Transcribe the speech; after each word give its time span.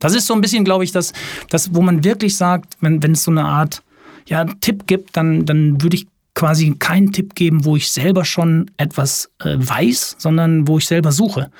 Das 0.00 0.14
ist 0.14 0.26
so 0.26 0.34
ein 0.34 0.40
bisschen, 0.40 0.64
glaube 0.64 0.82
ich, 0.82 0.90
das, 0.90 1.12
das, 1.50 1.74
wo 1.74 1.80
man 1.80 2.02
wirklich 2.02 2.36
sagt, 2.36 2.76
wenn, 2.80 3.02
wenn 3.02 3.12
es 3.12 3.22
so 3.22 3.30
eine 3.30 3.44
Art 3.44 3.82
ja, 4.26 4.44
Tipp 4.44 4.86
gibt, 4.86 5.16
dann, 5.16 5.46
dann 5.46 5.80
würde 5.82 5.96
ich 5.96 6.08
quasi 6.34 6.74
keinen 6.78 7.12
Tipp 7.12 7.34
geben, 7.34 7.64
wo 7.64 7.76
ich 7.76 7.92
selber 7.92 8.24
schon 8.24 8.70
etwas 8.76 9.30
äh, 9.40 9.56
weiß, 9.58 10.16
sondern 10.18 10.66
wo 10.66 10.78
ich 10.78 10.86
selber 10.86 11.12
suche. 11.12 11.50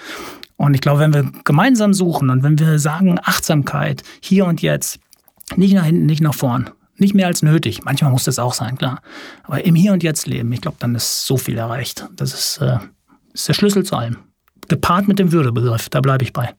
Und 0.56 0.74
ich 0.74 0.80
glaube, 0.80 1.00
wenn 1.00 1.14
wir 1.14 1.30
gemeinsam 1.44 1.94
suchen 1.94 2.30
und 2.30 2.42
wenn 2.42 2.58
wir 2.58 2.78
sagen 2.78 3.18
Achtsamkeit 3.22 4.02
hier 4.20 4.46
und 4.46 4.62
jetzt, 4.62 4.98
nicht 5.56 5.74
nach 5.74 5.84
hinten, 5.84 6.06
nicht 6.06 6.20
nach 6.20 6.34
vorn, 6.34 6.70
nicht 6.96 7.14
mehr 7.14 7.26
als 7.26 7.42
nötig. 7.42 7.84
Manchmal 7.84 8.10
muss 8.10 8.24
das 8.24 8.38
auch 8.38 8.52
sein, 8.52 8.76
klar. 8.76 9.00
Aber 9.44 9.64
im 9.64 9.74
Hier 9.74 9.92
und 9.92 10.02
Jetzt 10.02 10.26
leben, 10.26 10.52
ich 10.52 10.60
glaube, 10.60 10.76
dann 10.80 10.94
ist 10.94 11.24
so 11.24 11.36
viel 11.36 11.56
erreicht. 11.56 12.06
Das 12.14 12.34
ist, 12.34 12.58
äh, 12.58 12.78
ist 13.32 13.48
der 13.48 13.54
Schlüssel 13.54 13.84
zu 13.84 13.96
allem. 13.96 14.18
Gepaart 14.68 15.08
mit 15.08 15.18
dem 15.18 15.32
Würdebegriff, 15.32 15.88
da 15.88 16.00
bleibe 16.00 16.24
ich 16.24 16.32
bei. 16.32 16.54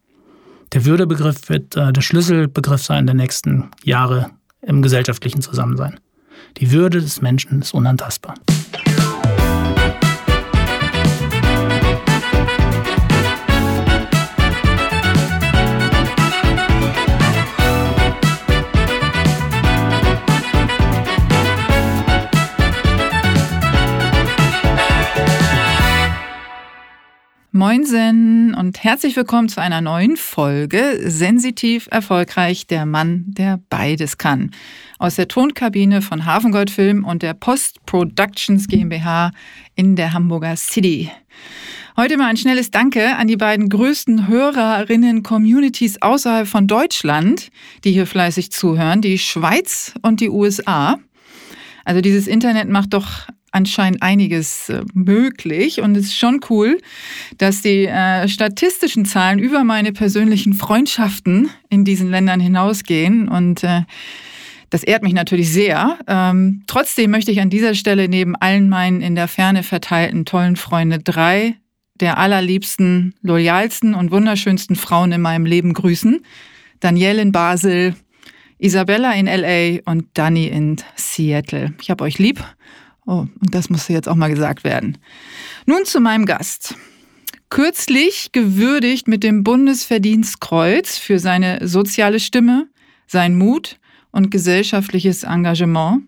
Der 0.73 0.85
Würdebegriff 0.85 1.49
wird 1.49 1.75
äh, 1.75 1.91
der 1.91 2.01
Schlüsselbegriff 2.01 2.81
sein 2.81 3.05
der 3.05 3.15
nächsten 3.15 3.71
Jahre 3.84 4.31
im 4.61 4.81
gesellschaftlichen 4.81 5.41
Zusammensein. 5.41 5.99
Die 6.57 6.71
Würde 6.71 7.02
des 7.02 7.21
Menschen 7.21 7.61
ist 7.61 7.73
unantastbar. 7.73 8.35
Moinsen 27.53 28.55
und 28.55 28.81
herzlich 28.81 29.17
willkommen 29.17 29.49
zu 29.49 29.61
einer 29.61 29.81
neuen 29.81 30.15
Folge 30.15 31.01
Sensitiv 31.03 31.89
erfolgreich, 31.91 32.65
der 32.65 32.85
Mann, 32.85 33.25
der 33.27 33.59
beides 33.69 34.17
kann. 34.17 34.51
Aus 34.99 35.17
der 35.17 35.27
Tonkabine 35.27 36.02
von 36.02 36.25
Hafengold 36.25 36.71
Film 36.71 37.03
und 37.03 37.23
der 37.23 37.33
Post 37.33 37.85
Productions 37.85 38.69
GmbH 38.69 39.33
in 39.75 39.97
der 39.97 40.13
Hamburger 40.13 40.55
City. 40.55 41.11
Heute 41.97 42.16
mal 42.16 42.27
ein 42.27 42.38
schnelles 42.38 42.71
Danke 42.71 43.17
an 43.17 43.27
die 43.27 43.35
beiden 43.35 43.67
größten 43.67 44.30
Hörerinnen-Communities 44.30 46.02
außerhalb 46.02 46.47
von 46.47 46.67
Deutschland, 46.67 47.49
die 47.83 47.91
hier 47.91 48.08
fleißig 48.08 48.53
zuhören, 48.53 49.02
die 49.02 49.17
Schweiz 49.17 49.93
und 50.02 50.21
die 50.21 50.30
USA. 50.30 50.99
Also 51.83 51.99
dieses 51.99 52.27
Internet 52.27 52.69
macht 52.69 52.93
doch 52.93 53.27
anscheinend 53.52 54.02
einiges 54.02 54.69
äh, 54.69 54.81
möglich 54.94 55.81
und 55.81 55.95
es 55.95 56.05
ist 56.05 56.17
schon 56.17 56.39
cool, 56.49 56.77
dass 57.38 57.61
die 57.61 57.85
äh, 57.85 58.27
statistischen 58.27 59.05
Zahlen 59.05 59.39
über 59.39 59.63
meine 59.63 59.91
persönlichen 59.91 60.53
Freundschaften 60.53 61.49
in 61.69 61.85
diesen 61.85 62.09
Ländern 62.09 62.39
hinausgehen 62.39 63.27
und 63.27 63.63
äh, 63.63 63.81
das 64.69 64.83
ehrt 64.83 65.03
mich 65.03 65.13
natürlich 65.13 65.52
sehr. 65.52 65.99
Ähm, 66.08 66.63
trotzdem 66.66 67.11
möchte 67.11 67.31
ich 67.31 67.41
an 67.41 67.49
dieser 67.49 67.75
Stelle 67.75 68.08
neben 68.08 68.38
allen 68.38 68.69
meinen 68.69 69.02
in 69.02 69.16
der 69.16 69.27
Ferne 69.27 69.63
verteilten 69.63 70.23
tollen 70.23 70.55
Freunde 70.55 70.99
drei 70.99 71.55
der 71.99 72.17
allerliebsten, 72.17 73.13
loyalsten 73.21 73.93
und 73.93 74.11
wunderschönsten 74.11 74.75
Frauen 74.75 75.11
in 75.11 75.21
meinem 75.21 75.45
Leben 75.45 75.73
grüßen. 75.73 76.25
Danielle 76.80 77.21
in 77.21 77.31
Basel, 77.31 77.95
Isabella 78.58 79.13
in 79.13 79.27
LA 79.27 79.81
und 79.86 80.05
Dani 80.13 80.47
in 80.47 80.77
Seattle. 80.95 81.73
Ich 81.81 81.89
habe 81.89 82.03
euch 82.03 82.17
lieb 82.17 82.43
Oh, 83.05 83.25
und 83.39 83.55
das 83.55 83.69
musste 83.69 83.94
jetzt 83.94 84.07
auch 84.07 84.16
mal 84.16 84.30
gesagt 84.30 84.63
werden. 84.63 84.97
Nun 85.66 85.85
zu 85.85 85.99
meinem 85.99 86.25
Gast. 86.25 86.75
Kürzlich 87.49 88.31
gewürdigt 88.31 89.08
mit 89.08 89.23
dem 89.23 89.43
Bundesverdienstkreuz 89.43 90.97
für 90.97 91.19
seine 91.19 91.67
soziale 91.67 92.19
Stimme, 92.19 92.67
sein 93.08 93.35
Mut 93.35 93.80
und 94.11 94.31
gesellschaftliches 94.31 95.23
Engagement, 95.23 96.03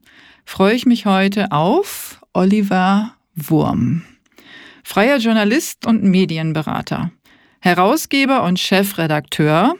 freue 0.46 0.76
ich 0.76 0.86
mich 0.86 1.06
heute 1.06 1.52
auf 1.52 2.22
Oliver 2.34 3.16
Wurm. 3.36 4.04
Freier 4.84 5.18
Journalist 5.18 5.86
und 5.86 6.04
Medienberater, 6.04 7.12
Herausgeber 7.60 8.44
und 8.44 8.60
Chefredakteur 8.60 9.76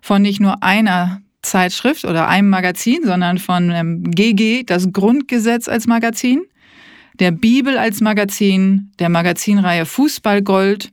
von 0.00 0.22
nicht 0.22 0.40
nur 0.40 0.62
einer 0.62 1.22
Zeitschrift 1.42 2.04
oder 2.04 2.28
einem 2.28 2.48
Magazin, 2.48 3.04
sondern 3.04 3.38
von 3.38 4.02
GG, 4.10 4.60
ähm, 4.60 4.66
das 4.66 4.92
Grundgesetz 4.92 5.68
als 5.68 5.86
Magazin, 5.86 6.42
der 7.14 7.30
Bibel 7.30 7.78
als 7.78 8.00
Magazin, 8.00 8.90
der 8.98 9.08
Magazinreihe 9.08 9.86
Fußball 9.86 10.42
Gold 10.42 10.92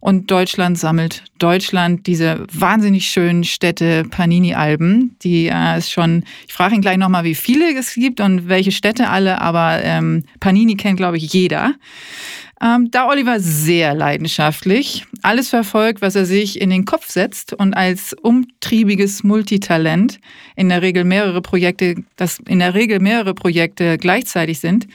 und 0.00 0.30
Deutschland 0.30 0.78
sammelt 0.78 1.22
Deutschland, 1.38 2.08
diese 2.08 2.44
wahnsinnig 2.52 3.06
schönen 3.06 3.44
Städte 3.44 4.02
Panini-Alben, 4.10 5.16
die 5.22 5.46
äh, 5.46 5.78
ist 5.78 5.92
schon, 5.92 6.24
ich 6.46 6.52
frage 6.52 6.74
ihn 6.74 6.80
gleich 6.80 6.98
nochmal, 6.98 7.22
wie 7.22 7.36
viele 7.36 7.72
es 7.78 7.94
gibt 7.94 8.20
und 8.20 8.48
welche 8.48 8.72
Städte 8.72 9.08
alle, 9.10 9.40
aber 9.40 9.80
ähm, 9.84 10.24
Panini 10.40 10.74
kennt, 10.74 10.96
glaube 10.96 11.18
ich, 11.18 11.32
jeder. 11.32 11.74
Ähm, 12.60 12.90
da 12.90 13.08
Oliver 13.08 13.40
sehr 13.40 13.94
leidenschaftlich 13.94 15.04
alles 15.22 15.48
verfolgt, 15.48 16.02
was 16.02 16.14
er 16.14 16.26
sich 16.26 16.60
in 16.60 16.70
den 16.70 16.84
Kopf 16.84 17.08
setzt 17.08 17.52
und 17.52 17.74
als 17.74 18.12
umtriebiges 18.22 19.22
Multitalent 19.22 20.20
in 20.56 20.68
der 20.68 20.82
Regel 20.82 21.04
mehrere 21.04 21.42
Projekte, 21.42 21.96
das 22.16 22.40
in 22.46 22.58
der 22.58 22.74
Regel 22.74 23.00
mehrere 23.00 23.34
Projekte 23.34 23.98
gleichzeitig 23.98 24.60
sind, 24.60 24.86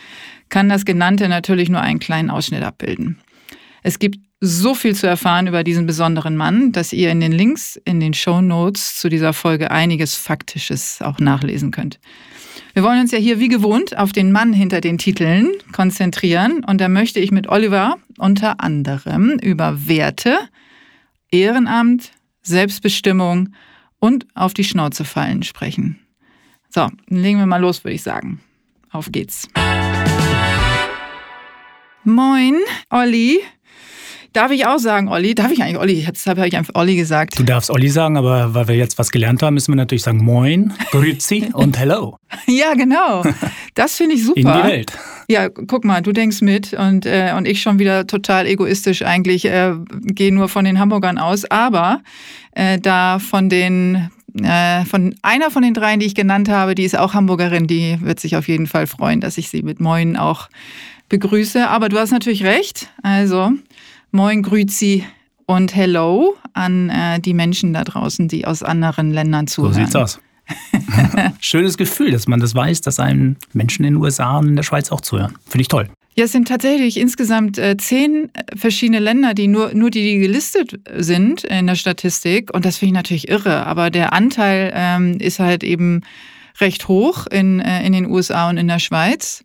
kann 0.49 0.69
das 0.69 0.85
Genannte 0.85 1.29
natürlich 1.29 1.69
nur 1.69 1.81
einen 1.81 1.99
kleinen 1.99 2.29
Ausschnitt 2.29 2.63
abbilden. 2.63 3.19
Es 3.83 3.99
gibt 3.99 4.19
so 4.39 4.75
viel 4.75 4.95
zu 4.95 5.07
erfahren 5.07 5.47
über 5.47 5.63
diesen 5.63 5.85
besonderen 5.85 6.35
Mann, 6.35 6.71
dass 6.71 6.93
ihr 6.93 7.09
in 7.09 7.19
den 7.19 7.31
Links 7.31 7.79
in 7.85 7.99
den 7.99 8.13
Show 8.13 8.41
Notes 8.41 8.99
zu 8.99 9.09
dieser 9.09 9.33
Folge 9.33 9.71
einiges 9.71 10.15
Faktisches 10.15 11.01
auch 11.01 11.19
nachlesen 11.19 11.71
könnt. 11.71 11.99
Wir 12.73 12.83
wollen 12.83 12.99
uns 12.99 13.11
ja 13.11 13.17
hier 13.17 13.39
wie 13.39 13.47
gewohnt 13.47 13.97
auf 13.97 14.11
den 14.11 14.31
Mann 14.31 14.53
hinter 14.53 14.81
den 14.81 14.99
Titeln 14.99 15.51
konzentrieren 15.71 16.63
und 16.63 16.79
da 16.79 16.89
möchte 16.89 17.19
ich 17.19 17.31
mit 17.31 17.49
Oliver 17.49 17.97
unter 18.19 18.59
anderem 18.59 19.39
über 19.41 19.87
Werte, 19.87 20.37
Ehrenamt, 21.31 22.11
Selbstbestimmung 22.43 23.49
und 23.99 24.27
auf 24.35 24.53
die 24.53 24.63
Schnauze 24.63 25.05
fallen 25.05 25.41
sprechen. 25.41 25.99
So, 26.69 26.81
dann 26.81 27.17
legen 27.23 27.39
wir 27.39 27.47
mal 27.47 27.61
los, 27.61 27.83
würde 27.83 27.95
ich 27.95 28.03
sagen. 28.03 28.41
Auf 28.91 29.11
geht's. 29.11 29.47
Moin, 32.07 32.55
Olli. 32.89 33.41
Darf 34.31 34.51
ich 34.51 34.65
auch 34.65 34.79
sagen, 34.79 35.09
Olli? 35.09 35.35
Darf 35.35 35.51
ich 35.51 35.61
eigentlich 35.61 35.77
Olli? 35.77 36.05
Jetzt 36.05 36.25
habe 36.25 36.47
ich 36.47 36.55
einfach 36.55 36.73
Olli 36.75 36.95
gesagt. 36.95 37.37
Du 37.37 37.43
darfst 37.43 37.69
Olli 37.69 37.89
sagen, 37.89 38.15
aber 38.15 38.53
weil 38.53 38.69
wir 38.69 38.75
jetzt 38.75 38.97
was 38.97 39.11
gelernt 39.11 39.43
haben, 39.43 39.55
müssen 39.55 39.73
wir 39.73 39.75
natürlich 39.75 40.03
sagen 40.03 40.23
Moin, 40.23 40.71
Grüezi 40.91 41.49
und 41.51 41.77
Hello. 41.77 42.15
ja, 42.47 42.75
genau. 42.75 43.25
Das 43.75 43.97
finde 43.97 44.15
ich 44.15 44.23
super. 44.23 44.39
In 44.39 44.47
die 44.47 44.69
Welt. 44.69 44.93
Ja, 45.27 45.49
guck 45.49 45.83
mal, 45.83 46.01
du 46.01 46.13
denkst 46.13 46.39
mit 46.41 46.71
und, 46.71 47.05
äh, 47.05 47.33
und 47.35 47.45
ich 47.45 47.61
schon 47.61 47.77
wieder 47.77 48.07
total 48.07 48.47
egoistisch 48.47 49.01
eigentlich, 49.01 49.43
äh, 49.43 49.73
gehe 50.03 50.33
nur 50.33 50.47
von 50.47 50.63
den 50.63 50.79
Hamburgern 50.79 51.17
aus. 51.17 51.43
Aber 51.43 51.99
äh, 52.53 52.79
da 52.79 53.19
von 53.19 53.49
den 53.49 54.11
äh, 54.41 54.85
von 54.85 55.13
einer 55.23 55.51
von 55.51 55.61
den 55.61 55.73
dreien, 55.73 55.99
die 55.99 56.05
ich 56.05 56.15
genannt 56.15 56.47
habe, 56.47 56.73
die 56.73 56.83
ist 56.83 56.97
auch 56.97 57.13
Hamburgerin, 57.13 57.67
die 57.67 57.97
wird 57.99 58.21
sich 58.21 58.37
auf 58.37 58.47
jeden 58.47 58.67
Fall 58.67 58.87
freuen, 58.87 59.19
dass 59.19 59.37
ich 59.37 59.49
sie 59.49 59.61
mit 59.61 59.81
Moin 59.81 60.15
auch 60.15 60.47
begrüße. 61.09 61.67
Aber 61.67 61.89
du 61.89 61.97
hast 61.97 62.11
natürlich 62.11 62.43
recht. 62.43 62.89
Also, 63.03 63.51
moin, 64.11 64.43
grüzi 64.43 65.05
und 65.45 65.75
hello 65.75 66.35
an 66.53 66.89
äh, 66.89 67.19
die 67.19 67.33
Menschen 67.33 67.73
da 67.73 67.83
draußen, 67.83 68.27
die 68.27 68.45
aus 68.45 68.63
anderen 68.63 69.11
Ländern 69.11 69.47
zuhören. 69.47 69.73
So 69.73 69.79
sieht's 69.79 69.95
aus. 69.95 70.19
Schönes 71.39 71.77
Gefühl, 71.77 72.11
dass 72.11 72.27
man 72.27 72.39
das 72.39 72.55
weiß, 72.55 72.81
dass 72.81 72.99
einem 72.99 73.35
Menschen 73.53 73.85
in 73.85 73.95
den 73.95 74.03
USA 74.03 74.37
und 74.37 74.47
in 74.47 74.55
der 74.55 74.63
Schweiz 74.63 74.91
auch 74.91 75.01
zuhören. 75.01 75.33
Finde 75.45 75.61
ich 75.61 75.67
toll. 75.67 75.89
Ja, 76.15 76.25
es 76.25 76.31
sind 76.31 76.47
tatsächlich 76.47 76.97
insgesamt 76.97 77.59
äh, 77.59 77.77
zehn 77.77 78.31
verschiedene 78.55 78.99
Länder, 78.99 79.35
die 79.35 79.47
nur, 79.47 79.73
nur 79.75 79.91
die, 79.91 80.01
die 80.01 80.17
gelistet 80.17 80.79
sind 80.95 81.43
in 81.43 81.67
der 81.67 81.75
Statistik. 81.75 82.51
Und 82.53 82.65
das 82.65 82.77
finde 82.77 82.93
ich 82.93 82.95
natürlich 82.95 83.27
irre. 83.27 83.67
Aber 83.67 83.91
der 83.91 84.13
Anteil 84.13 84.71
ähm, 84.73 85.17
ist 85.19 85.39
halt 85.39 85.63
eben 85.63 86.01
recht 86.59 86.87
hoch 86.87 87.27
in, 87.27 87.59
äh, 87.59 87.85
in 87.85 87.93
den 87.93 88.07
USA 88.07 88.49
und 88.49 88.57
in 88.57 88.67
der 88.67 88.79
Schweiz. 88.79 89.43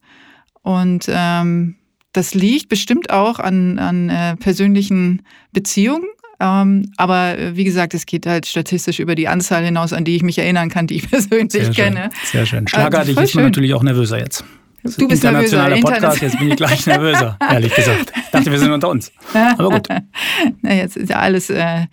Und 0.62 1.06
ähm, 1.09 1.76
das 2.12 2.35
liegt 2.35 2.69
bestimmt 2.69 3.11
auch 3.11 3.38
an, 3.38 3.79
an 3.79 4.09
äh, 4.09 4.37
persönlichen 4.37 5.23
Beziehungen. 5.53 6.06
Ähm, 6.41 6.91
aber 6.97 7.38
äh, 7.38 7.56
wie 7.56 7.64
gesagt, 7.64 7.94
es 7.94 8.05
geht 8.06 8.26
halt 8.26 8.47
statistisch 8.47 8.99
über 8.99 9.14
die 9.14 9.29
Anzahl 9.29 9.64
hinaus, 9.64 9.93
an 9.93 10.05
die 10.05 10.17
ich 10.17 10.23
mich 10.23 10.38
erinnern 10.38 10.69
kann, 10.70 10.87
die 10.87 10.97
ich 10.97 11.11
persönlich 11.11 11.53
Sehr 11.53 11.70
kenne. 11.70 12.11
Sehr 12.25 12.47
schön. 12.47 12.67
Schlagartig 12.67 13.17
äh, 13.17 13.25
ist 13.25 13.35
man 13.35 13.44
natürlich 13.44 13.75
auch 13.75 13.82
nervöser 13.82 14.19
jetzt. 14.19 14.44
Du 14.82 15.06
bist 15.06 15.23
internationaler 15.23 15.76
nervöser. 15.76 15.93
Podcast, 15.93 16.23
jetzt 16.23 16.38
bin 16.41 16.49
ich 16.50 16.56
gleich 16.56 16.85
nervöser, 16.87 17.38
ehrlich 17.41 17.73
gesagt. 17.73 18.12
Ich 18.17 18.31
dachte, 18.32 18.50
wir 18.50 18.59
sind 18.59 18.73
unter 18.73 18.88
uns. 18.88 19.12
Aber 19.32 19.70
gut. 19.70 19.88
Na, 20.62 20.75
jetzt 20.75 20.97
ist 20.97 21.09
ja 21.09 21.20
alles, 21.20 21.50
äh, 21.50 21.87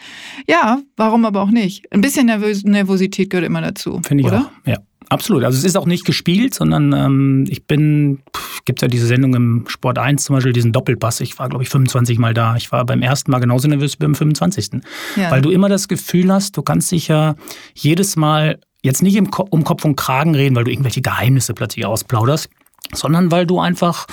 ja, 0.48 0.80
warum 0.98 1.26
aber 1.26 1.42
auch 1.42 1.52
nicht? 1.52 1.92
Ein 1.94 2.02
bisschen 2.02 2.26
Nervös 2.26 2.64
Nervosität 2.64 3.30
gehört 3.30 3.46
immer 3.46 3.62
dazu. 3.62 4.02
Finde 4.04 4.24
ich 4.24 4.28
oder? 4.28 4.40
auch, 4.40 4.68
ja. 4.68 4.78
Absolut. 5.10 5.44
Also 5.44 5.58
es 5.58 5.64
ist 5.64 5.76
auch 5.76 5.88
nicht 5.88 6.06
gespielt, 6.06 6.54
sondern 6.54 6.94
ähm, 6.94 7.46
ich 7.50 7.66
bin, 7.66 8.20
gibt 8.66 8.82
ja 8.82 8.88
diese 8.88 9.08
Sendung 9.08 9.34
im 9.34 9.66
Sport 9.68 9.98
1 9.98 10.24
zum 10.24 10.36
Beispiel, 10.36 10.54
diesen 10.54 10.72
Doppelpass. 10.72 11.20
Ich 11.22 11.40
war, 11.40 11.50
glaube 11.50 11.64
ich, 11.64 11.70
25 11.70 12.20
Mal 12.20 12.36
da. 12.36 12.56
Ich 12.56 12.72
war 12.72 12.86
beim 12.86 13.02
ersten 13.02 13.32
Mal 13.32 13.40
genauso 13.40 13.68
nervös 13.68 13.96
wie 13.96 14.04
beim 14.04 14.14
25. 14.14 14.82
Ja. 15.16 15.32
Weil 15.32 15.42
du 15.42 15.50
immer 15.50 15.68
das 15.68 15.88
Gefühl 15.88 16.32
hast, 16.32 16.56
du 16.58 16.62
kannst 16.62 16.92
dich 16.92 17.08
ja 17.08 17.36
jedes 17.74 18.16
Mal 18.16 18.60
jetzt 18.84 19.02
nicht 19.02 19.16
im, 19.16 19.30
um 19.50 19.64
Kopf 19.64 19.84
und 19.84 19.96
Kragen 19.96 20.36
reden, 20.36 20.56
weil 20.56 20.64
du 20.64 20.72
irgendwelche 20.72 21.02
Geheimnisse 21.02 21.54
plötzlich 21.56 21.86
ausplauderst, 21.86 22.50
sondern 22.94 23.32
weil 23.32 23.48
du 23.48 23.60
einfach 23.60 24.06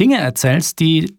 Dinge 0.00 0.18
erzählst, 0.18 0.80
die 0.80 1.16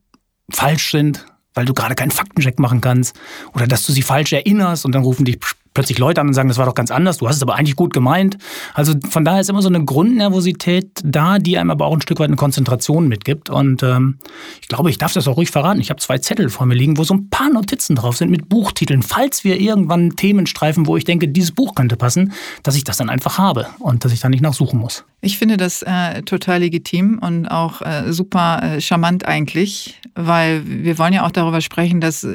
falsch 0.51 0.91
sind, 0.91 1.25
weil 1.53 1.65
du 1.65 1.73
gerade 1.73 1.95
keinen 1.95 2.11
Faktencheck 2.11 2.59
machen 2.59 2.81
kannst 2.81 3.17
oder 3.53 3.67
dass 3.67 3.85
du 3.85 3.93
sie 3.93 4.01
falsch 4.01 4.33
erinnerst 4.33 4.85
und 4.85 4.93
dann 4.93 5.03
rufen 5.03 5.25
dich 5.25 5.39
plötzlich 5.73 5.97
Leute 5.99 6.21
an 6.21 6.27
und 6.27 6.33
sagen, 6.33 6.49
das 6.49 6.57
war 6.57 6.65
doch 6.65 6.75
ganz 6.75 6.91
anders, 6.91 7.17
du 7.17 7.27
hast 7.27 7.37
es 7.37 7.41
aber 7.41 7.55
eigentlich 7.55 7.75
gut 7.75 7.93
gemeint. 7.93 8.37
Also 8.73 8.93
von 9.09 9.25
daher 9.25 9.41
ist 9.41 9.49
immer 9.49 9.61
so 9.61 9.69
eine 9.69 9.83
Grundnervosität 9.83 11.01
da, 11.03 11.39
die 11.39 11.57
einem 11.57 11.71
aber 11.71 11.85
auch 11.85 11.93
ein 11.93 12.01
Stück 12.01 12.19
weit 12.19 12.27
eine 12.27 12.35
Konzentration 12.35 13.07
mitgibt. 13.07 13.49
Und 13.49 13.83
ähm, 13.83 14.19
ich 14.61 14.67
glaube, 14.67 14.89
ich 14.89 14.97
darf 14.97 15.13
das 15.13 15.27
auch 15.27 15.37
ruhig 15.37 15.51
verraten. 15.51 15.79
Ich 15.79 15.89
habe 15.89 15.99
zwei 15.99 16.17
Zettel 16.17 16.49
vor 16.49 16.65
mir 16.65 16.75
liegen, 16.75 16.97
wo 16.97 17.03
so 17.03 17.13
ein 17.13 17.29
paar 17.29 17.49
Notizen 17.49 17.95
drauf 17.95 18.17
sind 18.17 18.29
mit 18.29 18.49
Buchtiteln. 18.49 19.01
Falls 19.01 19.43
wir 19.43 19.59
irgendwann 19.59 20.15
Themen 20.15 20.45
streifen, 20.45 20.87
wo 20.87 20.97
ich 20.97 21.05
denke, 21.05 21.27
dieses 21.27 21.51
Buch 21.51 21.75
könnte 21.75 21.97
passen, 21.97 22.33
dass 22.63 22.75
ich 22.75 22.83
das 22.83 22.97
dann 22.97 23.09
einfach 23.09 23.37
habe 23.37 23.67
und 23.79 24.05
dass 24.05 24.11
ich 24.11 24.19
da 24.19 24.29
nicht 24.29 24.41
nachsuchen 24.41 24.79
muss. 24.79 25.03
Ich 25.21 25.37
finde 25.37 25.55
das 25.55 25.83
äh, 25.83 26.21
total 26.23 26.59
legitim 26.59 27.17
und 27.19 27.47
auch 27.47 27.81
äh, 27.81 28.11
super 28.11 28.61
äh, 28.61 28.81
charmant 28.81 29.25
eigentlich, 29.25 30.01
weil 30.15 30.63
wir 30.65 30.97
wollen 30.97 31.13
ja 31.13 31.25
auch 31.25 31.31
darüber 31.31 31.61
sprechen, 31.61 32.01
dass 32.01 32.27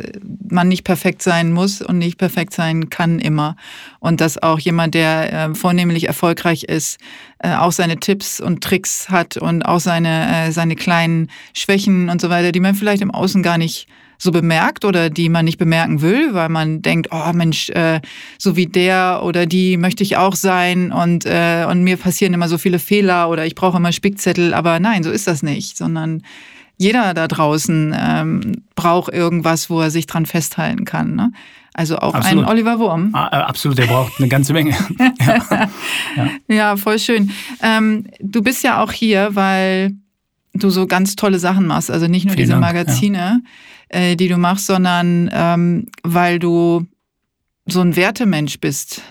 man 0.48 0.68
nicht 0.68 0.84
perfekt 0.84 1.22
sein 1.22 1.52
muss 1.52 1.82
und 1.82 1.98
nicht 1.98 2.16
perfekt 2.16 2.54
sein 2.54 2.88
kann 2.88 3.18
immer. 3.28 3.54
Und 4.00 4.20
dass 4.20 4.42
auch 4.42 4.58
jemand, 4.58 4.94
der 4.94 5.32
äh, 5.32 5.54
vornehmlich 5.54 6.08
erfolgreich 6.08 6.64
ist, 6.64 6.98
äh, 7.38 7.54
auch 7.54 7.72
seine 7.72 8.00
Tipps 8.00 8.40
und 8.40 8.64
Tricks 8.64 9.08
hat 9.08 9.36
und 9.36 9.62
auch 9.62 9.80
seine, 9.80 10.48
äh, 10.48 10.50
seine 10.50 10.74
kleinen 10.74 11.28
Schwächen 11.54 12.08
und 12.08 12.20
so 12.20 12.28
weiter, 12.28 12.50
die 12.50 12.60
man 12.60 12.74
vielleicht 12.74 13.02
im 13.02 13.12
Außen 13.12 13.42
gar 13.42 13.58
nicht 13.58 13.86
so 14.18 14.32
bemerkt 14.32 14.84
oder 14.84 15.10
die 15.10 15.28
man 15.28 15.44
nicht 15.44 15.58
bemerken 15.58 16.02
will, 16.02 16.34
weil 16.34 16.48
man 16.48 16.82
denkt, 16.82 17.08
oh 17.12 17.32
Mensch, 17.32 17.70
äh, 17.70 18.00
so 18.36 18.56
wie 18.56 18.66
der 18.66 19.20
oder 19.22 19.46
die 19.46 19.76
möchte 19.76 20.02
ich 20.02 20.16
auch 20.16 20.34
sein 20.34 20.90
und, 20.90 21.24
äh, 21.24 21.64
und 21.70 21.84
mir 21.84 21.96
passieren 21.96 22.34
immer 22.34 22.48
so 22.48 22.58
viele 22.58 22.80
Fehler 22.80 23.30
oder 23.30 23.46
ich 23.46 23.54
brauche 23.54 23.76
immer 23.76 23.92
Spickzettel, 23.92 24.54
aber 24.54 24.80
nein, 24.80 25.04
so 25.04 25.10
ist 25.12 25.28
das 25.28 25.44
nicht, 25.44 25.76
sondern 25.76 26.22
jeder 26.76 27.14
da 27.14 27.28
draußen 27.28 27.94
ähm, 27.98 28.62
braucht 28.74 29.12
irgendwas, 29.12 29.70
wo 29.70 29.80
er 29.80 29.90
sich 29.90 30.06
dran 30.06 30.26
festhalten 30.26 30.84
kann. 30.84 31.14
Ne? 31.14 31.32
Also 31.78 31.96
auch 31.98 32.12
absolut. 32.12 32.44
ein 32.44 32.50
Oliver 32.50 32.80
Wurm. 32.80 33.10
Ah, 33.12 33.28
äh, 33.30 33.36
absolut, 33.36 33.78
der 33.78 33.86
braucht 33.86 34.14
eine 34.18 34.26
ganze 34.28 34.52
Menge. 34.52 34.74
ja. 35.20 35.68
Ja. 36.16 36.30
ja. 36.48 36.76
voll 36.76 36.98
schön. 36.98 37.30
Ähm, 37.62 38.08
du 38.18 38.42
bist 38.42 38.64
ja 38.64 38.82
auch 38.82 38.90
hier, 38.90 39.36
weil 39.36 39.94
du 40.54 40.70
so 40.70 40.88
ganz 40.88 41.14
tolle 41.14 41.38
Sachen 41.38 41.68
machst. 41.68 41.88
Also 41.88 42.08
nicht 42.08 42.24
nur 42.24 42.34
Vielen 42.34 42.46
diese 42.46 42.60
Dank, 42.60 42.64
Magazine, 42.64 43.42
ja. 43.92 44.00
äh, 44.00 44.16
die 44.16 44.26
du 44.26 44.38
machst, 44.38 44.66
sondern 44.66 45.30
ähm, 45.32 45.86
weil 46.02 46.40
du 46.40 46.84
so 47.64 47.80
ein 47.80 47.94
Wertemensch 47.94 48.58
bist. 48.58 49.02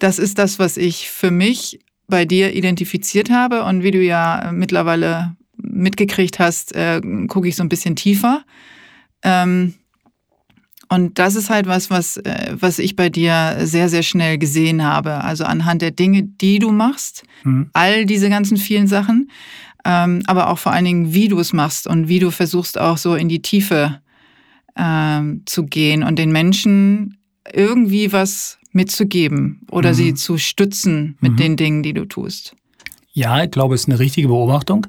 Das 0.00 0.18
ist 0.18 0.40
das, 0.40 0.58
was 0.58 0.76
ich 0.76 1.08
für 1.08 1.30
mich 1.30 1.78
bei 2.08 2.24
dir 2.24 2.52
identifiziert 2.52 3.30
habe. 3.30 3.62
Und 3.62 3.84
wie 3.84 3.92
du 3.92 4.02
ja 4.02 4.50
mittlerweile 4.52 5.36
mitgekriegt 5.56 6.40
hast, 6.40 6.74
äh, 6.74 7.00
gucke 7.28 7.46
ich 7.46 7.54
so 7.54 7.62
ein 7.62 7.68
bisschen 7.68 7.94
tiefer. 7.94 8.42
Ähm, 9.22 9.74
und 10.88 11.18
das 11.18 11.34
ist 11.34 11.50
halt 11.50 11.66
was, 11.66 11.90
was, 11.90 12.16
äh, 12.18 12.54
was 12.58 12.78
ich 12.78 12.96
bei 12.96 13.08
dir 13.08 13.56
sehr, 13.62 13.88
sehr 13.88 14.02
schnell 14.02 14.38
gesehen 14.38 14.84
habe. 14.84 15.24
Also 15.24 15.44
anhand 15.44 15.82
der 15.82 15.90
Dinge, 15.90 16.22
die 16.22 16.58
du 16.58 16.70
machst, 16.70 17.24
mhm. 17.44 17.70
all 17.72 18.06
diese 18.06 18.28
ganzen 18.28 18.56
vielen 18.56 18.86
Sachen, 18.86 19.30
ähm, 19.84 20.22
aber 20.26 20.48
auch 20.48 20.58
vor 20.58 20.72
allen 20.72 20.84
Dingen, 20.84 21.14
wie 21.14 21.28
du 21.28 21.38
es 21.38 21.52
machst 21.52 21.86
und 21.86 22.08
wie 22.08 22.18
du 22.18 22.30
versuchst 22.30 22.78
auch 22.78 22.98
so 22.98 23.14
in 23.14 23.28
die 23.28 23.42
Tiefe 23.42 24.00
ähm, 24.76 25.42
zu 25.46 25.64
gehen 25.64 26.02
und 26.02 26.18
den 26.18 26.30
Menschen 26.30 27.18
irgendwie 27.52 28.12
was 28.12 28.58
mitzugeben 28.72 29.62
oder 29.70 29.90
mhm. 29.90 29.94
sie 29.94 30.14
zu 30.14 30.38
stützen 30.38 31.16
mit 31.20 31.32
mhm. 31.32 31.36
den 31.36 31.56
Dingen, 31.56 31.82
die 31.82 31.94
du 31.94 32.04
tust. 32.04 32.54
Ja, 33.16 33.42
ich 33.42 33.50
glaube, 33.50 33.74
es 33.74 33.84
ist 33.84 33.88
eine 33.88 33.98
richtige 33.98 34.28
Beobachtung. 34.28 34.86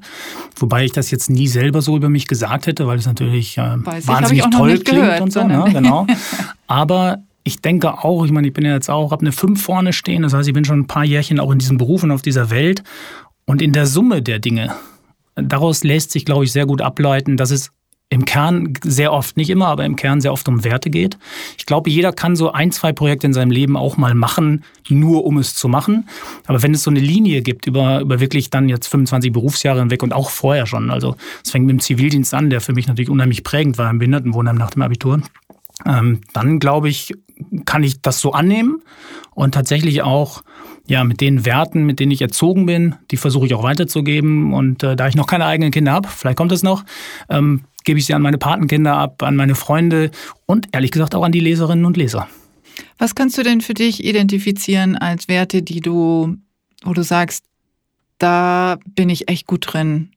Wobei 0.56 0.84
ich 0.84 0.92
das 0.92 1.10
jetzt 1.10 1.30
nie 1.30 1.48
selber 1.48 1.80
so 1.80 1.96
über 1.96 2.10
mich 2.10 2.26
gesagt 2.26 2.66
hätte, 2.66 2.86
weil 2.86 2.98
es 2.98 3.06
natürlich 3.06 3.56
äh, 3.56 3.76
wahnsinnig 3.82 4.44
toll 4.50 4.78
klingt 4.80 4.84
gehört, 4.84 5.22
und 5.22 5.32
so. 5.32 5.44
Ne? 5.44 5.64
Genau. 5.72 6.06
Aber 6.66 7.20
ich 7.42 7.62
denke 7.62 8.04
auch, 8.04 8.26
ich 8.26 8.30
meine, 8.30 8.48
ich 8.48 8.52
bin 8.52 8.66
ja 8.66 8.74
jetzt 8.74 8.90
auch, 8.90 9.12
habe 9.12 9.22
eine 9.22 9.32
5 9.32 9.62
vorne 9.62 9.94
stehen, 9.94 10.24
das 10.24 10.34
heißt, 10.34 10.46
ich 10.46 10.52
bin 10.52 10.66
schon 10.66 10.80
ein 10.80 10.86
paar 10.86 11.06
Jährchen 11.06 11.40
auch 11.40 11.50
in 11.50 11.58
diesem 11.58 11.78
Beruf 11.78 12.02
und 12.02 12.10
auf 12.10 12.20
dieser 12.20 12.50
Welt. 12.50 12.82
Und 13.46 13.62
in 13.62 13.72
der 13.72 13.86
Summe 13.86 14.20
der 14.20 14.40
Dinge, 14.40 14.74
daraus 15.34 15.82
lässt 15.82 16.10
sich, 16.10 16.26
glaube 16.26 16.44
ich, 16.44 16.52
sehr 16.52 16.66
gut 16.66 16.82
ableiten, 16.82 17.38
dass 17.38 17.50
es 17.50 17.70
im 18.10 18.24
Kern 18.24 18.72
sehr 18.82 19.12
oft, 19.12 19.36
nicht 19.36 19.50
immer, 19.50 19.66
aber 19.66 19.84
im 19.84 19.96
Kern 19.96 20.20
sehr 20.20 20.32
oft 20.32 20.48
um 20.48 20.64
Werte 20.64 20.88
geht. 20.88 21.18
Ich 21.58 21.66
glaube, 21.66 21.90
jeder 21.90 22.12
kann 22.12 22.36
so 22.36 22.50
ein, 22.50 22.72
zwei 22.72 22.92
Projekte 22.92 23.26
in 23.26 23.34
seinem 23.34 23.50
Leben 23.50 23.76
auch 23.76 23.98
mal 23.98 24.14
machen, 24.14 24.64
nur 24.88 25.26
um 25.26 25.36
es 25.36 25.54
zu 25.54 25.68
machen. 25.68 26.08
Aber 26.46 26.62
wenn 26.62 26.72
es 26.72 26.82
so 26.82 26.90
eine 26.90 27.00
Linie 27.00 27.42
gibt 27.42 27.66
über, 27.66 28.00
über 28.00 28.18
wirklich 28.18 28.48
dann 28.48 28.68
jetzt 28.70 28.88
25 28.88 29.32
Berufsjahre 29.32 29.80
hinweg 29.80 30.02
und 30.02 30.14
auch 30.14 30.30
vorher 30.30 30.66
schon, 30.66 30.90
also 30.90 31.16
es 31.44 31.50
fängt 31.50 31.66
mit 31.66 31.74
dem 31.74 31.80
Zivildienst 31.80 32.32
an, 32.32 32.48
der 32.48 32.62
für 32.62 32.72
mich 32.72 32.86
natürlich 32.86 33.10
unheimlich 33.10 33.44
prägend 33.44 33.76
war 33.76 33.90
im 33.90 33.98
Behindertenwohnheim 33.98 34.56
nach 34.56 34.70
dem 34.70 34.82
Abitur, 34.82 35.20
ähm, 35.84 36.22
dann 36.32 36.58
glaube 36.60 36.88
ich, 36.88 37.12
kann 37.66 37.84
ich 37.84 38.00
das 38.00 38.20
so 38.20 38.32
annehmen 38.32 38.82
und 39.34 39.52
tatsächlich 39.52 40.02
auch 40.02 40.42
ja, 40.88 41.04
mit 41.04 41.20
den 41.20 41.44
Werten, 41.44 41.84
mit 41.84 42.00
denen 42.00 42.10
ich 42.12 42.22
erzogen 42.22 42.64
bin, 42.64 42.94
die 43.10 43.18
versuche 43.18 43.44
ich 43.44 43.54
auch 43.54 43.62
weiterzugeben. 43.62 44.54
Und 44.54 44.82
äh, 44.82 44.96
da 44.96 45.06
ich 45.06 45.14
noch 45.14 45.26
keine 45.26 45.44
eigenen 45.44 45.70
Kinder 45.70 45.92
habe, 45.92 46.08
vielleicht 46.08 46.38
kommt 46.38 46.50
es 46.50 46.62
noch, 46.62 46.82
ähm, 47.28 47.64
gebe 47.84 47.98
ich 47.98 48.06
sie 48.06 48.14
an 48.14 48.22
meine 48.22 48.38
Patenkinder 48.38 48.94
ab, 48.96 49.22
an 49.22 49.36
meine 49.36 49.54
Freunde 49.54 50.10
und 50.46 50.68
ehrlich 50.72 50.90
gesagt 50.90 51.14
auch 51.14 51.22
an 51.22 51.32
die 51.32 51.40
Leserinnen 51.40 51.84
und 51.84 51.96
Leser. 51.96 52.28
Was 52.98 53.14
kannst 53.14 53.38
du 53.38 53.42
denn 53.42 53.60
für 53.60 53.74
dich 53.74 54.04
identifizieren 54.04 54.96
als 54.96 55.28
Werte, 55.28 55.62
die 55.62 55.80
du, 55.80 56.36
wo 56.84 56.92
du 56.92 57.02
sagst, 57.02 57.44
da 58.18 58.78
bin 58.94 59.08
ich 59.08 59.28
echt 59.28 59.46
gut 59.46 59.72
drin? 59.72 60.10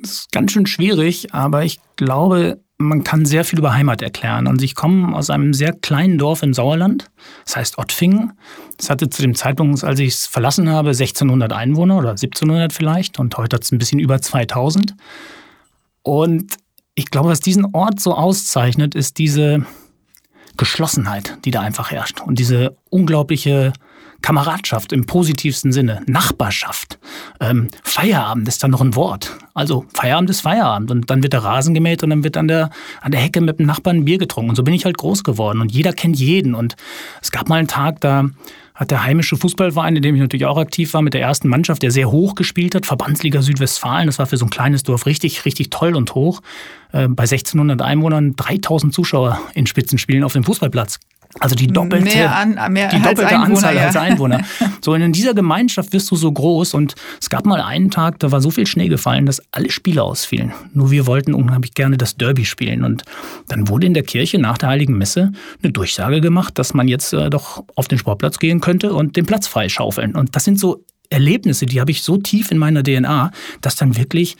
Das 0.00 0.12
ist 0.12 0.32
ganz 0.32 0.52
schön 0.52 0.66
schwierig, 0.66 1.34
aber 1.34 1.64
ich 1.64 1.80
glaube, 1.96 2.60
man 2.78 3.02
kann 3.02 3.26
sehr 3.26 3.44
viel 3.44 3.58
über 3.58 3.74
Heimat 3.74 4.02
erklären. 4.02 4.46
Und 4.46 4.62
ich 4.62 4.76
komme 4.76 5.14
aus 5.16 5.30
einem 5.30 5.52
sehr 5.52 5.72
kleinen 5.72 6.16
Dorf 6.16 6.44
im 6.44 6.54
Sauerland, 6.54 7.10
das 7.44 7.56
heißt 7.56 7.78
Ottfingen. 7.78 8.32
Das 8.76 8.88
hatte 8.88 9.10
zu 9.10 9.22
dem 9.22 9.34
Zeitpunkt, 9.34 9.82
als 9.82 9.98
ich 9.98 10.14
es 10.14 10.26
verlassen 10.26 10.70
habe, 10.70 10.90
1600 10.90 11.52
Einwohner 11.52 11.98
oder 11.98 12.10
1700 12.10 12.72
vielleicht. 12.72 13.18
Und 13.18 13.36
heute 13.36 13.56
hat 13.56 13.64
es 13.64 13.72
ein 13.72 13.78
bisschen 13.78 13.98
über 13.98 14.20
2000. 14.20 14.94
Und 16.02 16.54
ich 16.98 17.12
glaube, 17.12 17.28
was 17.28 17.38
diesen 17.38 17.64
Ort 17.74 18.00
so 18.00 18.12
auszeichnet, 18.12 18.96
ist 18.96 19.18
diese 19.18 19.64
Geschlossenheit, 20.56 21.38
die 21.44 21.52
da 21.52 21.60
einfach 21.60 21.92
herrscht 21.92 22.20
und 22.20 22.40
diese 22.40 22.76
unglaubliche 22.90 23.72
Kameradschaft 24.20 24.92
im 24.92 25.06
positivsten 25.06 25.70
Sinne, 25.70 26.02
Nachbarschaft. 26.08 26.98
Ähm, 27.38 27.68
Feierabend 27.84 28.48
ist 28.48 28.64
dann 28.64 28.72
noch 28.72 28.80
ein 28.80 28.96
Wort. 28.96 29.36
Also 29.54 29.86
Feierabend 29.94 30.30
ist 30.30 30.40
Feierabend 30.40 30.90
und 30.90 31.08
dann 31.08 31.22
wird 31.22 31.34
der 31.34 31.44
Rasen 31.44 31.72
gemäht 31.72 32.02
und 32.02 32.10
dann 32.10 32.24
wird 32.24 32.36
an 32.36 32.48
der, 32.48 32.70
an 33.00 33.12
der 33.12 33.20
Hecke 33.20 33.40
mit 33.40 33.60
dem 33.60 33.66
Nachbarn 33.66 33.98
ein 33.98 34.04
Bier 34.04 34.18
getrunken. 34.18 34.50
Und 34.50 34.56
so 34.56 34.64
bin 34.64 34.74
ich 34.74 34.84
halt 34.84 34.98
groß 34.98 35.22
geworden 35.22 35.60
und 35.60 35.70
jeder 35.70 35.92
kennt 35.92 36.18
jeden. 36.18 36.56
Und 36.56 36.74
es 37.22 37.30
gab 37.30 37.48
mal 37.48 37.60
einen 37.60 37.68
Tag, 37.68 38.00
da 38.00 38.24
hat 38.78 38.92
der 38.92 39.02
heimische 39.02 39.36
Fußballverein, 39.36 39.96
in 39.96 40.02
dem 40.02 40.14
ich 40.14 40.20
natürlich 40.20 40.46
auch 40.46 40.56
aktiv 40.56 40.94
war, 40.94 41.02
mit 41.02 41.12
der 41.12 41.20
ersten 41.20 41.48
Mannschaft, 41.48 41.82
der 41.82 41.90
sehr 41.90 42.12
hoch 42.12 42.36
gespielt 42.36 42.76
hat, 42.76 42.86
Verbandsliga 42.86 43.42
Südwestfalen. 43.42 44.06
Das 44.06 44.20
war 44.20 44.26
für 44.26 44.36
so 44.36 44.46
ein 44.46 44.50
kleines 44.50 44.84
Dorf 44.84 45.04
richtig, 45.04 45.44
richtig 45.44 45.70
toll 45.70 45.96
und 45.96 46.14
hoch. 46.14 46.42
Äh, 46.92 47.08
bei 47.08 47.24
1600 47.24 47.82
Einwohnern 47.82 48.36
3000 48.36 48.94
Zuschauer 48.94 49.40
in 49.54 49.66
Spitzenspielen 49.66 50.22
auf 50.22 50.32
dem 50.32 50.44
Fußballplatz. 50.44 51.00
Also 51.40 51.54
die 51.54 51.66
doppelte, 51.66 52.04
mehr 52.04 52.34
an, 52.34 52.72
mehr 52.72 52.88
die 52.88 53.00
doppelte 53.00 53.36
Anzahl 53.36 53.76
ja. 53.76 53.86
als 53.86 53.96
Einwohner. 53.96 54.42
So 54.80 54.94
in 54.94 55.12
dieser 55.12 55.34
Gemeinschaft 55.34 55.92
wirst 55.92 56.10
du 56.10 56.16
so 56.16 56.30
groß 56.30 56.74
und 56.74 56.94
es 57.20 57.28
gab 57.28 57.44
mal 57.44 57.60
einen 57.60 57.90
Tag, 57.90 58.18
da 58.20 58.30
war 58.30 58.40
so 58.40 58.50
viel 58.50 58.66
Schnee 58.66 58.88
gefallen, 58.88 59.26
dass 59.26 59.42
alle 59.50 59.70
Spiele 59.70 60.02
ausfielen. 60.02 60.52
Nur 60.72 60.90
wir 60.90 61.06
wollten 61.06 61.34
unheimlich 61.34 61.74
gerne 61.74 61.98
das 61.98 62.16
Derby 62.16 62.44
spielen 62.44 62.84
und 62.84 63.02
dann 63.48 63.68
wurde 63.68 63.86
in 63.86 63.94
der 63.94 64.04
Kirche 64.04 64.38
nach 64.38 64.56
der 64.56 64.70
Heiligen 64.70 64.96
Messe 64.96 65.32
eine 65.62 65.72
Durchsage 65.72 66.20
gemacht, 66.20 66.58
dass 66.58 66.74
man 66.74 66.88
jetzt 66.88 67.12
äh, 67.12 67.28
doch 67.28 67.64
auf 67.74 67.88
den 67.88 67.98
Sportplatz 67.98 68.38
gehen 68.38 68.60
könnte 68.60 68.94
und 68.94 69.16
den 69.16 69.26
Platz 69.26 69.46
freischaufeln. 69.46 70.14
Und 70.14 70.36
das 70.36 70.44
sind 70.44 70.58
so 70.58 70.84
Erlebnisse, 71.10 71.66
die 71.66 71.80
habe 71.80 71.90
ich 71.90 72.02
so 72.02 72.16
tief 72.18 72.50
in 72.50 72.58
meiner 72.58 72.82
DNA, 72.82 73.30
dass 73.60 73.76
dann 73.76 73.96
wirklich 73.96 74.36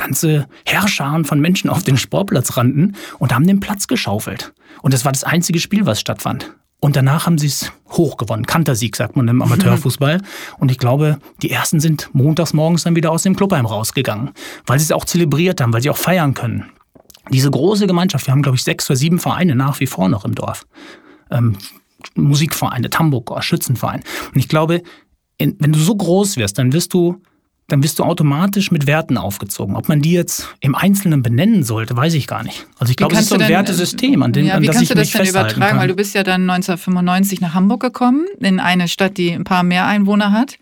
ganze 0.00 0.48
Herrscharen 0.64 1.24
von 1.24 1.40
Menschen 1.40 1.68
auf 1.68 1.82
den 1.82 1.96
Sportplatz 1.96 2.56
rannten 2.56 2.96
und 3.18 3.34
haben 3.34 3.46
den 3.46 3.60
Platz 3.60 3.86
geschaufelt. 3.86 4.52
Und 4.82 4.94
das 4.94 5.04
war 5.04 5.12
das 5.12 5.24
einzige 5.24 5.60
Spiel, 5.60 5.86
was 5.86 6.00
stattfand. 6.00 6.52
Und 6.80 6.96
danach 6.96 7.26
haben 7.26 7.36
sie 7.36 7.48
es 7.48 7.70
hochgewonnen. 7.90 8.46
Kantersieg, 8.46 8.96
sagt 8.96 9.14
man 9.16 9.28
im 9.28 9.42
Amateurfußball. 9.42 10.22
Und 10.58 10.70
ich 10.70 10.78
glaube, 10.78 11.18
die 11.42 11.50
ersten 11.50 11.80
sind 11.80 12.08
montags 12.12 12.54
morgens 12.54 12.84
dann 12.84 12.96
wieder 12.96 13.10
aus 13.10 13.22
dem 13.22 13.36
Clubheim 13.36 13.66
rausgegangen, 13.66 14.30
weil 14.66 14.78
sie 14.78 14.84
es 14.84 14.92
auch 14.92 15.04
zelebriert 15.04 15.60
haben, 15.60 15.72
weil 15.72 15.82
sie 15.82 15.90
auch 15.90 15.96
feiern 15.96 16.32
können. 16.32 16.70
Diese 17.30 17.50
große 17.50 17.86
Gemeinschaft, 17.86 18.26
wir 18.26 18.32
haben, 18.32 18.42
glaube 18.42 18.56
ich, 18.56 18.64
sechs 18.64 18.88
oder 18.88 18.96
sieben 18.96 19.18
Vereine 19.18 19.54
nach 19.54 19.78
wie 19.80 19.86
vor 19.86 20.08
noch 20.08 20.24
im 20.24 20.34
Dorf. 20.34 20.66
Ähm, 21.30 21.56
Musikvereine, 22.14 22.88
Tamburger, 22.88 23.42
Schützenverein. 23.42 24.02
Und 24.32 24.38
ich 24.38 24.48
glaube, 24.48 24.82
wenn 25.38 25.72
du 25.72 25.78
so 25.78 25.94
groß 25.94 26.38
wirst, 26.38 26.58
dann 26.58 26.72
wirst 26.72 26.94
du 26.94 27.22
dann 27.72 27.82
wirst 27.82 27.98
du 27.98 28.04
automatisch 28.04 28.70
mit 28.70 28.86
Werten 28.86 29.16
aufgezogen. 29.16 29.76
Ob 29.76 29.88
man 29.88 30.02
die 30.02 30.12
jetzt 30.12 30.48
im 30.60 30.74
Einzelnen 30.74 31.22
benennen 31.22 31.62
sollte, 31.62 31.96
weiß 31.96 32.14
ich 32.14 32.26
gar 32.26 32.42
nicht. 32.42 32.66
Also 32.78 32.90
ich 32.90 32.96
glaube, 32.96 33.14
es 33.14 33.22
ist 33.22 33.28
so 33.28 33.36
ein 33.36 33.40
denn, 33.40 33.48
Wertesystem, 33.48 34.22
an 34.22 34.32
dem 34.32 34.46
ja, 34.46 34.54
an 34.54 34.62
das 34.62 34.76
ich 34.76 34.90
Wie 34.90 34.94
kannst 34.94 35.14
du 35.14 35.18
das 35.18 35.24
denn 35.24 35.26
übertragen? 35.26 35.60
Kann. 35.60 35.78
Weil 35.78 35.88
du 35.88 35.94
bist 35.94 36.14
ja 36.14 36.22
dann 36.22 36.42
1995 36.50 37.40
nach 37.40 37.54
Hamburg 37.54 37.80
gekommen, 37.80 38.26
in 38.40 38.60
eine 38.60 38.88
Stadt, 38.88 39.16
die 39.16 39.32
ein 39.32 39.44
paar 39.44 39.62
mehr 39.62 39.86
Einwohner 39.86 40.32
hat. 40.32 40.58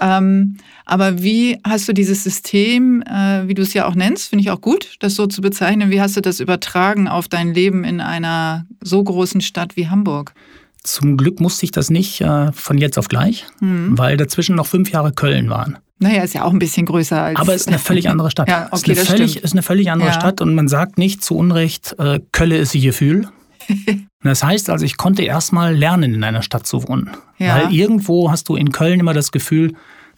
Ähm, 0.00 0.58
aber 0.84 1.22
wie 1.22 1.58
hast 1.64 1.88
du 1.88 1.92
dieses 1.92 2.22
System, 2.22 3.02
äh, 3.02 3.46
wie 3.48 3.54
du 3.54 3.62
es 3.62 3.74
ja 3.74 3.86
auch 3.86 3.94
nennst, 3.94 4.30
finde 4.30 4.42
ich 4.42 4.50
auch 4.50 4.60
gut, 4.60 4.94
das 5.00 5.16
so 5.16 5.26
zu 5.26 5.42
bezeichnen, 5.42 5.90
wie 5.90 6.00
hast 6.00 6.16
du 6.16 6.22
das 6.22 6.40
übertragen 6.40 7.08
auf 7.08 7.28
dein 7.28 7.52
Leben 7.52 7.84
in 7.84 8.00
einer 8.00 8.64
so 8.80 9.02
großen 9.02 9.40
Stadt 9.40 9.76
wie 9.76 9.88
Hamburg? 9.88 10.34
Zum 10.82 11.16
Glück 11.16 11.40
musste 11.40 11.64
ich 11.64 11.70
das 11.70 11.90
nicht 11.90 12.20
äh, 12.20 12.52
von 12.52 12.78
jetzt 12.78 12.98
auf 12.98 13.08
gleich, 13.08 13.46
mhm. 13.60 13.98
weil 13.98 14.16
dazwischen 14.16 14.56
noch 14.56 14.66
fünf 14.66 14.90
Jahre 14.90 15.12
Köln 15.12 15.50
waren. 15.50 15.78
Naja, 16.00 16.22
ist 16.22 16.34
ja 16.34 16.44
auch 16.44 16.52
ein 16.52 16.58
bisschen 16.58 16.86
größer 16.86 17.20
als. 17.20 17.40
Aber 17.40 17.54
es 17.54 17.62
ist 17.62 17.68
eine 17.68 17.78
völlig 17.78 18.08
andere 18.10 18.30
Stadt. 18.30 18.48
ja, 18.48 18.68
okay, 18.70 18.92
ist, 18.92 18.98
eine 18.98 19.06
völlig, 19.06 19.42
ist 19.42 19.52
eine 19.52 19.62
völlig 19.62 19.90
andere 19.90 20.10
ja. 20.10 20.14
Stadt 20.14 20.40
und 20.40 20.54
man 20.54 20.68
sagt 20.68 20.98
nicht 20.98 21.24
zu 21.24 21.36
Unrecht, 21.36 21.96
äh, 21.98 22.20
Kölle 22.32 22.56
ist 22.56 22.74
ihr 22.74 22.82
Gefühl. 22.82 23.28
das 24.22 24.42
heißt 24.42 24.70
also, 24.70 24.84
ich 24.84 24.96
konnte 24.96 25.22
erstmal 25.22 25.76
lernen, 25.76 26.14
in 26.14 26.24
einer 26.24 26.42
Stadt 26.42 26.66
zu 26.66 26.86
wohnen. 26.88 27.10
Ja. 27.38 27.56
Weil 27.56 27.74
irgendwo 27.74 28.30
hast 28.30 28.48
du 28.48 28.56
in 28.56 28.72
Köln 28.72 29.00
immer 29.00 29.14
das 29.14 29.32
Gefühl, 29.32 29.74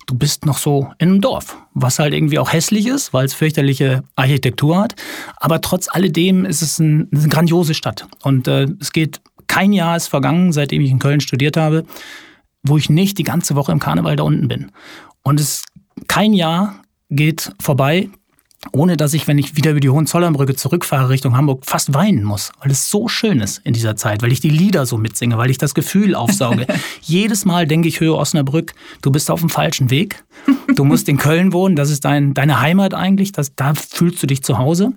du 0.07 0.15
bist 0.15 0.45
noch 0.45 0.59
so 0.59 0.93
in 0.99 1.09
einem 1.09 1.21
Dorf, 1.21 1.57
was 1.75 1.99
halt 1.99 2.15
irgendwie 2.15 2.39
auch 2.39 2.53
hässlich 2.53 2.87
ist, 2.87 3.13
weil 3.13 3.27
es 3.27 3.35
fürchterliche 3.35 4.03
Architektur 4.17 4.79
hat. 4.79 4.95
Aber 5.37 5.61
trotz 5.61 5.89
alledem 5.89 6.45
ist 6.45 6.63
es 6.63 6.79
ein, 6.79 7.09
eine 7.13 7.29
grandiose 7.29 7.75
Stadt. 7.75 8.07
Und 8.23 8.49
äh, 8.49 8.67
es 8.81 8.93
geht, 8.93 9.21
kein 9.51 9.73
Jahr 9.73 9.97
ist 9.97 10.07
vergangen, 10.07 10.53
seitdem 10.53 10.81
ich 10.81 10.93
in 10.93 11.01
Köln 11.01 11.21
studiert 11.21 11.57
habe, 11.57 11.85
wo 12.63 12.79
ich 12.79 12.89
nicht 12.89 13.19
die 13.19 13.25
ganze 13.25 13.57
Woche 13.57 13.73
im 13.73 13.81
Karneval 13.81 14.15
da 14.15 14.23
unten 14.23 14.47
bin. 14.47 14.71
Und 15.25 15.41
es 15.41 15.65
kein 16.07 16.33
Jahr 16.33 16.77
geht 17.11 17.53
vorbei, 17.61 18.09
ohne 18.73 18.97
dass 18.97 19.13
ich, 19.13 19.27
wenn 19.27 19.39
ich 19.39 19.57
wieder 19.57 19.73
über 19.73 19.81
die 19.81 19.91
Hohenzollernbrücke 19.91 20.55
zurückfahre 20.55 21.09
Richtung 21.09 21.37
Hamburg, 21.37 21.67
fast 21.67 21.93
weinen 21.95 22.23
muss, 22.23 22.53
weil 22.61 22.71
es 22.71 22.91
so 22.91 23.09
schön 23.09 23.41
ist 23.41 23.59
in 23.65 23.73
dieser 23.73 23.97
Zeit, 23.97 24.23
weil 24.23 24.31
ich 24.31 24.39
die 24.39 24.51
Lieder 24.51 24.87
so 24.87 24.97
mitsinge, 24.97 25.37
weil 25.37 25.51
ich 25.51 25.59
das 25.59 25.75
Gefühl 25.75 26.15
aufsauge. 26.15 26.69
Jedes 27.01 27.45
Mal 27.45 27.67
denke 27.67 27.89
ich, 27.89 27.99
Höhe 27.99 28.15
Osnabrück, 28.15 28.75
du 29.03 29.11
bist 29.11 29.33
auf 29.33 29.41
dem 29.41 29.49
falschen 29.49 29.91
Weg. 29.91 30.23
Du 30.77 30.85
musst 30.85 31.09
in 31.09 31.17
Köln 31.17 31.53
wohnen, 31.53 31.75
das 31.75 31.91
ist 31.91 32.05
dein, 32.05 32.35
deine 32.35 32.61
Heimat 32.61 32.95
eigentlich, 32.95 33.33
das, 33.33 33.57
da 33.57 33.75
fühlst 33.75 34.23
du 34.23 34.29
dich 34.29 34.45
zu 34.45 34.59
Hause. 34.59 34.93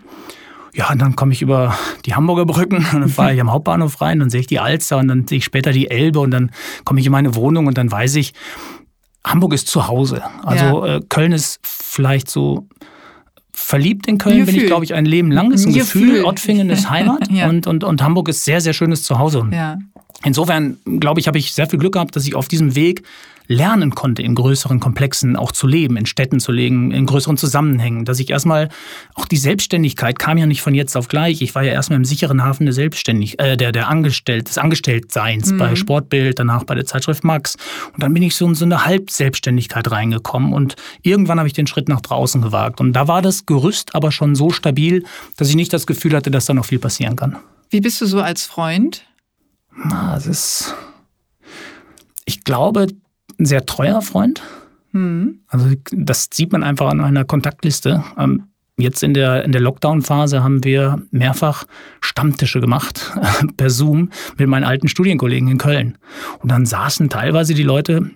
Ja, 0.75 0.92
und 0.92 1.00
dann 1.00 1.15
komme 1.15 1.34
ich 1.34 1.42
über 1.42 1.77
die 2.06 2.15
Hamburger 2.15 2.46
Brücken 2.46 2.77
und 2.77 2.94
dann 2.94 3.10
fahre 3.10 3.34
ich 3.34 3.42
am 3.42 3.51
Hauptbahnhof 3.51 4.01
rein, 4.01 4.20
dann 4.20 4.30
sehe 4.30 4.39
ich 4.39 4.48
die 4.48 4.60
Alster 4.60 4.98
und 4.98 5.08
dann 5.08 5.27
sehe 5.27 5.38
ich 5.38 5.44
später 5.44 5.72
die 5.72 5.89
Elbe 5.89 6.20
und 6.20 6.32
dann 6.32 6.51
komme 6.84 7.00
ich 7.00 7.06
in 7.06 7.12
meine 7.12 7.36
Wohnung 7.36 7.68
und 7.68 7.77
dann 7.77 7.92
weiß 7.92 8.15
ich, 8.15 8.34
Hamburg 9.25 9.53
ist 9.53 9.68
zu 9.68 9.88
Hause. 9.88 10.24
Also 10.44 10.86
ja. 10.86 10.96
äh, 10.98 11.01
Köln 11.08 11.32
ist 11.32 11.60
vielleicht 11.63 12.30
so 12.30 12.68
verliebt 13.51 14.08
in 14.08 14.18
Köln 14.18 14.46
bin 14.46 14.56
ich, 14.56 14.65
glaube 14.65 14.84
ich, 14.84 14.94
ein 14.94 15.06
Leben 15.06 15.32
lang. 15.32 15.51
Ist 15.51 15.65
ein 15.65 15.74
Gefühl. 15.74 16.08
Gefühl. 16.08 16.25
Ottfingen 16.25 16.70
ist 16.70 16.89
Heimat 16.89 17.27
ja. 17.32 17.48
und, 17.48 17.68
und, 17.68 17.84
und 17.84 18.01
Hamburg 18.01 18.27
ist 18.30 18.44
sehr, 18.44 18.60
sehr 18.60 18.74
schönes 18.74 19.03
Zuhause. 19.03 19.48
Ja. 19.51 19.77
Insofern, 20.25 20.77
glaube 21.00 21.20
ich, 21.20 21.27
habe 21.27 21.38
ich 21.38 21.53
sehr 21.53 21.68
viel 21.68 21.80
Glück 21.80 21.94
gehabt, 21.94 22.15
dass 22.15 22.25
ich 22.25 22.36
auf 22.36 22.48
diesem 22.48 22.75
Weg 22.75 23.03
lernen 23.48 23.96
konnte, 23.96 24.22
in 24.22 24.36
größeren 24.36 24.80
Komplexen 24.80 25.36
auch 25.36 25.52
zu 25.52 25.68
leben, 25.68 25.98
in 25.98 26.06
Städten 26.06 26.40
zu 26.40 26.52
leben, 26.52 26.92
in 26.92 27.06
größeren 27.06 27.38
Zusammenhängen. 27.38 28.06
Dass 28.06 28.20
ich 28.20 28.30
erstmal, 28.30 28.70
auch 29.16 29.26
die 29.26 29.38
Selbstständigkeit 29.38 30.20
kam 30.20 30.38
ja 30.38 30.46
nicht 30.46 30.62
von 30.62 30.74
jetzt 30.74 30.96
auf 30.96 31.08
gleich. 31.08 31.42
Ich 31.42 31.56
war 31.56 31.64
ja 31.64 31.74
erstmal 31.74 31.98
im 31.98 32.06
sicheren 32.06 32.44
Hafen 32.44 32.66
der 32.66 32.74
Selbstständig, 32.74 33.40
äh, 33.40 33.58
der, 33.58 33.72
der 33.72 33.90
Angestellt, 33.90 34.50
des 34.50 34.58
Angestelltseins 34.58 35.52
mhm. 35.52 35.58
bei 35.58 35.76
Sportbild, 35.76 36.40
danach 36.40 36.64
bei 36.64 36.76
der 36.76 36.86
Zeitschrift 36.86 37.24
Max. 37.24 37.56
Und 37.94 38.04
dann 38.04 38.14
bin 38.14 38.24
ich 38.24 38.36
so 38.36 38.48
in 38.48 38.56
so 38.56 38.66
eine 38.66 38.86
Halbselbstständigkeit 38.86 39.92
reingekommen 39.92 40.54
und 40.54 40.76
irgendwann 41.02 41.40
habe 41.40 41.48
ich 41.48 41.54
den 41.54 41.68
Schritt 41.68 41.90
nach 41.90 42.02
draußen 42.02 42.42
gewagt. 42.42 42.80
Und 42.80 42.94
da 42.94 43.08
war 43.08 43.22
das 43.22 43.46
Gerüst 43.46 43.96
aber 43.96 44.12
schon 44.12 44.36
so 44.36 44.50
stabil, 44.50 45.04
dass 45.38 45.50
ich 45.50 45.56
nicht 45.56 45.74
das 45.74 45.88
Gefühl 45.88 46.16
hatte, 46.16 46.32
dass 46.32 46.46
da 46.46 46.54
noch 46.54 46.66
viel 46.66 46.80
passieren 46.80 47.16
kann. 47.16 47.38
Wie 47.70 47.82
bist 47.82 48.00
du 48.02 48.06
so 48.06 48.22
als 48.22 48.46
Freund? 48.46 49.06
Na, 49.76 50.16
es 50.16 50.28
ist. 50.28 50.76
Ich 52.26 52.44
glaube, 52.44 52.88
ein 53.44 53.46
sehr 53.46 53.66
treuer 53.66 54.02
Freund. 54.02 54.42
Mhm. 54.92 55.40
Also 55.48 55.68
das 55.92 56.30
sieht 56.32 56.52
man 56.52 56.64
einfach 56.64 56.90
an 56.90 57.02
einer 57.02 57.26
Kontaktliste. 57.26 58.04
Ähm, 58.18 58.46
jetzt 58.78 59.04
in 59.04 59.14
der, 59.14 59.44
in 59.44 59.52
der 59.52 59.62
Lockdown-Phase 59.62 60.44
haben 60.44 60.64
wir 60.64 61.02
mehrfach 61.12 61.66
Stammtische 62.02 62.60
gemacht 62.60 63.14
per 63.58 63.70
Zoom 63.70 64.10
mit 64.38 64.48
meinen 64.48 64.64
alten 64.64 64.88
Studienkollegen 64.88 65.48
in 65.50 65.58
Köln. 65.58 65.98
Und 66.40 66.52
dann 66.52 66.66
saßen 66.66 67.10
teilweise 67.10 67.54
die 67.54 67.64
Leute 67.64 68.10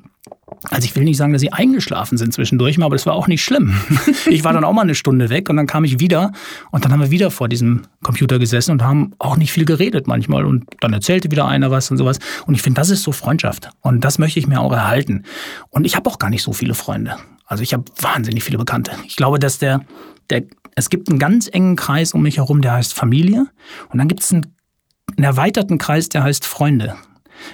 also 0.64 0.86
ich 0.86 0.96
will 0.96 1.04
nicht 1.04 1.18
sagen, 1.18 1.34
dass 1.34 1.42
sie 1.42 1.54
eingeschlafen 1.54 2.18
sind 2.18 2.34
zwischendurch, 2.34 2.82
aber 2.82 2.96
das 2.96 3.06
war 3.06 3.14
auch 3.14 3.28
nicht 3.28 3.44
schlimm. 3.44 3.76
Ich 4.30 4.44
war 4.44 4.52
dann 4.52 4.64
auch 4.64 4.74
mal 4.74 4.82
eine 4.82 4.96
Stunde 4.96 5.30
weg 5.30 5.50
und 5.50 5.58
dann 5.58 5.68
kam 5.68 5.84
ich 5.84 6.00
wieder 6.00 6.32
und 6.72 6.84
dann 6.84 6.92
haben 6.92 7.00
wir 7.00 7.12
wieder 7.12 7.32
vor 7.32 7.48
diesem 7.48 7.84
Computer 8.04 8.40
gesessen 8.40 8.72
und 8.72 8.84
haben 8.84 9.14
auch 9.20 9.38
nicht 9.38 9.52
viel 9.52 9.66
geredet 9.66 10.06
manchmal 10.08 10.46
und 10.46 10.66
dann 10.82 10.92
erzählte 10.92 11.32
wieder 11.32 11.48
einer 11.48 11.72
was 11.72 11.90
und 11.92 11.98
sowas. 11.98 12.20
Und 12.46 12.56
ich 12.56 12.62
finde, 12.62 12.82
das 12.82 12.90
ist 12.90 13.04
so 13.04 13.12
Freundschaft 13.12 13.70
und 13.82 14.04
das 14.04 14.20
möchte 14.20 14.40
ich 14.40 14.48
mir 14.48 14.60
auch 14.60 14.74
erhalten. 14.74 15.24
Und 15.70 15.86
ich 15.86 15.96
habe 15.96 16.10
auch 16.10 16.20
gar 16.20 16.30
nicht 16.30 16.44
so 16.44 16.52
viele 16.52 16.74
Freunde. 16.74 17.16
Also 17.46 17.64
ich 17.64 17.74
habe 17.74 17.86
wahnsinnig 18.02 18.44
viele 18.44 18.58
Bekannte. 18.58 18.92
Ich 19.06 19.16
glaube, 19.16 19.40
dass 19.40 19.60
der, 19.60 19.82
der, 20.30 20.44
es 20.76 20.90
gibt 20.90 21.10
einen 21.10 21.20
ganz 21.20 21.48
engen 21.52 21.76
Kreis 21.76 22.14
um 22.14 22.22
mich 22.22 22.38
herum, 22.38 22.62
der 22.62 22.74
heißt 22.74 22.94
Familie 22.94 23.48
und 23.90 23.98
dann 23.98 24.08
gibt 24.08 24.22
es 24.24 24.34
einen, 24.34 24.54
einen 25.16 25.24
erweiterten 25.24 25.78
Kreis, 25.78 26.10
der 26.10 26.24
heißt 26.24 26.46
Freunde. 26.46 26.96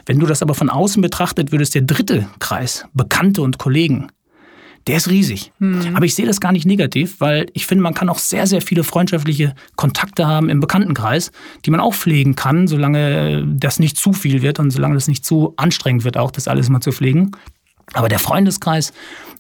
Wenn 0.06 0.20
du 0.20 0.26
das 0.26 0.42
aber 0.42 0.54
von 0.54 0.70
außen 0.70 1.02
betrachtet 1.02 1.52
würdest, 1.52 1.76
der 1.76 1.84
dritte 1.84 2.28
Kreis, 2.40 2.86
Bekannte 2.94 3.42
und 3.42 3.58
Kollegen, 3.58 4.10
der 4.88 4.98
ist 4.98 5.10
riesig. 5.10 5.52
Hm. 5.60 5.96
Aber 5.96 6.06
ich 6.06 6.16
sehe 6.16 6.26
das 6.26 6.42
gar 6.42 6.52
nicht 6.52 6.66
negativ, 6.66 7.22
weil 7.22 7.46
ich 7.54 7.66
finde, 7.66 7.84
man 7.84 7.94
kann 7.94 8.10
auch 8.10 8.18
sehr, 8.18 8.48
sehr 8.48 8.62
viele 8.62 8.84
freundschaftliche 8.84 9.56
Kontakte 9.76 10.28
haben 10.28 10.50
im 10.50 10.60
Bekanntenkreis, 10.60 11.32
die 11.66 11.72
man 11.72 11.80
auch 11.80 11.94
pflegen 11.94 12.36
kann, 12.36 12.68
solange 12.68 13.46
das 13.48 13.80
nicht 13.80 13.98
zu 13.98 14.12
viel 14.12 14.42
wird 14.42 14.60
und 14.60 14.72
solange 14.72 14.96
das 14.96 15.08
nicht 15.08 15.26
zu 15.26 15.54
anstrengend 15.56 16.04
wird, 16.04 16.18
auch 16.18 16.32
das 16.32 16.48
alles 16.48 16.70
mal 16.70 16.82
zu 16.82 16.92
pflegen. 16.92 17.32
Aber 17.94 18.10
der 18.10 18.20
Freundeskreis, 18.20 18.92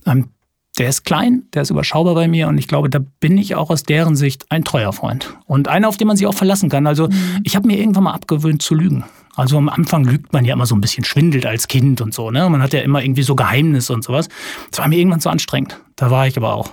ähm, 0.05 0.29
der 0.77 0.89
ist 0.89 1.03
klein, 1.03 1.43
der 1.53 1.63
ist 1.63 1.69
überschaubar 1.69 2.15
bei 2.15 2.27
mir 2.27 2.47
und 2.47 2.57
ich 2.57 2.67
glaube, 2.67 2.89
da 2.89 2.99
bin 3.19 3.37
ich 3.37 3.55
auch 3.55 3.69
aus 3.69 3.83
deren 3.83 4.15
Sicht 4.15 4.45
ein 4.49 4.63
treuer 4.63 4.91
Freund 4.91 5.35
und 5.45 5.67
einer, 5.67 5.87
auf 5.87 5.97
den 5.97 6.07
man 6.07 6.17
sich 6.17 6.25
auch 6.25 6.33
verlassen 6.33 6.69
kann. 6.69 6.87
Also 6.87 7.09
mhm. 7.09 7.41
ich 7.43 7.55
habe 7.55 7.67
mir 7.67 7.77
irgendwann 7.77 8.05
mal 8.05 8.13
abgewöhnt 8.13 8.61
zu 8.61 8.73
lügen. 8.73 9.03
Also 9.35 9.57
am 9.57 9.67
Anfang 9.67 10.03
lügt 10.03 10.31
man 10.31 10.45
ja 10.45 10.53
immer 10.53 10.67
so 10.67 10.75
ein 10.75 10.81
bisschen, 10.81 11.03
schwindelt 11.03 11.45
als 11.45 11.67
Kind 11.67 12.01
und 12.01 12.13
so. 12.13 12.29
Ne? 12.29 12.47
Man 12.49 12.61
hat 12.61 12.73
ja 12.73 12.81
immer 12.81 13.03
irgendwie 13.03 13.23
so 13.23 13.35
Geheimnisse 13.35 13.91
und 13.93 14.03
sowas. 14.03 14.29
Das 14.69 14.79
war 14.79 14.87
mir 14.87 14.97
irgendwann 14.97 15.21
zu 15.21 15.29
anstrengend. 15.29 15.79
Da 15.95 16.11
war 16.11 16.27
ich 16.27 16.37
aber 16.37 16.53
auch, 16.53 16.69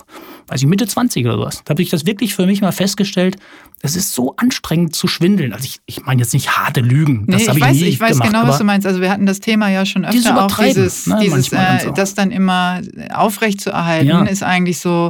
weiß 0.47 0.61
ich, 0.61 0.67
Mitte 0.67 0.85
20 0.85 1.25
oder 1.25 1.37
sowas. 1.37 1.61
Da 1.65 1.71
habe 1.71 1.81
ich 1.81 1.89
das 1.89 2.05
wirklich 2.05 2.35
für 2.35 2.45
mich 2.45 2.61
mal 2.61 2.71
festgestellt. 2.71 3.37
Es 3.81 3.95
ist 3.95 4.13
so 4.13 4.35
anstrengend 4.37 4.95
zu 4.95 5.07
schwindeln. 5.07 5.53
Also 5.53 5.65
ich, 5.65 5.79
ich 5.87 6.05
meine 6.05 6.21
jetzt 6.21 6.33
nicht 6.33 6.55
harte 6.55 6.81
Lügen. 6.81 7.25
Das 7.27 7.41
nee, 7.41 7.47
habe 7.47 7.59
ich, 7.59 7.65
weiß, 7.65 7.81
ich 7.81 7.99
weiß 7.99 8.11
gemacht, 8.11 8.31
genau, 8.31 8.47
was 8.47 8.59
du 8.59 8.63
meinst. 8.63 8.85
Also 8.85 9.01
wir 9.01 9.09
hatten 9.09 9.25
das 9.25 9.39
Thema 9.39 9.69
ja 9.69 9.85
schon 9.85 10.05
öfter 10.05 10.45
auch. 10.45 10.57
Dieses, 10.59 11.07
ne, 11.07 11.17
dieses 11.19 11.51
äh, 11.51 11.79
so. 11.83 11.91
das 11.91 12.13
dann 12.13 12.29
immer 12.29 12.81
aufrecht 13.11 13.59
zu 13.59 13.71
erhalten, 13.71 14.07
ja. 14.07 14.23
ist 14.23 14.43
eigentlich 14.43 14.79
so 14.79 15.09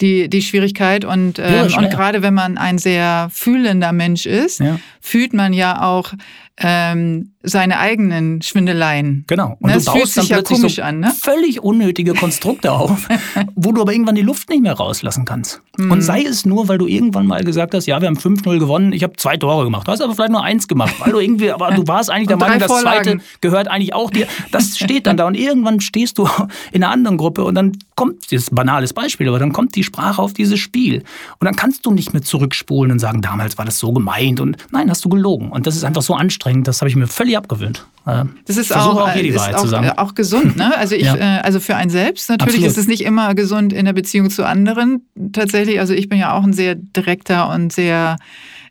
die, 0.00 0.28
die 0.28 0.42
Schwierigkeit. 0.42 1.04
Und, 1.04 1.38
ähm, 1.38 1.68
ja, 1.68 1.78
und 1.78 1.90
gerade 1.90 2.22
wenn 2.22 2.34
man 2.34 2.58
ein 2.58 2.78
sehr 2.78 3.28
fühlender 3.32 3.92
Mensch 3.92 4.26
ist, 4.26 4.60
ja. 4.60 4.78
fühlt 5.00 5.32
man 5.32 5.52
ja 5.52 5.82
auch 5.82 6.12
ähm, 6.58 7.33
seine 7.44 7.78
eigenen 7.78 8.42
Schwindeleien. 8.42 9.24
Genau. 9.26 9.56
Und 9.60 9.68
ne, 9.68 9.74
das 9.74 9.88
fühlt 9.88 10.08
sich 10.08 10.28
ja 10.30 10.42
komisch 10.42 10.76
so 10.76 10.82
an, 10.82 11.00
ne? 11.00 11.12
Völlig 11.20 11.62
unnötige 11.62 12.14
Konstrukte 12.14 12.72
auf, 12.72 13.08
wo 13.54 13.72
du 13.72 13.82
aber 13.82 13.92
irgendwann 13.92 14.14
die 14.14 14.22
Luft 14.22 14.48
nicht 14.48 14.62
mehr 14.62 14.72
rauslassen 14.72 15.24
kannst. 15.24 15.60
Mhm. 15.78 15.90
Und 15.90 16.02
sei 16.02 16.22
es 16.22 16.46
nur, 16.46 16.68
weil 16.68 16.78
du 16.78 16.86
irgendwann 16.86 17.26
mal 17.26 17.44
gesagt 17.44 17.74
hast, 17.74 17.86
ja, 17.86 18.00
wir 18.00 18.08
haben 18.08 18.16
5-0 18.16 18.58
gewonnen, 18.58 18.92
ich 18.92 19.02
habe 19.02 19.14
zwei 19.16 19.36
Tore 19.36 19.64
gemacht. 19.64 19.86
Du 19.86 19.92
hast 19.92 20.00
aber 20.00 20.14
vielleicht 20.14 20.32
nur 20.32 20.42
eins 20.42 20.66
gemacht, 20.66 20.94
weil 20.98 21.12
du 21.12 21.20
irgendwie, 21.20 21.50
aber 21.50 21.70
du 21.72 21.86
warst 21.86 22.10
eigentlich 22.10 22.28
der 22.28 22.38
Meinung, 22.38 22.58
das 22.58 22.80
zweite 22.80 23.18
gehört 23.40 23.68
eigentlich 23.68 23.94
auch 23.94 24.10
dir. 24.10 24.26
Das 24.50 24.78
steht 24.78 25.06
dann 25.06 25.16
da 25.16 25.26
und 25.26 25.34
irgendwann 25.34 25.80
stehst 25.80 26.18
du 26.18 26.28
in 26.72 26.82
einer 26.82 26.92
anderen 26.92 27.18
Gruppe 27.18 27.44
und 27.44 27.54
dann 27.54 27.72
kommt, 27.94 28.24
das 28.24 28.32
ist 28.32 28.52
ein 28.52 28.54
banales 28.54 28.92
Beispiel, 28.92 29.28
aber 29.28 29.38
dann 29.38 29.52
kommt 29.52 29.74
die 29.76 29.84
Sprache 29.84 30.20
auf 30.20 30.32
dieses 30.32 30.58
Spiel. 30.58 31.02
Und 31.38 31.44
dann 31.44 31.56
kannst 31.56 31.84
du 31.84 31.90
nicht 31.90 32.12
mehr 32.12 32.22
zurückspulen 32.22 32.90
und 32.90 32.98
sagen, 32.98 33.20
damals 33.20 33.58
war 33.58 33.64
das 33.64 33.78
so 33.78 33.92
gemeint 33.92 34.40
und 34.40 34.56
nein, 34.70 34.90
hast 34.90 35.04
du 35.04 35.08
gelogen. 35.08 35.50
Und 35.50 35.66
das 35.66 35.76
ist 35.76 35.84
einfach 35.84 36.02
so 36.02 36.14
anstrengend. 36.14 36.68
Das 36.68 36.80
habe 36.80 36.88
ich 36.88 36.96
mir 36.96 37.06
völlig 37.06 37.33
abgewöhnt. 37.36 37.86
Äh, 38.06 38.24
das 38.46 38.56
ist 38.56 38.74
auch, 38.74 39.00
auch, 39.00 39.12
hier 39.12 39.22
die 39.22 39.34
Wahrheit 39.34 39.54
auch, 39.54 39.62
zu 39.62 39.68
sagen. 39.68 39.90
auch 39.90 40.14
gesund. 40.14 40.56
Ne? 40.56 40.76
Also, 40.76 40.94
ich, 40.94 41.04
ja. 41.04 41.16
äh, 41.16 41.40
also 41.40 41.60
für 41.60 41.76
einen 41.76 41.90
selbst 41.90 42.28
natürlich 42.28 42.56
Absolut. 42.56 42.70
ist 42.70 42.78
es 42.78 42.86
nicht 42.86 43.02
immer 43.02 43.34
gesund 43.34 43.72
in 43.72 43.86
der 43.86 43.92
Beziehung 43.92 44.30
zu 44.30 44.44
anderen. 44.46 45.06
Tatsächlich, 45.32 45.80
also 45.80 45.94
ich 45.94 46.08
bin 46.08 46.18
ja 46.18 46.32
auch 46.32 46.44
ein 46.44 46.52
sehr 46.52 46.74
direkter 46.74 47.48
und 47.50 47.72
sehr 47.72 48.16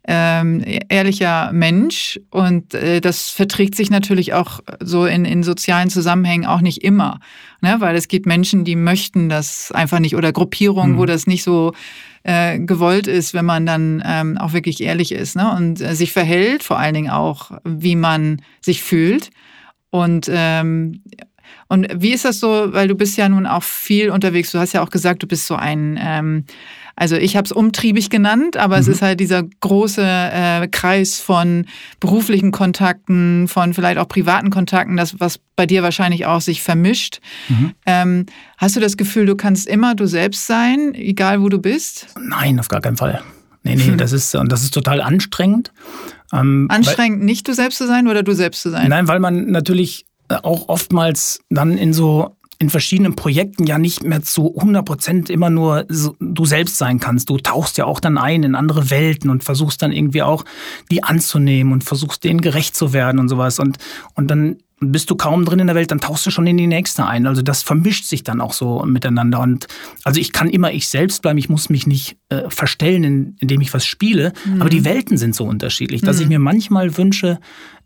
ähm, 0.05 0.63
ehrlicher 0.89 1.51
Mensch 1.53 2.19
und 2.29 2.73
äh, 2.73 2.99
das 2.99 3.29
verträgt 3.29 3.75
sich 3.75 3.89
natürlich 3.89 4.33
auch 4.33 4.59
so 4.81 5.05
in, 5.05 5.23
in 5.23 5.43
sozialen 5.43 5.89
Zusammenhängen 5.89 6.45
auch 6.45 6.59
nicht 6.59 6.83
immer, 6.83 7.19
ne? 7.61 7.77
weil 7.79 7.95
es 7.95 8.09
gibt 8.09 8.25
Menschen, 8.25 8.65
die 8.65 8.75
möchten 8.75 9.29
das 9.29 9.71
einfach 9.71 9.99
nicht 9.99 10.15
oder 10.17 10.33
Gruppierungen, 10.33 10.93
mhm. 10.93 10.97
wo 10.97 11.05
das 11.05 11.25
nicht 11.25 11.43
so 11.43 11.71
äh, 12.23 12.59
gewollt 12.59 13.07
ist, 13.07 13.33
wenn 13.33 13.45
man 13.45 13.65
dann 13.65 14.01
ähm, 14.05 14.37
auch 14.37 14.53
wirklich 14.53 14.81
ehrlich 14.81 15.11
ist 15.11 15.35
ne? 15.35 15.51
und 15.55 15.81
äh, 15.81 15.95
sich 15.95 16.11
verhält, 16.13 16.63
vor 16.63 16.79
allen 16.79 16.93
Dingen 16.93 17.11
auch, 17.11 17.51
wie 17.63 17.95
man 17.95 18.41
sich 18.61 18.81
fühlt. 18.81 19.29
Und 19.89 20.27
ähm, 20.31 21.03
Und 21.67 21.87
wie 21.95 22.13
ist 22.13 22.25
das 22.25 22.39
so, 22.39 22.73
weil 22.73 22.87
du 22.87 22.95
bist 22.95 23.17
ja 23.17 23.27
nun 23.27 23.45
auch 23.45 23.63
viel 23.63 24.09
unterwegs, 24.09 24.51
du 24.51 24.59
hast 24.59 24.73
ja 24.73 24.81
auch 24.81 24.89
gesagt, 24.89 25.23
du 25.23 25.27
bist 25.27 25.47
so 25.47 25.55
ein, 25.55 25.99
ähm, 26.01 26.45
also 26.95 27.15
ich 27.15 27.35
habe 27.35 27.45
es 27.45 27.51
umtriebig 27.51 28.09
genannt, 28.09 28.57
aber 28.57 28.75
mhm. 28.75 28.81
es 28.81 28.87
ist 28.87 29.01
halt 29.01 29.19
dieser 29.19 29.43
große 29.43 30.01
äh, 30.03 30.67
Kreis 30.67 31.19
von 31.19 31.65
beruflichen 31.99 32.51
Kontakten, 32.51 33.47
von 33.47 33.73
vielleicht 33.73 33.97
auch 33.97 34.07
privaten 34.07 34.49
Kontakten, 34.51 34.95
das, 34.95 35.19
was 35.19 35.39
bei 35.55 35.65
dir 35.65 35.83
wahrscheinlich 35.83 36.25
auch 36.25 36.41
sich 36.41 36.61
vermischt. 36.61 37.19
Mhm. 37.49 37.71
Ähm, 37.85 38.25
hast 38.57 38.75
du 38.75 38.79
das 38.79 38.97
Gefühl, 38.97 39.25
du 39.25 39.35
kannst 39.35 39.67
immer 39.67 39.95
du 39.95 40.05
selbst 40.05 40.45
sein, 40.45 40.93
egal 40.93 41.41
wo 41.41 41.49
du 41.49 41.59
bist? 41.59 42.07
Nein, 42.19 42.59
auf 42.59 42.67
gar 42.67 42.81
keinen 42.81 42.97
Fall. 42.97 43.21
Nee, 43.63 43.75
nee, 43.75 43.95
das 43.95 44.11
ist, 44.11 44.35
und 44.35 44.51
das 44.51 44.63
ist 44.63 44.73
total 44.73 45.01
anstrengend. 45.01 45.71
Ähm, 46.33 46.67
anstrengend, 46.69 47.19
weil, 47.19 47.25
nicht 47.25 47.47
du 47.47 47.53
selbst 47.53 47.77
zu 47.77 47.87
sein 47.87 48.07
oder 48.07 48.21
du 48.21 48.33
selbst 48.33 48.61
zu 48.61 48.69
sein? 48.69 48.89
Nein, 48.89 49.07
weil 49.07 49.19
man 49.19 49.51
natürlich 49.51 50.05
auch 50.27 50.67
oftmals 50.67 51.39
dann 51.49 51.77
in 51.77 51.93
so 51.93 52.35
in 52.59 52.69
verschiedenen 52.69 53.15
Projekten 53.15 53.65
ja 53.65 53.77
nicht 53.77 54.03
mehr 54.03 54.21
zu 54.21 54.55
100 54.55 54.85
Prozent 54.85 55.29
immer 55.29 55.49
nur 55.49 55.85
so, 55.89 56.15
du 56.19 56.45
selbst 56.45 56.77
sein 56.77 56.99
kannst. 56.99 57.29
Du 57.29 57.37
tauchst 57.37 57.77
ja 57.77 57.85
auch 57.85 57.99
dann 57.99 58.17
ein 58.17 58.43
in 58.43 58.55
andere 58.55 58.89
Welten 58.89 59.29
und 59.29 59.43
versuchst 59.43 59.81
dann 59.81 59.91
irgendwie 59.91 60.21
auch 60.21 60.45
die 60.91 61.03
anzunehmen 61.03 61.73
und 61.73 61.83
versuchst 61.83 62.23
denen 62.23 62.41
gerecht 62.41 62.75
zu 62.75 62.93
werden 62.93 63.19
und 63.19 63.29
sowas. 63.29 63.59
Und, 63.59 63.77
und 64.15 64.29
dann 64.29 64.57
bist 64.79 65.09
du 65.09 65.15
kaum 65.15 65.45
drin 65.45 65.59
in 65.59 65.67
der 65.67 65.75
Welt, 65.75 65.91
dann 65.91 65.99
tauchst 65.99 66.25
du 66.25 66.31
schon 66.31 66.47
in 66.47 66.57
die 66.57 66.67
nächste 66.67 67.05
ein. 67.05 67.27
Also 67.27 67.41
das 67.41 67.63
vermischt 67.63 68.05
sich 68.05 68.23
dann 68.23 68.41
auch 68.41 68.53
so 68.53 68.83
miteinander. 68.85 69.39
Und 69.39 69.67
also 70.03 70.19
ich 70.19 70.31
kann 70.33 70.49
immer 70.49 70.71
ich 70.71 70.87
selbst 70.87 71.21
bleiben, 71.21 71.37
ich 71.37 71.49
muss 71.49 71.69
mich 71.69 71.87
nicht 71.87 72.17
äh, 72.29 72.49
verstellen, 72.49 73.35
indem 73.39 73.61
ich 73.61 73.73
was 73.73 73.85
spiele. 73.85 74.33
Mhm. 74.45 74.61
Aber 74.61 74.69
die 74.69 74.85
Welten 74.85 75.17
sind 75.17 75.35
so 75.35 75.45
unterschiedlich, 75.45 76.01
dass 76.01 76.17
mhm. 76.17 76.23
ich 76.23 76.29
mir 76.29 76.39
manchmal 76.39 76.97
wünsche, 76.97 77.39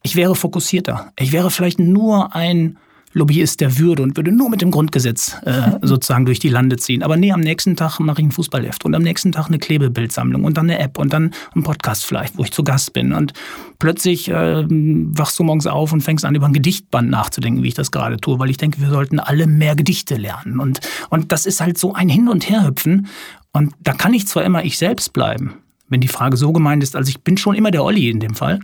ich 0.03 0.15
wäre 0.15 0.36
fokussierter. 0.36 1.12
Ich 1.19 1.31
wäre 1.31 1.51
vielleicht 1.51 1.79
nur 1.79 2.36
ein 2.36 2.77
Lobbyist 3.17 3.59
der 3.59 3.77
Würde 3.77 4.03
und 4.03 4.15
würde 4.15 4.31
nur 4.31 4.50
mit 4.50 4.62
dem 4.62 4.71
Grundgesetz 4.71 5.36
äh, 5.43 5.71
sozusagen 5.81 6.25
durch 6.25 6.39
die 6.39 6.50
Lande 6.50 6.77
ziehen. 6.77 7.03
Aber 7.03 7.17
nee, 7.17 7.31
am 7.31 7.41
nächsten 7.41 7.75
Tag 7.75 8.00
mache 8.00 8.21
ich 8.21 8.27
ein 8.27 8.31
Fußballheft 8.31 8.86
und 8.86 8.95
am 8.95 9.01
nächsten 9.01 9.31
Tag 9.31 9.47
eine 9.47 9.59
Klebebildsammlung 9.59 10.43
und 10.43 10.57
dann 10.57 10.69
eine 10.69 10.79
App 10.79 10.97
und 10.97 11.12
dann 11.12 11.31
ein 11.55 11.63
Podcast 11.63 12.05
vielleicht, 12.05 12.38
wo 12.38 12.43
ich 12.43 12.51
zu 12.51 12.63
Gast 12.63 12.93
bin. 12.93 13.13
Und 13.13 13.33
plötzlich 13.79 14.29
äh, 14.29 14.65
wachst 14.69 15.38
du 15.39 15.43
morgens 15.43 15.67
auf 15.67 15.91
und 15.91 16.01
fängst 16.01 16.25
an, 16.25 16.36
über 16.36 16.45
ein 16.45 16.53
Gedichtband 16.53 17.09
nachzudenken, 17.09 17.63
wie 17.63 17.69
ich 17.69 17.74
das 17.74 17.91
gerade 17.91 18.17
tue, 18.17 18.39
weil 18.39 18.50
ich 18.50 18.57
denke, 18.57 18.79
wir 18.81 18.89
sollten 18.89 19.19
alle 19.19 19.47
mehr 19.47 19.75
Gedichte 19.75 20.15
lernen. 20.15 20.59
Und, 20.59 20.79
und 21.09 21.31
das 21.31 21.45
ist 21.45 21.59
halt 21.59 21.77
so 21.77 21.93
ein 21.93 22.09
Hin- 22.09 22.29
und 22.29 22.50
Herhüpfen. 22.50 23.07
Und 23.51 23.74
da 23.81 23.93
kann 23.93 24.13
ich 24.13 24.27
zwar 24.27 24.43
immer 24.43 24.63
ich 24.63 24.77
selbst 24.77 25.13
bleiben, 25.13 25.55
wenn 25.89 26.01
die 26.01 26.07
Frage 26.07 26.38
so 26.38 26.51
gemeint 26.51 26.83
ist, 26.83 26.95
also 26.95 27.09
ich 27.09 27.21
bin 27.24 27.38
schon 27.38 27.55
immer 27.55 27.71
der 27.71 27.83
Olli 27.83 28.09
in 28.09 28.19
dem 28.19 28.36
Fall, 28.36 28.59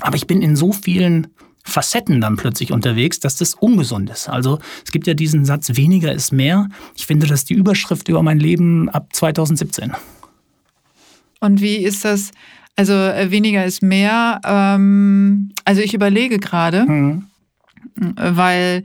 aber 0.00 0.16
ich 0.16 0.26
bin 0.26 0.42
in 0.42 0.56
so 0.56 0.72
vielen 0.72 1.28
Facetten 1.64 2.20
dann 2.20 2.36
plötzlich 2.36 2.72
unterwegs, 2.72 3.20
dass 3.20 3.36
das 3.36 3.54
ungesund 3.54 4.10
ist. 4.10 4.28
Also 4.28 4.58
es 4.84 4.90
gibt 4.90 5.06
ja 5.06 5.14
diesen 5.14 5.44
Satz, 5.44 5.76
weniger 5.76 6.12
ist 6.12 6.32
mehr. 6.32 6.68
Ich 6.96 7.06
finde, 7.06 7.26
das 7.26 7.40
ist 7.40 7.50
die 7.50 7.54
Überschrift 7.54 8.08
über 8.08 8.22
mein 8.22 8.40
Leben 8.40 8.88
ab 8.88 9.08
2017. 9.12 9.92
Und 11.40 11.60
wie 11.60 11.76
ist 11.76 12.04
das? 12.04 12.32
Also 12.76 12.92
äh, 12.92 13.30
weniger 13.30 13.64
ist 13.64 13.82
mehr. 13.82 14.40
Ähm, 14.44 15.50
also 15.64 15.82
ich 15.82 15.94
überlege 15.94 16.38
gerade, 16.38 16.84
mhm. 16.84 17.26
weil 18.16 18.84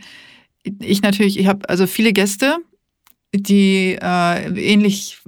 ich 0.79 1.01
natürlich, 1.01 1.39
ich 1.39 1.47
habe 1.47 1.67
also 1.69 1.87
viele 1.87 2.13
Gäste, 2.13 2.57
die 3.33 3.97
äh, 4.01 4.71
ähnlich 4.73 5.19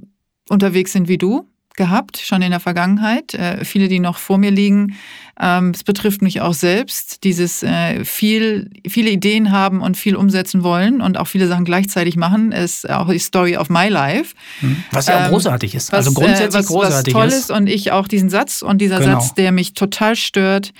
unterwegs 0.48 0.92
sind 0.92 1.08
wie 1.08 1.18
du 1.18 1.49
gehabt, 1.80 2.18
schon 2.18 2.42
in 2.42 2.50
der 2.50 2.60
Vergangenheit. 2.60 3.32
Äh, 3.32 3.64
viele, 3.64 3.88
die 3.88 4.00
noch 4.00 4.18
vor 4.18 4.36
mir 4.36 4.50
liegen. 4.50 4.98
Ähm, 5.40 5.70
es 5.74 5.82
betrifft 5.82 6.20
mich 6.20 6.42
auch 6.42 6.52
selbst. 6.52 7.24
Dieses 7.24 7.62
äh, 7.62 8.04
viel, 8.04 8.68
viele 8.86 9.08
Ideen 9.08 9.50
haben 9.50 9.80
und 9.80 9.96
viel 9.96 10.14
umsetzen 10.14 10.62
wollen 10.62 11.00
und 11.00 11.16
auch 11.16 11.26
viele 11.26 11.48
Sachen 11.48 11.64
gleichzeitig 11.64 12.16
machen, 12.16 12.52
ist 12.52 12.88
auch 12.90 13.08
die 13.08 13.18
Story 13.18 13.56
of 13.56 13.70
my 13.70 13.88
life. 13.88 14.34
Hm. 14.60 14.84
Was 14.92 15.06
ja 15.06 15.16
auch 15.16 15.24
ähm, 15.24 15.30
großartig 15.30 15.74
ist. 15.74 15.94
Also 15.94 16.10
was, 16.10 16.16
also 16.18 16.20
grundsätzlich 16.20 16.62
was, 16.62 16.66
großartig 16.66 17.14
was 17.14 17.22
toll 17.22 17.38
ist. 17.38 17.50
Und 17.50 17.66
ich 17.66 17.92
auch 17.92 18.06
diesen 18.06 18.28
Satz 18.28 18.60
und 18.60 18.82
dieser 18.82 19.00
genau. 19.00 19.18
Satz, 19.18 19.32
der 19.32 19.50
mich 19.52 19.72
total 19.72 20.16
stört, 20.16 20.74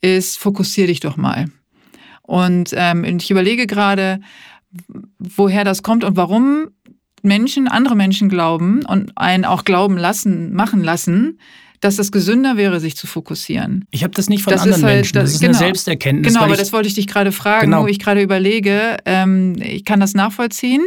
ist, 0.00 0.38
fokussier 0.38 0.86
dich 0.86 1.00
doch 1.00 1.16
mal. 1.16 1.46
Und 2.22 2.70
ähm, 2.74 3.04
ich 3.04 3.32
überlege 3.32 3.66
gerade, 3.66 4.20
woher 5.18 5.64
das 5.64 5.82
kommt 5.82 6.04
und 6.04 6.16
warum 6.16 6.68
Menschen, 7.24 7.68
andere 7.68 7.96
Menschen 7.96 8.28
glauben 8.28 8.84
und 8.84 9.12
einen 9.16 9.44
auch 9.44 9.64
glauben 9.64 9.96
lassen, 9.96 10.52
machen 10.52 10.82
lassen, 10.82 11.38
dass 11.80 11.98
es 11.98 12.10
gesünder 12.10 12.56
wäre, 12.56 12.80
sich 12.80 12.96
zu 12.96 13.06
fokussieren. 13.06 13.84
Ich 13.90 14.02
habe 14.04 14.14
das 14.14 14.28
nicht 14.28 14.42
von 14.42 14.52
das 14.52 14.62
anderen 14.62 14.82
halt, 14.84 14.94
Menschen. 14.96 15.14
Das, 15.14 15.24
das 15.24 15.32
ist 15.34 15.40
genau, 15.40 15.50
eine 15.50 15.58
Selbsterkenntnis. 15.58 16.32
Genau, 16.32 16.44
aber 16.44 16.56
das 16.56 16.72
wollte 16.72 16.88
ich 16.88 16.94
dich 16.94 17.06
gerade 17.06 17.30
fragen, 17.30 17.66
genau. 17.66 17.82
wo 17.82 17.86
ich 17.86 17.98
gerade 17.98 18.22
überlege. 18.22 18.96
Ähm, 19.04 19.56
ich 19.60 19.84
kann 19.84 20.00
das 20.00 20.14
nachvollziehen. 20.14 20.82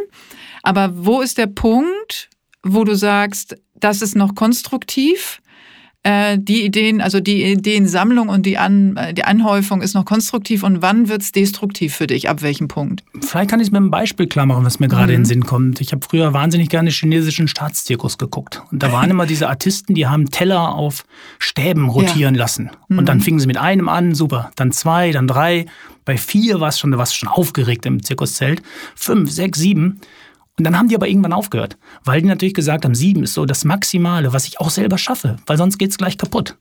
Aber 0.64 0.92
wo 0.96 1.22
ist 1.22 1.38
der 1.38 1.48
Punkt, 1.48 2.30
wo 2.64 2.84
du 2.84 2.96
sagst, 2.96 3.58
das 3.76 4.02
ist 4.02 4.16
noch 4.16 4.34
konstruktiv? 4.34 5.40
Äh, 6.08 6.39
die 6.39 6.63
Ideen, 6.63 7.02
also 7.02 7.20
die 7.20 7.43
Ideensammlung 7.43 8.30
und 8.30 8.46
die, 8.46 8.58
An, 8.58 8.96
äh, 8.96 9.13
die 9.13 9.26
Anhäufung 9.26 9.82
ist 9.82 9.93
noch 9.93 10.06
konstruktiv 10.06 10.63
und 10.63 10.82
wann 10.82 11.10
wird 11.10 11.22
es 11.22 11.34
destruktiv 11.34 11.93
für 11.93 12.08
dich? 12.08 12.30
Ab 12.30 12.41
welchem 12.41 12.70
Punkt? 12.70 13.04
Vielleicht 13.20 13.50
kann 13.50 13.60
ich 13.60 13.67
es 13.67 13.72
mit 13.72 13.82
einem 13.82 13.91
Beispiel 13.91 14.26
klar 14.28 14.46
machen, 14.46 14.63
was 14.63 14.80
mir 14.80 14.88
gerade 14.88 15.08
mhm. 15.08 15.15
in 15.15 15.22
den 15.22 15.26
Sinn 15.26 15.46
kommt. 15.46 15.82
Ich 15.82 15.91
habe 15.91 16.06
früher 16.10 16.32
wahnsinnig 16.32 16.70
gerne 16.70 16.91
chinesischen 16.91 17.50
Staatszirkus 17.50 18.17
geguckt. 18.17 18.62
Und 18.72 18.84
da 18.84 18.93
waren 18.93 19.10
immer 19.10 19.26
diese 19.26 19.50
Artisten, 19.50 19.96
die 19.96 20.08
haben 20.08 20.32
Teller 20.32 20.76
auf 20.76 21.04
Stäben 21.39 21.89
rotieren 21.89 22.36
ja. 22.36 22.39
lassen. 22.39 22.72
Und 22.88 23.02
mhm. 23.02 23.06
dann 23.06 23.20
fingen 23.20 23.41
sie 23.41 23.48
mit 23.48 23.58
einem 23.58 23.89
an, 23.89 24.15
super. 24.15 24.52
Dann 24.56 24.72
zwei, 24.72 25.12
dann 25.12 25.28
drei. 25.28 25.65
Bei 26.06 26.15
vier 26.15 26.62
war 26.62 26.70
es 26.70 26.80
schon, 26.80 26.98
schon 27.08 27.28
aufgeregt 27.28 27.86
im 27.86 28.02
Zirkuszelt. 28.02 28.62
Fünf, 28.96 29.30
sechs, 29.30 29.60
sieben. 29.60 30.00
Und 30.58 30.63
dann 30.63 30.78
haben 30.78 30.88
die 30.88 30.96
aber 30.96 31.08
irgendwann 31.08 31.34
aufgehört, 31.34 31.78
weil 32.04 32.22
die 32.22 32.28
natürlich 32.28 32.56
gesagt 32.56 32.84
haben, 32.84 32.96
sieben 32.96 33.24
ist 33.24 33.34
so 33.34 33.46
das 33.46 33.63
Maximale, 33.63 34.34
was 34.34 34.48
ich 34.48 34.60
auch 34.60 34.72
selber 34.72 34.98
schaffe, 34.98 35.38
weil 35.46 35.58
sonst 35.58 35.78
geht's 35.78 36.00
gleich 36.00 36.17
kaputt. 36.17 36.58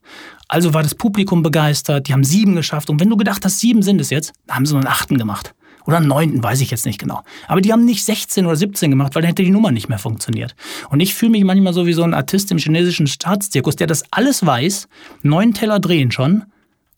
Also 0.48 0.74
war 0.74 0.82
das 0.82 0.94
Publikum 0.94 1.42
begeistert, 1.42 2.06
die 2.06 2.12
haben 2.12 2.24
sieben 2.24 2.54
geschafft. 2.54 2.90
Und 2.90 3.00
wenn 3.00 3.08
du 3.08 3.16
gedacht 3.16 3.44
hast, 3.44 3.58
sieben 3.58 3.82
sind 3.82 4.00
es 4.00 4.10
jetzt, 4.10 4.34
dann 4.46 4.56
haben 4.56 4.66
sie 4.66 4.74
nur 4.74 4.82
einen 4.82 4.92
achten 4.92 5.16
gemacht. 5.16 5.54
Oder 5.86 5.98
einen 5.98 6.08
neunten, 6.08 6.42
weiß 6.42 6.60
ich 6.60 6.70
jetzt 6.70 6.84
nicht 6.84 6.98
genau. 6.98 7.22
Aber 7.46 7.60
die 7.60 7.72
haben 7.72 7.84
nicht 7.84 8.04
16 8.04 8.44
oder 8.44 8.56
17 8.56 8.90
gemacht, 8.90 9.14
weil 9.14 9.22
dann 9.22 9.28
hätte 9.28 9.44
die 9.44 9.50
Nummer 9.50 9.70
nicht 9.70 9.88
mehr 9.88 9.98
funktioniert. 9.98 10.54
Und 10.90 11.00
ich 11.00 11.14
fühle 11.14 11.30
mich 11.30 11.44
manchmal 11.44 11.72
so 11.72 11.86
wie 11.86 11.92
so 11.92 12.02
ein 12.02 12.12
Artist 12.12 12.50
im 12.50 12.58
chinesischen 12.58 13.06
Staatszirkus, 13.06 13.76
der 13.76 13.86
das 13.86 14.02
alles 14.10 14.44
weiß, 14.44 14.88
neun 15.22 15.54
Teller 15.54 15.78
drehen 15.78 16.10
schon, 16.10 16.44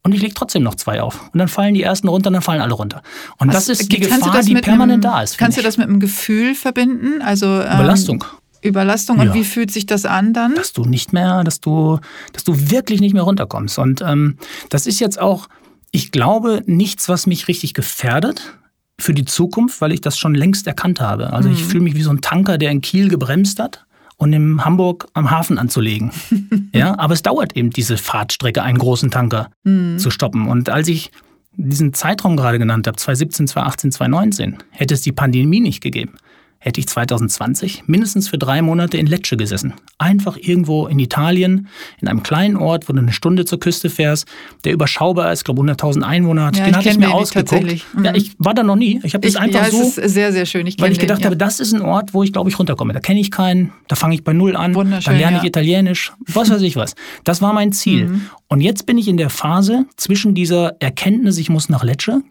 und 0.02 0.14
ich 0.14 0.22
lege 0.22 0.34
trotzdem 0.34 0.62
noch 0.62 0.76
zwei 0.76 1.02
auf. 1.02 1.28
Und 1.32 1.38
dann 1.38 1.48
fallen 1.48 1.74
die 1.74 1.82
ersten 1.82 2.08
runter, 2.08 2.28
und 2.28 2.34
dann 2.34 2.42
fallen 2.42 2.60
alle 2.60 2.74
runter. 2.74 3.02
Und 3.38 3.48
Was, 3.48 3.66
das 3.66 3.80
ist 3.80 3.92
die 3.92 4.00
Gefahr, 4.00 4.42
die 4.42 4.54
permanent 4.54 5.04
einem, 5.04 5.14
da 5.14 5.22
ist. 5.22 5.38
Kannst 5.38 5.58
du 5.58 5.62
das 5.62 5.76
mit 5.76 5.88
einem 5.88 6.00
Gefühl 6.00 6.54
verbinden? 6.54 7.20
Also 7.22 7.46
ähm, 7.46 7.74
Überlastung. 7.74 8.24
Überlastung. 8.62 9.18
Und 9.18 9.28
ja. 9.28 9.34
wie 9.34 9.44
fühlt 9.44 9.70
sich 9.70 9.86
das 9.86 10.04
an 10.04 10.32
dann? 10.32 10.54
Dass 10.54 10.72
du 10.72 10.84
nicht 10.84 11.12
mehr, 11.12 11.44
dass 11.44 11.60
du, 11.60 11.98
dass 12.32 12.44
du 12.44 12.70
wirklich 12.70 13.00
nicht 13.00 13.14
mehr 13.14 13.22
runterkommst. 13.22 13.78
Und 13.78 14.00
ähm, 14.02 14.38
das 14.70 14.86
ist 14.86 15.00
jetzt 15.00 15.20
auch, 15.20 15.48
ich 15.90 16.12
glaube, 16.12 16.62
nichts, 16.66 17.08
was 17.08 17.26
mich 17.26 17.48
richtig 17.48 17.74
gefährdet 17.74 18.58
für 19.00 19.14
die 19.14 19.24
Zukunft, 19.24 19.80
weil 19.80 19.92
ich 19.92 20.00
das 20.00 20.18
schon 20.18 20.34
längst 20.34 20.66
erkannt 20.66 21.00
habe. 21.00 21.32
Also 21.32 21.48
mhm. 21.48 21.54
ich 21.54 21.64
fühle 21.64 21.84
mich 21.84 21.94
wie 21.94 22.02
so 22.02 22.10
ein 22.10 22.20
Tanker, 22.20 22.58
der 22.58 22.70
in 22.70 22.80
Kiel 22.80 23.08
gebremst 23.08 23.58
hat 23.60 23.86
und 24.18 24.32
in 24.32 24.64
Hamburg 24.64 25.06
am 25.14 25.30
Hafen 25.30 25.58
anzulegen. 25.58 26.10
ja, 26.74 26.98
aber 26.98 27.14
es 27.14 27.22
dauert 27.22 27.56
eben 27.56 27.70
diese 27.70 27.96
Fahrtstrecke, 27.96 28.62
einen 28.62 28.78
großen 28.78 29.10
Tanker 29.10 29.50
mhm. 29.64 29.98
zu 29.98 30.10
stoppen. 30.10 30.48
Und 30.48 30.68
als 30.68 30.88
ich 30.88 31.10
diesen 31.52 31.94
Zeitraum 31.94 32.36
gerade 32.36 32.58
genannt 32.58 32.86
habe, 32.86 32.96
2017, 32.96 33.46
2018, 33.48 33.92
2019, 33.92 34.58
hätte 34.70 34.94
es 34.94 35.02
die 35.02 35.12
Pandemie 35.12 35.60
nicht 35.60 35.80
gegeben, 35.80 36.16
hätte 36.58 36.80
ich 36.80 36.88
2020 36.88 37.84
mindestens 37.86 38.28
für 38.28 38.38
drei 38.38 38.62
Monate 38.62 38.96
in 38.96 39.06
Lecce 39.06 39.36
gesessen. 39.36 39.74
Einfach 39.98 40.36
irgendwo 40.36 40.86
in 40.86 40.98
Italien, 40.98 41.68
in 42.00 42.08
einem 42.08 42.22
kleinen 42.22 42.56
Ort, 42.56 42.88
wo 42.88 42.92
du 42.92 43.00
eine 43.00 43.12
Stunde 43.12 43.44
zur 43.44 43.60
Küste 43.60 43.90
fährst, 43.90 44.26
der 44.64 44.72
überschaubar 44.72 45.32
ist, 45.32 45.44
glaube 45.44 45.62
100.000 45.62 46.02
Einwohner 46.02 46.46
hat. 46.46 46.56
Ja, 46.56 46.64
den 46.64 46.76
hatte 46.76 46.88
ich 46.88 46.98
mir 46.98 47.12
ausgeguckt. 47.12 47.84
Mhm. 47.94 48.04
Ja, 48.04 48.14
ich 48.14 48.34
war 48.38 48.54
da 48.54 48.62
noch 48.62 48.76
nie. 48.76 49.00
Ich 49.04 49.14
habe 49.14 49.26
das 49.26 49.36
einfach 49.36 49.64
ja, 49.64 49.70
so. 49.70 49.82
Es 49.82 49.98
ist 49.98 50.14
sehr, 50.14 50.32
sehr 50.32 50.46
schön. 50.46 50.66
Ich 50.66 50.80
weil 50.80 50.90
ich 50.90 50.98
gedacht 50.98 51.18
den, 51.18 51.24
ja. 51.24 51.26
habe, 51.26 51.36
das 51.36 51.60
ist 51.60 51.72
ein 51.72 51.82
Ort, 51.82 52.12
wo 52.12 52.22
ich 52.22 52.32
glaube 52.32 52.50
ich 52.50 52.58
runterkomme. 52.58 52.92
Da 52.92 53.00
kenne 53.00 53.20
ich 53.20 53.30
keinen, 53.30 53.72
da 53.86 53.94
fange 53.94 54.14
ich 54.14 54.24
bei 54.24 54.32
Null 54.32 54.56
an, 54.56 54.72
da 54.72 55.12
lerne 55.12 55.38
ich 55.38 55.44
Italienisch, 55.44 56.12
was 56.26 56.50
weiß 56.50 56.62
ich 56.62 56.76
was. 56.76 56.94
Das 57.24 57.40
war 57.40 57.52
mein 57.52 57.72
Ziel. 57.72 58.08
Mhm. 58.08 58.22
Und 58.48 58.60
jetzt 58.60 58.86
bin 58.86 58.98
ich 58.98 59.08
in 59.08 59.16
der 59.16 59.30
Phase 59.30 59.84
zwischen 59.96 60.34
dieser 60.34 60.76
Erkenntnis, 60.80 61.38
ich 61.38 61.50
muss 61.50 61.68
nach 61.68 61.84
Lecce, 61.84 62.22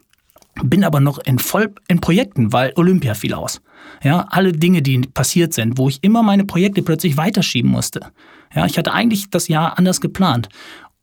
bin 0.63 0.83
aber 0.83 0.99
noch 0.99 1.19
in 1.19 1.39
voll 1.39 1.73
in 1.87 2.01
Projekten, 2.01 2.53
weil 2.53 2.73
Olympia 2.75 3.13
fiel 3.13 3.33
aus. 3.33 3.61
Ja, 4.03 4.27
alle 4.29 4.51
Dinge, 4.51 4.81
die 4.81 4.99
passiert 4.99 5.53
sind, 5.53 5.77
wo 5.77 5.89
ich 5.89 5.99
immer 6.03 6.23
meine 6.23 6.45
Projekte 6.45 6.81
plötzlich 6.81 7.17
weiterschieben 7.17 7.71
musste. 7.71 8.11
Ja, 8.53 8.65
ich 8.65 8.77
hatte 8.77 8.93
eigentlich 8.93 9.29
das 9.29 9.47
Jahr 9.47 9.77
anders 9.77 10.01
geplant. 10.01 10.49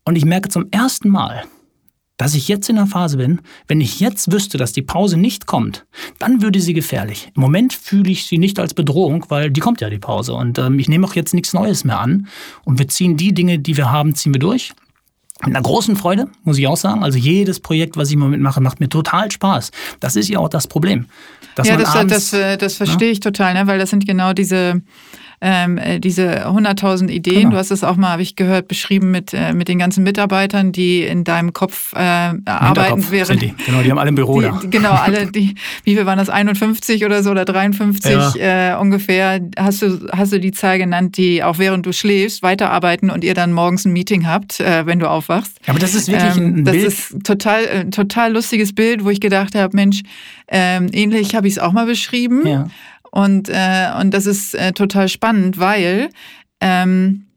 Und 0.03 0.15
ich 0.15 0.25
merke 0.25 0.49
zum 0.49 0.67
ersten 0.71 1.09
Mal, 1.09 1.43
dass 2.17 2.33
ich 2.33 2.47
jetzt 2.47 2.69
in 2.69 2.77
der 2.77 2.85
Phase 2.85 3.17
bin, 3.17 3.41
wenn 3.67 3.81
ich 3.81 3.99
jetzt 3.99 4.31
wüsste, 4.31 4.57
dass 4.57 4.71
die 4.71 4.81
Pause 4.81 5.17
nicht 5.17 5.47
kommt, 5.47 5.85
dann 6.19 6.41
würde 6.41 6.61
sie 6.61 6.73
gefährlich. 6.73 7.31
Im 7.35 7.41
Moment 7.41 7.73
fühle 7.73 8.09
ich 8.09 8.25
sie 8.25 8.37
nicht 8.37 8.59
als 8.59 8.73
Bedrohung, 8.73 9.25
weil 9.29 9.51
die 9.51 9.59
kommt 9.59 9.81
ja 9.81 9.89
die 9.89 9.99
Pause. 9.99 10.33
Und 10.33 10.57
ähm, 10.57 10.79
ich 10.79 10.87
nehme 10.87 11.05
auch 11.05 11.15
jetzt 11.15 11.33
nichts 11.33 11.53
Neues 11.53 11.83
mehr 11.83 11.99
an. 11.99 12.27
Und 12.63 12.79
wir 12.79 12.87
ziehen 12.87 13.17
die 13.17 13.33
Dinge, 13.33 13.59
die 13.59 13.75
wir 13.75 13.91
haben, 13.91 14.15
ziehen 14.15 14.33
wir 14.33 14.39
durch. 14.39 14.73
Mit 15.45 15.55
einer 15.55 15.63
großen 15.63 15.95
Freude, 15.95 16.27
muss 16.43 16.57
ich 16.57 16.67
auch 16.67 16.77
sagen. 16.77 17.03
Also 17.03 17.17
jedes 17.17 17.59
Projekt, 17.59 17.97
was 17.97 18.09
ich 18.09 18.17
mal 18.17 18.29
mitmache, 18.29 18.61
macht 18.61 18.79
mir 18.79 18.89
total 18.89 19.31
Spaß. 19.31 19.71
Das 19.99 20.15
ist 20.15 20.29
ja 20.29 20.39
auch 20.39 20.49
das 20.49 20.67
Problem. 20.67 21.07
ja, 21.63 21.77
das, 21.77 21.95
abends, 21.95 22.31
das, 22.31 22.57
das, 22.57 22.75
verstehe 22.75 23.07
ja? 23.07 23.13
ich 23.13 23.19
total, 23.19 23.53
ne? 23.53 23.67
weil 23.67 23.79
das 23.79 23.89
sind 23.89 24.05
genau 24.05 24.33
diese 24.33 24.81
ähm, 25.41 25.77
äh, 25.77 25.99
diese 25.99 26.47
100.000 26.47 27.09
Ideen. 27.09 27.35
Genau. 27.35 27.51
Du 27.51 27.57
hast 27.57 27.71
es 27.71 27.83
auch 27.83 27.95
mal, 27.95 28.09
habe 28.09 28.21
ich 28.21 28.35
gehört, 28.35 28.67
beschrieben 28.67 29.11
mit, 29.11 29.33
äh, 29.33 29.53
mit 29.53 29.67
den 29.67 29.79
ganzen 29.79 30.03
Mitarbeitern, 30.03 30.71
die 30.71 31.03
in 31.03 31.23
deinem 31.23 31.53
Kopf 31.53 31.93
äh, 31.93 31.99
arbeiten 32.45 33.05
während. 33.09 33.41
Die. 33.41 33.53
Genau, 33.65 33.81
die 33.81 33.91
haben 33.91 33.99
alle 33.99 34.09
im 34.09 34.15
Büro 34.15 34.41
die, 34.41 34.47
da. 34.47 34.61
Genau, 34.69 34.91
alle, 34.91 35.27
die, 35.27 35.55
wie 35.83 35.95
viel 35.95 36.05
waren 36.05 36.17
das, 36.17 36.29
51 36.29 37.05
oder 37.05 37.23
so 37.23 37.31
oder 37.31 37.45
53 37.45 38.11
ja. 38.35 38.73
äh, 38.73 38.79
ungefähr, 38.79 39.41
hast 39.57 39.81
du, 39.81 40.07
hast 40.11 40.33
du 40.33 40.39
die 40.39 40.51
Zahl 40.51 40.77
genannt, 40.77 41.17
die 41.17 41.43
auch 41.43 41.57
während 41.57 41.85
du 41.85 41.93
schläfst 41.93 42.43
weiterarbeiten 42.43 43.09
und 43.09 43.23
ihr 43.23 43.33
dann 43.33 43.51
morgens 43.53 43.85
ein 43.85 43.93
Meeting 43.93 44.27
habt, 44.27 44.59
äh, 44.59 44.85
wenn 44.85 44.99
du 44.99 45.09
aufwachst. 45.09 45.57
Ja, 45.65 45.73
aber 45.73 45.79
das 45.79 45.95
ist 45.95 46.07
wirklich 46.07 46.37
ähm, 46.37 46.59
ein 46.59 46.65
das 46.65 46.73
Bild. 46.73 46.87
Das 46.87 46.93
ist 46.93 47.23
total, 47.23 47.65
äh, 47.65 47.89
total 47.89 48.33
lustiges 48.33 48.73
Bild, 48.73 49.03
wo 49.03 49.09
ich 49.09 49.19
gedacht 49.19 49.55
habe, 49.55 49.75
Mensch, 49.75 50.03
ähm, 50.47 50.89
ähnlich 50.91 51.35
habe 51.35 51.47
ich 51.47 51.53
es 51.53 51.59
auch 51.59 51.71
mal 51.71 51.85
beschrieben. 51.85 52.45
Ja. 52.45 52.67
Und, 53.15 53.47
äh, 53.47 53.91
und 53.97 54.13
das 54.13 54.25
ist 54.25 54.53
äh, 54.55 54.73
total 54.73 55.07
spannend, 55.07 55.57
weil 55.57 56.09
ähm, 56.59 57.27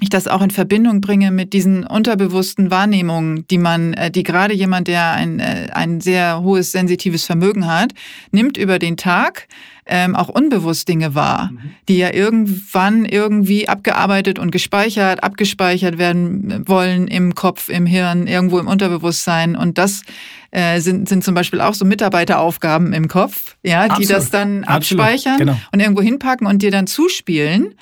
ich 0.00 0.08
das 0.08 0.28
auch 0.28 0.40
in 0.40 0.50
Verbindung 0.50 1.02
bringe 1.02 1.30
mit 1.30 1.52
diesen 1.52 1.86
unterbewussten 1.86 2.70
Wahrnehmungen, 2.70 3.46
die 3.48 3.58
man, 3.58 3.92
äh, 3.92 4.10
die 4.10 4.22
gerade 4.22 4.54
jemand, 4.54 4.88
der 4.88 5.12
ein, 5.12 5.38
äh, 5.38 5.68
ein 5.74 6.00
sehr 6.00 6.42
hohes 6.42 6.72
sensitives 6.72 7.26
Vermögen 7.26 7.66
hat, 7.66 7.92
nimmt 8.30 8.56
über 8.56 8.78
den 8.78 8.96
Tag 8.96 9.46
ähm, 9.84 10.16
auch 10.16 10.30
unbewusst 10.30 10.88
Dinge 10.88 11.14
wahr, 11.14 11.50
mhm. 11.52 11.58
die 11.88 11.98
ja 11.98 12.14
irgendwann 12.14 13.04
irgendwie 13.04 13.68
abgearbeitet 13.68 14.38
und 14.38 14.50
gespeichert, 14.50 15.22
abgespeichert 15.22 15.98
werden 15.98 16.66
wollen 16.66 17.08
im 17.08 17.34
Kopf, 17.34 17.68
im 17.68 17.84
Hirn, 17.84 18.26
irgendwo 18.26 18.58
im 18.58 18.68
Unterbewusstsein. 18.68 19.54
Und 19.54 19.76
das 19.76 20.02
äh, 20.56 20.80
sind, 20.80 21.06
sind 21.06 21.22
zum 21.22 21.34
Beispiel 21.34 21.60
auch 21.60 21.74
so 21.74 21.84
Mitarbeiteraufgaben 21.84 22.94
im 22.94 23.08
Kopf, 23.08 23.56
ja, 23.62 23.84
die 23.84 23.90
Absolut. 23.90 24.10
das 24.10 24.30
dann 24.30 24.64
abspeichern 24.64 25.36
genau. 25.36 25.60
und 25.70 25.80
irgendwo 25.80 26.00
hinpacken 26.00 26.46
und 26.46 26.62
dir 26.62 26.70
dann 26.70 26.86
zuspielen 26.86 27.74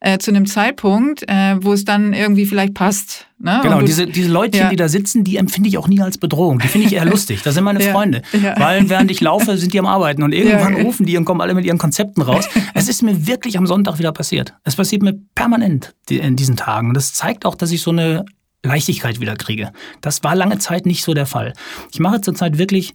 äh, 0.00 0.16
zu 0.16 0.30
einem 0.30 0.46
Zeitpunkt, 0.46 1.24
äh, 1.28 1.56
wo 1.60 1.74
es 1.74 1.84
dann 1.84 2.14
irgendwie 2.14 2.46
vielleicht 2.46 2.72
passt. 2.72 3.26
Ne? 3.38 3.60
Genau, 3.62 3.80
du, 3.80 3.84
diese, 3.84 4.06
diese 4.06 4.30
Leutchen, 4.30 4.62
ja. 4.62 4.70
die 4.70 4.76
da 4.76 4.88
sitzen, 4.88 5.24
die 5.24 5.36
empfinde 5.36 5.68
ich 5.68 5.76
auch 5.76 5.88
nie 5.88 6.00
als 6.00 6.16
Bedrohung. 6.16 6.58
Die 6.58 6.68
finde 6.68 6.86
ich 6.86 6.94
eher 6.94 7.04
lustig. 7.14 7.42
Das 7.42 7.52
sind 7.54 7.64
meine 7.64 7.84
ja. 7.84 7.92
Freunde. 7.92 8.22
Ja. 8.32 8.58
Weil 8.58 8.88
während 8.88 9.10
ich 9.10 9.20
laufe, 9.20 9.58
sind 9.58 9.74
die 9.74 9.78
am 9.78 9.86
Arbeiten 9.86 10.22
und 10.22 10.32
irgendwann 10.32 10.74
rufen 10.74 11.04
die 11.04 11.18
und 11.18 11.26
kommen 11.26 11.42
alle 11.42 11.52
mit 11.52 11.66
ihren 11.66 11.78
Konzepten 11.78 12.22
raus. 12.22 12.48
Es 12.72 12.88
ist 12.88 13.02
mir 13.02 13.26
wirklich 13.26 13.58
am 13.58 13.66
Sonntag 13.66 13.98
wieder 13.98 14.12
passiert. 14.12 14.54
Es 14.64 14.76
passiert 14.76 15.02
mir 15.02 15.18
permanent 15.34 15.94
in 16.08 16.36
diesen 16.36 16.56
Tagen. 16.56 16.88
Und 16.88 16.94
das 16.94 17.12
zeigt 17.12 17.44
auch, 17.44 17.54
dass 17.54 17.70
ich 17.72 17.82
so 17.82 17.90
eine 17.90 18.24
Leichtigkeit 18.62 19.20
wieder 19.20 19.36
kriege. 19.36 19.72
Das 20.00 20.22
war 20.22 20.34
lange 20.34 20.58
Zeit 20.58 20.86
nicht 20.86 21.04
so 21.04 21.14
der 21.14 21.26
Fall. 21.26 21.52
Ich 21.92 22.00
mache 22.00 22.20
zurzeit 22.20 22.58
wirklich 22.58 22.94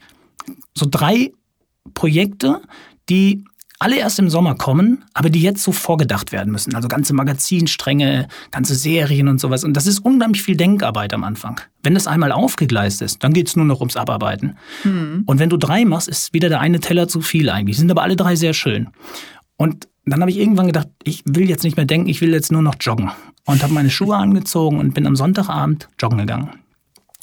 so 0.73 0.87
drei 0.89 1.31
Projekte, 1.93 2.61
die 3.09 3.43
alle 3.79 3.97
erst 3.97 4.17
im 4.17 4.29
Sommer 4.29 4.55
kommen, 4.55 5.03
aber 5.13 5.29
die 5.29 5.41
jetzt 5.41 5.61
so 5.61 5.71
vorgedacht 5.71 6.31
werden 6.31 6.51
müssen. 6.51 6.73
Also 6.73 6.87
ganze 6.87 7.13
Magazinstränge, 7.13 8.27
ganze 8.49 8.73
Serien 8.73 9.27
und 9.27 9.39
sowas. 9.39 9.63
Und 9.63 9.75
das 9.75 9.85
ist 9.85 9.99
unheimlich 9.99 10.41
viel 10.41 10.57
Denkarbeit 10.57 11.13
am 11.13 11.23
Anfang. 11.23 11.61
Wenn 11.83 11.93
das 11.93 12.07
einmal 12.07 12.31
aufgegleist 12.31 13.01
ist, 13.03 13.23
dann 13.23 13.33
geht 13.33 13.49
es 13.49 13.55
nur 13.55 13.65
noch 13.65 13.79
ums 13.79 13.95
Abarbeiten. 13.95 14.57
Mhm. 14.83 15.23
Und 15.27 15.39
wenn 15.39 15.49
du 15.49 15.57
drei 15.57 15.85
machst, 15.85 16.07
ist 16.07 16.33
wieder 16.33 16.49
der 16.49 16.59
eine 16.59 16.79
Teller 16.79 17.07
zu 17.07 17.21
viel 17.21 17.49
eigentlich. 17.49 17.77
Sind 17.77 17.91
aber 17.91 18.01
alle 18.01 18.15
drei 18.15 18.35
sehr 18.35 18.53
schön. 18.53 18.89
Und 19.57 19.87
dann 20.05 20.21
habe 20.21 20.31
ich 20.31 20.37
irgendwann 20.37 20.67
gedacht, 20.67 20.87
ich 21.03 21.21
will 21.25 21.47
jetzt 21.47 21.63
nicht 21.63 21.77
mehr 21.77 21.85
denken, 21.85 22.09
ich 22.09 22.21
will 22.21 22.33
jetzt 22.33 22.51
nur 22.51 22.61
noch 22.63 22.75
joggen. 22.79 23.11
Und 23.47 23.63
habe 23.63 23.73
meine 23.73 23.89
Schuhe 23.89 24.15
angezogen 24.15 24.79
und 24.79 24.93
bin 24.93 25.07
am 25.07 25.15
Sonntagabend 25.15 25.89
joggen 25.99 26.19
gegangen. 26.19 26.51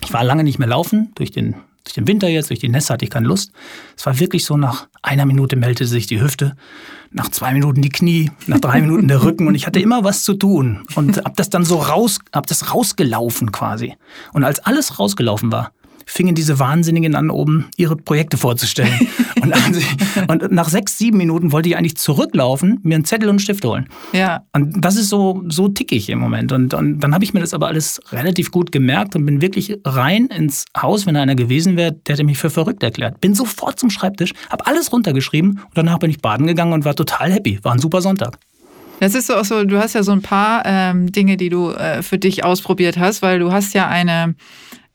Ich 0.02 0.12
war 0.12 0.24
lange 0.24 0.42
nicht 0.42 0.58
mehr 0.58 0.68
laufen 0.68 1.12
durch 1.14 1.30
den 1.30 1.54
durch 1.84 1.94
den 1.94 2.06
Winter 2.06 2.28
jetzt, 2.28 2.48
durch 2.50 2.60
die 2.60 2.68
Nässe 2.68 2.92
hatte 2.92 3.04
ich 3.04 3.10
keine 3.10 3.26
Lust. 3.26 3.52
Es 3.96 4.06
war 4.06 4.18
wirklich 4.18 4.44
so, 4.44 4.56
nach 4.56 4.88
einer 5.02 5.26
Minute 5.26 5.54
meldete 5.54 5.86
sich 5.86 6.06
die 6.06 6.20
Hüfte, 6.20 6.56
nach 7.10 7.28
zwei 7.28 7.52
Minuten 7.52 7.82
die 7.82 7.90
Knie, 7.90 8.30
nach 8.46 8.58
drei 8.58 8.80
Minuten 8.80 9.06
der 9.06 9.22
Rücken 9.22 9.46
und 9.46 9.54
ich 9.54 9.66
hatte 9.66 9.80
immer 9.80 10.02
was 10.02 10.24
zu 10.24 10.34
tun 10.34 10.86
und 10.96 11.18
hab 11.18 11.36
das 11.36 11.50
dann 11.50 11.64
so 11.64 11.76
raus, 11.76 12.18
hab 12.32 12.46
das 12.46 12.74
rausgelaufen 12.74 13.52
quasi. 13.52 13.94
Und 14.32 14.44
als 14.44 14.60
alles 14.60 14.98
rausgelaufen 14.98 15.52
war, 15.52 15.72
fingen 16.06 16.34
diese 16.34 16.58
Wahnsinnigen 16.58 17.14
an, 17.14 17.30
oben 17.30 17.66
ihre 17.76 17.96
Projekte 17.96 18.36
vorzustellen. 18.36 19.08
und, 20.28 20.42
und, 20.42 20.52
nach 20.52 20.68
sechs, 20.68 20.98
sieben 20.98 21.18
Minuten 21.18 21.52
wollte 21.52 21.68
ich 21.68 21.76
eigentlich 21.76 21.96
zurücklaufen, 21.96 22.80
mir 22.82 22.96
einen 22.96 23.04
Zettel 23.04 23.28
und 23.28 23.34
einen 23.34 23.38
Stift 23.40 23.64
holen. 23.64 23.88
Ja. 24.12 24.44
Und 24.52 24.84
das 24.84 24.96
ist 24.96 25.08
so, 25.08 25.42
so 25.48 25.68
tickig 25.68 26.08
im 26.08 26.18
Moment. 26.18 26.52
Und, 26.52 26.74
und 26.74 27.00
dann 27.00 27.14
habe 27.14 27.24
ich 27.24 27.34
mir 27.34 27.40
das 27.40 27.54
aber 27.54 27.68
alles 27.68 28.00
relativ 28.12 28.50
gut 28.50 28.72
gemerkt 28.72 29.16
und 29.16 29.26
bin 29.26 29.40
wirklich 29.40 29.78
rein 29.84 30.26
ins 30.26 30.64
Haus, 30.76 31.06
wenn 31.06 31.14
da 31.14 31.22
einer 31.22 31.34
gewesen 31.34 31.76
wäre, 31.76 31.92
der 31.92 32.14
hätte 32.14 32.24
mich 32.24 32.38
für 32.38 32.50
verrückt 32.50 32.82
erklärt. 32.82 33.20
Bin 33.20 33.34
sofort 33.34 33.78
zum 33.78 33.90
Schreibtisch, 33.90 34.32
habe 34.50 34.66
alles 34.66 34.92
runtergeschrieben 34.92 35.50
und 35.50 35.72
danach 35.74 35.98
bin 35.98 36.10
ich 36.10 36.20
baden 36.20 36.46
gegangen 36.46 36.72
und 36.72 36.84
war 36.84 36.94
total 36.94 37.32
happy. 37.32 37.58
War 37.62 37.72
ein 37.72 37.78
super 37.78 38.00
Sonntag. 38.00 38.38
Das 39.00 39.14
ist 39.14 39.26
so 39.26 39.34
auch 39.34 39.44
so, 39.44 39.64
du 39.64 39.78
hast 39.78 39.94
ja 39.94 40.02
so 40.02 40.12
ein 40.12 40.22
paar 40.22 40.62
ähm, 40.64 41.10
Dinge, 41.10 41.36
die 41.36 41.48
du 41.48 41.70
äh, 41.70 42.02
für 42.02 42.18
dich 42.18 42.44
ausprobiert 42.44 42.96
hast, 42.96 43.22
weil 43.22 43.38
du 43.38 43.52
hast 43.52 43.74
ja 43.74 43.88
eine 43.88 44.34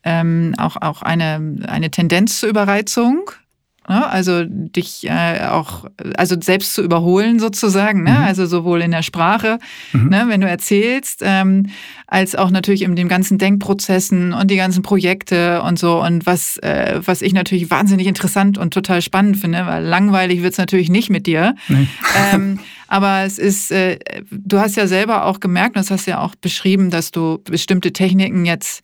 ähm, 0.04 0.54
auch, 0.58 0.78
auch 0.78 1.02
eine, 1.02 1.58
eine 1.68 1.92
Tendenz 1.92 2.40
zur 2.40 2.50
Überreizung. 2.50 3.32
Ne? 3.90 4.08
Also 4.08 4.44
dich 4.46 5.10
äh, 5.10 5.48
auch, 5.48 5.86
also 6.16 6.36
selbst 6.40 6.76
zu 6.76 6.84
überholen 6.84 7.40
sozusagen, 7.40 8.04
ne? 8.04 8.12
Mhm. 8.12 8.18
also 8.18 8.46
sowohl 8.46 8.84
in 8.84 8.92
der 8.92 9.02
Sprache, 9.02 9.58
mhm. 9.94 10.10
ne? 10.10 10.26
wenn 10.28 10.42
du 10.42 10.48
erzählst, 10.48 11.22
ähm, 11.26 11.66
als 12.06 12.36
auch 12.36 12.52
natürlich 12.52 12.84
in 12.84 12.96
den 12.96 13.08
ganzen 13.08 13.40
Denkprozessen 13.40 14.32
und 14.32 14.52
die 14.52 14.58
ganzen 14.58 14.84
Projekte 14.84 15.64
und 15.64 15.80
so 15.80 16.04
und 16.04 16.28
was, 16.28 16.58
äh, 16.58 17.02
was 17.04 17.24
ich 17.24 17.34
natürlich 17.34 17.72
wahnsinnig 17.72 18.06
interessant 18.06 18.60
und 18.60 18.76
total 18.76 19.02
spannend 19.02 19.38
finde, 19.38 19.66
weil 19.66 19.84
langweilig 19.84 20.44
wird's 20.44 20.60
natürlich 20.60 20.92
nicht 20.92 21.10
mit 21.10 21.26
dir. 21.26 21.56
Nee. 21.68 21.88
Ähm, 22.32 22.60
aber 22.88 23.22
es 23.24 23.40
ist, 23.40 23.72
äh, 23.72 23.98
du 24.30 24.60
hast 24.60 24.76
ja 24.76 24.86
selber 24.86 25.26
auch 25.26 25.40
gemerkt, 25.40 25.76
und 25.76 25.78
das 25.78 25.90
hast 25.90 26.06
ja 26.06 26.20
auch 26.20 26.36
beschrieben, 26.36 26.92
dass 26.92 27.10
du 27.10 27.40
bestimmte 27.44 27.92
Techniken 27.92 28.46
jetzt 28.46 28.84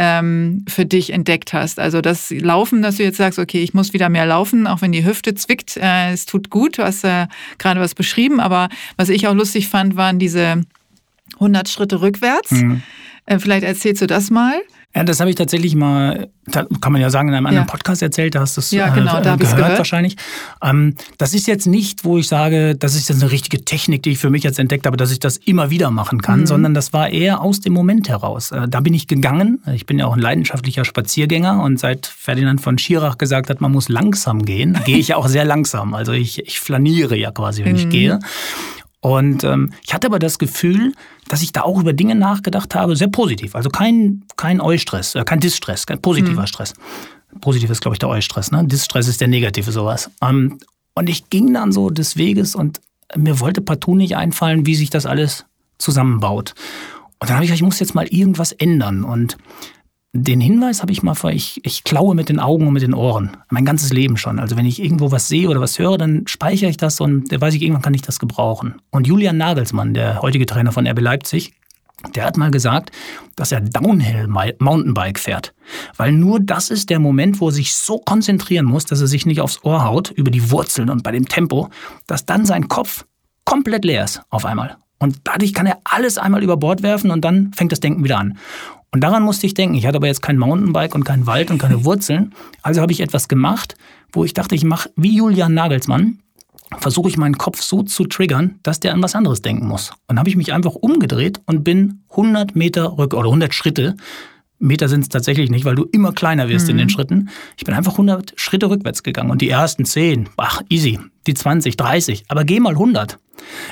ähm, 0.00 0.64
für 0.68 0.86
dich 0.86 1.12
entdeckt 1.12 1.52
hast. 1.52 1.80
Also 1.80 2.00
das 2.00 2.30
Laufen, 2.30 2.82
dass 2.82 2.96
du 2.96 3.02
jetzt 3.02 3.16
sagst, 3.16 3.40
okay, 3.40 3.60
ich 3.60 3.74
muss 3.74 3.92
wieder 3.92 4.08
mehr 4.08 4.26
laufen, 4.26 4.68
auch 4.68 4.80
wenn 4.80 4.92
die 4.92 5.04
Hüfte 5.04 5.34
zwickt, 5.34 5.76
äh, 5.76 6.12
es 6.12 6.24
tut 6.24 6.50
gut, 6.50 6.78
du 6.78 6.84
hast 6.84 7.02
äh, 7.02 7.26
gerade 7.58 7.80
was 7.80 7.96
beschrieben, 7.96 8.38
aber 8.38 8.68
was 8.96 9.08
ich 9.08 9.26
auch 9.26 9.34
lustig 9.34 9.68
fand, 9.68 9.96
waren 9.96 10.20
diese 10.20 10.62
100 11.34 11.68
Schritte 11.68 12.00
rückwärts. 12.00 12.52
Mhm. 12.52 12.82
Äh, 13.26 13.40
vielleicht 13.40 13.64
erzählst 13.64 14.00
du 14.00 14.06
das 14.06 14.30
mal. 14.30 14.60
Ja, 14.96 15.04
das 15.04 15.20
habe 15.20 15.28
ich 15.28 15.36
tatsächlich 15.36 15.74
mal, 15.74 16.28
kann 16.50 16.92
man 16.92 17.00
ja 17.00 17.10
sagen, 17.10 17.28
in 17.28 17.34
einem 17.34 17.46
anderen 17.46 17.66
ja. 17.66 17.70
Podcast 17.70 18.00
erzählt, 18.00 18.34
da 18.34 18.40
hast 18.40 18.56
du 18.56 18.60
es 18.60 18.70
ja, 18.70 18.88
genau, 18.88 19.18
äh, 19.18 19.22
da 19.22 19.36
gehört, 19.36 19.56
gehört 19.56 19.78
wahrscheinlich. 19.78 20.16
Ähm, 20.62 20.94
das 21.18 21.34
ist 21.34 21.46
jetzt 21.46 21.66
nicht, 21.66 22.04
wo 22.04 22.16
ich 22.16 22.26
sage, 22.26 22.74
das 22.74 22.94
ist 22.94 23.08
jetzt 23.08 23.22
eine 23.22 23.30
richtige 23.30 23.64
Technik, 23.64 24.02
die 24.02 24.12
ich 24.12 24.18
für 24.18 24.30
mich 24.30 24.44
jetzt 24.44 24.58
entdeckt 24.58 24.86
habe, 24.86 24.96
dass 24.96 25.12
ich 25.12 25.20
das 25.20 25.36
immer 25.36 25.68
wieder 25.68 25.90
machen 25.90 26.22
kann, 26.22 26.40
mhm. 26.40 26.46
sondern 26.46 26.74
das 26.74 26.94
war 26.94 27.10
eher 27.10 27.42
aus 27.42 27.60
dem 27.60 27.74
Moment 27.74 28.08
heraus. 28.08 28.50
Äh, 28.50 28.66
da 28.66 28.80
bin 28.80 28.94
ich 28.94 29.06
gegangen. 29.06 29.62
Ich 29.74 29.84
bin 29.84 29.98
ja 29.98 30.06
auch 30.06 30.14
ein 30.14 30.20
leidenschaftlicher 30.20 30.86
Spaziergänger 30.86 31.62
und 31.62 31.78
seit 31.78 32.06
Ferdinand 32.06 32.62
von 32.62 32.78
Schirach 32.78 33.18
gesagt 33.18 33.50
hat, 33.50 33.60
man 33.60 33.72
muss 33.72 33.90
langsam 33.90 34.44
gehen, 34.46 34.78
gehe 34.86 34.96
ich 34.96 35.08
ja 35.08 35.16
auch 35.16 35.28
sehr 35.28 35.44
langsam. 35.44 35.92
Also 35.92 36.12
ich, 36.12 36.38
ich 36.46 36.60
flaniere 36.60 37.14
ja 37.14 37.30
quasi, 37.30 37.62
wenn 37.64 37.72
mhm. 37.72 37.78
ich 37.78 37.88
gehe. 37.90 38.18
Und 39.00 39.44
ähm, 39.44 39.72
ich 39.84 39.94
hatte 39.94 40.08
aber 40.08 40.18
das 40.18 40.38
Gefühl, 40.38 40.92
dass 41.28 41.42
ich 41.42 41.52
da 41.52 41.62
auch 41.62 41.78
über 41.78 41.92
Dinge 41.92 42.14
nachgedacht 42.14 42.74
habe, 42.74 42.96
sehr 42.96 43.08
positiv. 43.08 43.54
Also 43.54 43.70
kein, 43.70 44.24
kein 44.36 44.60
Eustress, 44.60 45.14
äh, 45.14 45.24
kein 45.24 45.40
Distress, 45.40 45.86
kein 45.86 46.02
positiver 46.02 46.42
mhm. 46.42 46.46
Stress. 46.46 46.74
Positiv 47.40 47.70
ist, 47.70 47.80
glaube 47.80 47.94
ich, 47.94 47.98
der 48.00 48.08
Eustress. 48.08 48.50
Ne? 48.50 48.64
Distress 48.64 49.06
ist 49.06 49.20
der 49.20 49.28
negative 49.28 49.70
sowas. 49.70 50.10
Ähm, 50.20 50.58
und 50.94 51.08
ich 51.08 51.30
ging 51.30 51.54
dann 51.54 51.70
so 51.70 51.90
des 51.90 52.16
Weges 52.16 52.56
und 52.56 52.80
mir 53.16 53.38
wollte 53.40 53.60
partout 53.60 53.94
nicht 53.94 54.16
einfallen, 54.16 54.66
wie 54.66 54.74
sich 54.74 54.90
das 54.90 55.06
alles 55.06 55.44
zusammenbaut. 55.78 56.54
Und 57.20 57.28
dann 57.28 57.36
habe 57.36 57.44
ich 57.44 57.50
gesagt, 57.50 57.60
ich 57.60 57.64
muss 57.64 57.80
jetzt 57.80 57.94
mal 57.94 58.06
irgendwas 58.06 58.52
ändern. 58.52 59.04
Und 59.04 59.36
den 60.12 60.40
Hinweis 60.40 60.80
habe 60.80 60.92
ich 60.92 61.02
mal 61.02 61.14
vor, 61.14 61.30
ich, 61.30 61.60
ich 61.64 61.84
klaue 61.84 62.14
mit 62.14 62.28
den 62.28 62.40
Augen 62.40 62.66
und 62.66 62.72
mit 62.72 62.82
den 62.82 62.94
Ohren. 62.94 63.36
Mein 63.50 63.66
ganzes 63.66 63.92
Leben 63.92 64.16
schon. 64.16 64.38
Also 64.38 64.56
wenn 64.56 64.64
ich 64.64 64.82
irgendwo 64.82 65.12
was 65.12 65.28
sehe 65.28 65.48
oder 65.48 65.60
was 65.60 65.78
höre, 65.78 65.98
dann 65.98 66.26
speichere 66.26 66.70
ich 66.70 66.78
das 66.78 67.00
und 67.00 67.30
da 67.30 67.40
weiß 67.40 67.54
ich, 67.54 67.62
irgendwann 67.62 67.82
kann 67.82 67.94
ich 67.94 68.02
das 68.02 68.18
gebrauchen. 68.18 68.76
Und 68.90 69.06
Julian 69.06 69.36
Nagelsmann, 69.36 69.92
der 69.92 70.22
heutige 70.22 70.46
Trainer 70.46 70.72
von 70.72 70.86
RB 70.86 71.00
Leipzig, 71.00 71.52
der 72.14 72.24
hat 72.24 72.36
mal 72.36 72.50
gesagt, 72.50 72.90
dass 73.36 73.52
er 73.52 73.60
Downhill 73.60 74.28
Mountainbike 74.28 75.18
fährt. 75.18 75.52
Weil 75.96 76.12
nur 76.12 76.38
das 76.40 76.70
ist 76.70 76.90
der 76.90 77.00
Moment, 77.00 77.40
wo 77.40 77.48
er 77.48 77.52
sich 77.52 77.74
so 77.74 77.98
konzentrieren 77.98 78.66
muss, 78.66 78.86
dass 78.86 79.00
er 79.00 79.08
sich 79.08 79.26
nicht 79.26 79.40
aufs 79.40 79.64
Ohr 79.64 79.84
haut, 79.84 80.10
über 80.10 80.30
die 80.30 80.50
Wurzeln 80.50 80.90
und 80.90 81.02
bei 81.02 81.10
dem 81.10 81.28
Tempo, 81.28 81.70
dass 82.06 82.24
dann 82.24 82.46
sein 82.46 82.68
Kopf 82.68 83.04
komplett 83.44 83.84
leer 83.84 84.04
ist 84.04 84.22
auf 84.30 84.44
einmal. 84.44 84.76
Und 85.00 85.20
dadurch 85.24 85.54
kann 85.54 85.66
er 85.66 85.78
alles 85.84 86.18
einmal 86.18 86.42
über 86.42 86.56
Bord 86.56 86.82
werfen 86.82 87.10
und 87.10 87.24
dann 87.24 87.52
fängt 87.52 87.72
das 87.72 87.80
Denken 87.80 88.04
wieder 88.04 88.18
an. 88.18 88.38
Und 88.90 89.02
daran 89.02 89.22
musste 89.22 89.46
ich 89.46 89.54
denken. 89.54 89.74
Ich 89.74 89.86
hatte 89.86 89.96
aber 89.96 90.06
jetzt 90.06 90.22
kein 90.22 90.38
Mountainbike 90.38 90.94
und 90.94 91.04
keinen 91.04 91.26
Wald 91.26 91.50
und 91.50 91.58
keine 91.58 91.84
Wurzeln. 91.84 92.34
Also 92.62 92.80
habe 92.80 92.92
ich 92.92 93.00
etwas 93.00 93.28
gemacht, 93.28 93.76
wo 94.12 94.24
ich 94.24 94.34
dachte, 94.34 94.54
ich 94.54 94.64
mache 94.64 94.90
wie 94.96 95.16
Julian 95.16 95.54
Nagelsmann, 95.54 96.20
versuche 96.78 97.08
ich 97.08 97.16
meinen 97.16 97.38
Kopf 97.38 97.62
so 97.62 97.82
zu 97.82 98.04
triggern, 98.04 98.58
dass 98.62 98.80
der 98.80 98.92
an 98.92 99.02
was 99.02 99.14
anderes 99.14 99.42
denken 99.42 99.66
muss. 99.66 99.92
Und 100.06 100.18
habe 100.18 100.28
ich 100.28 100.36
mich 100.36 100.52
einfach 100.52 100.74
umgedreht 100.74 101.40
und 101.46 101.64
bin 101.64 102.02
100 102.10 102.56
Meter 102.56 102.98
rück 102.98 103.14
oder 103.14 103.28
100 103.28 103.54
Schritte 103.54 103.96
Meter 104.58 104.88
sind 104.88 105.02
es 105.02 105.08
tatsächlich 105.08 105.50
nicht, 105.50 105.64
weil 105.64 105.74
du 105.74 105.84
immer 105.84 106.12
kleiner 106.12 106.48
wirst 106.48 106.66
mhm. 106.66 106.72
in 106.72 106.78
den 106.78 106.88
Schritten. 106.88 107.28
Ich 107.56 107.64
bin 107.64 107.74
einfach 107.74 107.92
100 107.92 108.32
Schritte 108.36 108.68
rückwärts 108.68 109.02
gegangen 109.02 109.30
und 109.30 109.40
die 109.40 109.48
ersten 109.48 109.84
10, 109.84 110.28
ach, 110.36 110.62
easy, 110.68 110.98
die 111.26 111.34
20, 111.34 111.76
30, 111.76 112.24
aber 112.28 112.44
geh 112.44 112.60
mal 112.60 112.72
100. 112.72 113.18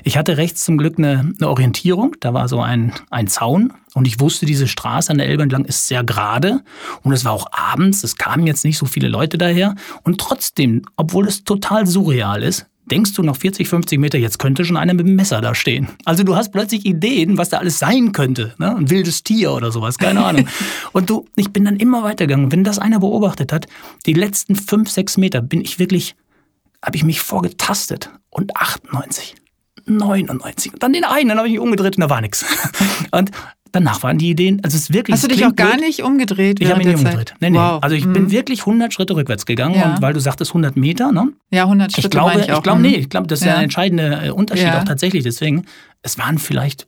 Ich 0.04 0.16
hatte 0.16 0.36
rechts 0.36 0.64
zum 0.64 0.78
Glück 0.78 0.98
eine, 0.98 1.32
eine 1.38 1.48
Orientierung, 1.48 2.14
da 2.20 2.32
war 2.32 2.48
so 2.48 2.60
ein, 2.60 2.92
ein 3.10 3.26
Zaun 3.26 3.72
und 3.94 4.06
ich 4.06 4.20
wusste, 4.20 4.46
diese 4.46 4.68
Straße 4.68 5.10
an 5.10 5.18
der 5.18 5.28
Elbe 5.28 5.42
entlang 5.42 5.64
ist 5.64 5.88
sehr 5.88 6.04
gerade 6.04 6.62
und 7.02 7.12
es 7.12 7.24
war 7.24 7.32
auch 7.32 7.46
abends, 7.50 8.04
es 8.04 8.16
kamen 8.16 8.46
jetzt 8.46 8.64
nicht 8.64 8.78
so 8.78 8.86
viele 8.86 9.08
Leute 9.08 9.38
daher 9.38 9.74
und 10.04 10.20
trotzdem, 10.20 10.82
obwohl 10.96 11.26
es 11.26 11.42
total 11.42 11.86
surreal 11.86 12.42
ist, 12.42 12.66
denkst 12.90 13.12
du 13.14 13.22
noch 13.22 13.36
40, 13.36 13.68
50 13.68 13.98
Meter, 13.98 14.18
jetzt 14.18 14.38
könnte 14.38 14.64
schon 14.64 14.76
einer 14.76 14.94
mit 14.94 15.06
dem 15.06 15.16
Messer 15.16 15.40
da 15.40 15.54
stehen. 15.54 15.88
Also 16.04 16.22
du 16.22 16.36
hast 16.36 16.52
plötzlich 16.52 16.86
Ideen, 16.86 17.36
was 17.36 17.48
da 17.48 17.58
alles 17.58 17.78
sein 17.78 18.12
könnte. 18.12 18.54
Ne? 18.58 18.74
Ein 18.74 18.90
wildes 18.90 19.22
Tier 19.22 19.52
oder 19.52 19.70
sowas, 19.70 19.98
keine 19.98 20.24
Ahnung. 20.24 20.48
Und 20.92 21.10
du, 21.10 21.26
ich 21.36 21.50
bin 21.52 21.64
dann 21.64 21.76
immer 21.76 22.02
weitergegangen. 22.02 22.52
Wenn 22.52 22.64
das 22.64 22.78
einer 22.78 23.00
beobachtet 23.00 23.52
hat, 23.52 23.66
die 24.06 24.12
letzten 24.12 24.56
5, 24.56 24.90
6 24.90 25.18
Meter 25.18 25.42
bin 25.42 25.60
ich 25.60 25.78
wirklich, 25.78 26.14
habe 26.82 26.96
ich 26.96 27.04
mich 27.04 27.20
vorgetastet. 27.20 28.10
Und 28.30 28.56
98, 28.56 29.34
99. 29.86 30.74
Und 30.74 30.82
dann 30.82 30.92
den 30.92 31.04
einen, 31.04 31.28
dann 31.28 31.38
habe 31.38 31.48
ich 31.48 31.54
mich 31.54 31.60
umgedreht 31.60 31.96
und 31.96 32.00
da 32.02 32.10
war 32.10 32.20
nichts. 32.20 32.44
Und 33.12 33.30
Danach 33.76 34.02
waren 34.02 34.16
die 34.16 34.30
Ideen, 34.30 34.60
also 34.64 34.74
es 34.74 34.84
ist 34.84 34.94
wirklich. 34.94 35.12
Hast 35.12 35.24
du 35.24 35.28
dich 35.28 35.44
auch 35.44 35.54
gar 35.54 35.76
nicht 35.76 36.02
umgedreht? 36.02 36.62
Ich 36.62 36.70
habe 36.70 36.78
mich 36.78 36.86
nicht 36.86 36.96
umgedreht. 36.96 37.34
Nee, 37.40 37.50
nee. 37.50 37.58
Wow. 37.58 37.82
Also 37.82 37.94
ich 37.94 38.06
mhm. 38.06 38.14
bin 38.14 38.30
wirklich 38.30 38.60
100 38.60 38.94
Schritte 38.94 39.14
rückwärts 39.14 39.44
gegangen 39.44 39.74
ja. 39.74 39.90
und 39.90 40.00
weil 40.00 40.14
du 40.14 40.20
sagtest 40.20 40.52
100 40.52 40.76
Meter, 40.76 41.12
ne? 41.12 41.28
Ja, 41.50 41.64
100 41.64 41.92
Schritte. 41.92 42.06
Ich 42.06 42.10
glaube, 42.10 42.40
ich, 42.40 42.48
ich 42.48 42.62
glaube, 42.62 42.80
nee, 42.80 42.94
ich 42.94 43.10
glaube, 43.10 43.26
das 43.26 43.40
ist 43.40 43.46
ja, 43.46 43.60
entscheidender 43.60 44.24
äh, 44.24 44.30
Unterschied 44.30 44.68
ja. 44.68 44.80
auch 44.80 44.84
tatsächlich. 44.84 45.24
Deswegen, 45.24 45.66
es 46.00 46.16
waren 46.16 46.38
vielleicht 46.38 46.86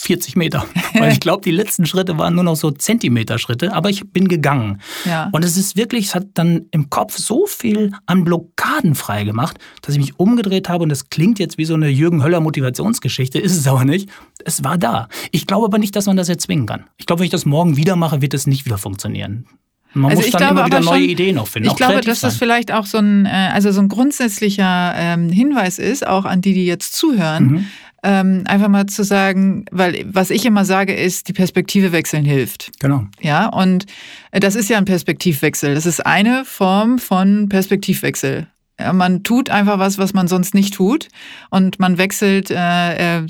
40 0.00 0.34
Meter. 0.36 0.64
Weil 0.94 1.12
ich 1.12 1.20
glaube, 1.20 1.42
die 1.42 1.50
letzten 1.50 1.84
Schritte 1.84 2.16
waren 2.16 2.34
nur 2.34 2.44
noch 2.44 2.56
so 2.56 2.70
Zentimeter-Schritte, 2.70 3.74
aber 3.74 3.90
ich 3.90 4.10
bin 4.12 4.28
gegangen. 4.28 4.80
Ja. 5.04 5.28
Und 5.32 5.44
es 5.44 5.56
ist 5.58 5.76
wirklich, 5.76 6.06
es 6.06 6.14
hat 6.14 6.28
dann 6.34 6.66
im 6.70 6.88
Kopf 6.88 7.18
so 7.18 7.46
viel 7.46 7.92
an 8.06 8.24
Blockaden 8.24 8.94
freigemacht, 8.94 9.58
dass 9.82 9.94
ich 9.94 10.00
mich 10.00 10.18
umgedreht 10.18 10.68
habe 10.68 10.84
und 10.84 10.88
das 10.88 11.10
klingt 11.10 11.38
jetzt 11.38 11.58
wie 11.58 11.66
so 11.66 11.74
eine 11.74 11.88
Jürgen 11.88 12.22
Höller 12.22 12.40
Motivationsgeschichte, 12.40 13.38
ist 13.38 13.56
es 13.56 13.66
aber 13.66 13.84
nicht. 13.84 14.08
Es 14.44 14.64
war 14.64 14.78
da. 14.78 15.08
Ich 15.32 15.46
glaube 15.46 15.66
aber 15.66 15.78
nicht, 15.78 15.94
dass 15.94 16.06
man 16.06 16.16
das 16.16 16.30
erzwingen 16.30 16.66
kann. 16.66 16.84
Ich 16.96 17.04
glaube, 17.04 17.20
wenn 17.20 17.26
ich 17.26 17.32
das 17.32 17.44
morgen 17.44 17.76
wieder 17.76 17.94
mache, 17.96 18.22
wird 18.22 18.32
es 18.32 18.46
nicht 18.46 18.64
wieder 18.64 18.78
funktionieren. 18.78 19.46
Man 19.92 20.12
also 20.12 20.22
muss 20.22 20.30
dann 20.30 20.50
immer 20.50 20.66
wieder 20.66 20.80
neue 20.80 21.00
schon, 21.00 21.10
Ideen 21.10 21.38
auch 21.38 21.48
finden. 21.48 21.68
Ich 21.68 21.74
glaube, 21.74 22.00
dass 22.00 22.20
sein. 22.20 22.30
das 22.30 22.38
vielleicht 22.38 22.72
auch 22.72 22.86
so 22.86 22.98
ein, 22.98 23.26
äh, 23.26 23.50
also 23.52 23.72
so 23.72 23.80
ein 23.80 23.88
grundsätzlicher 23.88 24.94
ähm, 24.96 25.30
Hinweis 25.30 25.80
ist, 25.80 26.06
auch 26.06 26.24
an 26.24 26.40
die, 26.40 26.54
die 26.54 26.64
jetzt 26.64 26.94
zuhören. 26.94 27.44
Mhm 27.44 27.66
ähm, 28.02 28.44
einfach 28.46 28.68
mal 28.68 28.86
zu 28.86 29.04
sagen, 29.04 29.64
weil 29.70 30.04
was 30.06 30.30
ich 30.30 30.46
immer 30.46 30.64
sage, 30.64 30.94
ist, 30.94 31.28
die 31.28 31.32
Perspektive 31.32 31.92
wechseln 31.92 32.24
hilft. 32.24 32.70
Genau. 32.80 33.04
Ja, 33.20 33.46
und 33.46 33.86
das 34.32 34.54
ist 34.54 34.70
ja 34.70 34.78
ein 34.78 34.84
Perspektivwechsel. 34.84 35.74
Das 35.74 35.86
ist 35.86 36.04
eine 36.06 36.44
Form 36.44 36.98
von 36.98 37.48
Perspektivwechsel. 37.48 38.46
Man 38.94 39.24
tut 39.24 39.50
einfach 39.50 39.78
was, 39.78 39.98
was 39.98 40.14
man 40.14 40.26
sonst 40.26 40.54
nicht 40.54 40.72
tut. 40.72 41.08
Und 41.50 41.78
man 41.78 41.98
wechselt 41.98 42.50
äh, 42.50 43.18
äh 43.18 43.26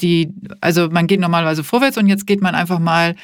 die, 0.00 0.32
also 0.60 0.88
man 0.88 1.08
geht 1.08 1.18
normalerweise 1.18 1.64
vorwärts 1.64 1.98
und 1.98 2.06
jetzt 2.06 2.28
geht 2.28 2.40
man 2.40 2.54
einfach 2.54 2.78
mal 2.78 3.16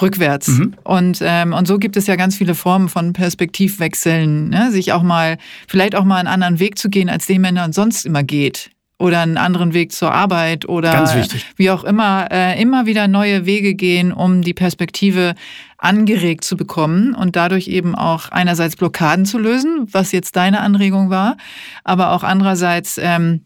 rückwärts. 0.00 0.48
Mhm. 0.48 0.74
Und, 0.84 1.18
ähm, 1.20 1.52
und 1.52 1.68
so 1.68 1.78
gibt 1.78 1.98
es 1.98 2.06
ja 2.06 2.16
ganz 2.16 2.36
viele 2.36 2.54
Formen 2.54 2.88
von 2.88 3.12
Perspektivwechseln, 3.12 4.48
ne? 4.48 4.70
sich 4.70 4.92
auch 4.92 5.02
mal, 5.02 5.36
vielleicht 5.66 5.94
auch 5.94 6.04
mal 6.04 6.16
einen 6.16 6.28
anderen 6.28 6.60
Weg 6.60 6.78
zu 6.78 6.88
gehen, 6.88 7.10
als 7.10 7.26
den 7.26 7.42
man 7.42 7.72
sonst 7.74 8.06
immer 8.06 8.22
geht 8.22 8.70
oder 8.98 9.20
einen 9.20 9.36
anderen 9.36 9.74
Weg 9.74 9.92
zur 9.92 10.12
Arbeit 10.12 10.68
oder 10.68 10.92
wie 11.56 11.70
auch 11.70 11.84
immer, 11.84 12.28
äh, 12.30 12.60
immer 12.60 12.86
wieder 12.86 13.06
neue 13.06 13.46
Wege 13.46 13.74
gehen, 13.74 14.12
um 14.12 14.42
die 14.42 14.54
Perspektive 14.54 15.34
angeregt 15.78 16.42
zu 16.44 16.56
bekommen 16.56 17.14
und 17.14 17.36
dadurch 17.36 17.68
eben 17.68 17.94
auch 17.94 18.30
einerseits 18.30 18.74
Blockaden 18.74 19.24
zu 19.24 19.38
lösen, 19.38 19.86
was 19.92 20.10
jetzt 20.10 20.34
deine 20.34 20.60
Anregung 20.60 21.10
war, 21.10 21.36
aber 21.84 22.10
auch 22.10 22.24
andererseits 22.24 22.98
ähm, 22.98 23.44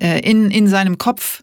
äh, 0.00 0.18
in, 0.28 0.50
in 0.50 0.66
seinem 0.66 0.98
Kopf 0.98 1.42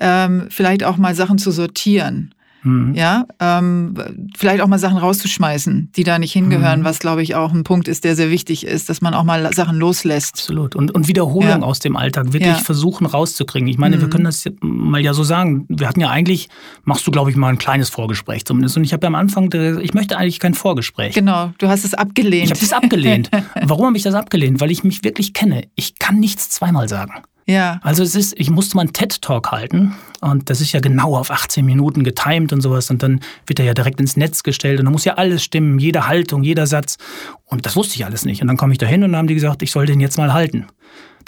ähm, 0.00 0.46
vielleicht 0.48 0.84
auch 0.84 0.96
mal 0.96 1.14
Sachen 1.14 1.36
zu 1.36 1.50
sortieren. 1.50 2.34
Mhm. 2.62 2.94
Ja, 2.94 3.26
ähm, 3.40 3.94
vielleicht 4.36 4.60
auch 4.60 4.66
mal 4.66 4.78
Sachen 4.78 4.98
rauszuschmeißen, 4.98 5.92
die 5.94 6.04
da 6.04 6.18
nicht 6.18 6.32
hingehören, 6.32 6.80
mhm. 6.80 6.84
was 6.84 6.98
glaube 6.98 7.22
ich 7.22 7.34
auch 7.34 7.52
ein 7.52 7.64
Punkt 7.64 7.88
ist, 7.88 8.04
der 8.04 8.16
sehr 8.16 8.30
wichtig 8.30 8.66
ist, 8.66 8.88
dass 8.88 9.00
man 9.00 9.14
auch 9.14 9.24
mal 9.24 9.52
Sachen 9.54 9.76
loslässt. 9.76 10.34
Absolut. 10.34 10.74
Und, 10.76 10.94
und 10.94 11.08
Wiederholung 11.08 11.48
ja. 11.48 11.62
aus 11.62 11.78
dem 11.78 11.96
Alltag, 11.96 12.32
wirklich 12.32 12.48
ja. 12.48 12.54
versuchen 12.54 13.06
rauszukriegen. 13.06 13.68
Ich 13.68 13.78
meine, 13.78 13.96
mhm. 13.96 14.00
wir 14.02 14.10
können 14.10 14.24
das 14.24 14.44
mal 14.60 15.00
ja 15.00 15.14
so 15.14 15.22
sagen. 15.22 15.66
Wir 15.68 15.88
hatten 15.88 16.00
ja 16.00 16.10
eigentlich, 16.10 16.48
machst 16.84 17.06
du 17.06 17.10
glaube 17.10 17.30
ich 17.30 17.36
mal 17.36 17.48
ein 17.48 17.58
kleines 17.58 17.88
Vorgespräch 17.90 18.44
zumindest. 18.44 18.76
Und 18.76 18.84
ich 18.84 18.92
habe 18.92 19.04
ja 19.04 19.08
am 19.08 19.14
Anfang, 19.14 19.52
ich 19.80 19.94
möchte 19.94 20.16
eigentlich 20.16 20.40
kein 20.40 20.54
Vorgespräch. 20.54 21.14
Genau, 21.14 21.52
du 21.58 21.68
hast 21.68 21.84
es 21.84 21.94
abgelehnt. 21.94 22.46
Ich 22.46 22.50
habe 22.50 22.60
es 22.60 22.72
abgelehnt. 22.72 23.30
Warum 23.62 23.86
habe 23.86 23.96
ich 23.96 24.02
das 24.02 24.14
abgelehnt? 24.14 24.60
Weil 24.60 24.70
ich 24.70 24.84
mich 24.84 25.04
wirklich 25.04 25.32
kenne. 25.32 25.62
Ich 25.74 25.98
kann 25.98 26.18
nichts 26.18 26.50
zweimal 26.50 26.88
sagen. 26.88 27.22
Ja. 27.48 27.80
Also 27.82 28.02
es 28.02 28.14
ist, 28.14 28.38
ich 28.38 28.50
musste 28.50 28.76
mal 28.76 28.82
einen 28.82 28.92
TED-Talk 28.92 29.50
halten 29.50 29.94
und 30.20 30.50
das 30.50 30.60
ist 30.60 30.72
ja 30.72 30.80
genau 30.80 31.16
auf 31.16 31.30
18 31.30 31.64
Minuten 31.64 32.04
getimed 32.04 32.52
und 32.52 32.60
sowas 32.60 32.90
und 32.90 33.02
dann 33.02 33.20
wird 33.46 33.58
er 33.58 33.64
ja 33.64 33.72
direkt 33.72 34.00
ins 34.00 34.18
Netz 34.18 34.42
gestellt 34.42 34.78
und 34.80 34.84
da 34.84 34.90
muss 34.90 35.06
ja 35.06 35.14
alles 35.14 35.42
stimmen, 35.42 35.78
jede 35.78 36.06
Haltung, 36.06 36.42
jeder 36.42 36.66
Satz 36.66 36.98
und 37.46 37.64
das 37.64 37.74
wusste 37.74 37.96
ich 37.96 38.04
alles 38.04 38.26
nicht. 38.26 38.42
Und 38.42 38.48
dann 38.48 38.58
komme 38.58 38.72
ich 38.72 38.78
da 38.78 38.84
hin 38.84 39.02
und 39.02 39.12
dann 39.12 39.18
haben 39.18 39.28
die 39.28 39.34
gesagt, 39.34 39.62
ich 39.62 39.70
soll 39.70 39.86
den 39.86 39.98
jetzt 39.98 40.18
mal 40.18 40.34
halten 40.34 40.66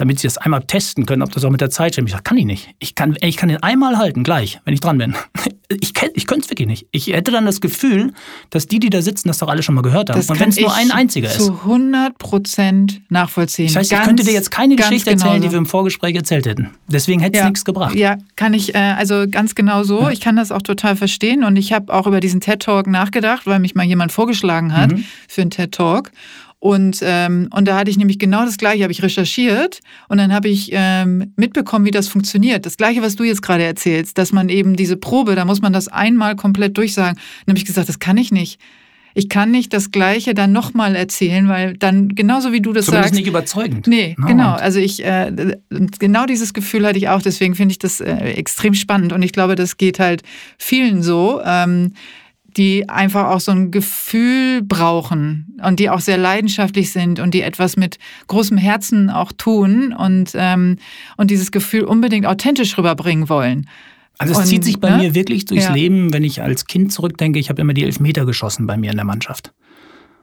damit 0.01 0.19
sie 0.19 0.27
das 0.27 0.39
einmal 0.39 0.63
testen 0.63 1.05
können, 1.05 1.23
ob 1.23 1.33
das 1.33 1.45
auch 1.45 1.51
mit 1.51 1.61
der 1.61 1.71
Zeit 1.71 1.93
stimmt. 1.93 2.09
Ich 2.09 2.13
sage, 2.13 2.23
kann 2.23 2.39
ich 2.39 2.47
nicht. 2.47 2.71
Ich 2.79 2.95
kann, 2.95 3.17
ich 3.21 3.37
kann 3.37 3.51
den 3.51 3.63
einmal 3.63 3.99
halten, 3.99 4.25
gleich, 4.25 4.61
wenn 4.65 4.75
ich 4.75 4.81
dran 4.81 4.99
bin. 4.99 5.15
Ich, 5.73 5.93
ich 6.15 6.27
könnte 6.27 6.47
es 6.47 6.51
wirklich 6.51 6.67
nicht. 6.67 6.89
Ich 6.91 7.07
hätte 7.07 7.31
dann 7.31 7.47
das 7.47 7.61
Gefühl, 7.61 8.13
dass 8.51 8.67
die, 8.67 8.81
die 8.81 8.91
da 8.91 9.03
sitzen, 9.03 9.29
das 9.29 9.39
doch 9.39 9.47
alle 9.47 9.63
schon 9.63 9.77
mal 9.77 9.83
gehört 9.83 10.11
haben. 10.11 10.19
Das 10.19 10.29
Und 10.29 10.41
wenn 10.41 10.49
es 10.49 10.59
nur 10.59 10.75
ein 10.75 10.91
einziger 10.91 11.29
ist. 11.29 11.41
Zu 11.41 11.53
100 11.61 12.19
Prozent 12.19 13.03
nachvollziehen. 13.09 13.69
Das 13.69 13.77
heißt, 13.77 13.93
ich 13.93 14.01
könnte 14.01 14.25
dir 14.25 14.33
jetzt 14.33 14.51
keine 14.51 14.75
Geschichte 14.75 15.11
erzählen, 15.11 15.35
genauso. 15.35 15.47
die 15.47 15.53
wir 15.53 15.59
im 15.59 15.67
Vorgespräch 15.67 16.17
erzählt 16.17 16.47
hätten. 16.47 16.71
Deswegen 16.89 17.21
hätte 17.21 17.39
es 17.39 17.43
ja. 17.43 17.49
nichts 17.49 17.65
gebracht. 17.65 17.95
Ja, 17.95 18.19
kann 18.35 18.53
ich, 18.53 18.75
äh, 18.75 18.79
also 18.79 19.27
ganz 19.31 19.55
genau 19.55 19.85
so. 19.85 20.01
Ja. 20.01 20.11
Ich 20.11 20.21
kann 20.21 20.35
das 20.35 20.51
auch 20.51 20.63
total 20.63 20.97
verstehen. 20.97 21.45
Und 21.45 21.55
ich 21.55 21.73
habe 21.73 21.95
auch 21.95 22.09
über 22.09 22.19
diesen 22.19 22.41
TED-Talk 22.41 22.89
nachgedacht, 22.89 23.47
weil 23.47 23.61
mich 23.61 23.77
mal 23.77 23.85
jemand 23.85 24.11
vorgeschlagen 24.11 24.77
hat 24.77 24.91
mhm. 24.91 25.05
für 25.29 25.43
einen 25.43 25.51
TED-Talk. 25.51 26.11
Und, 26.61 26.99
ähm, 27.03 27.49
und 27.55 27.66
da 27.66 27.79
hatte 27.79 27.90
ich 27.90 27.96
nämlich 27.96 28.18
genau 28.18 28.44
das 28.44 28.59
Gleiche, 28.59 28.83
habe 28.83 28.92
ich 28.92 29.03
recherchiert 29.03 29.81
und 30.09 30.18
dann 30.18 30.31
habe 30.31 30.49
ich 30.49 30.68
ähm, 30.73 31.33
mitbekommen, 31.37 31.87
wie 31.87 31.90
das 31.90 32.07
funktioniert. 32.07 32.66
Das 32.66 32.77
Gleiche, 32.77 33.01
was 33.01 33.16
du 33.16 33.25
jetzt 33.25 33.40
gerade 33.40 33.64
erzählst, 33.64 34.18
dass 34.18 34.31
man 34.31 34.51
eben 34.51 34.77
diese 34.77 34.99
Probe, 34.99 35.35
da 35.35 35.46
muss 35.46 35.62
man 35.62 35.73
das 35.73 35.88
einmal 35.88 36.37
komplett 36.37 36.77
durchsagen. 36.77 37.16
Dann 37.46 37.53
habe 37.55 37.59
ich 37.59 37.64
gesagt, 37.64 37.88
das 37.88 37.99
kann 37.99 38.18
ich 38.18 38.31
nicht. 38.31 38.61
Ich 39.14 39.29
kann 39.29 39.51
nicht 39.51 39.73
das 39.73 39.90
Gleiche 39.90 40.35
dann 40.35 40.53
nochmal 40.53 40.94
erzählen, 40.94 41.49
weil 41.49 41.77
dann, 41.79 42.11
genauso 42.11 42.53
wie 42.53 42.61
du 42.61 42.73
das 42.73 42.85
Zumindest 42.85 43.09
sagst. 43.09 43.18
nicht 43.18 43.27
überzeugend. 43.27 43.87
Nee, 43.87 44.14
no. 44.18 44.27
genau. 44.27 44.53
Also 44.53 44.79
ich, 44.79 45.05
äh, 45.05 45.57
genau 45.99 46.27
dieses 46.27 46.53
Gefühl 46.53 46.87
hatte 46.87 46.99
ich 46.99 47.09
auch, 47.09 47.23
deswegen 47.23 47.55
finde 47.55 47.73
ich 47.73 47.79
das 47.79 48.01
äh, 48.01 48.12
extrem 48.12 48.75
spannend 48.75 49.12
und 49.12 49.23
ich 49.23 49.33
glaube, 49.33 49.57
das 49.57 49.79
geht 49.79 49.99
halt 49.99 50.23
vielen 50.59 51.03
so. 51.03 51.40
Ähm, 51.44 51.94
die 52.57 52.89
einfach 52.89 53.27
auch 53.29 53.41
so 53.41 53.53
ein 53.53 53.71
Gefühl 53.71 54.63
brauchen 54.63 55.59
und 55.63 55.81
die 55.81 55.91
auch 55.91 56.01
sehr 56.01 56.19
leidenschaftlich 56.19 56.93
sind 56.93 57.21
und 57.21 57.35
die 57.35 57.43
etwas 57.43 57.77
mit 57.77 57.99
großem 58.27 58.59
Herzen 58.59 59.11
auch 59.11 59.33
tun 59.33 59.93
und, 59.93 60.33
ähm, 60.35 60.77
und 61.17 61.31
dieses 61.31 61.51
Gefühl 61.51 61.85
unbedingt 61.85 62.27
authentisch 62.27 62.77
rüberbringen 62.77 63.29
wollen. 63.29 63.69
Also 64.19 64.33
es 64.33 64.39
und, 64.39 64.47
zieht 64.47 64.65
sich 64.65 64.81
bei 64.81 64.91
ne? 64.91 64.97
mir 64.99 65.15
wirklich 65.15 65.47
durchs 65.47 65.65
ja. 65.65 65.73
Leben, 65.73 66.13
wenn 66.13 66.25
ich 66.25 66.43
als 66.43 66.67
Kind 66.67 66.93
zurückdenke, 66.93 67.39
ich 67.39 67.49
habe 67.49 67.61
immer 67.63 67.73
die 67.73 67.85
Elfmeter 67.85 68.27
geschossen 68.27 68.67
bei 68.67 68.77
mir 68.77 68.91
in 68.91 68.97
der 68.97 69.07
Mannschaft. 69.07 69.53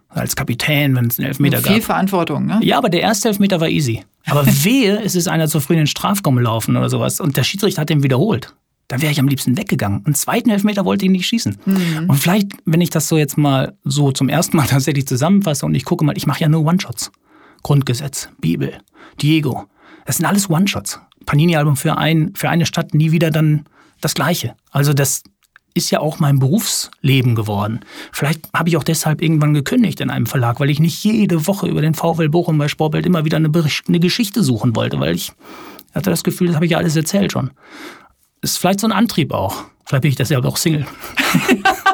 Als 0.09 0.35
Kapitän, 0.35 0.95
wenn 0.95 1.07
es 1.07 1.19
einen 1.19 1.27
Elfmeter 1.29 1.57
viel 1.57 1.65
gab. 1.65 1.73
Viel 1.73 1.81
Verantwortung, 1.81 2.45
ne? 2.45 2.59
Ja, 2.61 2.77
aber 2.77 2.89
der 2.89 3.01
erste 3.01 3.27
Elfmeter 3.27 3.59
war 3.59 3.69
easy. 3.69 4.03
Aber 4.25 4.45
wehe, 4.63 5.01
es 5.03 5.15
ist 5.15 5.27
einer 5.27 5.47
zu 5.47 5.59
früh 5.59 5.73
in 5.73 5.79
den 5.79 5.87
Strafraum 5.87 6.35
gelaufen 6.35 6.77
oder 6.77 6.89
sowas 6.89 7.19
und 7.19 7.37
der 7.37 7.43
Schiedsrichter 7.43 7.81
hat 7.81 7.89
den 7.89 8.03
wiederholt 8.03 8.55
dann 8.87 9.01
wäre 9.01 9.11
ich 9.11 9.19
am 9.19 9.27
liebsten 9.27 9.57
weggegangen. 9.57 10.05
Einen 10.05 10.15
zweiten 10.15 10.49
Elfmeter 10.49 10.85
wollte 10.85 11.05
ich 11.05 11.11
nicht 11.11 11.27
schießen. 11.27 11.57
Mhm. 11.65 12.09
Und 12.09 12.17
vielleicht, 12.17 12.53
wenn 12.65 12.81
ich 12.81 12.89
das 12.89 13.07
so 13.07 13.17
jetzt 13.17 13.37
mal 13.37 13.77
so 13.83 14.11
zum 14.11 14.29
ersten 14.29 14.57
Mal 14.57 14.67
tatsächlich 14.67 15.07
zusammenfasse 15.07 15.65
und 15.65 15.75
ich 15.75 15.85
gucke 15.85 16.05
mal, 16.05 16.15
ich 16.17 16.27
mache 16.27 16.41
ja 16.41 16.49
nur 16.49 16.65
One-Shots. 16.65 17.11
Grundgesetz, 17.63 18.29
Bibel, 18.39 18.77
Diego. 19.21 19.65
Das 20.05 20.17
sind 20.17 20.25
alles 20.25 20.49
One-Shots. 20.49 21.01
Panini-Album 21.25 21.75
für, 21.75 21.97
ein, 21.97 22.31
für 22.35 22.49
eine 22.49 22.65
Stadt, 22.65 22.93
nie 22.93 23.11
wieder 23.11 23.29
dann 23.29 23.65
das 23.99 24.13
Gleiche. 24.13 24.55
Also 24.71 24.93
das 24.93 25.23
ist 25.73 25.91
ja 25.91 25.99
auch 25.99 26.19
mein 26.19 26.39
Berufsleben 26.39 27.35
geworden. 27.35 27.81
Vielleicht 28.13 28.41
habe 28.53 28.69
ich 28.69 28.77
auch 28.77 28.83
deshalb 28.83 29.21
irgendwann 29.21 29.53
gekündigt 29.53 29.99
in 29.99 30.09
einem 30.09 30.25
Verlag, 30.25 30.59
weil 30.59 30.69
ich 30.69 30.79
nicht 30.79 31.03
jede 31.03 31.45
Woche 31.45 31.67
über 31.67 31.81
den 31.81 31.93
VfL 31.93 32.29
Bochum 32.29 32.57
bei 32.57 32.67
Sportbild 32.67 33.05
immer 33.05 33.25
wieder 33.25 33.37
eine, 33.37 33.49
Bericht, 33.49 33.87
eine 33.87 33.99
Geschichte 33.99 34.43
suchen 34.43 34.75
wollte, 34.75 34.99
weil 34.99 35.13
ich 35.13 35.33
hatte 35.93 36.09
das 36.09 36.23
Gefühl, 36.23 36.47
das 36.47 36.55
habe 36.55 36.65
ich 36.65 36.71
ja 36.71 36.77
alles 36.77 36.95
erzählt 36.95 37.33
schon 37.33 37.51
ist 38.41 38.57
vielleicht 38.57 38.79
so 38.79 38.87
ein 38.87 38.93
Antrieb 38.93 39.31
auch. 39.31 39.65
Vielleicht 39.85 40.01
bin 40.01 40.09
ich 40.09 40.17
deshalb 40.17 40.45
auch 40.45 40.57
Single. 40.57 40.85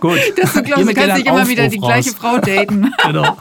Gut. 0.00 0.18
Das, 0.42 0.54
du 0.54 0.62
glaubst, 0.62 0.88
du 0.88 0.94
kannst 0.94 1.16
nicht 1.16 1.26
immer 1.26 1.46
wieder 1.46 1.68
die 1.68 1.78
raus. 1.78 1.88
gleiche 1.88 2.10
Frau 2.10 2.38
daten. 2.38 2.92
genau. 3.06 3.36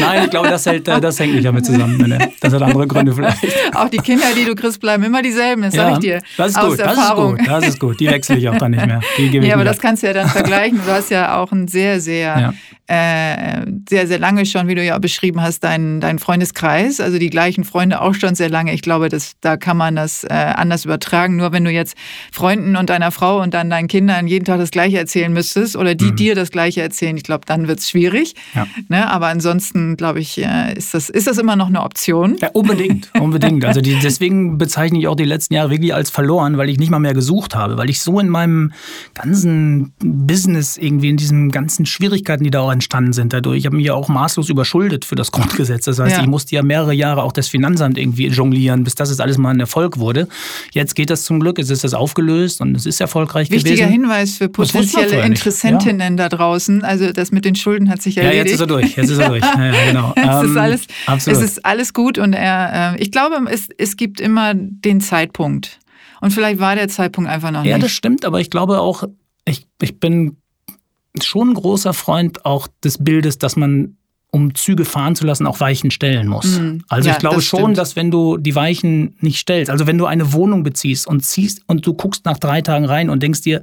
Nein, 0.00 0.24
ich 0.24 0.30
glaube, 0.30 0.48
das, 0.48 0.66
hält, 0.66 0.88
äh, 0.88 1.00
das 1.00 1.18
hängt 1.20 1.34
nicht 1.34 1.44
damit 1.44 1.66
zusammen. 1.66 2.18
Das 2.40 2.52
hat 2.52 2.62
andere 2.62 2.86
Gründe 2.86 3.12
vielleicht. 3.12 3.38
Auch 3.74 3.88
die 3.88 3.98
Kinder, 3.98 4.26
die 4.36 4.44
du 4.44 4.54
kriegst, 4.54 4.80
bleiben 4.80 5.04
immer 5.04 5.22
dieselben, 5.22 5.62
das 5.62 5.74
ja, 5.74 5.82
sage 5.82 5.92
ich 5.94 5.98
dir. 6.00 6.22
Das 6.36 6.50
ist, 6.52 6.60
gut, 6.60 6.78
das 6.78 6.96
ist 6.96 7.14
gut, 7.14 7.46
das 7.46 7.68
ist 7.68 7.80
gut. 7.80 8.00
Die 8.00 8.08
wechsle 8.08 8.36
ich 8.36 8.48
auch 8.48 8.56
dann 8.56 8.72
nicht 8.72 8.86
mehr. 8.86 9.00
ja, 9.18 9.54
aber 9.54 9.64
das 9.64 9.78
kannst 9.78 10.02
du 10.02 10.08
ja 10.08 10.12
dann 10.12 10.28
vergleichen. 10.28 10.80
Du 10.84 10.90
hast 10.90 11.10
ja 11.10 11.36
auch 11.36 11.52
ein 11.52 11.68
sehr, 11.68 12.00
sehr 12.00 12.18
ja 12.18 12.54
äh, 12.88 13.66
sehr, 13.86 14.06
sehr 14.06 14.18
lange 14.18 14.46
schon, 14.46 14.66
wie 14.66 14.74
du 14.74 14.82
ja 14.82 14.98
beschrieben 14.98 15.42
hast, 15.42 15.60
dein, 15.60 16.00
dein 16.00 16.18
Freundeskreis, 16.18 17.00
also 17.00 17.18
die 17.18 17.28
gleichen 17.28 17.64
Freunde 17.64 18.00
auch 18.00 18.14
schon 18.14 18.34
sehr 18.34 18.48
lange. 18.48 18.72
Ich 18.72 18.80
glaube, 18.80 19.10
das, 19.10 19.34
da 19.42 19.58
kann 19.58 19.76
man 19.76 19.94
das 19.94 20.24
äh, 20.24 20.28
anders 20.32 20.86
übertragen. 20.86 21.36
Nur 21.36 21.52
wenn 21.52 21.64
du 21.64 21.70
jetzt 21.70 21.96
Freunden 22.32 22.76
und 22.76 22.88
deiner 22.88 23.10
Frau 23.10 23.42
und 23.42 23.52
dann 23.52 23.68
deinen 23.68 23.88
Kindern 23.88 24.26
jeden 24.26 24.46
Tag 24.46 24.58
das 24.58 24.70
Gleiche 24.70 24.96
erzählen 25.28 25.32
müsstest 25.32 25.76
oder 25.76 25.94
die 25.94 26.12
mhm. 26.12 26.16
dir 26.16 26.34
das 26.34 26.50
Gleiche 26.50 26.82
erzählen, 26.82 27.16
ich 27.16 27.22
glaube, 27.22 27.42
dann 27.46 27.68
wird 27.68 27.80
es 27.80 27.90
schwierig. 27.90 28.34
Ja. 28.54 28.66
Ne? 28.88 29.08
Aber 29.08 29.28
ansonsten, 29.28 29.96
glaube 29.96 30.20
ich, 30.20 30.38
äh, 30.38 30.74
ist, 30.76 30.94
das, 30.94 31.08
ist 31.08 31.26
das 31.26 31.38
immer 31.38 31.56
noch 31.56 31.68
eine 31.68 31.82
Option. 31.82 32.36
Ja, 32.40 32.50
unbedingt, 32.52 33.10
unbedingt. 33.20 33.64
Also 33.64 33.80
die, 33.80 33.96
deswegen 34.02 34.58
bezeichne 34.58 34.98
ich 34.98 35.08
auch 35.08 35.16
die 35.16 35.24
letzten 35.24 35.54
Jahre 35.54 35.70
wirklich 35.70 35.94
als 35.94 36.10
verloren, 36.10 36.56
weil 36.56 36.68
ich 36.68 36.78
nicht 36.78 36.90
mal 36.90 36.98
mehr 36.98 37.14
gesucht 37.14 37.54
habe, 37.54 37.76
weil 37.76 37.90
ich 37.90 38.00
so 38.00 38.18
in 38.20 38.28
meinem 38.28 38.72
ganzen 39.14 39.92
Business 39.98 40.76
irgendwie 40.76 41.10
in 41.10 41.16
diesen 41.16 41.50
ganzen 41.50 41.86
Schwierigkeiten, 41.86 42.44
die 42.44 42.50
da 42.50 42.60
auch 42.60 42.72
entstanden 42.72 43.12
sind 43.12 43.32
dadurch. 43.32 43.58
Ich 43.58 43.66
habe 43.66 43.76
mich 43.76 43.86
ja 43.86 43.94
auch 43.94 44.08
maßlos 44.08 44.48
überschuldet 44.48 45.04
für 45.04 45.14
das 45.14 45.32
Grundgesetz. 45.32 45.84
Das 45.84 45.98
heißt, 45.98 46.16
ja. 46.16 46.22
ich 46.22 46.28
musste 46.28 46.54
ja 46.54 46.62
mehrere 46.62 46.92
Jahre 46.92 47.22
auch 47.22 47.32
das 47.32 47.48
Finanzamt 47.48 47.98
irgendwie 47.98 48.28
jonglieren, 48.28 48.84
bis 48.84 48.94
das 48.94 49.10
jetzt 49.10 49.20
alles 49.20 49.38
mal 49.38 49.50
ein 49.50 49.60
Erfolg 49.60 49.98
wurde. 49.98 50.28
Jetzt 50.72 50.94
geht 50.94 51.10
das 51.10 51.24
zum 51.24 51.40
Glück, 51.40 51.58
es 51.58 51.70
ist 51.70 51.84
das 51.84 51.94
aufgelöst 51.94 52.60
und 52.60 52.76
es 52.76 52.86
ist 52.86 53.00
erfolgreich 53.00 53.50
Wichtiger 53.50 53.76
gewesen. 53.76 53.92
Wichtiger 53.92 54.08
Hinweis 54.08 54.36
für 54.36 54.48
potenzielle 54.48 55.17
Interessentinnen 55.24 56.18
ja. 56.18 56.28
da 56.28 56.36
draußen. 56.36 56.84
Also 56.84 57.12
das 57.12 57.32
mit 57.32 57.44
den 57.44 57.54
Schulden 57.54 57.88
hat 57.90 58.02
sich 58.02 58.16
erledigt. 58.16 58.36
Ja, 58.36 58.44
jetzt 58.44 58.54
ist 58.54 58.60
er 58.60 58.66
durch. 58.66 58.96
Jetzt 58.96 59.10
ist 59.10 59.18
er 59.18 59.28
durch. 59.28 59.42
Ja, 59.42 59.86
genau. 59.86 60.12
es, 60.16 60.44
ist 60.44 60.50
ähm, 60.50 60.58
alles, 60.58 60.86
es 61.26 61.42
ist 61.42 61.64
alles 61.64 61.92
gut 61.92 62.18
und 62.18 62.32
er, 62.32 62.94
äh, 62.94 63.02
ich 63.02 63.10
glaube, 63.10 63.36
es, 63.50 63.68
es 63.76 63.96
gibt 63.96 64.20
immer 64.20 64.54
den 64.54 65.00
Zeitpunkt. 65.00 65.78
Und 66.20 66.32
vielleicht 66.32 66.58
war 66.58 66.74
der 66.74 66.88
Zeitpunkt 66.88 67.30
einfach 67.30 67.50
noch 67.50 67.62
nicht. 67.62 67.70
Ja, 67.70 67.78
das 67.78 67.92
stimmt, 67.92 68.24
aber 68.24 68.40
ich 68.40 68.50
glaube 68.50 68.80
auch, 68.80 69.04
ich, 69.44 69.66
ich 69.80 70.00
bin 70.00 70.36
schon 71.22 71.50
ein 71.50 71.54
großer 71.54 71.94
Freund 71.94 72.44
auch 72.44 72.68
des 72.82 73.02
Bildes, 73.02 73.38
dass 73.38 73.56
man 73.56 73.96
um 74.30 74.54
Züge 74.54 74.84
fahren 74.84 75.16
zu 75.16 75.24
lassen, 75.24 75.46
auch 75.46 75.60
Weichen 75.60 75.90
stellen 75.90 76.28
muss. 76.28 76.58
Mhm. 76.58 76.84
Also 76.88 77.08
ja, 77.08 77.14
ich 77.14 77.18
glaube 77.18 77.36
das 77.36 77.44
schon, 77.44 77.74
dass 77.74 77.96
wenn 77.96 78.10
du 78.10 78.36
die 78.36 78.54
Weichen 78.54 79.16
nicht 79.20 79.38
stellst, 79.38 79.70
also 79.70 79.86
wenn 79.86 79.96
du 79.96 80.04
eine 80.04 80.32
Wohnung 80.32 80.62
beziehst 80.62 81.06
und 81.06 81.24
ziehst 81.24 81.62
und 81.66 81.86
du 81.86 81.94
guckst 81.94 82.26
nach 82.26 82.38
drei 82.38 82.60
Tagen 82.60 82.84
rein 82.84 83.08
und 83.08 83.22
denkst 83.22 83.40
dir, 83.40 83.62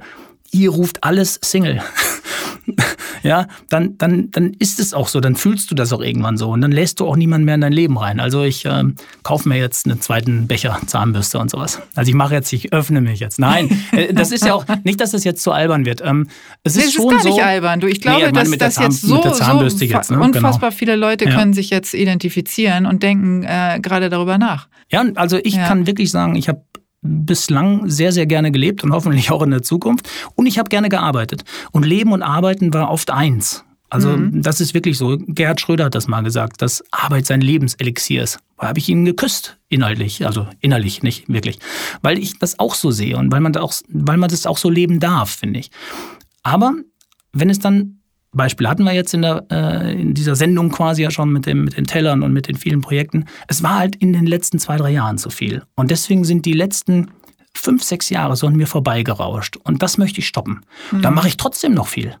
ihr 0.52 0.70
ruft 0.70 1.04
alles 1.04 1.38
Single. 1.42 1.82
ja, 3.22 3.46
dann, 3.68 3.96
dann, 3.98 4.30
dann 4.30 4.54
ist 4.54 4.80
es 4.80 4.94
auch 4.94 5.08
so, 5.08 5.20
dann 5.20 5.36
fühlst 5.36 5.70
du 5.70 5.74
das 5.74 5.92
auch 5.92 6.00
irgendwann 6.00 6.36
so 6.36 6.50
und 6.50 6.60
dann 6.60 6.72
lässt 6.72 7.00
du 7.00 7.06
auch 7.06 7.16
niemanden 7.16 7.44
mehr 7.44 7.54
in 7.54 7.60
dein 7.60 7.72
Leben 7.72 7.98
rein. 7.98 8.20
Also 8.20 8.42
ich 8.42 8.64
äh, 8.64 8.84
kaufe 9.22 9.48
mir 9.48 9.58
jetzt 9.58 9.86
einen 9.86 10.00
zweiten 10.00 10.46
Becher 10.46 10.78
Zahnbürste 10.86 11.38
und 11.38 11.50
sowas. 11.50 11.80
Also 11.94 12.08
ich 12.08 12.14
mache 12.14 12.34
jetzt, 12.34 12.52
ich 12.52 12.72
öffne 12.72 13.00
mich 13.00 13.20
jetzt. 13.20 13.38
Nein, 13.38 13.82
äh, 13.92 14.12
das 14.12 14.32
ist 14.32 14.44
ja 14.44 14.54
auch, 14.54 14.64
nicht, 14.84 15.00
dass 15.00 15.12
das 15.12 15.24
jetzt 15.24 15.42
zu 15.42 15.52
albern 15.52 15.84
wird. 15.84 16.02
Ähm, 16.04 16.28
es 16.62 16.76
ist, 16.76 16.86
ist 16.86 16.94
schon 16.94 17.08
gar 17.08 17.20
so, 17.20 17.28
nicht 17.28 17.42
albern. 17.42 17.80
Du, 17.80 17.86
ich 17.86 18.00
glaube, 18.00 18.26
nee, 18.26 18.32
dass 18.32 18.50
das 18.50 18.78
jetzt 18.78 19.02
so, 19.02 19.22
so 19.22 19.84
jetzt, 19.84 20.10
ne? 20.10 20.20
unfassbar 20.20 20.70
genau. 20.70 20.78
viele 20.78 20.96
Leute 20.96 21.26
können 21.26 21.52
sich 21.52 21.70
jetzt 21.70 21.94
identifizieren 21.94 22.86
und 22.86 23.02
denken 23.02 23.42
äh, 23.44 23.78
gerade 23.80 24.08
darüber 24.08 24.38
nach. 24.38 24.68
Ja, 24.90 25.04
also 25.16 25.38
ich 25.42 25.54
ja. 25.54 25.66
kann 25.66 25.86
wirklich 25.86 26.10
sagen, 26.10 26.36
ich 26.36 26.48
habe 26.48 26.62
bislang 27.02 27.88
sehr, 27.88 28.12
sehr 28.12 28.26
gerne 28.26 28.50
gelebt 28.50 28.84
und 28.84 28.92
hoffentlich 28.92 29.30
auch 29.30 29.42
in 29.42 29.50
der 29.50 29.62
Zukunft. 29.62 30.08
Und 30.34 30.46
ich 30.46 30.58
habe 30.58 30.68
gerne 30.68 30.88
gearbeitet. 30.88 31.44
Und 31.72 31.84
Leben 31.84 32.12
und 32.12 32.22
Arbeiten 32.22 32.72
war 32.72 32.90
oft 32.90 33.10
eins. 33.10 33.64
Also 33.88 34.16
mhm. 34.16 34.42
das 34.42 34.60
ist 34.60 34.74
wirklich 34.74 34.98
so. 34.98 35.16
Gerhard 35.18 35.60
Schröder 35.60 35.84
hat 35.86 35.94
das 35.94 36.08
mal 36.08 36.22
gesagt, 36.22 36.60
dass 36.60 36.82
Arbeit 36.90 37.26
sein 37.26 37.40
Lebenselixier 37.40 38.22
ist. 38.22 38.40
Da 38.58 38.68
habe 38.68 38.78
ich 38.78 38.88
ihn 38.88 39.04
geküsst, 39.04 39.58
inhaltlich, 39.68 40.26
also 40.26 40.46
innerlich 40.60 41.02
nicht 41.02 41.28
wirklich. 41.28 41.60
Weil 42.02 42.18
ich 42.18 42.38
das 42.38 42.58
auch 42.58 42.74
so 42.74 42.90
sehe 42.90 43.16
und 43.16 43.30
weil 43.30 43.40
man, 43.40 43.52
das 43.52 43.62
auch, 43.62 43.74
weil 43.88 44.16
man 44.16 44.28
das 44.28 44.46
auch 44.46 44.58
so 44.58 44.70
leben 44.70 44.98
darf, 44.98 45.30
finde 45.30 45.60
ich. 45.60 45.70
Aber 46.42 46.74
wenn 47.32 47.50
es 47.50 47.58
dann 47.58 47.95
Beispiel 48.36 48.68
hatten 48.68 48.84
wir 48.84 48.92
jetzt 48.92 49.14
in, 49.14 49.22
der, 49.22 49.44
äh, 49.50 50.00
in 50.00 50.14
dieser 50.14 50.36
Sendung 50.36 50.70
quasi 50.70 51.02
ja 51.02 51.10
schon 51.10 51.32
mit, 51.32 51.46
dem, 51.46 51.64
mit 51.64 51.76
den 51.76 51.86
Tellern 51.86 52.22
und 52.22 52.32
mit 52.32 52.48
den 52.48 52.56
vielen 52.56 52.80
Projekten. 52.80 53.24
Es 53.48 53.62
war 53.62 53.78
halt 53.78 53.96
in 53.96 54.12
den 54.12 54.26
letzten 54.26 54.58
zwei, 54.58 54.76
drei 54.76 54.90
Jahren 54.90 55.18
zu 55.18 55.30
viel. 55.30 55.62
Und 55.74 55.90
deswegen 55.90 56.24
sind 56.24 56.46
die 56.46 56.52
letzten 56.52 57.10
fünf, 57.54 57.82
sechs 57.82 58.10
Jahre 58.10 58.36
so 58.36 58.46
an 58.46 58.56
mir 58.56 58.66
vorbeigerauscht. 58.66 59.56
Und 59.56 59.82
das 59.82 59.98
möchte 59.98 60.20
ich 60.20 60.28
stoppen. 60.28 60.60
Mhm. 60.92 61.02
Da 61.02 61.10
mache 61.10 61.28
ich 61.28 61.36
trotzdem 61.36 61.74
noch 61.74 61.88
viel. 61.88 62.16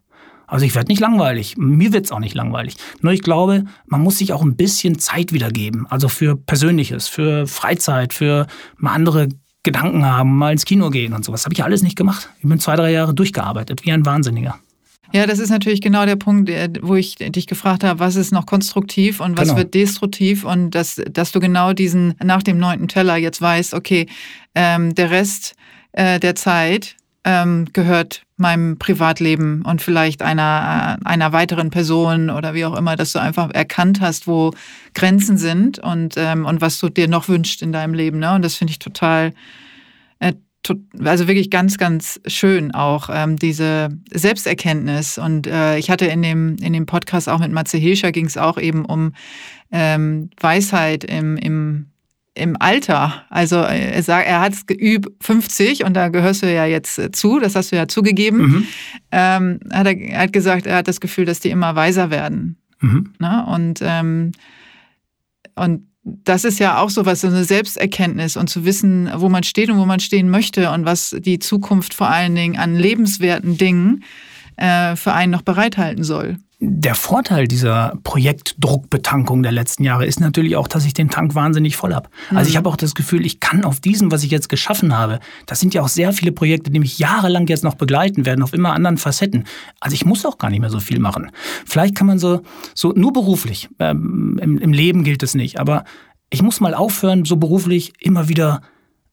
Also 0.46 0.64
ich 0.64 0.74
werde 0.74 0.90
nicht 0.90 1.00
langweilig. 1.00 1.56
Mir 1.56 1.92
wird 1.92 2.06
es 2.06 2.12
auch 2.12 2.20
nicht 2.20 2.34
langweilig. 2.34 2.76
Nur 3.00 3.12
ich 3.12 3.22
glaube, 3.22 3.64
man 3.86 4.00
muss 4.00 4.18
sich 4.18 4.32
auch 4.32 4.42
ein 4.42 4.56
bisschen 4.56 4.98
Zeit 4.98 5.32
wiedergeben. 5.32 5.86
Also 5.88 6.08
für 6.08 6.36
Persönliches, 6.36 7.08
für 7.08 7.46
Freizeit, 7.46 8.12
für 8.12 8.46
mal 8.76 8.92
andere 8.92 9.28
Gedanken 9.64 10.06
haben, 10.06 10.38
mal 10.38 10.52
ins 10.52 10.64
Kino 10.64 10.90
gehen 10.90 11.12
und 11.12 11.24
sowas. 11.24 11.44
Habe 11.44 11.54
ich 11.54 11.64
alles 11.64 11.82
nicht 11.82 11.96
gemacht. 11.96 12.30
Ich 12.38 12.48
bin 12.48 12.60
zwei, 12.60 12.76
drei 12.76 12.92
Jahre 12.92 13.12
durchgearbeitet, 13.14 13.84
wie 13.84 13.90
ein 13.90 14.06
Wahnsinniger. 14.06 14.56
Ja, 15.12 15.26
das 15.26 15.38
ist 15.38 15.50
natürlich 15.50 15.80
genau 15.80 16.04
der 16.04 16.16
Punkt, 16.16 16.50
wo 16.82 16.94
ich 16.94 17.16
dich 17.16 17.46
gefragt 17.46 17.84
habe, 17.84 18.00
was 18.00 18.16
ist 18.16 18.32
noch 18.32 18.46
konstruktiv 18.46 19.20
und 19.20 19.38
was 19.38 19.48
genau. 19.48 19.58
wird 19.58 19.74
destruktiv 19.74 20.44
und 20.44 20.70
dass, 20.70 21.00
dass 21.10 21.32
du 21.32 21.40
genau 21.40 21.72
diesen 21.72 22.14
nach 22.22 22.42
dem 22.42 22.58
neunten 22.58 22.88
Teller 22.88 23.16
jetzt 23.16 23.40
weißt, 23.40 23.74
okay, 23.74 24.06
ähm, 24.54 24.94
der 24.94 25.10
Rest 25.10 25.54
äh, 25.92 26.18
der 26.20 26.34
Zeit 26.34 26.96
ähm, 27.24 27.66
gehört 27.72 28.22
meinem 28.36 28.78
Privatleben 28.78 29.62
und 29.62 29.82
vielleicht 29.82 30.22
einer, 30.22 30.98
äh, 31.02 31.08
einer 31.08 31.32
weiteren 31.32 31.70
Person 31.70 32.30
oder 32.30 32.54
wie 32.54 32.64
auch 32.64 32.76
immer, 32.76 32.94
dass 32.94 33.12
du 33.12 33.18
einfach 33.18 33.50
erkannt 33.50 34.00
hast, 34.00 34.26
wo 34.26 34.52
Grenzen 34.94 35.36
sind 35.36 35.78
und, 35.78 36.14
ähm, 36.16 36.44
und 36.44 36.60
was 36.60 36.78
du 36.78 36.88
dir 36.88 37.08
noch 37.08 37.28
wünschst 37.28 37.62
in 37.62 37.72
deinem 37.72 37.94
Leben. 37.94 38.20
Ne? 38.20 38.34
Und 38.34 38.42
das 38.42 38.54
finde 38.54 38.72
ich 38.72 38.78
total 38.78 39.32
also 41.04 41.28
wirklich 41.28 41.50
ganz, 41.50 41.78
ganz 41.78 42.20
schön 42.26 42.72
auch 42.72 43.08
ähm, 43.12 43.36
diese 43.36 43.88
Selbsterkenntnis. 44.12 45.18
Und 45.18 45.46
äh, 45.46 45.78
ich 45.78 45.90
hatte 45.90 46.06
in 46.06 46.22
dem, 46.22 46.56
in 46.60 46.72
dem 46.72 46.86
Podcast 46.86 47.28
auch 47.28 47.38
mit 47.38 47.52
Matze 47.52 47.78
Hilscher 47.78 48.12
ging 48.12 48.26
es 48.26 48.36
auch 48.36 48.58
eben 48.58 48.84
um 48.84 49.12
ähm, 49.70 50.30
Weisheit 50.40 51.04
im, 51.04 51.36
im, 51.36 51.86
im 52.34 52.56
Alter. 52.60 53.24
Also 53.30 53.56
äh, 53.56 53.92
er 53.92 54.02
sagt, 54.02 54.26
er 54.26 54.40
hat 54.40 54.52
es 54.52 54.66
geübt 54.66 55.08
50 55.24 55.84
und 55.84 55.94
da 55.94 56.08
gehörst 56.08 56.42
du 56.42 56.52
ja 56.52 56.66
jetzt 56.66 56.98
äh, 56.98 57.10
zu, 57.10 57.38
das 57.38 57.54
hast 57.54 57.72
du 57.72 57.76
ja 57.76 57.88
zugegeben. 57.88 58.38
Mhm. 58.38 58.66
Ähm, 59.12 59.60
hat 59.72 59.86
er, 59.86 59.98
er, 59.98 60.20
hat 60.20 60.32
gesagt, 60.32 60.66
er 60.66 60.76
hat 60.76 60.88
das 60.88 61.00
Gefühl, 61.00 61.24
dass 61.24 61.40
die 61.40 61.50
immer 61.50 61.76
weiser 61.76 62.10
werden. 62.10 62.58
Mhm. 62.80 63.12
Na? 63.18 63.42
Ne? 63.42 63.54
Und, 63.54 63.80
ähm, 63.82 64.32
und 65.54 65.86
das 66.06 66.44
ist 66.44 66.60
ja 66.60 66.78
auch 66.78 66.90
so 66.90 67.04
was, 67.04 67.22
so 67.22 67.26
eine 67.26 67.42
Selbsterkenntnis 67.42 68.36
und 68.36 68.48
zu 68.48 68.64
wissen, 68.64 69.10
wo 69.16 69.28
man 69.28 69.42
steht 69.42 69.70
und 69.70 69.78
wo 69.78 69.86
man 69.86 69.98
stehen 69.98 70.30
möchte 70.30 70.70
und 70.70 70.84
was 70.84 71.16
die 71.18 71.40
Zukunft 71.40 71.94
vor 71.94 72.08
allen 72.08 72.36
Dingen 72.36 72.56
an 72.56 72.76
lebenswerten 72.76 73.58
Dingen 73.58 74.04
äh, 74.56 74.94
für 74.94 75.12
einen 75.12 75.32
noch 75.32 75.42
bereithalten 75.42 76.04
soll. 76.04 76.36
Der 76.58 76.94
Vorteil 76.94 77.48
dieser 77.48 77.98
Projektdruckbetankung 78.02 79.42
der 79.42 79.52
letzten 79.52 79.84
Jahre 79.84 80.06
ist 80.06 80.20
natürlich 80.20 80.56
auch, 80.56 80.68
dass 80.68 80.86
ich 80.86 80.94
den 80.94 81.10
Tank 81.10 81.34
wahnsinnig 81.34 81.76
voll 81.76 81.94
habe. 81.94 82.08
Mhm. 82.30 82.38
Also 82.38 82.48
ich 82.48 82.54
mhm. 82.54 82.58
habe 82.58 82.68
auch 82.70 82.76
das 82.76 82.94
Gefühl, 82.94 83.26
ich 83.26 83.40
kann 83.40 83.64
auf 83.64 83.78
diesem, 83.78 84.10
was 84.10 84.24
ich 84.24 84.30
jetzt 84.30 84.48
geschaffen 84.48 84.96
habe, 84.96 85.20
das 85.44 85.60
sind 85.60 85.74
ja 85.74 85.82
auch 85.82 85.88
sehr 85.88 86.14
viele 86.14 86.32
Projekte, 86.32 86.70
die 86.70 86.78
mich 86.78 86.98
jahrelang 86.98 87.46
jetzt 87.46 87.62
noch 87.62 87.74
begleiten 87.74 88.24
werden, 88.24 88.42
auf 88.42 88.54
immer 88.54 88.72
anderen 88.72 88.96
Facetten. 88.96 89.44
Also 89.80 89.94
ich 89.94 90.06
muss 90.06 90.24
auch 90.24 90.38
gar 90.38 90.48
nicht 90.48 90.60
mehr 90.60 90.70
so 90.70 90.80
viel 90.80 90.98
machen. 90.98 91.30
Vielleicht 91.66 91.94
kann 91.94 92.06
man 92.06 92.18
so, 92.18 92.40
so 92.74 92.92
nur 92.92 93.12
beruflich, 93.12 93.68
ähm, 93.78 94.40
im, 94.40 94.56
im 94.56 94.72
Leben 94.72 95.04
gilt 95.04 95.22
es 95.22 95.34
nicht, 95.34 95.60
aber 95.60 95.84
ich 96.30 96.42
muss 96.42 96.60
mal 96.60 96.72
aufhören, 96.72 97.26
so 97.26 97.36
beruflich 97.36 97.92
immer 98.00 98.28
wieder 98.28 98.62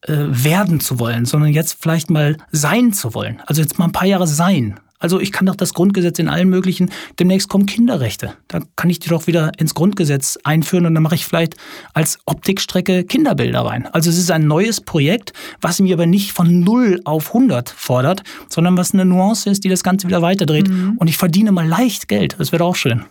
äh, 0.03 0.13
werden 0.29 0.79
zu 0.79 0.99
wollen, 0.99 1.25
sondern 1.25 1.51
jetzt 1.51 1.77
vielleicht 1.81 2.09
mal 2.09 2.37
sein 2.51 2.93
zu 2.93 3.13
wollen. 3.13 3.41
Also 3.45 3.61
jetzt 3.61 3.79
mal 3.79 3.85
ein 3.85 3.91
paar 3.91 4.07
Jahre 4.07 4.27
sein. 4.27 4.79
Also 5.03 5.19
ich 5.19 5.33
kann 5.33 5.45
doch 5.45 5.55
das 5.55 5.73
Grundgesetz 5.73 6.17
in 6.17 6.29
allen 6.29 6.47
möglichen, 6.47 6.89
demnächst 7.19 7.49
kommen 7.49 7.65
Kinderrechte. 7.65 8.35
Da 8.47 8.61
kann 8.77 8.89
ich 8.89 8.99
die 8.99 9.09
doch 9.09 9.27
wieder 9.27 9.51
ins 9.57 9.75
Grundgesetz 9.75 10.39
einführen 10.45 10.85
und 10.85 10.93
dann 10.93 11.03
mache 11.03 11.15
ich 11.15 11.25
vielleicht 11.25 11.57
als 11.93 12.19
Optikstrecke 12.25 13.03
Kinderbilder 13.03 13.65
rein. 13.65 13.85
Also 13.87 14.09
es 14.09 14.17
ist 14.17 14.31
ein 14.31 14.47
neues 14.47 14.79
Projekt, 14.79 15.33
was 15.59 15.81
mir 15.81 15.95
aber 15.95 16.05
nicht 16.05 16.31
von 16.31 16.61
0 16.61 17.01
auf 17.03 17.27
100 17.35 17.69
fordert, 17.69 18.23
sondern 18.47 18.77
was 18.77 18.93
eine 18.93 19.03
Nuance 19.03 19.49
ist, 19.49 19.65
die 19.65 19.69
das 19.69 19.83
Ganze 19.83 20.07
wieder 20.07 20.21
weiterdreht. 20.21 20.69
Mhm. 20.69 20.95
Und 20.97 21.09
ich 21.09 21.17
verdiene 21.17 21.51
mal 21.51 21.67
leicht 21.67 22.07
Geld. 22.07 22.37
Das 22.39 22.53
wäre 22.53 22.63
auch 22.63 22.77
schön. 22.77 23.03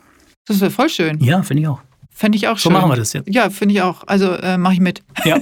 Das 0.47 0.61
wäre 0.61 0.71
voll 0.71 0.89
schön. 0.89 1.23
Ja, 1.23 1.43
finde 1.43 1.63
ich 1.63 1.69
auch. 1.69 1.83
Fände 2.15 2.37
ich 2.37 2.47
auch 2.47 2.59
schön. 2.59 2.71
So 2.73 2.79
machen 2.79 2.91
wir 2.91 2.97
das 2.97 3.15
jetzt. 3.15 3.29
Ja, 3.33 3.49
finde 3.49 3.75
ich 3.75 3.83
auch. 3.83 4.05
Also 4.07 4.33
äh, 4.33 4.59
mache 4.59 4.75
ich 4.75 4.81
mit. 4.81 5.03
Ja. 5.25 5.39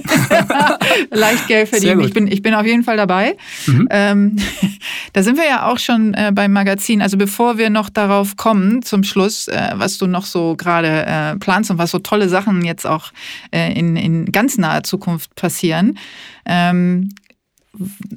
Leicht 1.11 1.47
Geld 1.47 1.69
verdienen. 1.69 1.99
Ich 1.99 2.13
bin, 2.13 2.27
ich 2.27 2.41
bin 2.41 2.53
auf 2.53 2.65
jeden 2.65 2.83
Fall 2.83 2.95
dabei. 2.95 3.35
Mhm. 3.67 3.87
Ähm, 3.91 4.35
da 5.13 5.21
sind 5.21 5.37
wir 5.37 5.45
ja 5.45 5.67
auch 5.67 5.79
schon 5.79 6.13
äh, 6.13 6.31
beim 6.33 6.53
Magazin. 6.53 7.01
Also 7.01 7.17
bevor 7.17 7.57
wir 7.57 7.69
noch 7.69 7.89
darauf 7.89 8.37
kommen, 8.37 8.81
zum 8.83 9.03
Schluss, 9.03 9.49
äh, 9.49 9.71
was 9.75 9.97
du 9.97 10.07
noch 10.07 10.25
so 10.25 10.55
gerade 10.55 11.05
äh, 11.05 11.35
planst 11.35 11.69
und 11.71 11.77
was 11.77 11.91
so 11.91 11.99
tolle 11.99 12.29
Sachen 12.29 12.63
jetzt 12.63 12.87
auch 12.87 13.11
äh, 13.51 13.77
in, 13.77 13.97
in 13.97 14.31
ganz 14.31 14.57
naher 14.57 14.83
Zukunft 14.83 15.35
passieren, 15.35 15.97
ähm, 16.45 17.09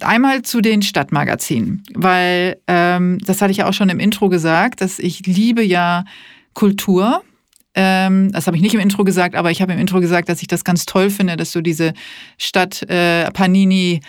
einmal 0.00 0.42
zu 0.42 0.60
den 0.60 0.82
Stadtmagazinen, 0.82 1.82
weil 1.94 2.58
ähm, 2.66 3.18
das 3.26 3.42
hatte 3.42 3.50
ich 3.50 3.58
ja 3.58 3.68
auch 3.68 3.74
schon 3.74 3.88
im 3.88 4.00
Intro 4.00 4.28
gesagt, 4.28 4.80
dass 4.80 4.98
ich 4.98 5.26
liebe 5.26 5.62
ja 5.62 6.04
Kultur. 6.54 7.22
Ähm, 7.74 8.30
das 8.30 8.46
habe 8.46 8.56
ich 8.56 8.62
nicht 8.62 8.74
im 8.74 8.80
Intro 8.80 9.04
gesagt, 9.04 9.34
aber 9.34 9.50
ich 9.50 9.60
habe 9.60 9.72
im 9.72 9.78
Intro 9.78 10.00
gesagt, 10.00 10.28
dass 10.28 10.42
ich 10.42 10.48
das 10.48 10.64
ganz 10.64 10.86
toll 10.86 11.10
finde, 11.10 11.36
dass 11.36 11.52
du 11.52 11.60
diese 11.60 11.92
Stadt 12.38 12.82
äh, 12.88 13.30
Panini 13.32 14.00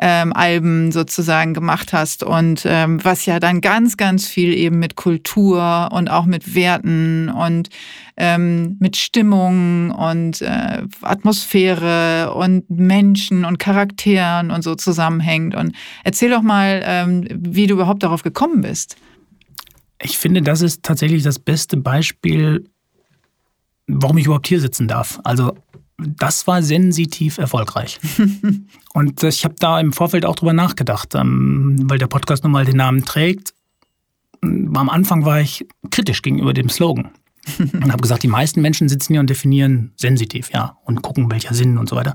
ähm, 0.00 0.32
Alben 0.32 0.90
sozusagen 0.90 1.54
gemacht 1.54 1.92
hast 1.92 2.24
und 2.24 2.62
ähm, 2.64 3.04
was 3.04 3.26
ja 3.26 3.38
dann 3.38 3.60
ganz, 3.60 3.96
ganz 3.96 4.26
viel 4.26 4.54
eben 4.54 4.78
mit 4.78 4.96
Kultur 4.96 5.90
und 5.92 6.10
auch 6.10 6.24
mit 6.24 6.54
Werten 6.54 7.28
und 7.28 7.68
ähm, 8.16 8.76
mit 8.80 8.96
Stimmung 8.96 9.90
und 9.90 10.40
äh, 10.40 10.82
Atmosphäre 11.02 12.34
und 12.34 12.68
Menschen 12.70 13.44
und 13.44 13.58
Charakteren 13.58 14.50
und 14.50 14.62
so 14.62 14.74
zusammenhängt. 14.74 15.54
Und 15.54 15.74
erzähl 16.04 16.30
doch 16.30 16.42
mal, 16.42 16.82
ähm, 16.84 17.26
wie 17.30 17.66
du 17.66 17.74
überhaupt 17.74 18.02
darauf 18.02 18.22
gekommen 18.22 18.62
bist. 18.62 18.96
Ich 20.00 20.18
finde, 20.18 20.42
das 20.42 20.62
ist 20.62 20.82
tatsächlich 20.82 21.22
das 21.22 21.38
beste 21.38 21.76
Beispiel, 21.76 22.64
warum 23.86 24.18
ich 24.18 24.26
überhaupt 24.26 24.46
hier 24.46 24.60
sitzen 24.60 24.88
darf. 24.88 25.20
Also 25.24 25.56
das 25.98 26.46
war 26.46 26.62
sensitiv 26.62 27.38
erfolgreich. 27.38 28.00
und 28.94 29.22
ich 29.22 29.44
habe 29.44 29.54
da 29.58 29.78
im 29.78 29.92
Vorfeld 29.92 30.24
auch 30.24 30.36
drüber 30.36 30.52
nachgedacht, 30.52 31.14
ähm, 31.14 31.76
weil 31.84 31.98
der 31.98 32.06
Podcast 32.06 32.42
nun 32.42 32.52
mal 32.52 32.64
den 32.64 32.76
Namen 32.76 33.04
trägt. 33.04 33.54
Am 34.42 34.88
Anfang 34.88 35.24
war 35.24 35.40
ich 35.40 35.66
kritisch 35.90 36.22
gegenüber 36.22 36.52
dem 36.52 36.68
Slogan 36.68 37.10
und 37.58 37.90
habe 37.90 38.00
gesagt, 38.00 38.22
die 38.22 38.28
meisten 38.28 38.62
Menschen 38.62 38.88
sitzen 38.88 39.14
hier 39.14 39.20
und 39.20 39.28
definieren 39.28 39.92
sensitiv, 39.96 40.50
ja, 40.52 40.76
und 40.84 41.02
gucken, 41.02 41.30
welcher 41.30 41.54
Sinn 41.54 41.76
und 41.76 41.88
so 41.88 41.96
weiter. 41.96 42.14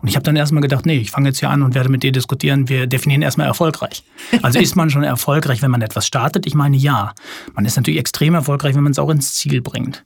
Und 0.00 0.08
ich 0.08 0.14
habe 0.14 0.22
dann 0.22 0.36
erstmal 0.36 0.62
gedacht, 0.62 0.86
nee, 0.86 0.98
ich 0.98 1.10
fange 1.10 1.28
jetzt 1.28 1.40
hier 1.40 1.50
an 1.50 1.62
und 1.62 1.74
werde 1.74 1.88
mit 1.88 2.02
dir 2.02 2.12
diskutieren, 2.12 2.68
wir 2.68 2.86
definieren 2.86 3.22
erstmal 3.22 3.48
erfolgreich. 3.48 4.04
Also 4.42 4.60
ist 4.60 4.76
man 4.76 4.90
schon 4.90 5.02
erfolgreich, 5.02 5.62
wenn 5.62 5.70
man 5.70 5.82
etwas 5.82 6.06
startet? 6.06 6.46
Ich 6.46 6.54
meine, 6.54 6.76
ja. 6.76 7.14
Man 7.54 7.64
ist 7.64 7.76
natürlich 7.76 7.98
extrem 7.98 8.34
erfolgreich, 8.34 8.76
wenn 8.76 8.84
man 8.84 8.92
es 8.92 8.98
auch 8.98 9.10
ins 9.10 9.34
Ziel 9.34 9.60
bringt. 9.60 10.04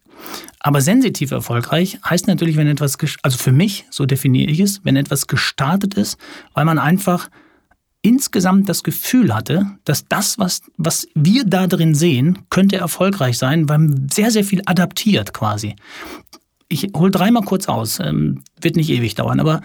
Aber 0.61 0.81
sensitiv 0.81 1.33
erfolgreich 1.33 1.99
heißt 2.09 2.27
natürlich, 2.27 2.57
wenn 2.57 2.67
etwas, 2.67 2.97
also 3.23 3.39
für 3.39 3.53
mich, 3.53 3.85
so 3.91 4.07
definiere 4.07 4.51
ich 4.51 4.61
es, 4.61 4.85
wenn 4.85 4.97
etwas 4.97 5.27
gestartet 5.27 5.95
ist, 5.95 6.19
weil 6.55 6.65
man 6.65 6.79
einfach 6.79 7.29
insgesamt 8.03 8.69
das 8.69 8.83
Gefühl 8.83 9.35
hatte, 9.35 9.67
dass 9.85 10.07
das, 10.09 10.39
was, 10.39 10.63
was 10.77 11.07
wir 11.15 11.45
da 11.45 11.69
drin 11.69 11.95
sehen, 11.95 12.41
könnte 12.51 12.77
erfolgreich 12.77 13.39
sein, 13.39 13.69
weil 13.69 13.79
man 13.79 14.09
sehr, 14.13 14.31
sehr 14.31 14.45
viel 14.45 14.61
adaptiert 14.67 15.33
quasi. 15.33 15.77
Ich 16.69 16.89
hole 16.97 17.11
dreimal 17.11 17.45
kurz 17.45 17.69
aus, 17.69 18.01
ähm, 18.01 18.43
wird 18.61 18.77
nicht 18.77 18.91
ewig 18.91 19.15
dauern, 19.15 19.41
aber 19.41 19.61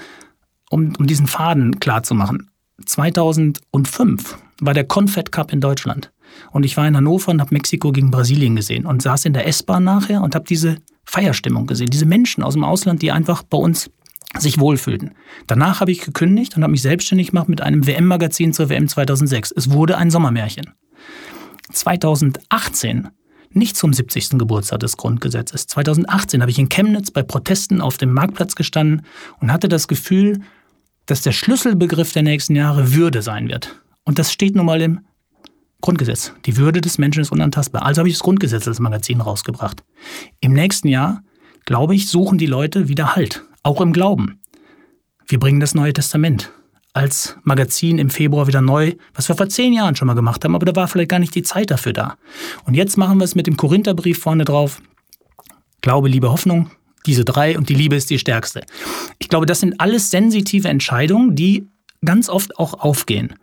um, 0.69 0.93
um 0.99 1.07
diesen 1.07 1.27
Faden 1.27 1.79
klar 1.79 2.03
zu 2.03 2.13
machen. 2.13 2.49
2005 2.85 4.37
war 4.61 4.73
der 4.73 4.85
Confed 4.85 5.31
Cup 5.31 5.51
in 5.51 5.61
Deutschland. 5.61 6.11
Und 6.51 6.63
ich 6.63 6.77
war 6.77 6.87
in 6.87 6.95
Hannover 6.95 7.31
und 7.31 7.41
habe 7.41 7.53
Mexiko 7.53 7.91
gegen 7.91 8.11
Brasilien 8.11 8.55
gesehen 8.55 8.85
und 8.85 9.01
saß 9.01 9.25
in 9.25 9.33
der 9.33 9.47
S-Bahn 9.47 9.83
nachher 9.83 10.21
und 10.21 10.35
habe 10.35 10.45
diese 10.47 10.77
Feierstimmung 11.05 11.65
gesehen. 11.65 11.89
Diese 11.89 12.05
Menschen 12.05 12.43
aus 12.43 12.53
dem 12.53 12.65
Ausland, 12.65 13.01
die 13.01 13.11
einfach 13.11 13.43
bei 13.43 13.57
uns 13.57 13.89
sich 14.37 14.59
wohlfühlten. 14.59 15.15
Danach 15.47 15.79
habe 15.79 15.91
ich 15.91 16.01
gekündigt 16.01 16.55
und 16.55 16.63
habe 16.63 16.71
mich 16.71 16.81
selbstständig 16.81 17.31
gemacht 17.31 17.49
mit 17.49 17.61
einem 17.61 17.87
WM-Magazin 17.87 18.53
zur 18.53 18.69
WM 18.69 18.87
2006. 18.87 19.51
Es 19.51 19.71
wurde 19.71 19.97
ein 19.97 20.11
Sommermärchen. 20.11 20.73
2018, 21.71 23.09
nicht 23.51 23.77
zum 23.77 23.93
70. 23.93 24.31
Geburtstag 24.37 24.79
des 24.81 24.97
Grundgesetzes, 24.97 25.67
2018 25.67 26.41
habe 26.41 26.51
ich 26.51 26.59
in 26.59 26.69
Chemnitz 26.69 27.11
bei 27.11 27.23
Protesten 27.23 27.81
auf 27.81 27.97
dem 27.97 28.13
Marktplatz 28.13 28.55
gestanden 28.55 29.05
und 29.39 29.51
hatte 29.51 29.69
das 29.69 29.87
Gefühl, 29.87 30.41
dass 31.05 31.21
der 31.21 31.31
Schlüsselbegriff 31.31 32.11
der 32.11 32.23
nächsten 32.23 32.55
Jahre 32.55 32.93
Würde 32.93 33.21
sein 33.21 33.47
wird. 33.47 33.81
Und 34.03 34.19
das 34.19 34.31
steht 34.31 34.55
nun 34.55 34.65
mal 34.65 34.81
im 34.81 35.01
Grundgesetz. 35.81 36.33
Die 36.45 36.57
Würde 36.57 36.81
des 36.81 36.97
Menschen 36.97 37.21
ist 37.21 37.31
unantastbar. 37.31 37.83
Also 37.83 37.99
habe 37.99 38.09
ich 38.09 38.15
das 38.15 38.23
Grundgesetz 38.23 38.67
als 38.67 38.79
Magazin 38.79 39.21
rausgebracht. 39.21 39.83
Im 40.41 40.53
nächsten 40.53 40.87
Jahr, 40.87 41.23
glaube 41.65 41.95
ich, 41.95 42.09
suchen 42.09 42.37
die 42.37 42.45
Leute 42.45 42.87
wieder 42.87 43.15
Halt, 43.15 43.43
auch 43.67 43.81
im 43.81 43.91
Glauben. 43.91 44.39
Wir 45.27 45.39
bringen 45.39 45.59
das 45.59 45.75
Neue 45.75 45.91
Testament 45.91 46.51
als 46.93 47.35
Magazin 47.43 47.99
im 47.99 48.09
Februar 48.09 48.47
wieder 48.47 48.61
neu, 48.61 48.93
was 49.13 49.27
wir 49.27 49.35
vor 49.35 49.49
zehn 49.49 49.73
Jahren 49.73 49.95
schon 49.95 50.07
mal 50.07 50.15
gemacht 50.15 50.43
haben, 50.43 50.55
aber 50.55 50.65
da 50.65 50.75
war 50.75 50.87
vielleicht 50.87 51.09
gar 51.09 51.19
nicht 51.19 51.35
die 51.35 51.43
Zeit 51.43 51.69
dafür 51.69 51.93
da. 51.93 52.15
Und 52.63 52.75
jetzt 52.75 52.97
machen 52.97 53.19
wir 53.19 53.25
es 53.25 53.35
mit 53.35 53.45
dem 53.45 53.57
Korintherbrief 53.57 54.19
vorne 54.19 54.45
drauf. 54.45 54.81
Glaube, 55.81 56.07
Liebe, 56.07 56.31
Hoffnung, 56.31 56.71
diese 57.05 57.25
drei 57.25 57.57
und 57.57 57.67
die 57.67 57.75
Liebe 57.75 57.95
ist 57.97 58.09
die 58.09 58.17
stärkste. 58.17 58.63
Ich 59.19 59.27
glaube, 59.27 59.45
das 59.45 59.59
sind 59.59 59.79
alles 59.79 60.09
sensitive 60.09 60.69
Entscheidungen, 60.69 61.35
die 61.35 61.67
ganz 62.03 62.29
oft 62.29 62.57
auch 62.57 62.73
aufgehen. 62.73 63.35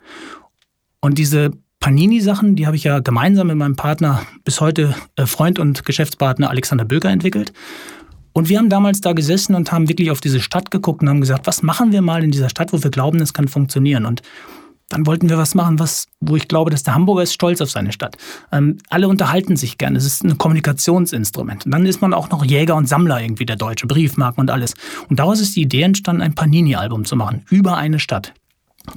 Und 1.01 1.19
diese 1.19 1.51
Panini-Sachen, 1.81 2.57
die 2.57 2.67
habe 2.67 2.77
ich 2.77 2.85
ja 2.85 3.01
gemeinsam 3.01 3.49
mit 3.49 3.57
meinem 3.57 3.77
Partner, 3.77 4.23
bis 4.43 4.63
heute 4.63 4.95
äh, 5.17 5.27
Freund 5.27 5.59
und 5.59 5.85
Geschäftspartner 5.85 6.49
Alexander 6.49 6.87
Böker 6.87 7.11
entwickelt. 7.11 7.53
Und 8.35 8.49
wir 8.49 8.59
haben 8.59 8.69
damals 8.69 9.01
da 9.01 9.13
gesessen 9.13 9.55
und 9.55 9.73
haben 9.73 9.89
wirklich 9.89 10.11
auf 10.11 10.21
diese 10.21 10.41
Stadt 10.41 10.71
geguckt 10.73 11.01
und 11.03 11.09
haben 11.09 11.21
gesagt, 11.21 11.47
was 11.47 11.63
machen 11.63 11.93
wir 11.93 12.03
mal 12.03 12.23
in 12.23 12.33
dieser 12.33 12.49
Stadt, 12.49 12.73
wo 12.73 12.83
wir 12.83 12.91
glauben, 12.91 13.21
es 13.21 13.33
kann 13.33 13.49
funktionieren. 13.49 14.05
Und 14.05 14.23
dann 14.89 15.07
wollten 15.07 15.29
wir 15.29 15.39
was 15.39 15.55
machen, 15.55 15.79
was, 15.79 16.09
wo 16.21 16.37
ich 16.37 16.49
glaube, 16.49 16.71
dass 16.71 16.83
der 16.83 16.95
Hamburger 16.95 17.23
ist 17.23 17.33
stolz 17.33 17.61
auf 17.61 17.71
seine 17.71 17.93
Stadt. 17.93 18.17
Ähm, 18.53 18.79
alle 18.91 19.09
unterhalten 19.09 19.57
sich 19.57 19.79
gerne. 19.79 19.97
Es 19.97 20.05
ist 20.05 20.25
ein 20.25 20.37
Kommunikationsinstrument. 20.37 21.65
Und 21.65 21.73
dann 21.73 21.87
ist 21.87 22.01
man 22.01 22.13
auch 22.13 22.29
noch 22.29 22.45
Jäger 22.45 22.75
und 22.75 22.89
Sammler 22.89 23.23
irgendwie, 23.23 23.47
der 23.47 23.57
Deutsche, 23.57 23.87
Briefmarken 23.87 24.41
und 24.41 24.51
alles. 24.51 24.75
Und 25.09 25.21
daraus 25.21 25.41
ist 25.41 25.55
die 25.55 25.63
Idee 25.63 25.83
entstanden, 25.83 26.21
ein 26.21 26.35
Panini-Album 26.35 27.05
zu 27.05 27.15
machen 27.15 27.45
über 27.51 27.77
eine 27.77 28.01
Stadt. 28.01 28.35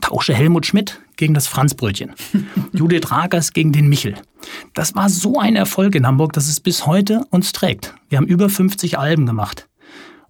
Tausche 0.02 0.34
Helmut 0.34 0.66
Schmidt 0.66 1.00
gegen 1.16 1.34
das 1.34 1.48
Franzbrötchen. 1.48 2.14
Judith 2.74 3.10
Rakers 3.12 3.54
gegen 3.54 3.72
den 3.72 3.88
Michel. 3.88 4.16
Das 4.74 4.96
war 4.96 5.10
so 5.10 5.40
ein 5.40 5.56
Erfolg 5.56 5.96
in 5.96 6.06
Hamburg, 6.06 6.34
dass 6.34 6.48
es 6.48 6.60
bis 6.60 6.86
heute 6.86 7.24
uns 7.30 7.52
trägt. 7.52 7.96
Wir 8.10 8.18
haben 8.18 8.28
über 8.28 8.50
50 8.50 9.00
Alben 9.00 9.26
gemacht. 9.26 9.68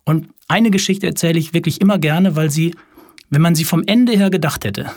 Und 0.05 0.29
eine 0.47 0.71
Geschichte 0.71 1.07
erzähle 1.07 1.39
ich 1.39 1.53
wirklich 1.53 1.81
immer 1.81 1.97
gerne, 1.97 2.35
weil 2.35 2.49
sie, 2.49 2.75
wenn 3.29 3.41
man 3.41 3.55
sie 3.55 3.65
vom 3.65 3.83
Ende 3.85 4.13
her 4.13 4.29
gedacht 4.29 4.63
hätte, 4.63 4.91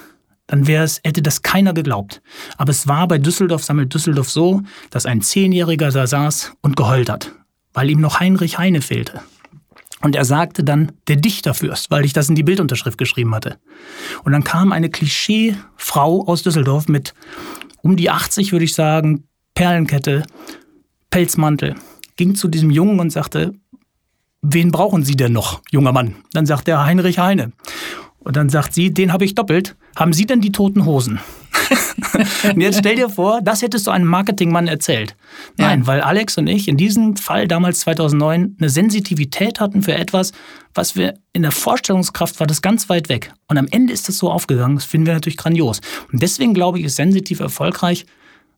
dann 0.47 0.67
wäre 0.67 0.85
es, 0.85 1.01
hätte 1.05 1.23
das 1.23 1.43
keiner 1.43 1.73
geglaubt. 1.73 2.23
Aber 2.57 2.71
es 2.71 2.87
war 2.87 3.09
bei 3.09 3.19
Düsseldorf 3.19 3.65
sammelt 3.65 3.95
Düsseldorf 3.95 4.31
so, 4.31 4.63
dass 4.91 5.07
ein 5.07 5.23
Zehnjähriger 5.23 5.91
da 5.91 6.07
saß 6.07 6.53
und 6.61 6.77
geheult 6.77 7.09
hat, 7.09 7.33
weil 7.73 7.91
ihm 7.91 8.01
noch 8.01 8.21
Heinrich 8.21 8.59
Heine 8.59 8.83
fehlte. 8.83 9.21
Und 10.03 10.17
er 10.17 10.25
sagte 10.25 10.65
dann, 10.65 10.93
der 11.09 11.17
Dichterfürst, 11.17 11.91
weil 11.91 12.05
ich 12.05 12.13
das 12.13 12.29
in 12.29 12.35
die 12.35 12.43
Bildunterschrift 12.43 12.97
geschrieben 12.97 13.35
hatte. 13.35 13.59
Und 14.25 14.33
dann 14.33 14.45
kam 14.45 14.73
eine 14.73 14.89
Klischeefrau 14.89 16.27
aus 16.27 16.43
Düsseldorf 16.43 16.89
mit 16.89 17.15
um 17.83 17.97
die 17.97 18.11
80, 18.11 18.53
würde 18.53 18.65
ich 18.65 18.75
sagen, 18.75 19.25
Perlenkette, 19.55 20.25
Pelzmantel, 21.11 21.75
ging 22.17 22.35
zu 22.35 22.49
diesem 22.49 22.71
Jungen 22.71 23.01
und 23.01 23.11
sagte, 23.11 23.55
wen 24.43 24.71
brauchen 24.71 25.05
Sie 25.05 25.17
denn 25.17 25.33
noch, 25.33 25.61
junger 25.71 25.93
Mann? 25.93 26.17
Dann 26.33 26.47
sagt 26.47 26.69
er 26.69 26.85
Heinrich 26.85 27.19
Heine. 27.19 27.53
Und 28.21 28.37
dann 28.37 28.49
sagt 28.49 28.75
sie, 28.75 28.93
den 28.93 29.13
habe 29.13 29.25
ich 29.25 29.35
doppelt. 29.35 29.77
Haben 29.97 30.13
Sie 30.13 30.27
denn 30.27 30.41
die 30.41 30.53
toten 30.53 30.85
Hosen? 30.85 31.21
und 32.45 32.61
jetzt 32.61 32.79
stell 32.79 32.97
dir 32.97 33.09
vor, 33.09 33.41
das 33.43 33.63
hättest 33.63 33.87
du 33.87 33.91
einem 33.91 34.07
Marketingmann 34.07 34.69
erzählt. 34.69 35.17
Nein, 35.57 35.81
ja. 35.81 35.87
weil 35.87 36.01
Alex 36.01 36.39
und 36.39 36.47
ich 36.47 36.69
in 36.69 36.77
diesem 36.77 37.17
Fall 37.17 37.49
damals 37.49 37.81
2009 37.81 38.57
eine 38.59 38.69
Sensitivität 38.69 39.61
hatten 39.61 39.83
für 39.83 39.95
etwas, 39.95 40.33
was 40.75 40.97
wir 40.97 41.15
in 41.33 41.43
der 41.43 41.53
Vorstellungskraft 41.53 42.41
war 42.41 42.47
das 42.47 42.63
ganz 42.63 42.89
weit 42.89 43.09
weg. 43.09 43.33
Und 43.49 43.59
am 43.59 43.67
Ende 43.71 43.93
ist 43.93 44.09
das 44.09 44.19
so 44.19 44.31
aufgegangen. 44.31 44.77
Das 44.77 44.85
finden 44.85 45.07
wir 45.07 45.15
natürlich 45.15 45.37
grandios. 45.37 45.81
Und 46.13 46.23
deswegen 46.23 46.55
glaube 46.55 46.79
ich, 46.79 46.85
ist 46.85 46.97
sensitiv 46.97 47.41
erfolgreich, 47.41 48.07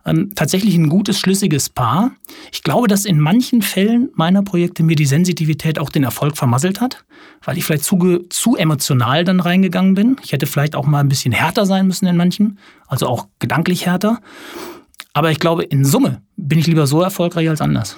ähm, 0.04 0.32
tatsächlich 0.34 0.74
ein 0.76 0.88
gutes, 0.88 1.18
schlüssiges 1.18 1.68
Paar. 1.68 2.12
Ich 2.50 2.62
glaube, 2.62 2.88
dass 2.88 3.04
in 3.04 3.20
manchen 3.20 3.62
Fällen 3.62 4.10
meiner 4.14 4.42
Projekte 4.42 4.82
mir 4.82 4.96
die 4.96 5.06
Sensitivität 5.06 5.78
auch 5.78 5.90
den 5.90 6.04
Erfolg 6.04 6.36
vermasselt 6.36 6.80
hat, 6.80 7.04
weil 7.44 7.58
ich 7.58 7.64
vielleicht 7.64 7.84
zu, 7.84 8.24
zu 8.28 8.56
emotional 8.56 9.24
dann 9.24 9.40
reingegangen 9.40 9.94
bin. 9.94 10.16
Ich 10.24 10.32
hätte 10.32 10.46
vielleicht 10.46 10.74
auch 10.74 10.86
mal 10.86 11.00
ein 11.00 11.08
bisschen 11.08 11.32
härter 11.32 11.66
sein 11.66 11.86
müssen 11.86 12.06
in 12.06 12.16
manchen, 12.16 12.58
also 12.86 13.06
auch 13.06 13.28
gedanklich 13.38 13.86
härter. 13.86 14.20
Aber 15.12 15.30
ich 15.30 15.38
glaube, 15.38 15.64
in 15.64 15.84
Summe 15.84 16.22
bin 16.36 16.58
ich 16.58 16.66
lieber 16.66 16.86
so 16.86 17.02
erfolgreich 17.02 17.48
als 17.48 17.60
anders. 17.60 17.96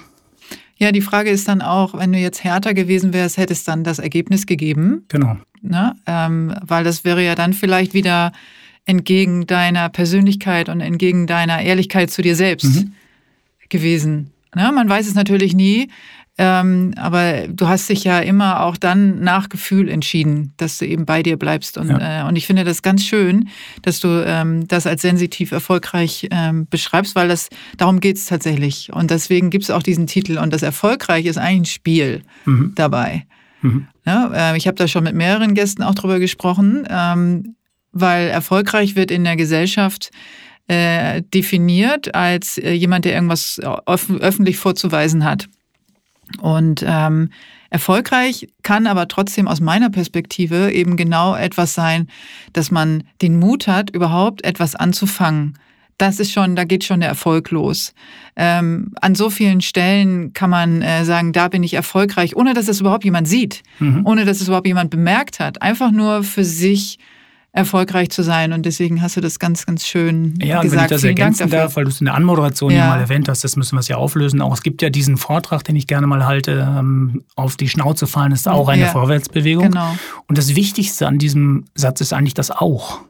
Ja, 0.76 0.90
die 0.90 1.02
Frage 1.02 1.30
ist 1.30 1.46
dann 1.46 1.62
auch, 1.62 1.94
wenn 1.94 2.12
du 2.12 2.18
jetzt 2.18 2.42
härter 2.42 2.74
gewesen 2.74 3.12
wärst, 3.12 3.36
hätte 3.36 3.52
es 3.52 3.64
dann 3.64 3.84
das 3.84 4.00
Ergebnis 4.00 4.46
gegeben. 4.46 5.04
Genau. 5.08 5.36
Ne? 5.62 5.94
Ähm, 6.06 6.54
weil 6.62 6.84
das 6.84 7.04
wäre 7.04 7.24
ja 7.24 7.34
dann 7.34 7.52
vielleicht 7.52 7.94
wieder 7.94 8.32
entgegen 8.84 9.46
deiner 9.46 9.88
Persönlichkeit 9.88 10.68
und 10.68 10.80
entgegen 10.80 11.26
deiner 11.26 11.62
Ehrlichkeit 11.62 12.10
zu 12.10 12.22
dir 12.22 12.36
selbst 12.36 12.74
mhm. 12.74 12.92
gewesen. 13.68 14.30
Ne? 14.54 14.70
Man 14.72 14.88
weiß 14.88 15.06
es 15.06 15.14
natürlich 15.14 15.54
nie, 15.54 15.88
ähm, 16.36 16.94
aber 16.96 17.46
du 17.46 17.68
hast 17.68 17.88
dich 17.88 18.02
ja 18.02 18.18
immer 18.18 18.64
auch 18.64 18.76
dann 18.76 19.20
nach 19.20 19.48
Gefühl 19.48 19.88
entschieden, 19.88 20.52
dass 20.56 20.78
du 20.78 20.86
eben 20.86 21.06
bei 21.06 21.22
dir 21.22 21.36
bleibst. 21.36 21.78
Und, 21.78 21.90
ja. 21.90 22.22
äh, 22.22 22.28
und 22.28 22.34
ich 22.34 22.46
finde 22.46 22.64
das 22.64 22.82
ganz 22.82 23.04
schön, 23.04 23.48
dass 23.82 24.00
du 24.00 24.24
ähm, 24.26 24.66
das 24.66 24.86
als 24.86 25.02
sensitiv 25.02 25.52
erfolgreich 25.52 26.26
ähm, 26.32 26.66
beschreibst, 26.68 27.14
weil 27.14 27.28
das 27.28 27.50
darum 27.76 28.00
geht 28.00 28.16
es 28.16 28.26
tatsächlich. 28.26 28.92
Und 28.92 29.12
deswegen 29.12 29.50
gibt 29.50 29.64
es 29.64 29.70
auch 29.70 29.82
diesen 29.82 30.08
Titel. 30.08 30.38
Und 30.38 30.52
das 30.52 30.62
Erfolgreich 30.62 31.26
ist 31.26 31.38
eigentlich 31.38 31.60
ein 31.60 31.64
Spiel 31.66 32.22
mhm. 32.46 32.72
dabei. 32.74 33.26
Mhm. 33.62 33.86
Ja, 34.04 34.52
äh, 34.52 34.56
ich 34.56 34.66
habe 34.66 34.76
da 34.76 34.88
schon 34.88 35.04
mit 35.04 35.14
mehreren 35.14 35.54
Gästen 35.54 35.84
auch 35.84 35.94
drüber 35.94 36.18
gesprochen. 36.18 36.84
Weil 37.94 38.28
erfolgreich 38.28 38.96
wird 38.96 39.10
in 39.10 39.24
der 39.24 39.36
Gesellschaft 39.36 40.10
äh, 40.68 41.22
definiert 41.22 42.14
als 42.14 42.58
äh, 42.58 42.72
jemand, 42.72 43.04
der 43.04 43.14
irgendwas 43.14 43.60
öf 43.88 44.10
öffentlich 44.10 44.56
vorzuweisen 44.58 45.24
hat. 45.24 45.48
Und 46.40 46.84
ähm, 46.86 47.30
erfolgreich 47.70 48.48
kann 48.62 48.86
aber 48.86 49.08
trotzdem 49.08 49.46
aus 49.46 49.60
meiner 49.60 49.90
Perspektive 49.90 50.72
eben 50.72 50.96
genau 50.96 51.34
etwas 51.34 51.74
sein, 51.74 52.08
dass 52.52 52.70
man 52.70 53.04
den 53.20 53.38
Mut 53.38 53.66
hat, 53.66 53.90
überhaupt 53.90 54.44
etwas 54.44 54.74
anzufangen. 54.74 55.58
Das 55.98 56.18
ist 56.18 56.32
schon, 56.32 56.56
da 56.56 56.64
geht 56.64 56.82
schon 56.82 57.00
der 57.00 57.08
Erfolg 57.08 57.50
los. 57.50 57.94
Ähm, 58.34 58.92
an 59.00 59.14
so 59.14 59.30
vielen 59.30 59.60
Stellen 59.60 60.32
kann 60.32 60.50
man 60.50 60.82
äh, 60.82 61.04
sagen, 61.04 61.32
da 61.32 61.48
bin 61.48 61.62
ich 61.62 61.74
erfolgreich, 61.74 62.34
ohne 62.34 62.52
dass 62.52 62.68
es 62.68 62.80
überhaupt 62.80 63.04
jemand 63.04 63.28
sieht, 63.28 63.62
mhm. 63.78 64.04
ohne 64.04 64.24
dass 64.24 64.40
es 64.40 64.48
überhaupt 64.48 64.66
jemand 64.66 64.90
bemerkt 64.90 65.38
hat. 65.38 65.62
Einfach 65.62 65.92
nur 65.92 66.24
für 66.24 66.44
sich 66.44 66.98
erfolgreich 67.54 68.10
zu 68.10 68.22
sein. 68.22 68.52
Und 68.52 68.66
deswegen 68.66 69.00
hast 69.00 69.16
du 69.16 69.20
das 69.20 69.38
ganz, 69.38 69.64
ganz 69.64 69.86
schön 69.86 70.34
ja, 70.42 70.60
gesagt. 70.60 70.64
Ja, 70.64 70.70
wenn 70.72 70.84
ich 70.84 70.88
das 70.88 71.00
Vielen 71.02 71.16
ergänzen 71.16 71.50
darf, 71.50 71.76
weil 71.76 71.84
du 71.84 71.90
es 71.90 72.00
in 72.00 72.06
der 72.06 72.14
Anmoderation 72.14 72.72
ja. 72.72 72.88
mal 72.88 73.00
erwähnt 73.00 73.28
hast, 73.28 73.44
das 73.44 73.54
müssen 73.54 73.76
wir 73.76 73.80
es 73.80 73.88
ja 73.88 73.96
auflösen. 73.96 74.42
Auch 74.42 74.52
es 74.52 74.62
gibt 74.62 74.82
ja 74.82 74.90
diesen 74.90 75.16
Vortrag, 75.16 75.62
den 75.62 75.76
ich 75.76 75.86
gerne 75.86 76.08
mal 76.08 76.26
halte, 76.26 76.66
ähm, 76.76 77.22
auf 77.36 77.56
die 77.56 77.68
Schnauze 77.68 78.08
fallen 78.08 78.32
ist 78.32 78.48
auch 78.48 78.68
eine 78.68 78.82
ja, 78.82 78.88
Vorwärtsbewegung. 78.88 79.70
Genau. 79.70 79.96
Und 80.26 80.36
das 80.36 80.56
Wichtigste 80.56 81.06
an 81.06 81.18
diesem 81.18 81.66
Satz 81.76 82.00
ist 82.00 82.12
eigentlich 82.12 82.34
das 82.34 82.50
auch. 82.50 83.00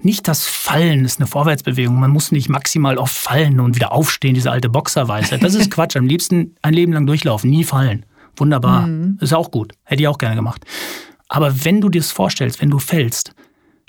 Nicht 0.00 0.28
das 0.28 0.46
Fallen 0.46 1.04
ist 1.04 1.18
eine 1.18 1.26
Vorwärtsbewegung. 1.26 1.98
Man 1.98 2.10
muss 2.10 2.30
nicht 2.30 2.48
maximal 2.48 2.98
oft 2.98 3.16
fallen 3.16 3.58
und 3.58 3.74
wieder 3.74 3.90
aufstehen, 3.90 4.34
diese 4.34 4.52
alte 4.52 4.68
Boxerweisheit. 4.68 5.42
Das 5.42 5.54
ist 5.54 5.70
Quatsch. 5.72 5.96
Am 5.96 6.06
liebsten 6.06 6.54
ein 6.62 6.74
Leben 6.74 6.92
lang 6.92 7.06
durchlaufen, 7.06 7.50
nie 7.50 7.64
fallen. 7.64 8.06
Wunderbar. 8.36 8.86
Mhm. 8.86 9.18
Ist 9.20 9.34
auch 9.34 9.50
gut. 9.50 9.72
Hätte 9.84 10.02
ich 10.02 10.08
auch 10.08 10.18
gerne 10.18 10.36
gemacht. 10.36 10.64
Aber 11.28 11.64
wenn 11.64 11.80
du 11.80 11.88
dir 11.88 12.00
das 12.00 12.12
vorstellst, 12.12 12.60
wenn 12.60 12.70
du 12.70 12.78
fällst, 12.78 13.34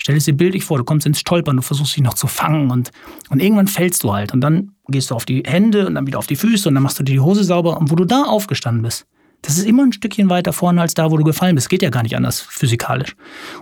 Stell 0.04 0.18
es 0.18 0.26
dir 0.26 0.36
bildlich 0.36 0.66
vor, 0.66 0.76
du 0.76 0.84
kommst 0.84 1.06
ins 1.06 1.20
Stolpern, 1.20 1.56
du 1.56 1.62
versuchst 1.62 1.96
dich 1.96 2.02
noch 2.02 2.12
zu 2.12 2.26
fangen 2.26 2.70
und, 2.70 2.90
und 3.30 3.40
irgendwann 3.40 3.68
fällst 3.68 4.04
du 4.04 4.12
halt. 4.12 4.34
Und 4.34 4.42
dann 4.42 4.72
gehst 4.88 5.10
du 5.10 5.14
auf 5.14 5.24
die 5.24 5.42
Hände 5.46 5.86
und 5.86 5.94
dann 5.94 6.06
wieder 6.06 6.18
auf 6.18 6.26
die 6.26 6.36
Füße 6.36 6.68
und 6.68 6.74
dann 6.74 6.82
machst 6.82 6.98
du 6.98 7.04
dir 7.04 7.12
die 7.12 7.20
Hose 7.20 7.42
sauber. 7.42 7.78
Und 7.78 7.90
wo 7.90 7.94
du 7.94 8.04
da 8.04 8.24
aufgestanden 8.24 8.82
bist, 8.82 9.06
das 9.40 9.56
ist 9.56 9.66
immer 9.66 9.82
ein 9.82 9.94
Stückchen 9.94 10.28
weiter 10.28 10.52
vorne 10.52 10.82
als 10.82 10.92
da, 10.92 11.10
wo 11.10 11.16
du 11.16 11.24
gefallen 11.24 11.54
bist. 11.54 11.70
Geht 11.70 11.80
ja 11.80 11.88
gar 11.88 12.02
nicht 12.02 12.16
anders 12.16 12.42
physikalisch. 12.42 13.16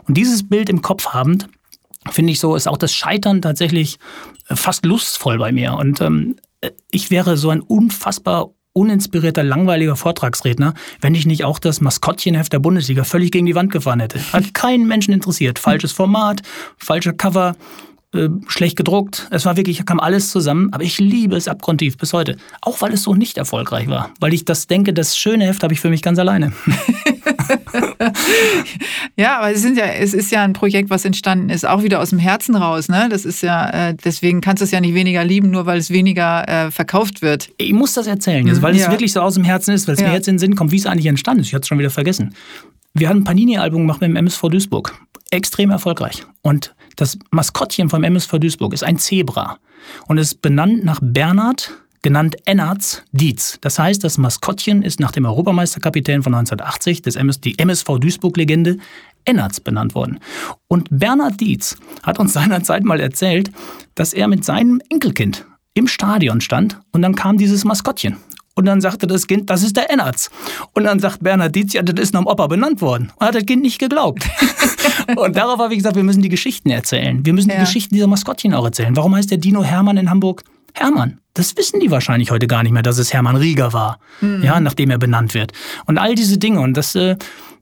Und 0.09 0.17
dieses 0.17 0.49
Bild 0.49 0.69
im 0.69 0.83
Kopf 0.83 1.11
habend, 1.11 1.47
finde 2.11 2.33
ich 2.33 2.41
so, 2.41 2.57
ist 2.57 2.67
auch 2.67 2.77
das 2.77 2.93
Scheitern 2.93 3.41
tatsächlich 3.41 4.01
fast 4.47 4.85
lustvoll 4.85 5.39
bei 5.39 5.53
mir. 5.53 5.75
Und 5.75 6.01
ähm, 6.01 6.35
ich 6.91 7.13
wäre 7.13 7.37
so 7.37 7.51
ein 7.51 7.61
unfassbar 7.61 8.51
uninspirierter, 8.73 9.43
langweiliger 9.43 9.97
Vortragsredner, 9.97 10.75
wenn 11.01 11.15
ich 11.15 11.27
nicht 11.27 11.45
auch 11.45 11.59
das 11.59 11.81
Maskottchenheft 11.81 12.53
der 12.53 12.59
Bundesliga 12.59 13.05
völlig 13.05 13.31
gegen 13.31 13.47
die 13.47 13.55
Wand 13.55 13.73
gefahren 13.73 14.01
hätte. 14.01 14.21
Hat 14.33 14.55
keinen 14.55 14.87
Menschen 14.87 15.13
interessiert. 15.13 15.59
Falsches 15.59 15.93
Format, 15.93 16.43
falscher 16.79 17.13
Cover, 17.13 17.57
äh, 18.15 18.29
schlecht 18.47 18.77
gedruckt. 18.77 19.29
Es 19.31 19.47
war 19.47 19.57
wirklich, 19.57 19.85
kam 19.87 20.01
alles 20.01 20.31
zusammen. 20.31 20.73
Aber 20.73 20.85
ich 20.85 20.99
liebe 20.99 21.37
es 21.37 21.49
abgrundtief 21.49 21.97
bis 21.97 22.13
heute. 22.13 22.37
Auch 22.61 22.81
weil 22.83 22.93
es 22.93 23.03
so 23.03 23.15
nicht 23.15 23.39
erfolgreich 23.39 23.89
war. 23.89 24.11
Weil 24.21 24.35
ich 24.35 24.45
das 24.45 24.67
denke, 24.67 24.93
das 24.93 25.17
schöne 25.17 25.47
Heft 25.47 25.63
habe 25.63 25.73
ich 25.73 25.81
für 25.81 25.91
mich 25.91 26.03
ganz 26.03 26.19
alleine. 26.19 26.53
ja, 29.17 29.39
aber 29.39 29.53
es, 29.53 29.63
sind 29.63 29.77
ja, 29.77 29.87
es 29.87 30.15
ist 30.15 30.31
ja 30.31 30.43
ein 30.43 30.53
Projekt, 30.53 30.91
was 30.91 31.05
entstanden 31.05 31.51
ist, 31.51 31.67
auch 31.67 31.83
wieder 31.83 32.01
aus 32.01 32.11
dem 32.11 32.19
Herzen 32.19 32.55
raus. 32.55 32.89
Ne? 32.89 33.09
Das 33.11 33.25
ist 33.25 33.43
ja, 33.43 33.89
äh, 33.89 33.95
deswegen 33.95 34.41
kannst 34.41 34.61
du 34.61 34.65
es 34.65 34.71
ja 34.71 34.81
nicht 34.81 34.95
weniger 34.95 35.25
lieben, 35.25 35.51
nur 35.51 35.67
weil 35.67 35.79
es 35.79 35.91
weniger 35.91 36.49
äh, 36.49 36.71
verkauft 36.71 37.23
wird. 37.23 37.51
Ich 37.57 37.73
muss 37.73 37.95
das 37.95 38.07
erzählen, 38.07 38.47
jetzt, 38.47 38.63
weil 38.63 38.77
ja. 38.77 38.85
es 38.85 38.91
wirklich 38.91 39.13
so 39.13 39.21
aus 39.21 39.35
dem 39.35 39.45
Herzen 39.45 39.73
ist, 39.75 39.87
weil 39.87 39.95
es 39.95 40.01
ja. 40.01 40.09
mir 40.09 40.15
jetzt 40.15 40.29
in 40.29 40.35
den 40.35 40.39
Sinn 40.39 40.57
kommt, 40.57 40.73
wie 40.73 40.77
es 40.77 40.87
eigentlich 40.87 41.07
entstanden 41.07 41.41
ist. 41.41 41.49
Ich 41.49 41.55
hatte 41.55 41.63
es 41.63 41.69
schon 41.69 41.79
wieder 41.79 41.91
vergessen. 41.91 42.35
Wir 42.95 43.09
haben 43.09 43.21
ein 43.21 43.25
Panini-Album 43.25 43.83
gemacht 43.83 44.01
mit 44.01 44.11
dem 44.11 44.17
MSV 44.17 44.43
Duisburg. 44.51 44.95
Extrem 45.31 45.71
erfolgreich. 45.71 46.25
Und 46.43 46.75
das 46.97 47.19
Maskottchen 47.31 47.89
vom 47.89 48.05
MSV 48.05 48.39
Duisburg 48.39 48.75
ist 48.75 48.85
ein 48.85 48.99
Zebra. 48.99 49.59
Und 50.07 50.19
ist 50.19 50.43
benannt 50.43 50.85
nach 50.85 51.01
Bernhard 51.03 51.73
genannt 52.03 52.37
Ennards 52.45 53.03
Dietz. 53.13 53.59
Das 53.61 53.79
heißt, 53.79 54.03
das 54.05 54.19
Maskottchen 54.19 54.83
ist 54.83 55.01
nach 55.01 55.13
dem 55.13 55.25
Europameisterkapitän 55.25 56.23
von 56.23 56.35
1980, 56.35 57.03
des 57.03 57.17
MS, 57.17 57.41
die 57.41 57.59
MSV 57.59 57.99
Duisburg-Legende, 57.99 58.79
Ennards 59.25 59.61
benannt 59.61 59.95
worden. 59.95 60.19
Und 60.67 60.89
Bernhard 60.91 61.41
Dietz 61.41 61.77
hat 62.03 62.19
uns 62.19 62.33
seinerzeit 62.35 62.85
mal 62.85 63.01
erzählt, 63.01 63.51
dass 63.95 64.13
er 64.13 64.29
mit 64.29 64.45
seinem 64.45 64.81
Enkelkind 64.89 65.47
im 65.75 65.87
Stadion 65.87 66.41
stand 66.41 66.79
und 66.91 67.03
dann 67.03 67.15
kam 67.15 67.39
dieses 67.39 67.65
Maskottchen. 67.65 68.17
Und 68.55 68.67
dann 68.67 68.83
sagte 68.83 69.07
das 69.07 69.27
Kind, 69.27 69.49
das 69.49 69.63
ist 69.63 69.79
der 69.79 69.91
Ennertz. 69.91 70.31
Und 70.75 70.85
dann 70.85 71.01
sagt 71.01 71.23
Bernhard 71.23 71.55
Dietz, 71.55 71.73
ja, 71.73 71.81
das 71.81 71.99
ist 72.03 72.13
nach 72.13 72.21
dem 72.21 72.27
Opa 72.27 72.49
benannt 72.49 72.83
worden. 72.83 73.11
Und 73.17 73.27
hat 73.27 73.35
das 73.35 73.47
Kind 73.47 73.63
nicht 73.63 73.79
geglaubt. 73.79 74.29
und 75.17 75.37
darauf 75.37 75.59
habe 75.59 75.73
ich 75.73 75.79
gesagt, 75.79 75.97
wir 75.97 76.03
müssen 76.03 76.21
die 76.21 76.29
Geschichten 76.29 76.69
erzählen. 76.69 77.25
Wir 77.25 77.33
müssen 77.33 77.49
ja. 77.49 77.57
die 77.57 77.61
Geschichten 77.63 77.95
dieser 77.95 78.09
Maskottchen 78.09 78.53
auch 78.53 78.67
erzählen. 78.67 78.95
Warum 78.95 79.15
heißt 79.15 79.31
der 79.31 79.39
Dino 79.39 79.65
Hermann 79.65 79.97
in 79.97 80.11
Hamburg 80.11 80.45
Hermann. 80.75 81.19
Das 81.35 81.57
wissen 81.57 81.81
die 81.81 81.91
wahrscheinlich 81.91 82.31
heute 82.31 82.47
gar 82.47 82.63
nicht 82.63 82.73
mehr, 82.73 82.83
dass 82.83 82.99
es 82.99 83.13
Hermann 83.13 83.37
Rieger 83.37 83.73
war, 83.73 83.99
mhm. 84.21 84.43
ja, 84.43 84.61
nachdem 84.61 84.91
er 84.91 84.99
benannt 84.99 85.35
wird. 85.35 85.53
Und 85.87 85.99
all 85.99 86.15
diese 86.15 86.39
Dinge. 86.39 86.61
Und 86.61 86.77
das, 86.77 86.95
äh, 86.95 87.17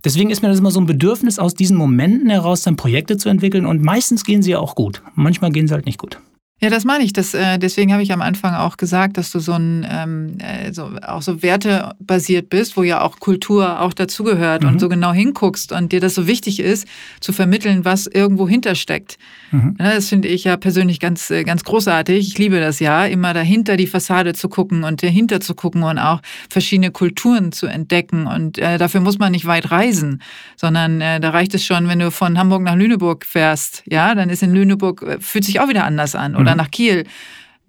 deswegen 0.05 0.31
ist 0.31 0.43
mir 0.43 0.49
das 0.49 0.59
immer 0.59 0.73
so 0.73 0.81
ein 0.81 0.87
Bedürfnis, 0.87 1.39
aus 1.39 1.55
diesen 1.55 1.77
Momenten 1.77 2.31
heraus 2.31 2.63
dann 2.63 2.77
Projekte 2.77 3.17
zu 3.17 3.29
entwickeln. 3.29 3.67
Und 3.67 3.83
meistens 3.83 4.25
gehen 4.25 4.43
sie 4.43 4.53
ja 4.53 4.59
auch 4.59 4.75
gut. 4.75 5.03
Manchmal 5.15 5.53
gehen 5.53 5.69
sie 5.69 5.75
halt 5.75 5.87
nicht 5.87 5.99
gut. 5.99 6.19
Ja, 6.63 6.69
das 6.69 6.85
meine 6.85 7.05
ich. 7.05 7.15
Das, 7.15 7.33
äh, 7.33 7.59
deswegen 7.59 7.91
habe 7.93 8.03
ich 8.03 8.13
am 8.13 8.21
Anfang 8.21 8.55
auch 8.55 8.77
gesagt, 8.77 9.17
dass 9.17 9.31
du 9.31 9.39
so 9.39 9.53
ein 9.53 9.87
ähm, 9.91 10.37
äh, 10.41 10.73
so, 10.75 10.91
auch 11.07 11.23
so 11.23 11.43
wertebasiert 11.43 12.51
bist, 12.51 12.77
wo 12.77 12.83
ja 12.83 13.01
auch 13.01 13.19
Kultur 13.19 13.81
auch 13.81 13.95
dazugehört 13.95 14.63
mhm. 14.63 14.69
und 14.69 14.79
so 14.79 14.91
genau 14.91 15.13
hinguckst 15.13 15.73
und 15.73 15.91
dir 15.93 16.01
das 16.01 16.15
so 16.15 16.27
wichtig 16.27 16.61
ist, 16.61 16.87
zu 17.21 17.33
vermitteln, 17.33 17.87
was 17.87 18.07
irgendwo 18.07 18.47
hintersteckt. 18.47 19.17
Mhm. 19.53 19.77
Ja, 19.79 19.95
das 19.95 20.11
finde 20.11 20.29
ich 20.29 20.45
ja 20.45 20.59
persönlich 20.59 21.01
ganz, 21.01 21.31
äh, 21.31 21.45
ganz 21.45 21.65
großartig. 21.65 22.29
Ich 22.29 22.37
liebe 22.37 22.61
das 22.61 22.79
ja, 22.79 23.07
immer 23.07 23.33
dahinter 23.33 23.79
die 23.79 23.87
Fassade 23.87 24.35
zu 24.35 24.51
gucken 24.51 24.85
und 24.85 25.03
dahinter 25.03 25.41
zu 25.41 25.55
gucken 25.55 25.83
und 25.83 25.99
auch 25.99 26.21
verschiedene 26.51 26.91
Kulturen 26.91 27.53
zu 27.53 27.69
entdecken. 27.69 28.27
Und 28.27 28.59
äh, 28.59 28.77
dafür 28.77 29.01
muss 29.01 29.19
man 29.19 29.33
nicht 29.33 29.47
weit 29.47 29.71
reisen, 29.71 30.21
sondern 30.57 31.01
äh, 31.01 31.21
da 31.21 31.31
reicht 31.31 31.55
es 31.55 31.65
schon, 31.65 31.89
wenn 31.89 32.01
du 32.01 32.11
von 32.11 32.39
Hamburg 32.39 32.61
nach 32.61 32.77
Lüneburg 32.77 33.25
fährst. 33.25 33.83
Ja, 33.87 34.15
dann 34.15 34.29
ist 34.29 34.43
in 34.43 34.53
Lüneburg, 34.53 35.03
äh, 35.03 35.21
fühlt 35.21 35.45
sich 35.47 35.59
auch 35.59 35.69
wieder 35.71 35.85
anders 35.85 36.15
an. 36.15 36.37
Oder 36.37 36.49
oder 36.51 36.57
nach 36.57 36.70
Kiel. 36.70 37.05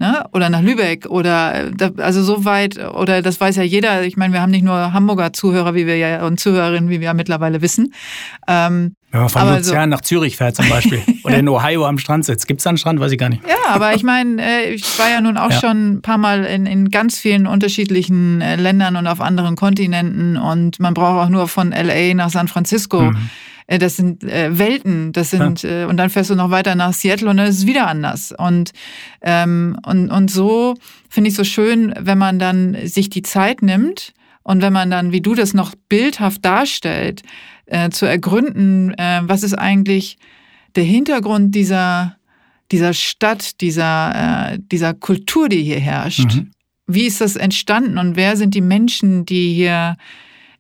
Ne? 0.02 0.26
Oder 0.34 0.50
nach 0.50 0.64
Lübeck 0.64 1.06
oder 1.06 1.68
äh, 1.80 1.92
also 1.98 2.24
so 2.24 2.44
weit, 2.44 2.80
oder 2.80 3.22
das 3.22 3.40
weiß 3.40 3.58
ja 3.58 3.62
jeder, 3.62 4.04
ich 4.04 4.18
meine, 4.18 4.34
wir 4.34 4.42
haben 4.42 4.50
nicht 4.50 4.64
nur 4.64 4.94
Hamburger 4.94 5.32
Zuhörer, 5.32 5.76
wie 5.76 5.86
wir 5.86 5.96
ja 5.96 6.26
und 6.26 6.40
Zuhörerinnen, 6.40 6.90
wie 6.90 7.02
wir 7.02 7.06
ja 7.06 7.14
mittlerweile 7.14 7.62
wissen. 7.62 7.94
Ähm, 8.48 8.96
wenn 9.12 9.20
man 9.20 9.30
von 9.30 9.48
Luzern 9.48 9.64
so, 9.64 9.96
nach 9.96 10.02
Zürich 10.02 10.38
fährt 10.38 10.56
zum 10.56 10.68
Beispiel 10.70 11.04
oder 11.24 11.38
in 11.38 11.48
Ohio 11.48 11.86
am 11.86 12.00
Strand 12.00 12.26
sitzt. 12.26 12.48
Gibt 12.48 12.62
es 12.62 12.64
da 12.64 12.72
einen 12.72 12.80
Strand? 12.80 13.00
Weiß 13.00 13.12
ich 13.12 13.20
gar 13.20 13.30
nicht. 13.30 13.44
Ja, 13.48 13.76
aber 13.76 13.94
ich 13.94 14.02
meine, 14.02 14.42
äh, 14.42 14.74
ich 14.74 14.98
war 14.98 15.08
ja 15.12 15.22
nun 15.22 15.38
auch 15.38 15.52
ja. 15.52 15.60
schon 15.60 15.92
ein 15.92 16.02
paar 16.02 16.18
Mal 16.18 16.46
in, 16.46 16.66
in 16.66 16.90
ganz 16.90 17.20
vielen 17.20 17.46
unterschiedlichen 17.46 18.42
äh, 18.42 18.56
Ländern 18.56 18.96
und 18.96 19.06
auf 19.06 19.22
anderen 19.22 19.56
Kontinenten 19.56 20.36
und 20.36 20.80
man 20.80 20.96
braucht 20.96 21.28
auch 21.28 21.30
nur 21.30 21.48
von 21.48 21.70
LA 21.70 22.16
nach 22.16 22.32
San 22.32 22.48
Francisco. 22.48 23.02
Mhm 23.02 23.30
das 23.68 23.98
sind 23.98 24.24
äh, 24.24 24.58
Welten, 24.58 25.12
das 25.14 25.32
sind, 25.32 25.64
ja. 25.64 25.84
äh, 25.84 25.86
und 25.86 25.98
dann 25.98 26.10
fährst 26.10 26.30
du 26.30 26.36
noch 26.36 26.52
weiter 26.52 26.76
nach 26.76 26.94
Seattle 26.94 27.30
und 27.30 27.38
dann 27.38 27.48
ist 27.48 27.60
es 27.60 27.66
wieder 27.68 27.88
anders. 27.88 28.34
Und, 28.38 28.72
ähm, 29.22 29.78
und, 29.86 30.10
und 30.10 30.32
so 30.32 30.76
finde 31.10 31.30
ich 31.30 31.36
so 31.36 31.44
schön, 31.44 31.94
wenn 32.00 32.18
man 32.18 32.40
dann 32.40 32.76
sich 32.86 33.10
die 33.10 33.22
Zeit 33.22 33.62
nimmt 33.62 34.14
und 34.44 34.62
wenn 34.62 34.74
man 34.74 34.90
dann, 34.90 35.12
wie 35.12 35.22
du 35.22 35.36
das 35.36 35.54
noch 35.54 35.74
bildhaft 35.90 36.44
darstellt, 36.44 37.22
äh, 37.66 37.90
zu 37.90 38.06
ergründen, 38.06 38.94
äh, 38.98 39.22
was 39.24 39.44
ist 39.44 39.54
eigentlich 39.54 40.18
der 40.76 40.84
Hintergrund 40.84 41.54
dieser, 41.56 42.18
dieser 42.72 42.94
Stadt, 42.94 43.62
dieser, 43.62 44.54
äh, 44.54 44.60
dieser 44.60 44.94
Kultur, 44.94 45.50
die 45.50 45.64
hier 45.64 45.80
herrscht. 45.80 46.36
Mhm. 46.36 46.52
Wie 46.88 47.06
ist 47.06 47.22
das 47.22 47.36
entstanden 47.36 47.98
und 47.98 48.16
wer 48.16 48.36
sind 48.36 48.54
die 48.54 48.62
Menschen, 48.62 49.26
die 49.26 49.54
hier 49.54 49.96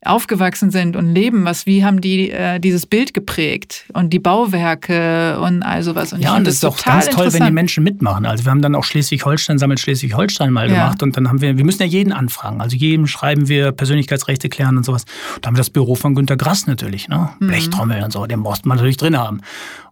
aufgewachsen 0.03 0.71
sind 0.71 0.95
und 0.95 1.13
leben, 1.13 1.45
was, 1.45 1.67
wie 1.67 1.85
haben 1.85 2.01
die 2.01 2.31
äh, 2.31 2.59
dieses 2.59 2.87
Bild 2.87 3.13
geprägt 3.13 3.85
und 3.93 4.11
die 4.11 4.19
Bauwerke 4.19 5.39
und 5.39 5.61
all 5.61 5.83
sowas. 5.83 6.11
Und 6.11 6.21
ja, 6.21 6.35
und 6.35 6.47
das 6.47 6.55
ist 6.55 6.63
doch 6.63 6.83
ganz 6.83 7.07
toll, 7.09 7.31
wenn 7.33 7.45
die 7.45 7.51
Menschen 7.51 7.83
mitmachen. 7.83 8.25
Also 8.25 8.45
wir 8.45 8.51
haben 8.51 8.63
dann 8.63 8.73
auch 8.73 8.83
Schleswig-Holstein, 8.83 9.59
sammelt 9.59 9.79
Schleswig-Holstein 9.79 10.51
mal 10.51 10.69
ja. 10.69 10.75
gemacht 10.75 11.03
und 11.03 11.15
dann 11.15 11.29
haben 11.29 11.41
wir, 11.41 11.55
wir 11.55 11.65
müssen 11.65 11.83
ja 11.83 11.87
jeden 11.87 12.13
anfragen. 12.13 12.61
Also 12.61 12.75
jedem 12.75 13.05
schreiben 13.05 13.47
wir 13.47 13.71
Persönlichkeitsrechte 13.71 14.49
klären 14.49 14.77
und 14.77 14.85
sowas. 14.85 15.05
Da 15.41 15.47
haben 15.47 15.55
wir 15.55 15.59
das 15.59 15.69
Büro 15.69 15.93
von 15.93 16.15
Günter 16.15 16.35
Grass 16.35 16.65
natürlich, 16.65 17.07
ne? 17.07 17.29
Mhm. 17.39 17.47
Blechtrommel 17.47 18.03
und 18.03 18.11
so, 18.11 18.25
den 18.25 18.39
mussten 18.39 18.69
wir 18.69 18.75
natürlich 18.75 18.97
drin 18.97 19.17
haben. 19.17 19.41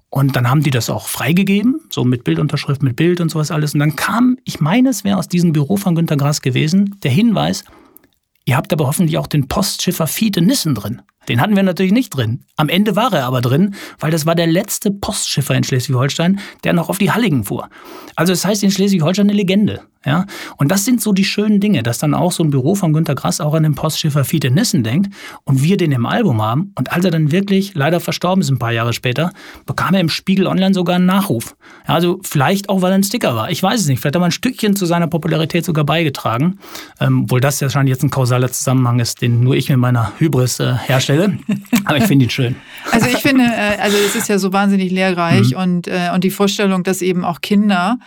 Und 0.10 0.36
dann 0.36 0.50
haben 0.50 0.64
die 0.64 0.72
das 0.72 0.90
auch 0.90 1.08
freigegeben, 1.08 1.82
so 1.92 2.04
mit 2.04 2.24
Bildunterschrift, 2.24 2.82
mit 2.82 2.96
Bild 2.96 3.22
und 3.22 3.30
sowas 3.30 3.52
alles. 3.52 3.76
Und 3.76 3.80
dann 3.80 3.96
kam, 3.96 4.38
ich 4.44 4.60
meine, 4.60 4.90
es 4.90 5.04
wäre 5.04 5.18
aus 5.18 5.28
diesem 5.28 5.54
Büro 5.54 5.78
von 5.78 5.94
Günter 5.94 6.18
Grass 6.18 6.42
gewesen, 6.42 6.96
der 7.04 7.12
Hinweis, 7.12 7.64
Ihr 8.50 8.58
habt 8.58 8.74
aber 8.74 8.88
hoffentlich 8.88 9.20
auch 9.20 9.28
den 9.28 9.48
Postschiffer 9.48 10.08
Fiete 10.08 10.42
Nissen 10.42 10.74
drin. 10.74 11.04
Den 11.30 11.40
hatten 11.40 11.56
wir 11.56 11.64
natürlich 11.64 11.92
nicht 11.94 12.10
drin. 12.10 12.44
Am 12.58 12.68
Ende 12.70 12.96
war 12.96 13.14
er 13.14 13.26
aber 13.26 13.42
drin, 13.42 13.76
weil 14.00 14.12
das 14.12 14.26
war 14.26 14.36
der 14.36 14.48
letzte 14.48 14.92
Postschiffer 14.92 15.56
in 15.56 15.64
Schleswig-Holstein, 15.64 16.40
der 16.64 16.74
noch 16.74 16.90
auf 16.90 16.98
die 16.98 17.12
Halligen 17.12 17.46
fuhr. 17.46 17.70
Also 18.16 18.34
das 18.34 18.44
heißt 18.44 18.64
in 18.64 18.72
Schleswig-Holstein 18.72 19.28
eine 19.28 19.38
Legende. 19.38 19.82
Ja? 20.06 20.26
Und 20.58 20.72
das 20.72 20.86
sind 20.86 21.02
so 21.02 21.12
die 21.12 21.26
schönen 21.26 21.60
Dinge, 21.60 21.84
dass 21.84 21.98
dann 21.98 22.14
auch 22.14 22.32
so 22.32 22.44
ein 22.44 22.50
Büro 22.50 22.76
von 22.76 22.94
Günter 22.94 23.16
Grass 23.16 23.42
auch 23.42 23.54
an 23.54 23.64
den 23.64 23.76
Postschiffer 23.76 24.24
Fiete 24.24 24.50
Nissen 24.50 24.84
denkt 24.84 25.14
und 25.44 25.62
wir 25.62 25.78
den 25.78 25.92
im 25.92 26.06
Album 26.06 26.42
haben. 26.42 26.72
Und 26.76 26.92
als 26.92 27.06
er 27.06 27.12
dann 27.12 27.32
wirklich 27.32 27.74
leider 27.76 28.00
verstorben 28.00 28.42
ist 28.42 28.50
ein 28.50 28.60
paar 28.60 28.72
Jahre 28.72 28.94
später, 28.94 29.32
bekam 29.66 29.94
er 29.94 30.02
im 30.02 30.10
Spiegel 30.10 30.48
Online 30.48 30.74
sogar 30.74 30.96
einen 30.96 31.06
Nachruf. 31.06 31.56
Ja, 31.88 31.96
also 31.96 32.20
vielleicht 32.24 32.70
auch, 32.70 32.82
weil 32.82 32.92
er 32.92 32.96
ein 32.96 33.04
Sticker 33.04 33.36
war. 33.36 33.52
Ich 33.52 33.62
weiß 33.62 33.82
es 33.82 33.88
nicht. 33.88 34.00
Vielleicht 34.00 34.16
hat 34.16 34.22
er 34.22 34.26
ein 34.26 34.32
Stückchen 34.32 34.76
zu 34.76 34.86
seiner 34.86 35.08
Popularität 35.08 35.66
sogar 35.66 35.84
beigetragen. 35.84 36.60
Ähm, 37.00 37.30
wohl 37.30 37.42
das 37.42 37.60
ja 37.60 37.68
wahrscheinlich 37.68 37.94
jetzt 37.94 38.04
ein 38.04 38.10
kausaler 38.10 38.52
Zusammenhang 38.52 39.00
ist, 39.00 39.22
den 39.22 39.42
nur 39.42 39.56
ich 39.56 39.70
mit 39.70 39.80
meiner 39.80 40.14
Hybris 40.18 40.60
äh, 40.60 40.76
herstelle. 40.76 41.19
Aber 41.86 41.98
ich 41.98 42.06
finde 42.06 42.26
ihn 42.26 42.30
schön. 42.30 42.56
Also 42.92 43.08
ich 43.08 43.18
finde, 43.18 43.44
äh, 43.44 43.78
also 43.80 43.98
es 43.98 44.16
ist 44.16 44.30
ja 44.30 44.38
so 44.38 44.54
wahnsinnig 44.54 44.92
lehrreich 44.92 45.52
mhm. 45.52 45.58
und, 45.58 45.88
äh, 45.88 46.10
und 46.14 46.24
die 46.24 46.30
Vorstellung, 46.30 46.84
dass 46.84 47.02
eben 47.02 47.26
auch 47.26 47.42
Kinder 47.42 48.00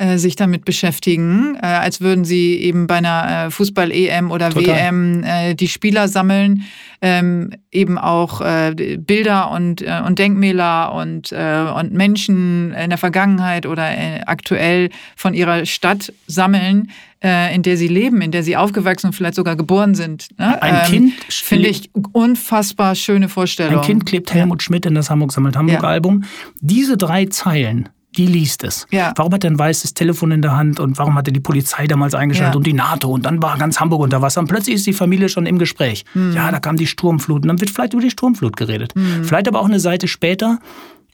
äh, 0.00 0.16
sich 0.16 0.34
damit 0.34 0.64
beschäftigen, 0.64 1.56
äh, 1.56 1.66
als 1.66 2.00
würden 2.00 2.24
sie 2.24 2.54
eben 2.54 2.86
bei 2.86 2.94
einer 2.94 3.48
äh, 3.48 3.50
Fußball-EM 3.50 4.30
oder 4.30 4.48
Total. 4.48 4.74
WM 4.74 5.22
äh, 5.24 5.54
die 5.54 5.68
Spieler 5.68 6.08
sammeln, 6.08 6.62
ähm, 7.02 7.50
eben 7.70 7.98
auch 7.98 8.40
äh, 8.40 8.96
Bilder 8.98 9.50
und, 9.50 9.82
und 9.82 10.18
Denkmäler 10.18 10.94
und, 10.94 11.32
und 11.32 11.92
Menschen 11.92 12.72
in 12.72 12.88
der 12.88 12.98
Vergangenheit 12.98 13.66
oder 13.66 13.88
aktuell 14.26 14.88
von 15.16 15.34
ihrer 15.34 15.66
Stadt 15.66 16.12
sammeln, 16.26 16.90
in 17.22 17.62
der 17.62 17.76
sie 17.76 17.88
leben, 17.88 18.20
in 18.22 18.32
der 18.32 18.42
sie 18.42 18.56
aufgewachsen 18.56 19.08
und 19.08 19.12
vielleicht 19.12 19.36
sogar 19.36 19.54
geboren 19.54 19.94
sind. 19.94 20.28
Ne? 20.38 20.60
Ein 20.62 20.74
ähm, 20.74 20.90
Kind 20.90 21.12
finde 21.30 21.68
ich 21.68 21.90
unfassbar 22.12 22.94
schöne 22.94 23.28
Vorstellung. 23.28 23.80
Ein 23.80 23.86
Kind 23.86 24.06
klebt 24.06 24.34
Helmut 24.34 24.62
Schmidt 24.62 24.84
in 24.84 24.94
das 24.94 25.10
Hamburg 25.10 25.32
sammelt 25.32 25.56
Hamburg 25.56 25.82
ja. 25.82 25.88
Album. 25.88 26.24
Diese 26.60 26.96
drei 26.96 27.26
Zeilen 27.26 27.88
die 28.16 28.26
liest 28.26 28.64
es. 28.64 28.86
Ja. 28.90 29.12
Warum 29.16 29.32
hat 29.32 29.44
er 29.44 29.50
ein 29.50 29.58
weißes 29.58 29.94
Telefon 29.94 30.32
in 30.32 30.42
der 30.42 30.56
Hand 30.56 30.80
und 30.80 30.98
warum 30.98 31.14
hat 31.14 31.28
er 31.28 31.32
die 31.32 31.40
Polizei 31.40 31.86
damals 31.86 32.14
eingeschaltet 32.14 32.54
ja. 32.54 32.58
und 32.58 32.66
die 32.66 32.72
NATO 32.72 33.08
und 33.10 33.24
dann 33.24 33.42
war 33.42 33.56
ganz 33.56 33.78
Hamburg 33.78 34.00
unter 34.00 34.20
Wasser 34.20 34.40
und 34.40 34.48
plötzlich 34.48 34.76
ist 34.76 34.86
die 34.86 34.92
Familie 34.92 35.28
schon 35.28 35.46
im 35.46 35.58
Gespräch. 35.58 36.04
Mhm. 36.14 36.32
Ja, 36.32 36.50
da 36.50 36.58
kam 36.58 36.76
die 36.76 36.86
Sturmflut 36.86 37.42
und 37.42 37.48
dann 37.48 37.60
wird 37.60 37.70
vielleicht 37.70 37.92
über 37.92 38.02
die 38.02 38.10
Sturmflut 38.10 38.56
geredet. 38.56 38.94
Mhm. 38.96 39.24
Vielleicht 39.24 39.46
aber 39.46 39.60
auch 39.60 39.66
eine 39.66 39.80
Seite 39.80 40.08
später 40.08 40.58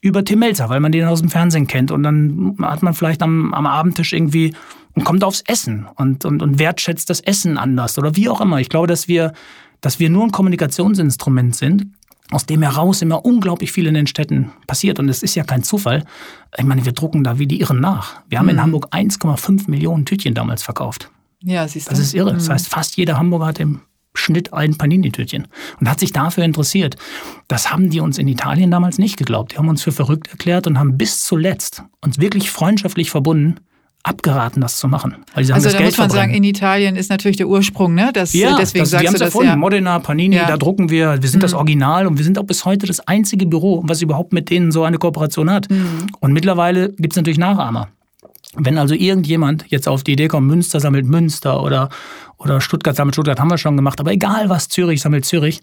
über 0.01 0.25
Tim 0.25 0.39
Melzer, 0.39 0.69
weil 0.69 0.81
man 0.81 0.93
den 0.93 1.05
aus 1.07 1.21
dem 1.21 1.29
Fernsehen 1.31 1.67
kennt 1.67 1.91
und 1.91 2.03
dann 2.03 2.57
hat 2.63 2.83
man 2.83 2.95
vielleicht 2.95 3.23
am, 3.23 3.53
am 3.53 3.67
Abendtisch 3.67 4.13
irgendwie 4.13 4.55
und 4.95 5.05
kommt 5.05 5.23
aufs 5.25 5.43
Essen 5.47 5.87
und, 5.97 6.25
und, 6.25 6.43
und 6.43 6.59
wertschätzt 6.59 7.11
das 7.11 7.21
Essen 7.21 7.59
anders 7.59 7.99
oder 7.99 8.17
wie 8.17 8.29
auch 8.29 8.41
immer. 8.41 8.61
Ich 8.61 8.71
glaube, 8.71 8.87
dass 8.87 9.09
wir, 9.09 9.33
dass 9.81 9.99
wir 9.99 10.09
nur 10.09 10.25
ein 10.25 10.33
Kommunikationsinstrument 10.33 11.55
sind, 11.55 11.87
aus 12.31 12.47
dem 12.47 12.63
heraus 12.63 13.03
immer 13.03 13.25
unglaublich 13.25 13.73
viel 13.73 13.87
in 13.87 13.95
den 13.95 14.07
Städten 14.07 14.53
passiert. 14.67 14.99
Und 14.99 15.09
es 15.09 15.23
ist 15.23 15.35
ja 15.35 15.45
kein 15.45 15.63
Zufall. 15.63 16.05
Ich 16.57 16.65
meine, 16.65 16.85
wir 16.85 16.93
drucken 16.93 17.25
da 17.25 17.39
wie 17.39 17.47
die 17.47 17.61
Irren 17.61 17.81
nach. 17.81 18.23
Wir 18.29 18.39
haben 18.39 18.47
mhm. 18.47 18.53
in 18.53 18.63
Hamburg 18.63 18.89
1,5 18.93 19.71
Millionen 19.71 20.05
Tütchen 20.05 20.35
damals 20.35 20.63
verkauft. 20.63 21.11
Ja, 21.43 21.67
siehst 21.69 21.87
du. 21.87 21.91
Das 21.91 21.99
ist 21.99 22.15
irre. 22.15 22.33
Mhm. 22.33 22.39
Das 22.39 22.49
heißt, 22.49 22.69
fast 22.69 22.97
jeder 22.97 23.19
Hamburger 23.19 23.47
hat 23.47 23.61
im 23.61 23.81
Schnitt 24.15 24.53
ein 24.53 24.77
Panini-Tütchen 24.77 25.47
und 25.79 25.91
hat 25.91 26.01
sich 26.01 26.13
dafür 26.13 26.45
interessiert. 26.45 26.97
Das 27.49 27.71
haben 27.71 27.91
die 27.91 28.01
uns 28.01 28.19
in 28.19 28.29
Italien 28.29 28.71
damals 28.71 28.99
nicht 28.99 29.17
geglaubt. 29.19 29.53
Die 29.53 29.59
haben 29.59 29.69
uns 29.69 29.83
für 29.83 29.93
verrückt 29.93 30.29
erklärt 30.29 30.67
und 30.67 30.79
haben 30.79 30.97
bis 30.97 31.23
zuletzt 31.23 31.83
uns 32.01 32.19
wirklich 32.19 32.51
freundschaftlich 32.51 33.11
verbunden 33.11 33.61
abgeraten, 34.07 34.61
das 34.61 34.77
zu 34.77 34.87
machen. 34.87 35.17
Weil 35.35 35.45
sie 35.45 35.53
also 35.53 35.69
da 35.69 35.77
Geld 35.77 35.91
muss 35.91 35.99
man 35.99 36.09
verbrennen. 36.11 36.33
sagen, 36.33 36.37
in 36.37 36.45
Italien 36.45 36.97
ist 36.97 37.11
natürlich 37.11 37.37
der 37.37 37.49
Ursprung, 37.49 37.95
ne? 37.95 38.11
Das, 38.13 38.33
ja, 38.33 38.57
deswegen 38.57 38.85
das, 38.85 38.91
sagst 38.91 39.09
du 39.09 39.13
das 39.13 39.21
erfunden. 39.21 39.49
ja. 39.49 39.57
Modena, 39.57 39.99
Panini, 39.99 40.37
ja. 40.37 40.47
da 40.47 40.57
drucken 40.57 40.91
wir, 40.91 41.21
wir 41.21 41.29
sind 41.29 41.41
mhm. 41.41 41.43
das 41.43 41.55
Original 41.55 42.07
und 42.07 42.17
wir 42.17 42.25
sind 42.25 42.39
auch 42.39 42.45
bis 42.45 42.65
heute 42.65 42.87
das 42.87 43.01
einzige 43.01 43.47
Büro, 43.47 43.83
was 43.85 44.03
überhaupt 44.03 44.33
mit 44.33 44.49
denen 44.49 44.71
so 44.71 44.85
eine 44.85 44.99
Kooperation 44.99 45.51
hat. 45.51 45.69
Mhm. 45.71 46.07
Und 46.21 46.33
mittlerweile 46.33 46.91
gibt 46.93 47.15
es 47.15 47.17
natürlich 47.17 47.39
Nachahmer. 47.39 47.89
Wenn 48.55 48.79
also 48.79 48.95
irgendjemand 48.95 49.65
jetzt 49.69 49.89
auf 49.89 50.05
die 50.05 50.13
Idee 50.13 50.29
kommt, 50.29 50.47
Münster 50.47 50.79
sammelt 50.79 51.05
Münster 51.05 51.63
oder, 51.63 51.89
oder 52.39 52.61
Stuttgart 52.61 52.95
sammelt 52.95 53.17
Stuttgart, 53.17 53.41
haben 53.41 53.51
wir 53.51 53.59
schon 53.59 53.77
gemacht, 53.77 53.99
aber 54.01 54.13
egal 54.13 54.49
was, 54.49 54.69
Zürich 54.69 55.03
sammelt 55.03 55.25
Zürich, 55.25 55.61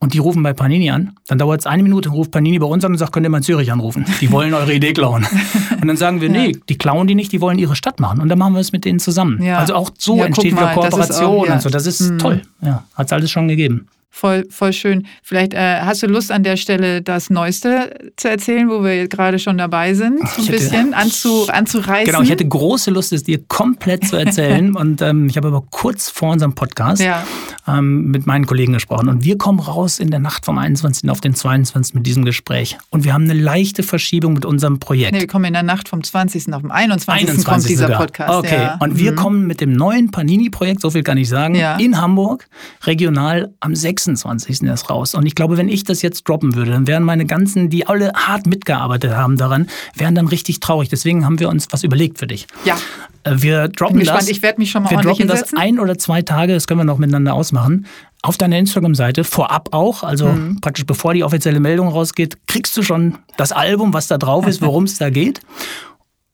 und 0.00 0.12
die 0.12 0.18
rufen 0.18 0.42
bei 0.42 0.52
Panini 0.52 0.90
an, 0.90 1.16
dann 1.28 1.38
dauert 1.38 1.60
es 1.60 1.66
eine 1.66 1.82
Minute, 1.82 2.10
ruft 2.10 2.30
Panini 2.30 2.58
bei 2.58 2.66
uns 2.66 2.84
an 2.84 2.92
und 2.92 2.98
sagt, 2.98 3.12
könnt 3.12 3.24
ihr 3.24 3.30
mal 3.30 3.38
in 3.38 3.42
Zürich 3.42 3.72
anrufen. 3.72 4.04
Die 4.20 4.30
wollen 4.30 4.52
eure 4.52 4.74
Idee 4.74 4.92
klauen. 4.92 5.26
Und 5.80 5.88
dann 5.88 5.96
sagen 5.96 6.20
wir, 6.20 6.28
nee, 6.28 6.56
die 6.68 6.78
klauen 6.78 7.06
die 7.06 7.14
nicht, 7.14 7.32
die 7.32 7.40
wollen 7.40 7.58
ihre 7.58 7.76
Stadt 7.76 8.00
machen. 8.00 8.20
Und 8.20 8.28
dann 8.28 8.38
machen 8.38 8.54
wir 8.54 8.60
es 8.60 8.72
mit 8.72 8.84
denen 8.84 8.98
zusammen. 8.98 9.42
Ja. 9.42 9.58
Also 9.58 9.74
auch 9.74 9.90
so 9.98 10.16
ja, 10.16 10.26
entsteht 10.26 10.52
wieder 10.52 10.74
Kooperation 10.74 11.26
auch, 11.26 11.46
ja. 11.46 11.54
und 11.54 11.62
so. 11.62 11.68
Das 11.68 11.86
ist 11.86 12.00
mhm. 12.00 12.18
toll. 12.18 12.42
Ja, 12.60 12.84
hat 12.94 13.06
es 13.06 13.12
alles 13.12 13.30
schon 13.30 13.48
gegeben. 13.48 13.88
Voll, 14.16 14.46
voll 14.48 14.72
schön. 14.72 15.08
Vielleicht 15.24 15.54
äh, 15.54 15.80
hast 15.80 16.04
du 16.04 16.06
Lust 16.06 16.30
an 16.30 16.44
der 16.44 16.56
Stelle 16.56 17.02
das 17.02 17.30
Neueste 17.30 18.12
zu 18.16 18.30
erzählen, 18.30 18.70
wo 18.70 18.84
wir 18.84 19.08
gerade 19.08 19.40
schon 19.40 19.58
dabei 19.58 19.92
sind, 19.94 20.20
so 20.28 20.42
ein 20.42 20.46
bisschen 20.46 20.94
anzu, 20.94 21.48
anzureißen. 21.48 22.06
Genau, 22.06 22.22
ich 22.22 22.30
hätte 22.30 22.46
große 22.46 22.92
Lust, 22.92 23.12
es 23.12 23.24
dir 23.24 23.42
komplett 23.48 24.06
zu 24.06 24.14
erzählen. 24.14 24.76
und 24.76 25.02
ähm, 25.02 25.26
ich 25.28 25.36
habe 25.36 25.48
aber 25.48 25.64
kurz 25.68 26.10
vor 26.10 26.30
unserem 26.30 26.54
Podcast 26.54 27.02
ja. 27.02 27.26
ähm, 27.66 28.12
mit 28.12 28.24
meinen 28.24 28.46
Kollegen 28.46 28.74
gesprochen. 28.74 29.08
Und 29.08 29.24
wir 29.24 29.36
kommen 29.36 29.58
raus 29.58 29.98
in 29.98 30.10
der 30.10 30.20
Nacht 30.20 30.44
vom 30.44 30.58
21. 30.58 31.10
auf 31.10 31.20
den 31.20 31.34
22. 31.34 31.94
mit 31.94 32.06
diesem 32.06 32.24
Gespräch. 32.24 32.78
Und 32.90 33.02
wir 33.02 33.14
haben 33.14 33.24
eine 33.24 33.34
leichte 33.34 33.82
Verschiebung 33.82 34.34
mit 34.34 34.44
unserem 34.44 34.78
Projekt. 34.78 35.12
Nee, 35.12 35.22
wir 35.22 35.26
kommen 35.26 35.46
in 35.46 35.54
der 35.54 35.64
Nacht 35.64 35.88
vom 35.88 36.04
20. 36.04 36.52
auf 36.52 36.62
den 36.62 36.70
21. 36.70 37.30
21 37.30 37.44
kommt 37.44 37.68
dieser 37.68 37.86
sogar. 37.86 37.98
Podcast. 37.98 38.32
Okay, 38.32 38.62
ja. 38.62 38.76
und 38.78 38.96
wir 38.96 39.10
mhm. 39.10 39.16
kommen 39.16 39.46
mit 39.48 39.60
dem 39.60 39.72
neuen 39.72 40.12
Panini-Projekt, 40.12 40.82
so 40.82 40.90
viel 40.90 41.02
kann 41.02 41.18
ich 41.18 41.28
sagen, 41.28 41.56
ja. 41.56 41.78
in 41.78 42.00
Hamburg, 42.00 42.46
regional 42.84 43.52
am 43.58 43.74
6. 43.74 44.03
26. 44.04 44.62
erst 44.62 44.90
raus. 44.90 45.14
Und 45.14 45.26
ich 45.26 45.34
glaube, 45.34 45.56
wenn 45.56 45.68
ich 45.68 45.84
das 45.84 46.02
jetzt 46.02 46.28
droppen 46.28 46.54
würde, 46.54 46.72
dann 46.72 46.86
wären 46.86 47.02
meine 47.02 47.26
ganzen, 47.26 47.70
die 47.70 47.86
alle 47.86 48.12
hart 48.14 48.46
mitgearbeitet 48.46 49.12
haben 49.12 49.36
daran, 49.36 49.68
wären 49.94 50.14
dann 50.14 50.28
richtig 50.28 50.60
traurig. 50.60 50.88
Deswegen 50.88 51.24
haben 51.24 51.40
wir 51.40 51.48
uns 51.48 51.68
was 51.70 51.82
überlegt 51.82 52.18
für 52.18 52.26
dich. 52.26 52.46
Ja. 52.64 52.76
Äh, 53.24 53.42
wir 53.42 53.68
droppen 53.68 53.98
Bin 53.98 54.06
das. 54.06 54.28
Ich 54.28 54.42
werde 54.42 54.60
mich 54.60 54.70
schon 54.70 54.84
mal 54.84 54.90
Wir 54.90 54.98
droppen 54.98 55.26
das 55.26 55.54
ein 55.54 55.78
oder 55.78 55.98
zwei 55.98 56.22
Tage, 56.22 56.54
das 56.54 56.66
können 56.66 56.80
wir 56.80 56.84
noch 56.84 56.98
miteinander 56.98 57.34
ausmachen. 57.34 57.86
Auf 58.22 58.38
deiner 58.38 58.58
Instagram-Seite, 58.58 59.24
vorab 59.24 59.68
auch, 59.72 60.02
also 60.02 60.28
mhm. 60.28 60.60
praktisch 60.60 60.86
bevor 60.86 61.12
die 61.12 61.24
offizielle 61.24 61.60
Meldung 61.60 61.88
rausgeht, 61.88 62.38
kriegst 62.46 62.74
du 62.76 62.82
schon 62.82 63.18
das 63.36 63.52
Album, 63.52 63.92
was 63.92 64.06
da 64.06 64.16
drauf 64.16 64.46
ist, 64.46 64.62
worum 64.62 64.84
es 64.84 64.98
da 64.98 65.10
geht. 65.10 65.40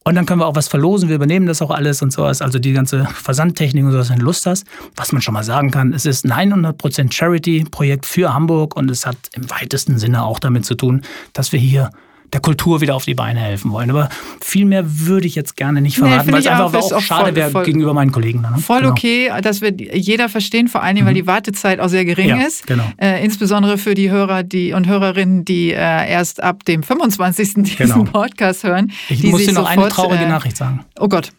Und 0.03 0.15
dann 0.15 0.25
können 0.25 0.41
wir 0.41 0.47
auch 0.47 0.57
was 0.57 0.69
verlosen, 0.69 1.11
wir 1.11 1.17
übernehmen 1.17 1.47
das 1.47 1.61
auch 1.61 1.71
alles 1.71 2.01
und 2.01 2.11
sowas. 2.11 2.41
Also 2.41 2.59
die 2.59 2.73
ganze 2.73 3.05
Versandtechnik 3.05 3.85
und 3.85 3.93
sowas, 3.93 4.09
wenn 4.11 4.19
du 4.19 4.25
Lust 4.25 4.47
hast. 4.47 4.67
Was 4.97 5.13
man 5.13 5.21
schon 5.21 5.35
mal 5.35 5.45
sagen 5.45 5.71
kann, 5.71 5.93
es 5.93 6.07
ist 6.07 6.25
ein 6.25 6.53
100% 6.53 7.13
Charity-Projekt 7.13 8.07
für 8.07 8.33
Hamburg 8.33 8.77
und 8.77 8.91
es 8.91 9.05
hat 9.05 9.17
im 9.35 9.51
weitesten 9.51 9.99
Sinne 9.99 10.25
auch 10.25 10.39
damit 10.39 10.65
zu 10.65 10.75
tun, 10.75 11.03
dass 11.35 11.53
wir 11.53 11.61
hier 11.61 11.91
der 12.33 12.41
Kultur 12.41 12.81
wieder 12.81 12.95
auf 12.95 13.05
die 13.05 13.14
Beine 13.14 13.41
helfen 13.41 13.72
wollen. 13.72 13.91
Aber 13.91 14.09
viel 14.41 14.64
mehr 14.64 14.85
würde 14.87 15.26
ich 15.26 15.35
jetzt 15.35 15.57
gerne 15.57 15.81
nicht 15.81 15.99
verraten, 15.99 16.26
nee, 16.26 16.33
weil 16.33 16.41
es 16.41 16.47
einfach 16.47 16.72
auch, 16.74 16.93
auch 16.93 17.01
schade 17.01 17.35
wäre 17.35 17.62
gegenüber 17.64 17.95
meinen 17.95 18.12
Kollegen. 18.12 18.41
Ne? 18.43 18.55
Voll 18.59 18.81
genau. 18.81 18.93
okay, 18.93 19.31
das 19.43 19.61
wird 19.61 19.81
jeder 19.81 20.28
verstehen, 20.28 20.68
vor 20.68 20.83
allen 20.83 20.95
Dingen, 20.95 21.07
weil 21.07 21.14
mhm. 21.14 21.18
die 21.18 21.26
Wartezeit 21.26 21.81
auch 21.81 21.89
sehr 21.89 22.05
gering 22.05 22.28
ja, 22.28 22.37
ist. 22.43 22.66
Genau. 22.66 22.85
Äh, 22.99 23.24
insbesondere 23.24 23.78
für 23.78 23.95
die 23.95 24.11
Hörer 24.11 24.43
die, 24.43 24.72
und 24.72 24.87
Hörerinnen, 24.87 25.45
die 25.45 25.70
äh, 25.70 25.74
erst 25.74 26.43
ab 26.43 26.64
dem 26.64 26.83
25. 26.83 27.55
diesen 27.55 27.64
genau. 27.76 28.05
Podcast 28.05 28.64
hören. 28.64 28.93
Ich 29.09 29.22
muss 29.24 29.45
dir 29.45 29.53
noch 29.53 29.68
sofort, 29.68 29.78
eine 29.78 29.89
traurige 29.89 30.24
äh, 30.24 30.28
Nachricht 30.28 30.57
sagen. 30.57 30.85
Oh 30.99 31.09
Gott. 31.09 31.31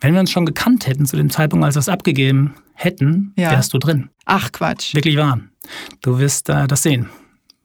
Wenn 0.00 0.14
wir 0.14 0.20
uns 0.20 0.30
schon 0.30 0.46
gekannt 0.46 0.86
hätten 0.86 1.06
zu 1.06 1.16
dem 1.16 1.28
Zeitpunkt, 1.28 1.64
als 1.64 1.74
wir 1.74 1.80
es 1.80 1.88
abgegeben 1.88 2.54
hätten, 2.74 3.32
ja. 3.36 3.50
wärst 3.50 3.74
du 3.74 3.78
drin. 3.78 4.10
Ach 4.26 4.52
Quatsch. 4.52 4.94
Wirklich 4.94 5.16
wahr. 5.16 5.40
Du 6.02 6.18
wirst 6.18 6.48
äh, 6.48 6.68
das 6.68 6.82
sehen. 6.82 7.08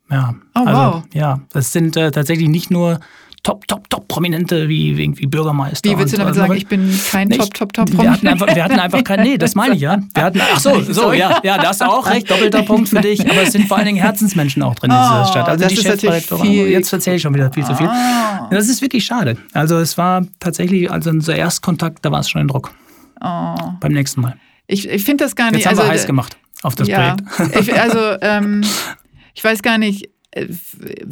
Ja. 0.10 0.36
Oh, 0.56 0.60
also, 0.66 0.72
wow. 0.72 1.04
Ja, 1.14 1.40
das 1.52 1.72
sind 1.72 1.98
äh, 1.98 2.12
tatsächlich 2.12 2.50
nicht 2.50 2.70
nur 2.72 3.00
top, 3.44 3.68
top, 3.68 3.90
top 3.90 4.08
Prominente 4.08 4.70
wie 4.70 4.92
irgendwie 4.92 5.26
Bürgermeister. 5.26 5.90
Wie 5.90 5.98
willst 5.98 6.14
du 6.14 6.18
damit 6.18 6.36
sagen, 6.36 6.54
ich 6.54 6.68
bin 6.68 6.98
kein 7.12 7.28
nee, 7.28 7.38
top, 7.38 7.54
top, 7.54 7.74
top 7.74 7.92
wir 7.92 8.12
hatten, 8.12 8.28
einfach, 8.28 8.56
wir 8.56 8.64
hatten 8.64 8.80
einfach 8.80 9.04
kein, 9.04 9.22
nee, 9.22 9.38
das 9.38 9.54
meine 9.54 9.76
ich 9.76 9.82
ja. 9.82 9.98
Wir 10.14 10.24
hatten, 10.24 10.42
ach 10.42 10.60
so, 10.60 10.82
so, 10.82 11.14
ja, 11.14 11.40
ja, 11.44 11.58
da 11.58 11.70
hast 11.70 11.82
du 11.82 11.86
auch 11.86 12.08
recht, 12.08 12.30
doppelter 12.30 12.62
Punkt 12.64 12.90
für 12.90 13.02
dich. 13.02 13.30
Aber 13.30 13.42
es 13.42 13.52
sind 13.52 13.68
vor 13.68 13.78
allen 13.78 13.88
Dingen 13.88 14.00
Herzensmenschen 14.00 14.64
auch 14.64 14.76
drin 14.76 14.92
in 14.92 14.98
dieser 14.98 15.24
oh, 15.24 15.32
Stadt. 15.32 15.50
Also 15.50 15.68
die 15.68 15.76
Chefredakteurin, 15.76 16.70
jetzt 16.70 16.94
erzähle 16.94 17.18
ich 17.18 17.22
schon 17.22 17.34
wieder 17.34 17.52
viel 17.52 17.66
zu 17.66 17.76
viel. 17.76 17.88
Oh. 17.88 18.48
Das 18.50 18.70
ist 18.70 18.82
wirklich 18.82 19.04
schade. 19.04 19.38
Also 19.54 19.78
es 19.78 19.98
war 19.98 20.26
tatsächlich, 20.40 20.90
also 20.90 21.10
unser 21.10 21.36
Erstkontakt, 21.36 22.06
da 22.06 22.12
war 22.12 22.22
es 22.22 22.30
schon 22.30 22.42
ein 22.42 22.48
Druck. 22.48 22.72
Oh. 23.22 23.56
Beim 23.80 23.92
nächsten 23.92 24.22
Mal. 24.22 24.36
Ich, 24.68 24.88
ich 24.88 25.04
finde 25.04 25.26
das 25.26 25.36
gar 25.36 25.52
nicht. 25.52 25.62
Jetzt 25.62 25.68
haben 25.68 25.78
also, 25.78 25.84
wir 25.84 25.92
heiß 25.92 26.08
gemacht 26.08 26.38
auf 26.62 26.76
das 26.76 26.88
ja, 26.88 27.16
Projekt. 27.16 27.60
Ich, 27.60 27.80
also 27.80 28.00
ähm, 28.22 28.62
ich 29.34 29.44
weiß 29.44 29.62
gar 29.62 29.78
nicht, 29.78 30.10
äh, 30.32 30.48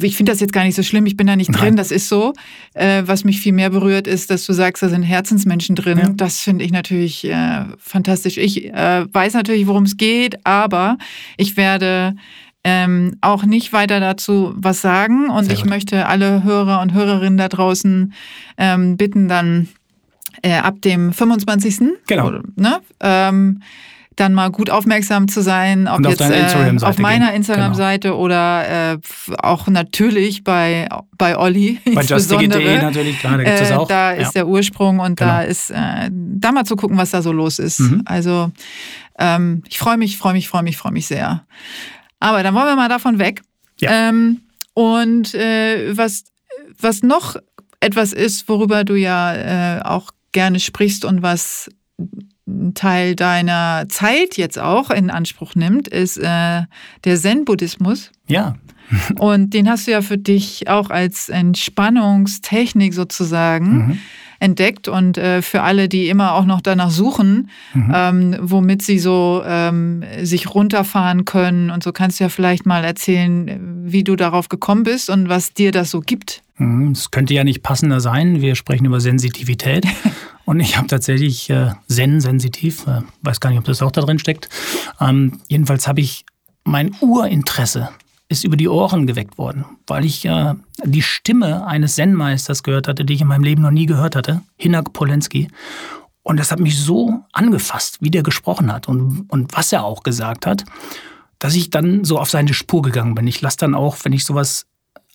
ich 0.00 0.16
finde 0.16 0.32
das 0.32 0.40
jetzt 0.40 0.52
gar 0.52 0.64
nicht 0.64 0.74
so 0.74 0.82
schlimm, 0.82 1.06
ich 1.06 1.16
bin 1.16 1.26
da 1.26 1.36
nicht 1.36 1.50
Nein. 1.50 1.60
drin, 1.60 1.76
das 1.76 1.90
ist 1.90 2.08
so. 2.08 2.32
Äh, 2.74 3.02
was 3.06 3.24
mich 3.24 3.40
viel 3.40 3.52
mehr 3.52 3.70
berührt, 3.70 4.06
ist, 4.06 4.30
dass 4.30 4.46
du 4.46 4.52
sagst, 4.52 4.82
da 4.82 4.88
sind 4.88 5.02
Herzensmenschen 5.02 5.76
drin. 5.76 5.98
Ja. 5.98 6.08
Das 6.14 6.40
finde 6.40 6.64
ich 6.64 6.72
natürlich 6.72 7.24
äh, 7.24 7.64
fantastisch. 7.78 8.38
Ich 8.38 8.72
äh, 8.72 9.06
weiß 9.12 9.34
natürlich, 9.34 9.66
worum 9.66 9.84
es 9.84 9.96
geht, 9.96 10.44
aber 10.46 10.98
ich 11.36 11.56
werde 11.56 12.16
ähm, 12.64 13.16
auch 13.20 13.44
nicht 13.44 13.72
weiter 13.72 13.98
dazu 13.98 14.52
was 14.56 14.80
sagen 14.80 15.28
und 15.30 15.46
Sehr 15.46 15.54
ich 15.54 15.62
gut. 15.62 15.70
möchte 15.70 16.06
alle 16.06 16.44
Hörer 16.44 16.80
und 16.80 16.92
Hörerinnen 16.92 17.36
da 17.36 17.48
draußen 17.48 18.12
ähm, 18.56 18.96
bitten, 18.96 19.28
dann 19.28 19.68
äh, 20.42 20.54
ab 20.54 20.80
dem 20.82 21.12
25. 21.12 21.98
Genau. 22.06 22.30
Ne, 22.56 22.80
ähm, 23.00 23.62
dann 24.16 24.34
mal 24.34 24.50
gut 24.50 24.68
aufmerksam 24.70 25.28
zu 25.28 25.40
sein, 25.42 25.88
ob 25.88 25.98
Und 25.98 26.06
auf 26.06 26.12
jetzt 26.18 26.20
äh, 26.30 26.40
Instagram-Seite 26.40 26.90
auf 26.90 26.98
meiner 26.98 27.26
gehen. 27.28 27.36
Instagram-Seite 27.36 28.16
oder 28.16 28.92
äh, 28.94 28.98
auch 29.38 29.66
natürlich 29.68 30.44
bei, 30.44 30.88
bei 31.16 31.38
Olli. 31.38 31.80
Bei 31.84 31.92
insbesondere. 31.92 32.60
justdigi.de 32.60 32.82
natürlich, 32.82 33.18
klar, 33.20 33.38
da 33.38 33.44
gibt 33.44 33.54
es 33.54 33.60
das 33.60 33.70
Äh, 33.70 33.74
auch. 33.74 33.88
Da 33.88 34.12
Ja. 34.14 34.20
ist 34.22 34.32
der 34.34 34.46
Ursprung 34.48 34.98
und 34.98 35.20
da 35.20 35.40
Genau. 35.40 35.50
ist 35.50 35.70
äh, 35.70 36.10
da 36.12 36.52
mal 36.52 36.64
zu 36.64 36.76
gucken, 36.76 36.96
was 36.98 37.10
da 37.10 37.22
so 37.22 37.32
los 37.32 37.58
ist. 37.58 37.80
Mhm. 37.80 38.02
Also 38.04 38.50
ähm, 39.18 39.62
ich 39.68 39.78
freue 39.78 39.96
mich, 39.96 40.16
freue 40.18 40.32
mich, 40.34 40.48
freue 40.48 40.62
mich, 40.62 40.76
freue 40.76 40.92
mich 40.92 41.06
sehr. 41.06 41.44
Aber 42.20 42.42
dann 42.42 42.54
wollen 42.54 42.66
wir 42.66 42.76
mal 42.76 42.88
davon 42.88 43.18
weg. 43.18 43.42
Ja. 43.80 44.08
Ähm, 44.10 44.42
und 44.74 45.34
äh, 45.34 45.96
was, 45.96 46.24
was 46.78 47.02
noch 47.02 47.36
etwas 47.80 48.12
ist, 48.12 48.48
worüber 48.48 48.84
du 48.84 48.94
ja 48.94 49.78
äh, 49.78 49.82
auch 49.82 50.10
gerne 50.32 50.60
sprichst 50.60 51.04
und 51.04 51.22
was 51.22 51.68
Teil 52.74 53.14
deiner 53.16 53.84
Zeit 53.88 54.36
jetzt 54.36 54.58
auch 54.58 54.90
in 54.90 55.10
Anspruch 55.10 55.54
nimmt, 55.54 55.88
ist 55.88 56.16
äh, 56.18 56.62
der 57.04 57.16
Zen-Buddhismus. 57.16 58.10
ja, 58.26 58.54
Und 59.18 59.54
den 59.54 59.70
hast 59.70 59.86
du 59.86 59.92
ja 59.92 60.02
für 60.02 60.18
dich 60.18 60.68
auch 60.68 60.90
als 60.90 61.30
Entspannungstechnik 61.30 62.94
sozusagen 62.94 63.72
Mhm. 63.86 63.98
entdeckt. 64.38 64.88
Und 64.88 65.18
äh, 65.18 65.40
für 65.42 65.62
alle, 65.62 65.88
die 65.88 66.08
immer 66.08 66.34
auch 66.34 66.44
noch 66.44 66.60
danach 66.60 66.90
suchen, 66.90 67.48
Mhm. 67.74 67.92
ähm, 67.94 68.36
womit 68.40 68.82
sie 68.82 68.98
so 68.98 69.42
ähm, 69.46 70.02
sich 70.22 70.52
runterfahren 70.54 71.24
können. 71.24 71.70
Und 71.70 71.82
so 71.82 71.92
kannst 71.92 72.20
du 72.20 72.24
ja 72.24 72.28
vielleicht 72.28 72.66
mal 72.66 72.84
erzählen, 72.84 73.82
wie 73.84 74.04
du 74.04 74.16
darauf 74.16 74.48
gekommen 74.48 74.82
bist 74.82 75.08
und 75.10 75.28
was 75.28 75.54
dir 75.54 75.72
das 75.72 75.90
so 75.90 76.00
gibt. 76.00 76.42
Mhm, 76.62 76.92
Es 76.92 77.10
könnte 77.10 77.34
ja 77.34 77.44
nicht 77.44 77.62
passender 77.62 78.00
sein. 78.00 78.40
Wir 78.40 78.54
sprechen 78.54 78.86
über 78.86 79.00
Sensitivität. 79.00 79.86
Und 80.44 80.60
ich 80.60 80.76
habe 80.76 80.88
tatsächlich 80.88 81.48
äh, 81.50 81.70
Zen-sensitiv, 81.88 82.86
äh, 82.86 83.02
weiß 83.22 83.40
gar 83.40 83.50
nicht, 83.50 83.60
ob 83.60 83.64
das 83.64 83.80
auch 83.80 83.92
da 83.92 84.00
drin 84.00 84.18
steckt. 84.18 84.48
Ähm, 85.00 85.40
jedenfalls 85.48 85.86
habe 85.86 86.00
ich 86.00 86.24
mein 86.64 86.94
Urinteresse 87.00 87.90
ist 88.32 88.44
über 88.44 88.56
die 88.56 88.68
Ohren 88.68 89.06
geweckt 89.06 89.36
worden, 89.36 89.66
weil 89.86 90.04
ich 90.06 90.24
äh, 90.24 90.54
die 90.84 91.02
Stimme 91.02 91.66
eines 91.66 91.96
Zen-Meisters 91.96 92.62
gehört 92.62 92.88
hatte, 92.88 93.04
die 93.04 93.12
ich 93.12 93.20
in 93.20 93.28
meinem 93.28 93.44
Leben 93.44 93.62
noch 93.62 93.70
nie 93.70 93.86
gehört 93.86 94.16
hatte, 94.16 94.40
Hinak 94.56 94.92
Polensky. 94.94 95.48
Und 96.22 96.40
das 96.40 96.50
hat 96.50 96.58
mich 96.58 96.78
so 96.78 97.20
angefasst, 97.32 97.98
wie 98.00 98.10
der 98.10 98.22
gesprochen 98.22 98.72
hat 98.72 98.88
und, 98.88 99.26
und 99.28 99.54
was 99.54 99.72
er 99.72 99.84
auch 99.84 100.02
gesagt 100.02 100.46
hat, 100.46 100.64
dass 101.38 101.54
ich 101.54 101.70
dann 101.70 102.04
so 102.04 102.18
auf 102.18 102.30
seine 102.30 102.54
Spur 102.54 102.82
gegangen 102.82 103.14
bin. 103.14 103.26
Ich 103.26 103.40
lasse 103.42 103.58
dann 103.58 103.74
auch, 103.74 103.96
wenn 104.02 104.12
ich 104.12 104.24
sowas 104.24 104.66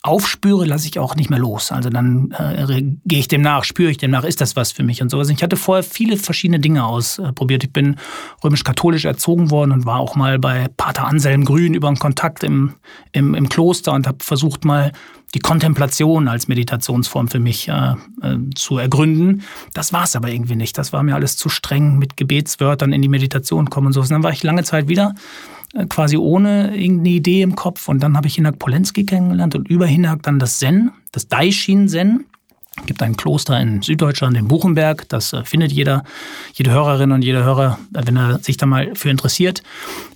aufspüre, 0.07 0.65
lasse 0.65 0.87
ich 0.87 0.99
auch 0.99 1.15
nicht 1.15 1.29
mehr 1.29 1.39
los. 1.39 1.71
Also 1.71 1.89
dann 1.89 2.31
äh, 2.31 2.83
gehe 3.05 3.19
ich 3.19 3.27
dem 3.27 3.41
nach, 3.41 3.63
spüre 3.63 3.91
ich 3.91 3.97
dem 3.97 4.11
nach, 4.11 4.23
ist 4.23 4.41
das 4.41 4.55
was 4.55 4.71
für 4.71 4.83
mich 4.83 5.01
und 5.01 5.09
sowas. 5.09 5.29
Ich 5.29 5.43
hatte 5.43 5.55
vorher 5.55 5.83
viele 5.83 6.17
verschiedene 6.17 6.59
Dinge 6.59 6.85
ausprobiert. 6.85 7.63
Ich 7.63 7.73
bin 7.73 7.97
römisch-katholisch 8.43 9.05
erzogen 9.05 9.51
worden 9.51 9.71
und 9.71 9.85
war 9.85 9.99
auch 9.99 10.15
mal 10.15 10.39
bei 10.39 10.67
Pater 10.77 11.07
Anselm 11.07 11.45
Grün 11.45 11.73
über 11.73 11.87
einen 11.87 11.99
Kontakt 11.99 12.43
im, 12.43 12.73
im, 13.11 13.35
im 13.35 13.49
Kloster 13.49 13.93
und 13.93 14.07
habe 14.07 14.17
versucht 14.23 14.65
mal 14.65 14.91
die 15.33 15.39
Kontemplation 15.39 16.27
als 16.27 16.47
Meditationsform 16.47 17.27
für 17.27 17.39
mich 17.39 17.67
äh, 17.67 17.91
äh, 18.21 18.37
zu 18.55 18.77
ergründen. 18.77 19.43
Das 19.73 19.91
war 19.91 20.03
es 20.03 20.15
aber 20.15 20.29
irgendwie 20.29 20.55
nicht. 20.55 20.77
Das 20.77 20.93
war 20.93 21.03
mir 21.03 21.15
alles 21.15 21.35
zu 21.35 21.49
streng 21.49 21.97
mit 21.97 22.15
Gebetswörtern 22.15 22.93
in 22.93 23.01
die 23.01 23.09
Meditation 23.09 23.69
kommen 23.69 23.87
und 23.87 23.93
so. 23.93 24.01
Und 24.01 24.09
dann 24.09 24.23
war 24.23 24.31
ich 24.31 24.43
lange 24.43 24.63
Zeit 24.63 24.87
wieder 24.87 25.15
äh, 25.15 25.56
quasi 25.85 26.17
ohne 26.17 26.75
irgendeine 26.75 27.09
Idee 27.09 27.41
im 27.41 27.55
Kopf. 27.55 27.87
Und 27.87 28.01
dann 28.01 28.17
habe 28.17 28.27
ich 28.27 28.35
Hinak 28.35 28.59
Polensky 28.59 29.05
kennengelernt 29.05 29.55
und 29.55 29.67
über 29.67 29.85
Hinak 29.85 30.23
dann 30.23 30.39
das 30.39 30.59
Zen, 30.59 30.91
das 31.11 31.27
Daishin 31.27 31.87
Zen. 31.87 32.25
Es 32.79 32.85
gibt 32.85 33.01
ein 33.01 33.17
Kloster 33.17 33.59
in 33.59 33.81
Süddeutschland, 33.81 34.37
in 34.37 34.47
Buchenberg. 34.47 35.09
Das 35.09 35.33
äh, 35.33 35.43
findet 35.43 35.71
jeder, 35.71 36.03
jede 36.53 36.71
Hörerin 36.71 37.11
und 37.11 37.23
jeder 37.23 37.43
Hörer, 37.43 37.79
äh, 37.93 38.01
wenn 38.05 38.15
er 38.15 38.39
sich 38.39 38.57
da 38.57 38.65
mal 38.65 38.93
für 38.93 39.09
interessiert. 39.09 39.63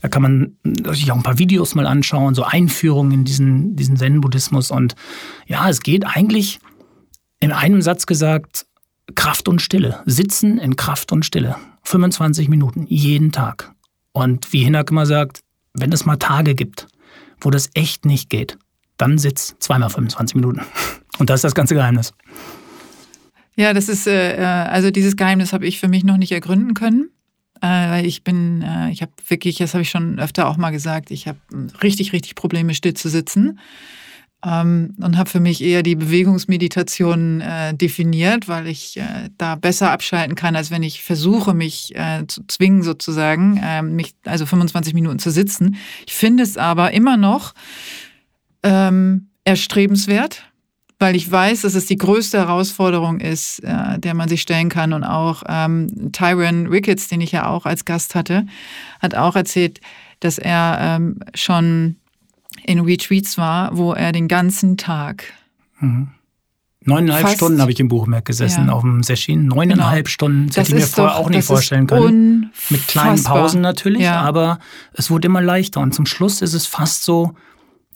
Da 0.02 0.10
kann 0.10 0.22
man 0.22 0.58
sich 0.94 1.12
auch 1.12 1.16
ein 1.16 1.24
paar 1.24 1.40
Videos 1.40 1.74
mal 1.76 1.88
anschauen, 1.88 2.36
so 2.36 2.44
Einführungen 2.44 3.12
in 3.12 3.26
diesen, 3.26 3.76
diesen 3.76 3.98
Zen-Buddhismus. 3.98 4.70
Und 4.70 4.96
ja, 5.48 5.68
es 5.70 5.82
geht 5.82 6.06
eigentlich 6.06 6.60
in 7.40 7.52
einem 7.52 7.82
Satz 7.82 8.06
gesagt, 8.06 8.68
Kraft 9.16 9.48
und 9.48 9.62
Stille. 9.62 10.02
Sitzen 10.06 10.58
in 10.60 10.76
Kraft 10.76 11.12
und 11.12 11.26
Stille. 11.26 11.56
25 11.84 12.48
Minuten, 12.48 12.86
jeden 12.88 13.32
Tag. 13.32 13.74
Und 14.14 14.54
wie 14.54 14.64
Hinak 14.64 14.92
immer 14.92 15.06
sagt, 15.06 15.42
wenn 15.74 15.92
es 15.92 16.06
mal 16.06 16.18
Tage 16.18 16.56
gibt, 16.56 16.88
wo 17.40 17.50
das 17.50 17.70
echt 17.74 18.06
nicht 18.06 18.30
geht, 18.30 18.58
dann 18.98 19.18
sitz 19.18 19.56
zweimal 19.60 19.90
25 19.90 20.36
Minuten. 20.36 20.62
Und 21.18 21.30
das 21.30 21.40
ist 21.40 21.44
das 21.44 21.56
ganze 21.56 21.76
Geheimnis. 21.76 22.14
Ja, 23.56 23.74
das 23.74 23.90
ist, 23.90 24.08
äh, 24.08 24.38
äh, 24.38 24.44
also 24.44 24.92
dieses 24.92 25.16
Geheimnis 25.16 25.54
habe 25.54 25.68
ich 25.68 25.80
für 25.80 25.88
mich 25.88 26.04
noch 26.04 26.18
nicht 26.18 26.32
ergründen 26.32 26.74
können. 26.74 27.10
Äh, 27.64 28.06
ich 28.06 28.24
bin, 28.24 28.62
äh, 28.62 28.92
ich 28.92 29.02
habe 29.02 29.12
wirklich, 29.28 29.58
das 29.58 29.74
habe 29.74 29.84
ich 29.84 29.90
schon 29.90 30.20
öfter 30.20 30.48
auch 30.48 30.58
mal 30.58 30.72
gesagt, 30.72 31.12
ich 31.12 31.28
habe 31.28 31.40
richtig, 31.84 32.14
richtig 32.14 32.36
Probleme, 32.36 32.74
still 32.74 32.94
zu 32.94 33.10
sitzen. 33.10 33.60
Ähm, 34.44 34.96
und 35.00 35.18
habe 35.18 35.30
für 35.30 35.40
mich 35.40 35.64
eher 35.64 35.84
die 35.84 35.96
Bewegungsmeditation 35.96 37.42
äh, 37.42 37.76
definiert, 37.76 38.48
weil 38.48 38.68
ich 38.68 38.98
äh, 38.98 39.30
da 39.38 39.56
besser 39.56 39.92
abschalten 39.92 40.36
kann, 40.36 40.56
als 40.56 40.72
wenn 40.72 40.82
ich 40.82 41.04
versuche, 41.04 41.54
mich 41.54 41.96
äh, 41.96 42.26
zu 42.28 42.42
zwingen, 42.48 42.82
sozusagen, 42.82 43.58
äh, 43.58 43.84
mich 43.84 44.16
also 44.26 44.48
25 44.48 44.96
Minuten 44.96 45.20
zu 45.20 45.30
sitzen. 45.30 45.76
Ich 46.08 46.16
finde 46.16 46.42
es 46.42 46.58
aber 46.58 46.92
immer 46.92 47.18
noch 47.18 47.54
ähm, 48.64 49.30
erstrebenswert, 49.44 50.44
weil 50.98 51.16
ich 51.16 51.32
weiß, 51.32 51.62
dass 51.62 51.74
es 51.74 51.88
die 51.88 51.98
größte 51.98 52.38
Herausforderung 52.38 53.20
ist, 53.20 53.60
äh, 53.64 54.00
der 54.00 54.14
man 54.14 54.30
sich 54.30 54.42
stellen 54.42 54.70
kann. 54.70 54.94
Und 54.94 55.04
auch 55.04 55.44
ähm, 55.48 56.12
Tyron 56.12 56.68
Ricketts, 56.68 57.08
den 57.08 57.22
ich 57.22 57.32
ja 57.32 57.48
auch 57.48 57.66
als 57.66 57.86
Gast 57.86 58.16
hatte, 58.16 58.46
hat 59.00 59.16
auch 59.16 59.36
erzählt, 59.36 59.82
dass 60.20 60.38
er 60.38 60.78
ähm, 60.80 61.20
schon 61.34 61.98
in 62.66 62.80
Retreats 62.82 63.38
war, 63.38 63.78
wo 63.78 63.94
er 63.94 64.12
den 64.12 64.28
ganzen 64.28 64.78
Tag 64.78 65.26
Neuneinhalb 66.84 67.22
Fast- 67.24 67.36
Stunden 67.38 67.62
habe 67.62 67.72
ich 67.72 67.80
im 67.80 67.88
Buchmerk 67.88 68.26
gesessen 68.26 68.68
Ja. 68.68 68.74
auf 68.74 68.82
dem 68.82 69.04
Session. 69.04 69.46
Neuneinhalb 69.46 70.08
Stunden. 70.08 70.48
Das, 70.48 70.56
Das 70.56 70.68
hätte 70.70 70.78
ich 70.80 70.84
mir 70.84 70.88
vorher 70.88 71.16
auch 71.18 71.30
nicht 71.30 71.46
vorstellen 71.46 71.86
können. 71.88 72.52
Mit 72.70 72.88
kleinen. 72.88 73.24
Pausen 73.24 73.62
natürlich, 73.62 74.02
Ja. 74.02 74.22
aber 74.22 74.60
es 74.94 75.12
wurde 75.12 75.28
immer 75.28 75.42
leichter. 75.42 75.80
Und 75.80 75.94
zum 75.94 76.06
Schluss 76.08 76.42
ist 76.42 76.54
es 76.54 76.66
fast 76.66 77.04
so, 77.04 77.34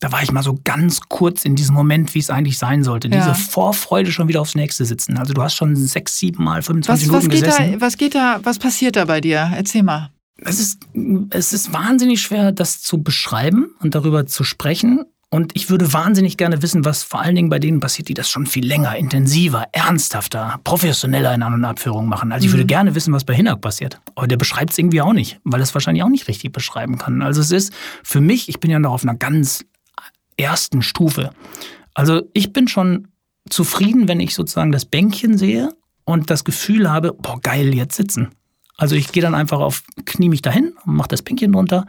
da 0.01 0.11
war 0.11 0.21
ich 0.21 0.31
mal 0.31 0.43
so 0.43 0.59
ganz 0.63 0.99
kurz 1.09 1.45
in 1.45 1.55
diesem 1.55 1.73
Moment, 1.73 2.13
wie 2.13 2.19
es 2.19 2.29
eigentlich 2.29 2.59
sein 2.59 2.83
sollte. 2.83 3.07
Ja. 3.07 3.17
Diese 3.17 3.33
Vorfreude 3.33 4.11
schon 4.11 4.27
wieder 4.27 4.41
aufs 4.41 4.53
nächste 4.53 4.85
sitzen. 4.85 5.17
Also 5.17 5.33
du 5.33 5.41
hast 5.41 5.55
schon 5.55 5.75
sechs, 5.75 6.17
sieben 6.19 6.43
Mal 6.43 6.61
25 6.61 7.07
Was, 7.07 7.15
was, 7.15 7.23
Minuten 7.23 7.29
geht 7.31 7.43
gesessen. 7.49 7.71
da, 7.79 7.81
was 7.85 7.97
geht 7.97 8.13
da, 8.13 8.39
was 8.43 8.59
passiert 8.59 8.97
da 8.97 9.05
bei 9.05 9.19
dir? 9.19 9.51
Erzähl 9.55 9.81
mal. 9.83 10.11
Es 10.37 10.59
ist, 10.59 10.79
es 11.29 11.53
ist 11.53 11.73
wahnsinnig 11.73 12.21
schwer, 12.21 12.51
das 12.51 12.81
zu 12.81 13.01
beschreiben 13.01 13.67
und 13.79 13.95
darüber 13.95 14.25
zu 14.25 14.43
sprechen. 14.43 15.05
Und 15.29 15.51
ich 15.55 15.69
würde 15.69 15.91
wahnsinnig 15.91 16.37
gerne 16.37 16.61
wissen, 16.61 16.85
was 16.85 17.03
vor 17.03 17.21
allen 17.21 17.35
Dingen 17.35 17.49
bei 17.49 17.59
denen 17.59 17.79
passiert, 17.79 18.07
die 18.07 18.13
das 18.13 18.29
schon 18.29 18.45
viel 18.45 18.65
länger, 18.65 18.95
intensiver, 18.95 19.65
ernsthafter, 19.71 20.59
professioneller 20.63 21.33
in 21.33 21.43
An- 21.43 21.53
und 21.53 21.65
Abführung 21.65 22.07
machen. 22.07 22.31
Also 22.31 22.45
ich 22.45 22.53
würde 22.53 22.65
gerne 22.65 22.95
wissen, 22.95 23.13
was 23.13 23.25
bei 23.25 23.33
Hinak 23.33 23.59
passiert. 23.59 23.99
Aber 24.15 24.27
der 24.27 24.37
beschreibt 24.37 24.71
es 24.71 24.77
irgendwie 24.77 25.01
auch 25.01 25.13
nicht, 25.13 25.39
weil 25.43 25.59
er 25.59 25.63
es 25.63 25.73
wahrscheinlich 25.73 26.03
auch 26.03 26.09
nicht 26.09 26.27
richtig 26.27 26.51
beschreiben 26.51 26.97
kann. 26.97 27.21
Also 27.21 27.41
es 27.41 27.51
ist 27.51 27.73
für 28.03 28.21
mich, 28.21 28.47
ich 28.49 28.59
bin 28.59 28.71
ja 28.71 28.79
noch 28.79 28.93
auf 28.93 29.03
einer 29.03 29.15
ganz 29.15 29.65
ersten 30.37 30.81
Stufe. 30.81 31.31
Also 31.93 32.21
ich 32.33 32.53
bin 32.53 32.67
schon 32.67 33.07
zufrieden, 33.49 34.07
wenn 34.07 34.19
ich 34.19 34.35
sozusagen 34.35 34.71
das 34.71 34.85
Bänkchen 34.85 35.37
sehe 35.37 35.73
und 36.03 36.29
das 36.29 36.43
Gefühl 36.43 36.89
habe, 36.89 37.13
boah, 37.13 37.41
geil, 37.41 37.73
jetzt 37.73 37.95
sitzen. 37.95 38.29
Also 38.77 38.95
ich 38.95 39.11
gehe 39.11 39.23
dann 39.23 39.35
einfach 39.35 39.59
auf, 39.59 39.83
knie 40.05 40.29
mich 40.29 40.41
dahin 40.41 40.73
und 40.85 40.95
mache 40.95 41.07
das 41.07 41.21
Bänkchen 41.21 41.53
drunter 41.53 41.85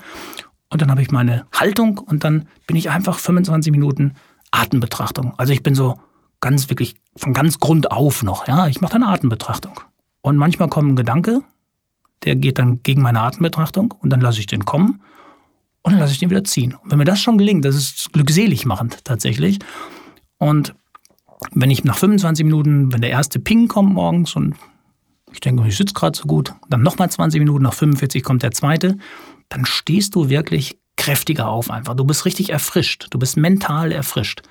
und 0.70 0.82
dann 0.82 0.90
habe 0.90 1.02
ich 1.02 1.10
meine 1.10 1.46
Haltung 1.52 1.98
und 1.98 2.24
dann 2.24 2.48
bin 2.66 2.76
ich 2.76 2.90
einfach 2.90 3.18
25 3.18 3.72
Minuten 3.72 4.14
Atembetrachtung. 4.50 5.34
Also 5.36 5.52
ich 5.52 5.62
bin 5.62 5.74
so 5.74 5.98
ganz 6.40 6.68
wirklich 6.70 6.96
von 7.16 7.32
ganz 7.32 7.58
Grund 7.58 7.90
auf 7.90 8.22
noch, 8.22 8.46
ja, 8.46 8.66
ich 8.66 8.80
mache 8.80 8.92
dann 8.92 9.02
Atembetrachtung. 9.02 9.80
Und 10.22 10.36
manchmal 10.36 10.68
kommt 10.68 10.92
ein 10.92 10.96
Gedanke, 10.96 11.42
der 12.24 12.36
geht 12.36 12.58
dann 12.58 12.82
gegen 12.82 13.02
meine 13.02 13.20
Atembetrachtung 13.20 13.92
und 13.92 14.10
dann 14.10 14.20
lasse 14.20 14.40
ich 14.40 14.46
den 14.46 14.64
kommen 14.64 15.00
und 15.82 15.92
dann 15.92 16.00
lasse 16.00 16.12
ich 16.12 16.18
den 16.18 16.30
wieder 16.30 16.44
ziehen. 16.44 16.74
Und 16.74 16.90
wenn 16.90 16.98
mir 16.98 17.04
das 17.04 17.20
schon 17.20 17.38
gelingt, 17.38 17.64
das 17.64 17.76
ist 17.76 18.12
glückselig 18.12 18.66
machend 18.66 19.04
tatsächlich. 19.04 19.58
Und 20.38 20.74
wenn 21.52 21.70
ich 21.70 21.84
nach 21.84 21.96
25 21.96 22.44
Minuten, 22.44 22.92
wenn 22.92 23.00
der 23.00 23.10
erste 23.10 23.38
Ping 23.38 23.68
kommt 23.68 23.94
morgens 23.94 24.34
und 24.34 24.56
ich 25.32 25.40
denke, 25.40 25.66
ich 25.66 25.76
sitze 25.76 25.94
gerade 25.94 26.16
so 26.16 26.24
gut, 26.24 26.54
dann 26.68 26.82
nochmal 26.82 27.10
20 27.10 27.38
Minuten, 27.40 27.64
nach 27.64 27.74
45 27.74 28.22
kommt 28.22 28.42
der 28.42 28.52
zweite, 28.52 28.96
dann 29.48 29.64
stehst 29.66 30.14
du 30.14 30.28
wirklich 30.28 30.78
kräftiger 30.96 31.48
auf 31.48 31.70
einfach. 31.70 31.94
Du 31.94 32.04
bist 32.04 32.24
richtig 32.24 32.50
erfrischt, 32.50 33.08
du 33.10 33.18
bist 33.18 33.36
mental 33.36 33.92
erfrischt. 33.92 34.42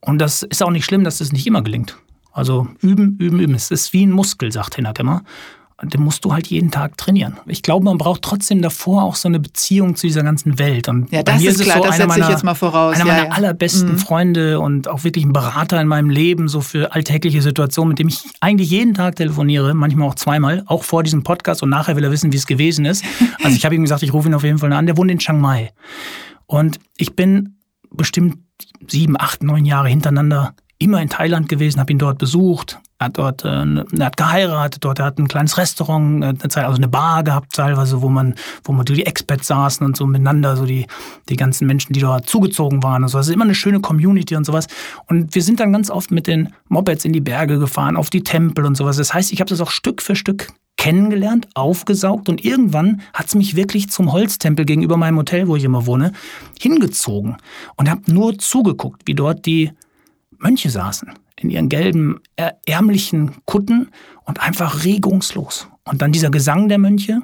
Und 0.00 0.18
das 0.18 0.42
ist 0.42 0.62
auch 0.62 0.70
nicht 0.70 0.84
schlimm, 0.84 1.04
dass 1.04 1.18
das 1.18 1.32
nicht 1.32 1.46
immer 1.46 1.62
gelingt. 1.62 1.96
Also 2.32 2.68
üben, 2.80 3.16
üben, 3.18 3.40
üben. 3.40 3.54
Es 3.54 3.70
ist 3.70 3.92
wie 3.92 4.06
ein 4.06 4.12
Muskel, 4.12 4.52
sagt 4.52 4.76
Hinak 4.76 4.98
immer. 4.98 5.22
Den 5.82 6.02
musst 6.02 6.24
du 6.24 6.32
halt 6.32 6.46
jeden 6.48 6.70
Tag 6.70 6.96
trainieren. 6.96 7.38
Ich 7.46 7.62
glaube, 7.62 7.84
man 7.84 7.96
braucht 7.96 8.22
trotzdem 8.22 8.60
davor 8.60 9.02
auch 9.02 9.14
so 9.14 9.28
eine 9.28 9.40
Beziehung 9.40 9.96
zu 9.96 10.06
dieser 10.06 10.22
ganzen 10.22 10.58
Welt. 10.58 10.88
Und 10.88 11.10
ja, 11.10 11.22
das 11.22 11.42
ist 11.42 11.62
klar, 11.62 11.78
so 11.78 11.84
das 11.84 11.96
setze 11.96 12.20
ich 12.20 12.28
jetzt 12.28 12.44
mal 12.44 12.54
voraus. 12.54 12.96
Einer 12.96 13.06
ja, 13.06 13.12
meiner 13.12 13.26
ja. 13.28 13.32
allerbesten 13.32 13.92
mhm. 13.92 13.98
Freunde 13.98 14.60
und 14.60 14.88
auch 14.88 15.04
wirklich 15.04 15.24
ein 15.24 15.32
Berater 15.32 15.80
in 15.80 15.88
meinem 15.88 16.10
Leben, 16.10 16.48
so 16.48 16.60
für 16.60 16.92
alltägliche 16.92 17.40
Situationen, 17.40 17.90
mit 17.90 17.98
dem 17.98 18.08
ich 18.08 18.18
eigentlich 18.40 18.70
jeden 18.70 18.94
Tag 18.94 19.16
telefoniere, 19.16 19.74
manchmal 19.74 20.08
auch 20.08 20.14
zweimal, 20.14 20.62
auch 20.66 20.84
vor 20.84 21.02
diesem 21.02 21.22
Podcast 21.22 21.62
und 21.62 21.70
nachher 21.70 21.96
will 21.96 22.04
er 22.04 22.10
wissen, 22.10 22.32
wie 22.32 22.36
es 22.36 22.46
gewesen 22.46 22.84
ist. 22.84 23.04
Also 23.42 23.56
ich 23.56 23.64
habe 23.64 23.74
ihm 23.74 23.82
gesagt, 23.82 24.02
ich 24.02 24.12
rufe 24.12 24.28
ihn 24.28 24.34
auf 24.34 24.44
jeden 24.44 24.58
Fall 24.58 24.72
an. 24.72 24.86
Der 24.86 24.98
wohnt 24.98 25.10
in 25.10 25.18
Chiang 25.18 25.40
Mai. 25.40 25.72
Und 26.46 26.78
ich 26.98 27.16
bin 27.16 27.56
bestimmt 27.90 28.38
sieben, 28.86 29.18
acht, 29.18 29.42
neun 29.42 29.64
Jahre 29.64 29.88
hintereinander 29.88 30.54
immer 30.78 31.00
in 31.00 31.08
Thailand 31.08 31.48
gewesen, 31.48 31.80
habe 31.80 31.92
ihn 31.92 31.98
dort 31.98 32.18
besucht, 32.18 32.80
hat 33.00 33.16
dort, 33.16 33.44
äh, 33.44 33.48
er 33.48 34.06
hat 34.06 34.16
geheiratet, 34.16 34.84
dort 34.84 34.98
er 34.98 35.06
hat 35.06 35.18
ein 35.18 35.26
kleines 35.26 35.56
Restaurant, 35.56 36.22
äh, 36.22 36.60
also 36.60 36.76
eine 36.76 36.88
Bar 36.88 37.24
gehabt 37.24 37.54
teilweise, 37.54 38.02
wo 38.02 38.10
man, 38.10 38.34
wo 38.62 38.72
man 38.72 38.84
die 38.84 39.06
Expats 39.06 39.46
saßen 39.46 39.84
und 39.84 39.96
so 39.96 40.06
miteinander, 40.06 40.56
so 40.56 40.66
die, 40.66 40.86
die 41.30 41.36
ganzen 41.36 41.66
Menschen, 41.66 41.94
die 41.94 42.00
dort 42.00 42.28
zugezogen 42.28 42.82
waren 42.82 43.02
und 43.02 43.08
so. 43.08 43.16
Also 43.16 43.32
immer 43.32 43.44
eine 43.44 43.54
schöne 43.54 43.80
Community 43.80 44.36
und 44.36 44.44
sowas. 44.44 44.66
Und 45.06 45.34
wir 45.34 45.42
sind 45.42 45.60
dann 45.60 45.72
ganz 45.72 45.90
oft 45.90 46.10
mit 46.10 46.26
den 46.26 46.52
Mopeds 46.68 47.06
in 47.06 47.14
die 47.14 47.22
Berge 47.22 47.58
gefahren, 47.58 47.96
auf 47.96 48.10
die 48.10 48.22
Tempel 48.22 48.66
und 48.66 48.76
sowas. 48.76 48.98
Das 48.98 49.14
heißt, 49.14 49.32
ich 49.32 49.40
habe 49.40 49.48
das 49.48 49.62
auch 49.62 49.70
Stück 49.70 50.02
für 50.02 50.14
Stück 50.14 50.48
kennengelernt, 50.76 51.48
aufgesaugt 51.54 52.28
und 52.28 52.44
irgendwann 52.44 53.02
hat 53.12 53.26
es 53.26 53.34
mich 53.34 53.56
wirklich 53.56 53.90
zum 53.90 54.12
Holztempel 54.12 54.64
gegenüber 54.64 54.96
meinem 54.96 55.18
Hotel, 55.18 55.46
wo 55.46 55.56
ich 55.56 55.64
immer 55.64 55.84
wohne, 55.84 56.12
hingezogen 56.58 57.36
und 57.76 57.90
habe 57.90 58.10
nur 58.10 58.38
zugeguckt, 58.38 59.02
wie 59.04 59.14
dort 59.14 59.44
die 59.44 59.72
Mönche 60.38 60.70
saßen 60.70 61.12
in 61.40 61.50
ihren 61.50 61.68
gelben, 61.68 62.20
ärmlichen 62.66 63.32
Kutten 63.46 63.88
und 64.24 64.40
einfach 64.40 64.84
regungslos. 64.84 65.68
Und 65.84 66.02
dann 66.02 66.12
dieser 66.12 66.30
Gesang 66.30 66.68
der 66.68 66.78
Mönche. 66.78 67.22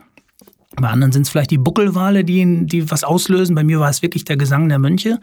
Bei 0.76 0.88
anderen 0.88 1.12
sind 1.12 1.22
es 1.22 1.30
vielleicht 1.30 1.50
die 1.50 1.58
Buckelwale, 1.58 2.24
die, 2.24 2.66
die 2.66 2.90
was 2.90 3.04
auslösen. 3.04 3.54
Bei 3.54 3.64
mir 3.64 3.80
war 3.80 3.88
es 3.88 4.02
wirklich 4.02 4.24
der 4.24 4.36
Gesang 4.36 4.68
der 4.68 4.78
Mönche. 4.78 5.20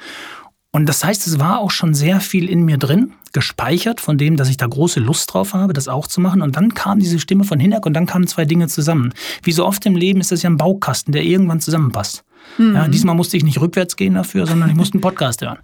Und 0.71 0.87
das 0.87 1.03
heißt, 1.03 1.27
es 1.27 1.39
war 1.39 1.59
auch 1.59 1.69
schon 1.69 1.93
sehr 1.93 2.19
viel 2.19 2.49
in 2.49 2.65
mir 2.65 2.77
drin, 2.77 3.13
gespeichert 3.31 4.01
von 4.01 4.17
dem, 4.17 4.37
dass 4.37 4.49
ich 4.49 4.57
da 4.57 4.65
große 4.65 4.99
Lust 4.99 5.31
drauf 5.31 5.53
habe, 5.53 5.73
das 5.73 5.87
auch 5.87 6.07
zu 6.07 6.19
machen. 6.19 6.41
Und 6.41 6.55
dann 6.55 6.73
kam 6.73 6.99
diese 6.99 7.19
Stimme 7.19 7.43
von 7.43 7.59
Hinak 7.59 7.85
und 7.85 7.93
dann 7.93 8.07
kamen 8.07 8.25
zwei 8.25 8.45
Dinge 8.45 8.67
zusammen. 8.67 9.13
Wie 9.43 9.51
so 9.51 9.65
oft 9.65 9.85
im 9.85 9.95
Leben 9.95 10.19
ist 10.19 10.31
das 10.31 10.41
ja 10.41 10.49
ein 10.49 10.57
Baukasten, 10.57 11.11
der 11.11 11.23
irgendwann 11.23 11.59
zusammenpasst. 11.59 12.23
Mhm. 12.57 12.75
Ja, 12.75 12.87
diesmal 12.87 13.15
musste 13.15 13.37
ich 13.37 13.43
nicht 13.43 13.59
rückwärts 13.59 13.95
gehen 13.95 14.13
dafür, 14.13 14.45
sondern 14.45 14.69
ich 14.69 14.75
musste 14.75 14.95
einen 14.95 15.01
Podcast 15.01 15.41
hören. 15.41 15.59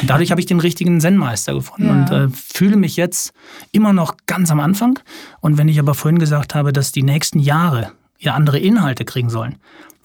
Und 0.00 0.08
dadurch 0.08 0.30
habe 0.30 0.40
ich 0.40 0.46
den 0.46 0.60
richtigen 0.60 1.00
Zen-Meister 1.00 1.54
gefunden 1.54 1.86
ja. 1.86 1.92
und 1.92 2.10
äh, 2.10 2.28
fühle 2.34 2.76
mich 2.76 2.96
jetzt 2.96 3.32
immer 3.72 3.92
noch 3.92 4.16
ganz 4.26 4.50
am 4.50 4.60
Anfang. 4.60 4.98
Und 5.40 5.58
wenn 5.58 5.68
ich 5.68 5.78
aber 5.78 5.94
vorhin 5.94 6.18
gesagt 6.18 6.54
habe, 6.54 6.72
dass 6.72 6.92
die 6.92 7.02
nächsten 7.02 7.38
Jahre 7.38 7.92
ja 8.18 8.34
andere 8.34 8.58
Inhalte 8.58 9.04
kriegen 9.04 9.30
sollen, 9.30 9.56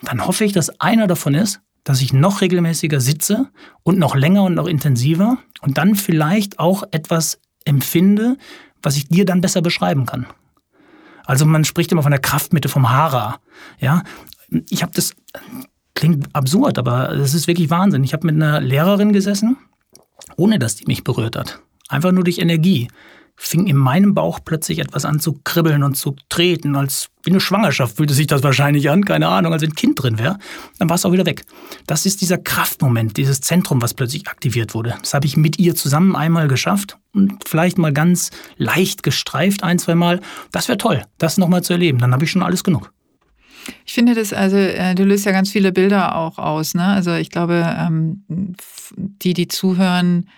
dann 0.01 0.25
hoffe 0.25 0.45
ich, 0.45 0.53
dass 0.53 0.79
einer 0.79 1.07
davon 1.07 1.33
ist, 1.33 1.61
dass 1.83 2.01
ich 2.01 2.13
noch 2.13 2.41
regelmäßiger 2.41 2.99
sitze 3.01 3.49
und 3.83 3.97
noch 3.97 4.15
länger 4.15 4.43
und 4.43 4.55
noch 4.55 4.67
intensiver 4.67 5.37
und 5.61 5.77
dann 5.77 5.95
vielleicht 5.95 6.59
auch 6.59 6.83
etwas 6.91 7.39
empfinde, 7.65 8.37
was 8.81 8.95
ich 8.95 9.07
dir 9.07 9.25
dann 9.25 9.41
besser 9.41 9.61
beschreiben 9.61 10.05
kann. 10.05 10.25
Also 11.25 11.45
man 11.45 11.63
spricht 11.63 11.91
immer 11.91 12.03
von 12.03 12.11
der 12.11 12.21
Kraftmitte 12.21 12.69
vom 12.69 12.89
Hara. 12.89 13.39
Ja, 13.79 14.03
ich 14.69 14.81
habe 14.81 14.93
das 14.95 15.13
klingt 15.99 16.33
absurd, 16.33 16.77
aber 16.77 17.11
es 17.11 17.33
ist 17.33 17.47
wirklich 17.47 17.69
Wahnsinn. 17.69 18.05
Ich 18.05 18.13
habe 18.13 18.25
mit 18.25 18.35
einer 18.35 18.61
Lehrerin 18.61 19.11
gesessen, 19.11 19.57
ohne 20.37 20.57
dass 20.57 20.75
die 20.75 20.85
mich 20.85 21.03
berührt 21.03 21.35
hat. 21.35 21.59
Einfach 21.89 22.13
nur 22.13 22.23
durch 22.23 22.39
Energie. 22.39 22.87
Fing 23.35 23.67
in 23.67 23.77
meinem 23.77 24.13
Bauch 24.13 24.39
plötzlich 24.43 24.79
etwas 24.79 25.05
an 25.05 25.19
zu 25.19 25.39
kribbeln 25.45 25.83
und 25.83 25.95
zu 25.95 26.15
treten, 26.27 26.75
als 26.75 27.09
wie 27.23 27.31
eine 27.31 27.39
Schwangerschaft 27.39 27.95
fühlte 27.95 28.13
sich 28.13 28.27
das 28.27 28.43
wahrscheinlich 28.43 28.89
an, 28.89 29.05
keine 29.05 29.29
Ahnung, 29.29 29.53
als 29.53 29.61
wenn 29.61 29.71
ein 29.71 29.75
Kind 29.75 30.01
drin 30.01 30.19
wäre. 30.19 30.37
Dann 30.77 30.89
war 30.89 30.95
es 30.95 31.05
auch 31.05 31.13
wieder 31.13 31.25
weg. 31.25 31.43
Das 31.87 32.05
ist 32.05 32.21
dieser 32.21 32.37
Kraftmoment, 32.37 33.15
dieses 33.15 33.39
Zentrum, 33.39 33.81
was 33.81 33.93
plötzlich 33.93 34.27
aktiviert 34.27 34.73
wurde. 34.73 34.95
Das 34.99 35.13
habe 35.13 35.25
ich 35.25 35.37
mit 35.37 35.57
ihr 35.57 35.75
zusammen 35.75 36.15
einmal 36.17 36.49
geschafft 36.49 36.97
und 37.13 37.47
vielleicht 37.47 37.77
mal 37.77 37.93
ganz 37.93 38.31
leicht 38.57 39.03
gestreift 39.03 39.63
ein, 39.63 39.79
zwei 39.79 39.95
Mal. 39.95 40.19
Das 40.51 40.67
wäre 40.67 40.77
toll, 40.77 41.03
das 41.17 41.37
nochmal 41.37 41.63
zu 41.63 41.73
erleben. 41.73 41.99
Dann 41.99 42.13
habe 42.13 42.25
ich 42.25 42.31
schon 42.31 42.43
alles 42.43 42.63
genug. 42.65 42.91
Ich 43.85 43.93
finde 43.93 44.15
das, 44.15 44.33
also 44.33 44.57
äh, 44.57 44.95
du 44.95 45.03
löst 45.03 45.25
ja 45.25 45.31
ganz 45.31 45.51
viele 45.51 45.71
Bilder 45.71 46.15
auch 46.15 46.37
aus. 46.37 46.73
Ne? 46.73 46.85
Also 46.85 47.13
ich 47.15 47.29
glaube, 47.29 47.75
ähm, 47.77 48.23
die, 48.95 49.33
die 49.33 49.47
zuhören, 49.47 50.29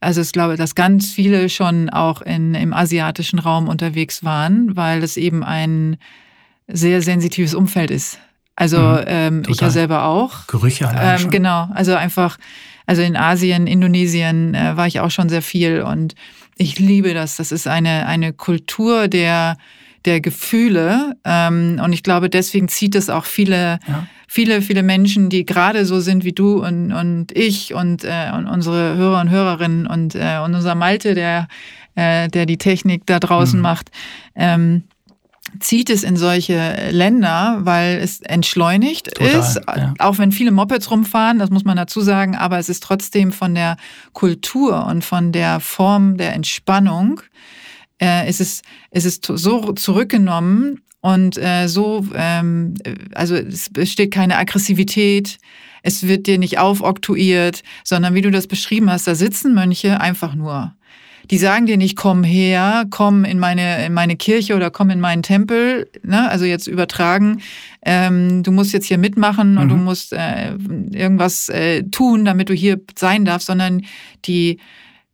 also 0.00 0.20
ich 0.20 0.32
glaube, 0.32 0.56
dass 0.56 0.74
ganz 0.74 1.10
viele 1.12 1.48
schon 1.48 1.90
auch 1.90 2.22
in, 2.22 2.54
im 2.54 2.72
asiatischen 2.72 3.38
Raum 3.38 3.68
unterwegs 3.68 4.24
waren, 4.24 4.76
weil 4.76 5.02
es 5.02 5.16
eben 5.16 5.42
ein 5.42 5.96
sehr 6.68 7.02
sensitives 7.02 7.54
Umfeld 7.54 7.90
ist. 7.90 8.18
Also 8.56 8.78
mhm, 8.78 9.04
ähm, 9.06 9.42
ich 9.48 9.60
ja 9.60 9.70
selber 9.70 10.04
auch. 10.04 10.46
Gerüche 10.46 10.88
allein 10.88 11.22
ähm, 11.22 11.30
Genau, 11.30 11.68
also 11.74 11.94
einfach, 11.94 12.38
also 12.86 13.02
in 13.02 13.16
Asien, 13.16 13.66
Indonesien 13.66 14.54
äh, 14.54 14.76
war 14.76 14.86
ich 14.86 15.00
auch 15.00 15.10
schon 15.10 15.28
sehr 15.28 15.42
viel 15.42 15.82
und 15.82 16.14
ich 16.56 16.78
liebe 16.78 17.14
das. 17.14 17.36
Das 17.36 17.50
ist 17.50 17.66
eine, 17.66 18.06
eine 18.06 18.32
Kultur 18.32 19.08
der 19.08 19.56
der 20.04 20.20
Gefühle. 20.20 21.16
Ähm, 21.24 21.80
und 21.82 21.92
ich 21.92 22.02
glaube, 22.02 22.30
deswegen 22.30 22.68
zieht 22.68 22.94
es 22.94 23.10
auch 23.10 23.24
viele, 23.24 23.78
ja. 23.86 24.06
viele, 24.28 24.62
viele 24.62 24.82
Menschen, 24.82 25.30
die 25.30 25.46
gerade 25.46 25.84
so 25.84 26.00
sind 26.00 26.24
wie 26.24 26.32
du 26.32 26.64
und, 26.64 26.92
und 26.92 27.32
ich 27.32 27.74
und, 27.74 28.04
äh, 28.04 28.30
und 28.36 28.46
unsere 28.46 28.96
Hörer 28.96 29.20
und 29.20 29.30
Hörerinnen 29.30 29.86
und, 29.86 30.14
äh, 30.14 30.38
und 30.44 30.54
unser 30.54 30.74
Malte, 30.74 31.14
der, 31.14 31.48
äh, 31.94 32.28
der 32.28 32.46
die 32.46 32.58
Technik 32.58 33.06
da 33.06 33.18
draußen 33.18 33.58
mhm. 33.58 33.62
macht. 33.62 33.90
Ähm, 34.34 34.84
zieht 35.60 35.90
es 35.90 36.02
in 36.02 36.16
solche 36.16 36.90
Länder, 36.90 37.58
weil 37.60 37.98
es 37.98 38.20
entschleunigt 38.20 39.14
Total, 39.14 39.40
ist, 39.40 39.60
ja. 39.66 39.94
auch 39.98 40.18
wenn 40.18 40.32
viele 40.32 40.50
Mopeds 40.50 40.90
rumfahren, 40.90 41.38
das 41.38 41.50
muss 41.50 41.64
man 41.64 41.76
dazu 41.76 42.00
sagen, 42.00 42.34
aber 42.34 42.58
es 42.58 42.68
ist 42.68 42.82
trotzdem 42.82 43.32
von 43.32 43.54
der 43.54 43.76
Kultur 44.12 44.86
und 44.86 45.04
von 45.04 45.32
der 45.32 45.60
Form 45.60 46.16
der 46.16 46.34
Entspannung 46.34 47.20
äh, 48.00 48.28
ist 48.28 48.40
es, 48.40 48.62
ist 48.90 49.04
es 49.04 49.20
so 49.22 49.72
zurückgenommen 49.72 50.80
und 51.04 51.36
äh, 51.36 51.68
so, 51.68 52.06
ähm, 52.14 52.74
also 53.14 53.34
es 53.36 53.68
besteht 53.68 54.10
keine 54.10 54.38
Aggressivität, 54.38 55.36
es 55.82 56.08
wird 56.08 56.26
dir 56.26 56.38
nicht 56.38 56.58
aufoktuiert, 56.58 57.62
sondern 57.84 58.14
wie 58.14 58.22
du 58.22 58.30
das 58.30 58.46
beschrieben 58.46 58.90
hast, 58.90 59.06
da 59.06 59.14
sitzen 59.14 59.52
Mönche 59.52 60.00
einfach 60.00 60.34
nur. 60.34 60.74
Die 61.30 61.36
sagen 61.36 61.66
dir 61.66 61.76
nicht, 61.76 61.96
komm 61.96 62.24
her, 62.24 62.86
komm 62.88 63.26
in 63.26 63.38
meine, 63.38 63.84
in 63.84 63.92
meine 63.92 64.16
Kirche 64.16 64.56
oder 64.56 64.70
komm 64.70 64.88
in 64.88 64.98
meinen 64.98 65.22
Tempel, 65.22 65.90
ne? 66.02 66.26
also 66.30 66.46
jetzt 66.46 66.66
übertragen, 66.66 67.42
ähm, 67.84 68.42
du 68.42 68.50
musst 68.50 68.72
jetzt 68.72 68.86
hier 68.86 68.96
mitmachen 68.96 69.52
mhm. 69.52 69.58
und 69.58 69.68
du 69.68 69.76
mhm. 69.76 69.84
musst 69.84 70.14
äh, 70.14 70.54
irgendwas 70.90 71.50
äh, 71.50 71.82
tun, 71.82 72.24
damit 72.24 72.48
du 72.48 72.54
hier 72.54 72.80
sein 72.98 73.26
darfst, 73.26 73.48
sondern 73.48 73.82
die 74.24 74.58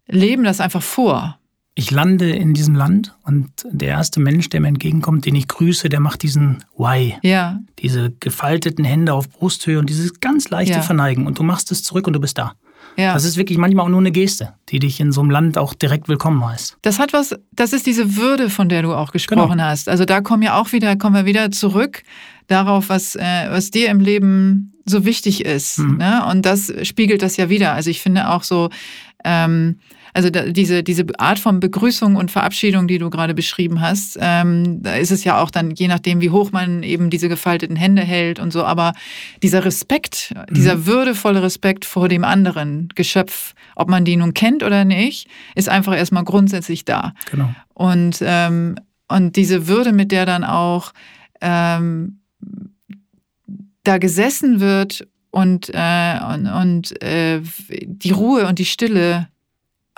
leben 0.07 0.45
das 0.45 0.61
einfach 0.61 0.83
vor 0.83 1.40
ich 1.81 1.91
lande 1.91 2.29
in 2.29 2.53
diesem 2.53 2.75
Land 2.75 3.15
und 3.25 3.49
der 3.65 3.89
erste 3.89 4.21
Mensch, 4.21 4.51
der 4.51 4.61
mir 4.61 4.69
entgegenkommt, 4.69 5.25
den 5.25 5.35
ich 5.35 5.49
grüße, 5.49 5.89
der 5.89 6.01
macht 6.01 6.23
diesen 6.23 6.63
Why. 6.77 7.15
Ja. 7.23 7.59
Diese 7.79 8.13
gefalteten 8.21 8.85
Hände 8.85 9.15
auf 9.15 9.31
Brusthöhe 9.31 9.79
und 9.79 9.89
dieses 9.89 10.21
ganz 10.21 10.51
leichte 10.51 10.75
ja. 10.75 10.83
Verneigen. 10.83 11.27
Und 11.27 11.39
du 11.39 11.43
machst 11.43 11.73
es 11.73 11.83
zurück 11.83 12.07
und 12.07 12.13
du 12.13 12.21
bist 12.21 12.37
da. 12.37 12.53
Ja. 12.99 13.15
Das 13.15 13.25
ist 13.25 13.39
wirklich 13.39 13.57
manchmal 13.57 13.87
auch 13.87 13.91
nur 13.91 14.01
eine 14.01 14.13
Geste, 14.13 14.53
die 14.69 14.79
dich 14.79 15.01
in 15.01 15.11
so 15.11 15.23
einem 15.23 15.31
Land 15.31 15.57
auch 15.57 15.73
direkt 15.73 16.11
willkommen 16.11 16.45
heißt. 16.45 16.77
Das 16.83 16.99
hat 16.99 17.15
was, 17.15 17.35
das 17.53 17.73
ist 17.73 17.87
diese 17.87 18.15
Würde, 18.15 18.51
von 18.51 18.69
der 18.69 18.83
du 18.83 18.93
auch 18.93 19.11
gesprochen 19.11 19.53
genau. 19.53 19.65
hast. 19.65 19.89
Also 19.89 20.05
da 20.05 20.21
kommen 20.21 20.43
ja 20.43 20.61
auch 20.61 20.73
wieder, 20.73 20.97
kommen 20.97 21.17
wir 21.17 21.25
wieder 21.25 21.51
zurück 21.51 22.03
darauf, 22.47 22.91
was, 22.91 23.17
äh, 23.17 23.47
was 23.49 23.71
dir 23.71 23.89
im 23.89 24.01
Leben 24.01 24.75
so 24.85 25.07
wichtig 25.07 25.47
ist. 25.47 25.79
Mhm. 25.79 25.97
Ne? 25.97 26.27
Und 26.31 26.45
das 26.45 26.71
spiegelt 26.83 27.23
das 27.23 27.39
ja 27.39 27.49
wieder. 27.49 27.73
Also 27.73 27.89
ich 27.89 28.03
finde 28.03 28.29
auch 28.29 28.43
so, 28.43 28.69
ähm, 29.25 29.79
also 30.15 30.31
da, 30.31 30.47
diese, 30.47 30.83
diese 30.83 31.05
Art 31.19 31.39
von 31.39 31.61
Begrüßung 31.61 32.17
und 32.17 32.31
Verabschiedung, 32.31 32.89
die 32.89 32.99
du 32.99 33.11
gerade 33.11 33.35
beschrieben 33.35 33.81
hast, 33.81 34.19
ähm, 34.21 34.83
da 34.83 34.95
ist 34.95 35.11
es 35.11 35.25
ja 35.25 35.41
auch 35.41 35.51
dann, 35.51 35.71
je 35.73 35.89
nachdem, 35.89 36.21
wie 36.21 36.31
hoch 36.31 36.53
man 36.53 36.83
eben 36.83 37.11
diese 37.11 37.29
gefalteten 37.29 37.77
Hände 37.77 38.03
hält 38.03 38.39
und 38.39 38.53
so, 38.53 38.65
aber 38.65 38.93
dieser 39.43 39.65
Respekt, 39.65 40.35
mhm. 40.35 40.55
dieser 40.55 40.87
würdevolle 40.87 41.43
Respekt 41.43 41.85
vor 41.85 42.09
dem 42.09 42.25
anderen 42.25 42.89
Geschöpf, 42.95 43.55
ob 43.77 43.89
man 43.89 44.05
die 44.05 44.17
nun 44.17 44.35
kennt 44.35 44.63
oder 44.63 44.85
nicht, 44.85 45.29
ist 45.55 45.69
einfach 45.69 45.97
erstmal 45.97 46.25
grundsätzlich 46.25 46.85
da. 46.85 47.15
Genau. 47.31 47.55
Und, 47.75 48.19
ähm, 48.23 48.77
und 49.09 49.37
diese 49.37 49.69
Würde, 49.69 49.93
mit 49.93 50.13
der 50.13 50.27
dann 50.27 50.45
auch 50.45 50.93
ähm, 51.41 52.21
da 53.85 53.99
gesessen 53.99 54.61
wird 54.61 55.07
und, 55.31 55.71
äh, 55.73 56.19
und, 56.35 56.47
und 56.47 57.03
äh, 57.03 57.41
die 57.69 58.11
Ruhe 58.11 58.47
und 58.47 58.59
die 58.59 58.65
Stille 58.65 59.29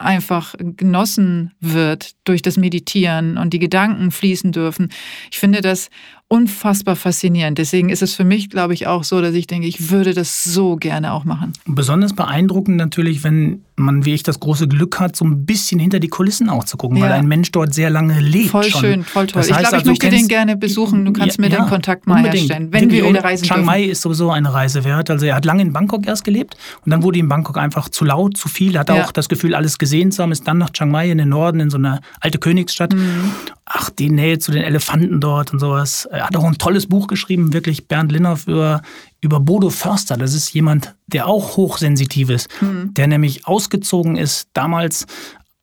einfach 0.02 0.54
genossen 0.58 1.52
wird 1.60 2.12
durch 2.24 2.42
das 2.42 2.56
Meditieren 2.56 3.38
und 3.38 3.52
die 3.52 3.58
Gedanken 3.58 4.10
fließen 4.10 4.52
dürfen. 4.52 4.90
Ich 5.30 5.38
finde 5.38 5.60
das 5.60 5.88
unfassbar 6.28 6.96
faszinierend. 6.96 7.58
Deswegen 7.58 7.90
ist 7.90 8.02
es 8.02 8.14
für 8.14 8.24
mich, 8.24 8.48
glaube 8.48 8.72
ich, 8.72 8.86
auch 8.86 9.04
so, 9.04 9.20
dass 9.20 9.34
ich 9.34 9.46
denke, 9.46 9.66
ich 9.68 9.90
würde 9.90 10.14
das 10.14 10.44
so 10.44 10.76
gerne 10.76 11.12
auch 11.12 11.24
machen. 11.24 11.52
Besonders 11.66 12.14
beeindruckend 12.14 12.78
natürlich, 12.78 13.22
wenn 13.22 13.62
man, 13.82 14.04
wie 14.04 14.14
ich, 14.14 14.22
das 14.22 14.40
große 14.40 14.68
Glück 14.68 15.00
hat, 15.00 15.16
so 15.16 15.24
ein 15.24 15.44
bisschen 15.44 15.78
hinter 15.80 16.00
die 16.00 16.08
Kulissen 16.08 16.48
auch 16.48 16.64
zu 16.64 16.76
gucken, 16.76 16.98
ja. 16.98 17.04
weil 17.04 17.12
ein 17.12 17.26
Mensch 17.26 17.50
dort 17.52 17.74
sehr 17.74 17.90
lange 17.90 18.20
lebt. 18.20 18.50
Voll 18.50 18.64
schon. 18.64 18.80
schön, 18.80 19.04
voll 19.04 19.26
toll. 19.26 19.42
Das 19.42 19.52
heißt, 19.52 19.60
ich 19.62 19.68
glaube, 19.68 19.68
ich 19.68 19.74
also, 19.74 19.90
möchte 19.90 20.10
den 20.10 20.28
gerne 20.28 20.56
besuchen. 20.56 21.04
Du 21.04 21.12
kannst 21.12 21.38
ja, 21.38 21.42
mir 21.42 21.50
den 21.50 21.66
Kontakt 21.66 22.06
mal 22.06 22.16
unbedingt. 22.16 22.50
herstellen, 22.50 22.72
wenn 22.72 22.90
wir 22.90 23.08
wieder 23.08 23.24
reisen 23.24 23.46
Chiang 23.46 23.64
Mai 23.64 23.84
ist 23.84 24.02
sowieso 24.02 24.30
eine 24.30 24.52
Reise 24.52 24.84
wert. 24.84 25.10
Also 25.10 25.26
er 25.26 25.36
hat 25.36 25.44
lange 25.44 25.62
in 25.62 25.72
Bangkok 25.72 26.06
erst 26.06 26.24
gelebt 26.24 26.56
und 26.84 26.90
dann 26.90 27.02
wurde 27.02 27.18
ihm 27.18 27.28
Bangkok 27.28 27.58
einfach 27.58 27.88
zu 27.88 28.04
laut, 28.04 28.36
zu 28.36 28.48
viel. 28.48 28.78
Hat 28.78 28.88
ja. 28.88 29.04
auch 29.04 29.12
das 29.12 29.28
Gefühl, 29.28 29.54
alles 29.54 29.78
gesehen 29.78 30.12
zu 30.12 30.22
haben, 30.22 30.32
ist 30.32 30.46
dann 30.46 30.58
nach 30.58 30.70
Chiang 30.70 30.90
Mai 30.90 31.10
in 31.10 31.18
den 31.18 31.28
Norden, 31.28 31.60
in 31.60 31.70
so 31.70 31.78
eine 31.78 32.00
alte 32.20 32.38
Königsstadt. 32.38 32.94
Mhm. 32.94 33.30
Ach, 33.64 33.90
die 33.90 34.10
Nähe 34.10 34.38
zu 34.38 34.52
den 34.52 34.62
Elefanten 34.62 35.20
dort 35.20 35.52
und 35.52 35.58
sowas. 35.58 36.06
Er 36.10 36.26
hat 36.26 36.36
auch 36.36 36.44
ein 36.44 36.58
tolles 36.58 36.86
Buch 36.86 37.06
geschrieben, 37.06 37.52
wirklich 37.52 37.88
Bernd 37.88 38.12
Linhoff 38.12 38.46
über, 38.46 38.82
über 39.22 39.40
Bodo 39.40 39.70
Förster. 39.70 40.18
Das 40.18 40.34
ist 40.34 40.52
jemand, 40.52 40.94
der 41.06 41.26
auch 41.26 41.56
hochsensitiv 41.56 42.28
ist, 42.28 42.48
mhm. 42.60 42.92
der 42.92 43.06
nämlich 43.06 43.46
ausgezogen 43.46 44.16
ist 44.16 44.48
damals 44.52 45.06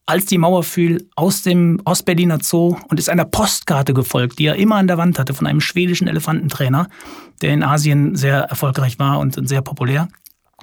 als 0.06 0.26
die 0.26 0.38
Mauer 0.38 0.64
fiel, 0.64 1.08
aus 1.14 1.42
dem 1.42 1.80
Ostberliner 1.84 2.38
Zoo 2.42 2.76
und 2.88 2.98
ist 2.98 3.08
einer 3.08 3.24
Postkarte 3.24 3.94
gefolgt, 3.94 4.40
die 4.40 4.46
er 4.46 4.56
immer 4.56 4.74
an 4.74 4.88
der 4.88 4.98
Wand 4.98 5.20
hatte 5.20 5.34
von 5.34 5.46
einem 5.46 5.60
schwedischen 5.60 6.08
Elefantentrainer, 6.08 6.88
der 7.42 7.52
in 7.52 7.62
Asien 7.62 8.16
sehr 8.16 8.38
erfolgreich 8.40 8.98
war 8.98 9.20
und 9.20 9.48
sehr 9.48 9.62
populär. 9.62 10.08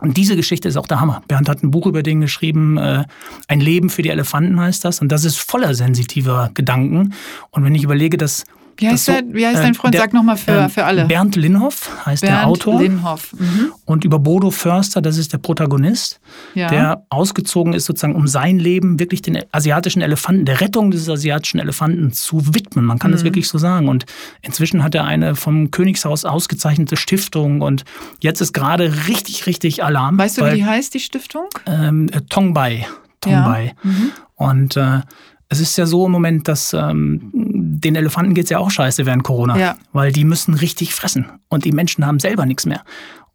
Und 0.02 0.18
diese 0.18 0.36
Geschichte 0.36 0.68
ist 0.68 0.76
auch 0.76 0.86
der 0.86 1.00
Hammer. 1.00 1.24
Bernd 1.28 1.48
hat 1.48 1.64
ein 1.64 1.72
Buch 1.72 1.88
über 1.88 2.04
den 2.04 2.22
geschrieben, 2.22 2.78
äh, 2.78 3.06
Ein 3.48 3.62
Leben 3.62 3.90
für 3.90 4.02
die 4.02 4.10
Elefanten 4.10 4.60
heißt 4.60 4.84
das. 4.86 5.00
Und 5.00 5.12
das 5.12 5.24
ist 5.24 5.38
voller 5.38 5.74
sensitiver 5.74 6.52
Gedanken. 6.54 7.14
Und 7.50 7.64
wenn 7.64 7.74
ich 7.74 7.84
überlege, 7.84 8.18
dass 8.18 8.44
wie 8.78 8.88
heißt, 8.90 9.06
so, 9.06 9.12
der, 9.12 9.24
wie 9.34 9.46
heißt 9.46 9.64
dein 9.64 9.74
Freund? 9.74 9.94
Der, 9.94 10.02
Sag 10.02 10.14
nochmal 10.14 10.38
für, 10.38 10.52
äh, 10.52 10.70
für 10.70 10.86
alle. 10.86 11.06
Bernd 11.06 11.36
Linhoff 11.36 11.90
heißt 12.06 12.22
Bernd 12.22 12.38
der 12.38 12.48
Autor. 12.48 12.82
Linhoff. 12.82 13.34
Mhm. 13.34 13.72
Und 13.86 14.06
über 14.06 14.20
Bodo 14.20 14.52
Förster, 14.52 15.02
das 15.02 15.18
ist 15.18 15.34
der 15.34 15.40
Protagonist, 15.40 16.20
ja. 16.54 16.70
der 16.70 17.04
ausgezogen 17.10 17.74
ist, 17.74 17.86
sozusagen, 17.86 18.16
um 18.16 18.28
sein 18.28 18.60
Leben 18.60 19.00
wirklich 19.00 19.22
den 19.22 19.40
asiatischen 19.52 20.02
Elefanten, 20.02 20.46
der 20.46 20.62
Rettung 20.62 20.92
des 20.92 21.10
asiatischen 21.10 21.60
Elefanten 21.60 22.12
zu 22.12 22.54
widmen. 22.54 22.86
Man 22.86 23.00
kann 23.00 23.12
mhm. 23.12 23.16
das 23.16 23.24
wirklich 23.24 23.48
so 23.48 23.58
sagen. 23.58 23.88
Und 23.90 24.06
inzwischen 24.42 24.84
hat 24.84 24.96
er 24.96 25.06
eine 25.06 25.36
vom 25.36 25.72
Königshaus 25.72 26.26
ausgezeichnete 26.26 26.98
Stiftung. 26.98 27.62
Und 27.62 27.84
jetzt 28.22 28.42
ist 28.42 28.54
gerade 28.54 29.08
richtig, 29.08 29.48
richtig 29.48 29.84
Alarm. 29.84 30.18
Weißt 30.18 30.38
du, 30.38 30.42
weil, 30.42 30.54
wie 30.54 30.58
die 30.58 30.66
heißt, 30.66 30.94
die 30.94 31.00
Stiftung? 31.00 31.46
Ähm, 31.66 32.10
äh, 32.12 32.22
Tongbai. 32.22 32.86
Tongbai. 33.22 33.66
Ja. 33.84 33.90
Mhm. 33.90 34.12
Und 34.36 34.78
äh, 34.78 35.02
es 35.50 35.60
ist 35.60 35.78
ja 35.78 35.86
so 35.86 36.06
im 36.06 36.12
Moment, 36.12 36.48
dass 36.48 36.74
ähm, 36.74 37.32
den 37.80 37.96
Elefanten 37.96 38.34
geht 38.34 38.46
es 38.46 38.50
ja 38.50 38.60
auch 38.60 38.72
scheiße 38.72 39.06
während 39.06 39.24
Corona, 39.24 39.58
ja. 39.58 39.76
weil 39.94 40.12
die 40.12 40.24
müssen 40.24 40.54
richtig 40.54 40.94
fressen 40.94 41.28
und 41.50 41.66
die 41.66 41.72
Menschen 41.72 42.06
haben 42.06 42.20
selber 42.20 42.46
nichts 42.46 42.66
mehr. 42.66 42.84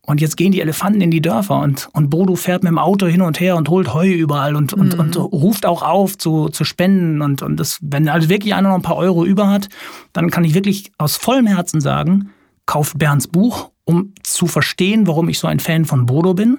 Und 0.04 0.20
jetzt 0.20 0.36
gehen 0.36 0.50
die 0.50 0.60
Elefanten 0.60 1.00
in 1.00 1.12
die 1.12 1.20
Dörfer 1.20 1.60
und, 1.60 1.88
und 1.92 2.10
Bodo 2.10 2.34
fährt 2.34 2.64
mit 2.64 2.70
dem 2.70 2.78
Auto 2.78 3.06
hin 3.06 3.22
und 3.22 3.38
her 3.38 3.56
und 3.56 3.68
holt 3.68 3.94
Heu 3.94 4.08
überall 4.08 4.56
und, 4.56 4.72
und, 4.72 4.94
mhm. 4.94 5.00
und 5.00 5.16
ruft 5.16 5.64
auch 5.64 5.82
auf 5.82 6.18
zu, 6.18 6.48
zu 6.48 6.64
spenden. 6.64 7.22
Und, 7.22 7.40
und 7.42 7.56
das, 7.56 7.78
wenn 7.82 8.08
also 8.08 8.28
wirklich 8.28 8.54
einer 8.54 8.70
noch 8.70 8.74
ein 8.74 8.82
paar 8.82 8.96
Euro 8.96 9.24
über 9.24 9.48
hat, 9.48 9.68
dann 10.12 10.30
kann 10.30 10.42
ich 10.42 10.54
wirklich 10.54 10.90
aus 10.98 11.16
vollem 11.16 11.46
Herzen 11.46 11.80
sagen, 11.80 12.30
kauft 12.66 12.98
Bernds 12.98 13.28
Buch, 13.28 13.70
um 13.84 14.12
zu 14.24 14.48
verstehen, 14.48 15.06
warum 15.06 15.28
ich 15.28 15.38
so 15.38 15.46
ein 15.46 15.60
Fan 15.60 15.84
von 15.84 16.04
Bodo 16.06 16.34
bin. 16.34 16.58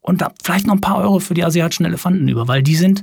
Und 0.00 0.20
da 0.20 0.32
vielleicht 0.44 0.68
noch 0.68 0.74
ein 0.74 0.80
paar 0.80 0.98
Euro 0.98 1.18
für 1.18 1.34
die 1.34 1.44
asiatischen 1.44 1.84
Elefanten 1.84 2.28
über, 2.28 2.46
weil 2.46 2.62
die 2.62 2.76
sind, 2.76 3.02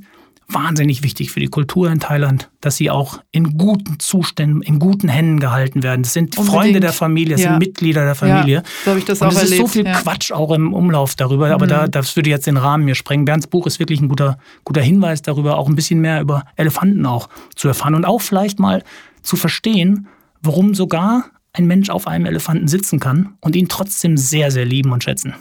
wahnsinnig 0.52 1.04
wichtig 1.04 1.32
für 1.32 1.40
die 1.40 1.48
Kultur 1.48 1.92
in 1.92 2.00
Thailand, 2.00 2.50
dass 2.60 2.76
sie 2.76 2.90
auch 2.90 3.22
in 3.32 3.58
guten 3.58 4.00
Zuständen, 4.00 4.62
in 4.62 4.80
guten 4.80 5.08
Händen 5.08 5.40
gehalten 5.40 5.84
werden. 5.84 6.04
Das 6.04 6.14
sind 6.14 6.38
Unbedingt. 6.38 6.62
Freunde 6.62 6.80
der 6.80 6.94
Familie, 6.94 7.36
das 7.36 7.44
ja. 7.44 7.50
sind 7.52 7.60
Mitglieder 7.60 8.04
der 8.04 8.16
Familie. 8.16 8.56
Ja, 8.58 8.64
so 8.84 8.90
habe 8.90 9.00
ich 9.00 9.06
das 9.06 9.22
Und 9.22 9.28
auch 9.28 9.32
es 9.34 9.44
ist 9.44 9.58
so 9.58 9.68
viel 9.68 9.86
ja. 9.86 9.94
Quatsch 9.94 10.32
auch 10.32 10.52
im 10.52 10.74
Umlauf 10.74 11.16
darüber, 11.16 11.52
aber 11.52 11.66
mhm. 11.66 11.70
da, 11.70 11.88
das 11.88 12.16
würde 12.16 12.30
jetzt 12.30 12.48
den 12.48 12.58
Rahmen 12.58 12.86
mir 12.86 12.96
sprengen. 12.96 13.26
Bernds 13.26 13.48
Buch 13.48 13.68
ist 13.68 13.80
wirklich 13.80 14.02
ein 14.02 14.10
guter, 14.10 14.40
guter 14.64 14.82
Hinweis 14.82 15.22
darüber, 15.22 15.58
auch 15.58 15.70
ein 15.70 15.76
bisschen 15.76 16.02
mehr 16.02 16.22
über 16.22 16.46
Elefanten 16.56 17.06
auch 17.06 17.30
zu 17.56 17.68
erfahren 17.68 17.96
und 17.96 18.06
auch 18.06 18.22
vielleicht 18.22 18.60
mal 18.60 18.84
zu 19.22 19.36
verstehen, 19.36 20.08
warum 20.42 20.74
sogar 20.74 21.26
ein 21.54 21.68
Mensch 21.68 21.90
auf 21.90 22.08
einem 22.08 22.26
Elefanten 22.26 22.68
sitzen 22.68 23.00
kann 23.00 23.36
und 23.42 23.56
ihn 23.56 23.68
trotzdem 23.68 24.18
sehr, 24.18 24.52
sehr 24.52 24.66
lieben 24.66 24.92
und 24.92 25.04
schätzen. 25.04 25.36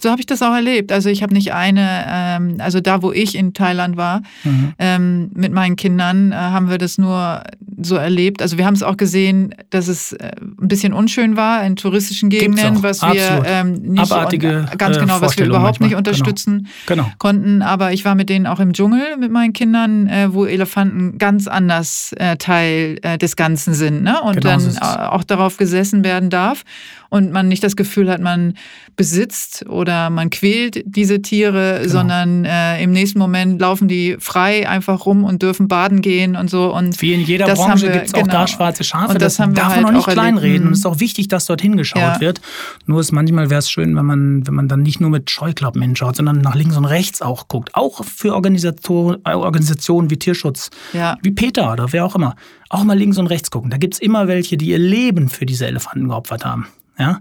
So 0.00 0.10
habe 0.10 0.20
ich 0.20 0.26
das 0.26 0.42
auch 0.42 0.54
erlebt. 0.54 0.92
Also 0.92 1.08
ich 1.08 1.22
habe 1.22 1.34
nicht 1.34 1.52
eine, 1.52 2.04
ähm, 2.08 2.56
also 2.58 2.80
da, 2.80 3.02
wo 3.02 3.12
ich 3.12 3.34
in 3.34 3.52
Thailand 3.52 3.96
war, 3.96 4.22
mhm. 4.44 4.72
ähm, 4.78 5.30
mit 5.34 5.52
meinen 5.52 5.76
Kindern, 5.76 6.30
äh, 6.30 6.36
haben 6.36 6.70
wir 6.70 6.78
das 6.78 6.98
nur 6.98 7.42
so 7.80 7.96
erlebt. 7.96 8.40
Also 8.40 8.58
wir 8.58 8.66
haben 8.66 8.74
es 8.74 8.82
auch 8.82 8.96
gesehen, 8.96 9.54
dass 9.70 9.88
es 9.88 10.12
äh, 10.12 10.30
ein 10.40 10.68
bisschen 10.68 10.92
unschön 10.92 11.36
war 11.36 11.64
in 11.64 11.76
touristischen 11.76 12.30
Gegenden, 12.30 12.82
was 12.82 13.02
wir 13.02 13.42
ähm, 13.44 13.72
nicht 13.72 14.12
Abartige, 14.12 14.68
und, 14.70 14.78
ganz 14.78 14.98
genau, 14.98 15.20
was 15.20 15.36
wir 15.36 15.46
überhaupt 15.46 15.80
manchmal. 15.80 15.88
nicht 15.88 15.96
unterstützen 15.96 16.68
genau. 16.86 17.04
Genau. 17.04 17.14
konnten. 17.18 17.62
Aber 17.62 17.92
ich 17.92 18.04
war 18.04 18.14
mit 18.14 18.28
denen 18.28 18.46
auch 18.46 18.60
im 18.60 18.72
Dschungel 18.72 19.16
mit 19.18 19.32
meinen 19.32 19.52
Kindern, 19.52 20.06
äh, 20.06 20.32
wo 20.32 20.46
Elefanten 20.46 21.18
ganz 21.18 21.48
anders 21.48 22.12
äh, 22.18 22.36
Teil 22.36 22.98
äh, 23.02 23.18
des 23.18 23.36
Ganzen 23.36 23.74
sind, 23.74 24.02
ne? 24.02 24.20
Und 24.22 24.40
genau 24.40 24.58
dann 24.58 24.78
auch 24.78 25.24
darauf 25.24 25.56
gesessen 25.56 26.04
werden 26.04 26.30
darf 26.30 26.64
und 27.10 27.32
man 27.32 27.48
nicht 27.48 27.64
das 27.64 27.76
Gefühl 27.76 28.10
hat, 28.10 28.20
man 28.20 28.54
besitzt 28.96 29.64
oder 29.68 30.10
man 30.10 30.30
quält 30.30 30.82
diese 30.84 31.22
Tiere, 31.22 31.78
genau. 31.80 31.92
sondern 31.92 32.44
äh, 32.44 32.82
im 32.82 32.92
nächsten 32.92 33.18
Moment 33.18 33.60
laufen 33.60 33.88
die 33.88 34.16
frei 34.18 34.68
einfach 34.68 35.06
rum 35.06 35.24
und 35.24 35.42
dürfen 35.42 35.68
baden 35.68 36.02
gehen 36.02 36.36
und 36.36 36.50
so. 36.50 36.74
Und 36.74 37.00
Wie 37.00 37.14
in 37.14 37.20
jeder 37.20 37.46
Branche 37.54 37.90
gibt 37.90 38.06
es 38.06 38.14
auch 38.14 38.22
genau. 38.22 38.32
da 38.32 38.46
schwarze 38.46 38.84
Schafe. 38.84 39.12
Und 39.12 39.22
das, 39.22 39.36
das 39.36 39.52
darf 39.54 39.74
halt 39.74 39.82
man 39.82 39.94
auch 39.94 40.06
nicht 40.06 40.08
kleinreden. 40.08 40.66
Und 40.66 40.72
es 40.72 40.80
ist 40.80 40.86
auch 40.86 41.00
wichtig, 41.00 41.28
dass 41.28 41.46
dort 41.46 41.62
hingeschaut 41.62 42.02
ja. 42.02 42.20
wird. 42.20 42.40
Nur 42.86 43.00
ist 43.00 43.12
manchmal 43.12 43.48
wäre 43.50 43.60
es 43.60 43.70
schön, 43.70 43.96
wenn 43.96 44.04
man, 44.04 44.46
wenn 44.46 44.54
man 44.54 44.68
dann 44.68 44.82
nicht 44.82 45.00
nur 45.00 45.10
mit 45.10 45.30
Scheuklappen 45.30 45.80
hinschaut, 45.80 46.16
sondern 46.16 46.40
nach 46.40 46.54
links 46.54 46.76
und 46.76 46.84
rechts 46.84 47.22
auch 47.22 47.48
guckt. 47.48 47.70
Auch 47.74 48.04
für 48.04 48.34
Organisationen, 48.34 49.18
Organisationen 49.24 50.10
wie 50.10 50.18
Tierschutz, 50.18 50.70
ja. 50.92 51.16
wie 51.22 51.30
Peter 51.30 51.72
oder 51.72 51.92
wer 51.92 52.04
auch 52.04 52.14
immer. 52.14 52.34
Auch 52.68 52.84
mal 52.84 52.98
links 52.98 53.16
und 53.16 53.28
rechts 53.28 53.50
gucken. 53.50 53.70
Da 53.70 53.78
gibt 53.78 53.94
es 53.94 54.00
immer 54.00 54.28
welche, 54.28 54.58
die 54.58 54.68
ihr 54.68 54.78
Leben 54.78 55.30
für 55.30 55.46
diese 55.46 55.66
Elefanten 55.66 56.08
geopfert 56.08 56.44
haben. 56.44 56.66
Ja? 56.98 57.20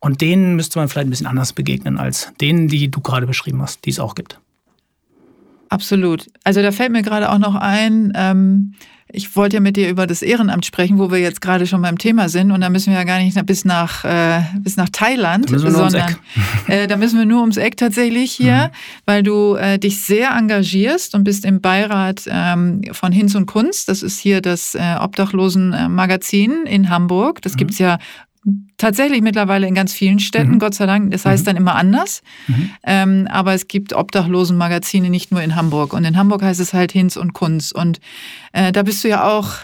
Und 0.00 0.20
denen 0.20 0.56
müsste 0.56 0.78
man 0.78 0.88
vielleicht 0.88 1.08
ein 1.08 1.10
bisschen 1.10 1.26
anders 1.26 1.52
begegnen 1.52 1.98
als 1.98 2.32
denen, 2.40 2.68
die 2.68 2.90
du 2.90 3.00
gerade 3.00 3.26
beschrieben 3.26 3.60
hast, 3.62 3.84
die 3.84 3.90
es 3.90 3.98
auch 3.98 4.14
gibt. 4.14 4.38
Absolut. 5.68 6.26
Also 6.44 6.62
da 6.62 6.72
fällt 6.72 6.92
mir 6.92 7.02
gerade 7.02 7.30
auch 7.30 7.38
noch 7.38 7.54
ein, 7.54 8.12
ähm, 8.14 8.74
ich 9.10 9.36
wollte 9.36 9.56
ja 9.56 9.60
mit 9.60 9.76
dir 9.76 9.88
über 9.88 10.06
das 10.06 10.20
Ehrenamt 10.20 10.66
sprechen, 10.66 10.98
wo 10.98 11.10
wir 11.10 11.18
jetzt 11.18 11.40
gerade 11.40 11.66
schon 11.66 11.80
beim 11.80 11.96
Thema 11.96 12.28
sind. 12.28 12.52
Und 12.52 12.60
da 12.60 12.68
müssen 12.68 12.92
wir 12.92 12.98
ja 12.98 13.04
gar 13.04 13.18
nicht 13.18 13.44
bis 13.46 13.64
nach, 13.64 14.04
äh, 14.04 14.42
bis 14.60 14.76
nach 14.76 14.88
Thailand, 14.90 15.50
da 15.50 15.58
sondern 15.58 16.16
äh, 16.66 16.86
da 16.86 16.96
müssen 16.96 17.18
wir 17.18 17.24
nur 17.24 17.40
ums 17.40 17.56
Eck 17.56 17.76
tatsächlich 17.78 18.32
hier, 18.32 18.54
mhm. 18.54 18.70
weil 19.06 19.22
du 19.22 19.54
äh, 19.54 19.78
dich 19.78 20.02
sehr 20.02 20.30
engagierst 20.36 21.14
und 21.14 21.24
bist 21.24 21.46
im 21.46 21.60
Beirat 21.60 22.24
ähm, 22.28 22.82
von 22.92 23.12
Hinz 23.12 23.34
und 23.34 23.46
Kunst. 23.46 23.88
Das 23.88 24.02
ist 24.02 24.18
hier 24.18 24.42
das 24.42 24.74
äh, 24.74 24.96
Obdachlosen-Magazin 25.00 26.66
in 26.66 26.90
Hamburg. 26.90 27.40
Das 27.42 27.54
mhm. 27.54 27.58
gibt's 27.58 27.78
ja 27.78 27.98
tatsächlich 28.76 29.22
mittlerweile 29.22 29.66
in 29.66 29.74
ganz 29.74 29.92
vielen 29.92 30.18
Städten, 30.20 30.52
mhm. 30.52 30.58
Gott 30.58 30.74
sei 30.74 30.86
Dank. 30.86 31.10
Das 31.10 31.24
heißt 31.24 31.42
mhm. 31.42 31.46
dann 31.46 31.56
immer 31.56 31.74
anders. 31.74 32.22
Mhm. 32.46 32.70
Ähm, 32.84 33.28
aber 33.30 33.54
es 33.54 33.68
gibt 33.68 33.92
Obdachlosenmagazine 33.92 35.10
nicht 35.10 35.30
nur 35.32 35.42
in 35.42 35.56
Hamburg. 35.56 35.92
Und 35.92 36.04
in 36.04 36.16
Hamburg 36.16 36.42
heißt 36.42 36.60
es 36.60 36.72
halt 36.72 36.92
Hinz 36.92 37.16
und 37.16 37.32
Kunz. 37.32 37.72
Und 37.72 38.00
äh, 38.52 38.72
da 38.72 38.82
bist 38.82 39.02
du 39.04 39.08
ja 39.08 39.24
auch 39.24 39.54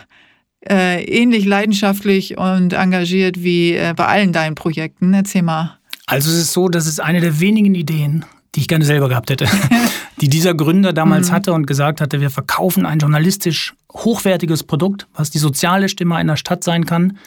äh, 0.68 1.05
ähnlich 1.05 1.45
leidenschaftlich 1.45 2.39
und 2.39 2.72
engagiert 2.72 3.43
wie 3.43 3.74
äh, 3.74 3.95
bei 3.97 4.07
allen 4.07 4.32
deinen 4.32 4.55
Projekten. 4.55 5.14
Erzähl 5.14 5.43
mal. 5.43 5.78
Also 6.07 6.30
es 6.30 6.37
ist 6.37 6.53
so, 6.53 6.68
dass 6.68 6.87
es 6.87 7.01
eine 7.01 7.20
der 7.20 7.41
wenigen 7.41 7.74
Ideen, 7.74 8.24
die 8.55 8.61
ich 8.61 8.68
gerne 8.68 8.84
selber 8.84 9.09
gehabt 9.09 9.30
hätte, 9.30 9.46
die 10.20 10.28
dieser 10.28 10.55
Gründer 10.55 10.92
damals 10.92 11.30
mhm. 11.30 11.34
hatte 11.34 11.52
und 11.52 11.66
gesagt 11.66 12.00
hatte, 12.00 12.20
wir 12.20 12.30
verkaufen 12.30 12.86
ein 12.86 12.98
journalistisch 12.98 13.74
hochwertiges 13.92 14.64
Produkt, 14.64 15.07
was 15.14 15.30
die 15.30 15.38
soziale 15.38 15.88
Stimme 15.88 16.16
einer 16.16 16.36
Stadt 16.36 16.64
sein 16.64 16.84
kann. 16.84 17.18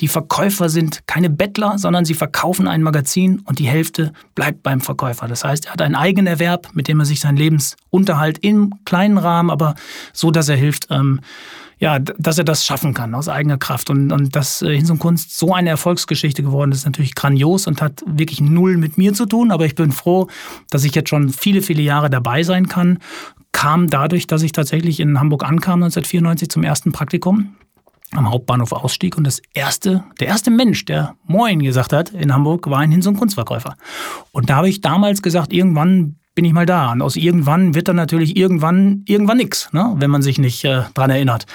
Die 0.00 0.08
Verkäufer 0.08 0.68
sind 0.68 1.06
keine 1.06 1.30
Bettler, 1.30 1.78
sondern 1.78 2.04
sie 2.04 2.14
verkaufen 2.14 2.66
ein 2.66 2.82
Magazin 2.82 3.42
und 3.44 3.58
die 3.58 3.68
Hälfte 3.68 4.12
bleibt 4.34 4.62
beim 4.62 4.80
Verkäufer. 4.80 5.28
Das 5.28 5.44
heißt, 5.44 5.66
er 5.66 5.72
hat 5.72 5.82
einen 5.82 5.94
eigenen 5.94 6.26
Erwerb, 6.26 6.70
mit 6.74 6.88
dem 6.88 6.98
er 6.98 7.06
sich 7.06 7.20
seinen 7.20 7.36
Lebensunterhalt 7.36 8.38
im 8.38 8.74
kleinen 8.84 9.18
Rahmen, 9.18 9.50
aber 9.50 9.76
so, 10.12 10.30
dass 10.30 10.48
er 10.48 10.56
hilft, 10.56 10.88
ähm, 10.90 11.20
ja, 11.78 11.98
dass 11.98 12.38
er 12.38 12.44
das 12.44 12.64
schaffen 12.64 12.94
kann 12.94 13.14
aus 13.14 13.28
eigener 13.28 13.58
Kraft. 13.58 13.90
Und, 13.90 14.10
und 14.10 14.34
dass 14.34 14.62
äh, 14.62 14.74
Hinz 14.76 14.88
und 14.90 14.98
Kunst 14.98 15.36
so 15.36 15.52
eine 15.52 15.68
Erfolgsgeschichte 15.68 16.42
geworden 16.42 16.72
ist, 16.72 16.78
ist 16.78 16.86
natürlich 16.86 17.14
grandios 17.14 17.66
und 17.66 17.82
hat 17.82 18.02
wirklich 18.06 18.40
null 18.40 18.78
mit 18.78 18.96
mir 18.96 19.12
zu 19.12 19.26
tun. 19.26 19.50
Aber 19.50 19.66
ich 19.66 19.74
bin 19.74 19.92
froh, 19.92 20.28
dass 20.70 20.84
ich 20.84 20.94
jetzt 20.94 21.10
schon 21.10 21.28
viele, 21.30 21.60
viele 21.60 21.82
Jahre 21.82 22.08
dabei 22.08 22.42
sein 22.42 22.68
kann. 22.68 22.98
Kam 23.52 23.88
dadurch, 23.88 24.26
dass 24.26 24.42
ich 24.42 24.52
tatsächlich 24.52 25.00
in 25.00 25.20
Hamburg 25.20 25.44
ankam 25.44 25.82
1994 25.82 26.48
zum 26.48 26.62
ersten 26.62 26.92
Praktikum 26.92 27.56
am 28.12 28.30
Hauptbahnhof 28.30 28.72
ausstieg 28.72 29.18
und 29.18 29.24
das 29.24 29.42
erste, 29.52 30.04
der 30.20 30.28
erste 30.28 30.50
Mensch, 30.50 30.84
der 30.84 31.16
Moin 31.24 31.60
gesagt 31.60 31.92
hat 31.92 32.10
in 32.10 32.32
Hamburg, 32.32 32.70
war 32.70 32.78
ein 32.78 32.92
Hinz- 32.92 33.06
und 33.06 33.16
Kunstverkäufer. 33.16 33.76
Und 34.32 34.48
da 34.48 34.56
habe 34.56 34.68
ich 34.68 34.80
damals 34.80 35.22
gesagt, 35.22 35.52
irgendwann 35.52 36.16
bin 36.36 36.44
ich 36.44 36.52
mal 36.52 36.66
da. 36.66 36.92
Und 36.92 37.02
aus 37.02 37.16
irgendwann 37.16 37.74
wird 37.74 37.88
dann 37.88 37.96
natürlich 37.96 38.36
irgendwann, 38.36 39.02
irgendwann 39.06 39.38
nix, 39.38 39.72
ne? 39.72 39.94
wenn 39.96 40.10
man 40.10 40.22
sich 40.22 40.38
nicht 40.38 40.64
äh, 40.64 40.82
dran 40.94 41.10
erinnert. 41.10 41.46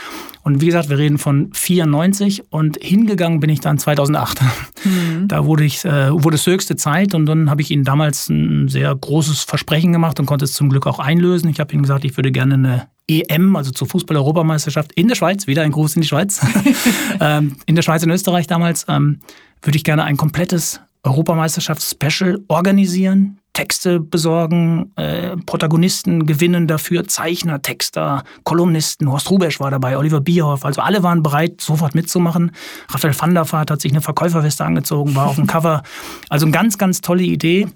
Und 0.43 0.59
wie 0.59 0.65
gesagt, 0.65 0.89
wir 0.89 0.97
reden 0.97 1.19
von 1.19 1.53
94 1.53 2.51
und 2.51 2.77
hingegangen 2.81 3.39
bin 3.39 3.49
ich 3.49 3.61
dann 3.61 3.77
2008. 3.77 4.41
Mhm. 4.83 5.27
Da 5.27 5.45
wurde 5.45 5.63
ich, 5.63 5.85
äh, 5.85 6.11
wurde 6.11 6.37
es 6.37 6.47
höchste 6.47 6.75
Zeit 6.75 7.13
und 7.13 7.27
dann 7.27 7.51
habe 7.51 7.61
ich 7.61 7.69
ihnen 7.69 7.83
damals 7.83 8.29
ein 8.29 8.67
sehr 8.67 8.95
großes 8.95 9.43
Versprechen 9.43 9.91
gemacht 9.91 10.19
und 10.19 10.25
konnte 10.25 10.45
es 10.45 10.53
zum 10.53 10.69
Glück 10.69 10.87
auch 10.87 10.97
einlösen. 10.97 11.51
Ich 11.51 11.59
habe 11.59 11.71
ihnen 11.71 11.83
gesagt, 11.83 12.03
ich 12.03 12.17
würde 12.17 12.31
gerne 12.31 12.55
eine 12.55 12.87
EM, 13.07 13.55
also 13.55 13.69
zur 13.69 13.87
Fußball-Europameisterschaft 13.87 14.91
in 14.93 15.07
der 15.07 15.13
Schweiz, 15.13 15.45
wieder 15.45 15.61
ein 15.61 15.71
Gruß 15.71 15.97
in 15.97 16.01
die 16.01 16.07
Schweiz, 16.07 16.43
ähm, 17.19 17.57
in 17.67 17.75
der 17.75 17.83
Schweiz 17.83 18.01
und 18.01 18.09
Österreich 18.09 18.47
damals, 18.47 18.87
ähm, 18.89 19.19
würde 19.61 19.77
ich 19.77 19.83
gerne 19.83 20.03
ein 20.03 20.17
komplettes 20.17 20.81
Europameisterschafts-Special 21.03 22.39
organisieren, 22.47 23.37
Texte 23.53 23.99
besorgen, 23.99 24.91
äh, 24.95 25.35
Protagonisten 25.45 26.25
gewinnen 26.25 26.67
dafür, 26.67 27.07
Zeichner, 27.07 27.61
Texter, 27.61 28.23
Kolumnisten, 28.43 29.11
Horst 29.11 29.29
Rubesch 29.29 29.59
war 29.59 29.71
dabei, 29.71 29.97
Oliver 29.97 30.21
Bierhoff, 30.21 30.63
also 30.63 30.81
alle 30.81 31.03
waren 31.03 31.21
bereit, 31.21 31.59
sofort 31.59 31.93
mitzumachen. 31.93 32.51
Raphael 32.89 33.19
van 33.19 33.33
der 33.33 33.51
Vaart 33.51 33.71
hat 33.71 33.81
sich 33.81 33.91
eine 33.91 34.01
Verkäuferweste 34.01 34.63
angezogen, 34.63 35.15
war 35.15 35.27
auf 35.27 35.35
dem 35.35 35.47
Cover. 35.51 35.83
Also 36.29 36.45
eine 36.45 36.53
ganz, 36.53 36.77
ganz 36.77 37.01
tolle 37.01 37.23
Idee, 37.23 37.67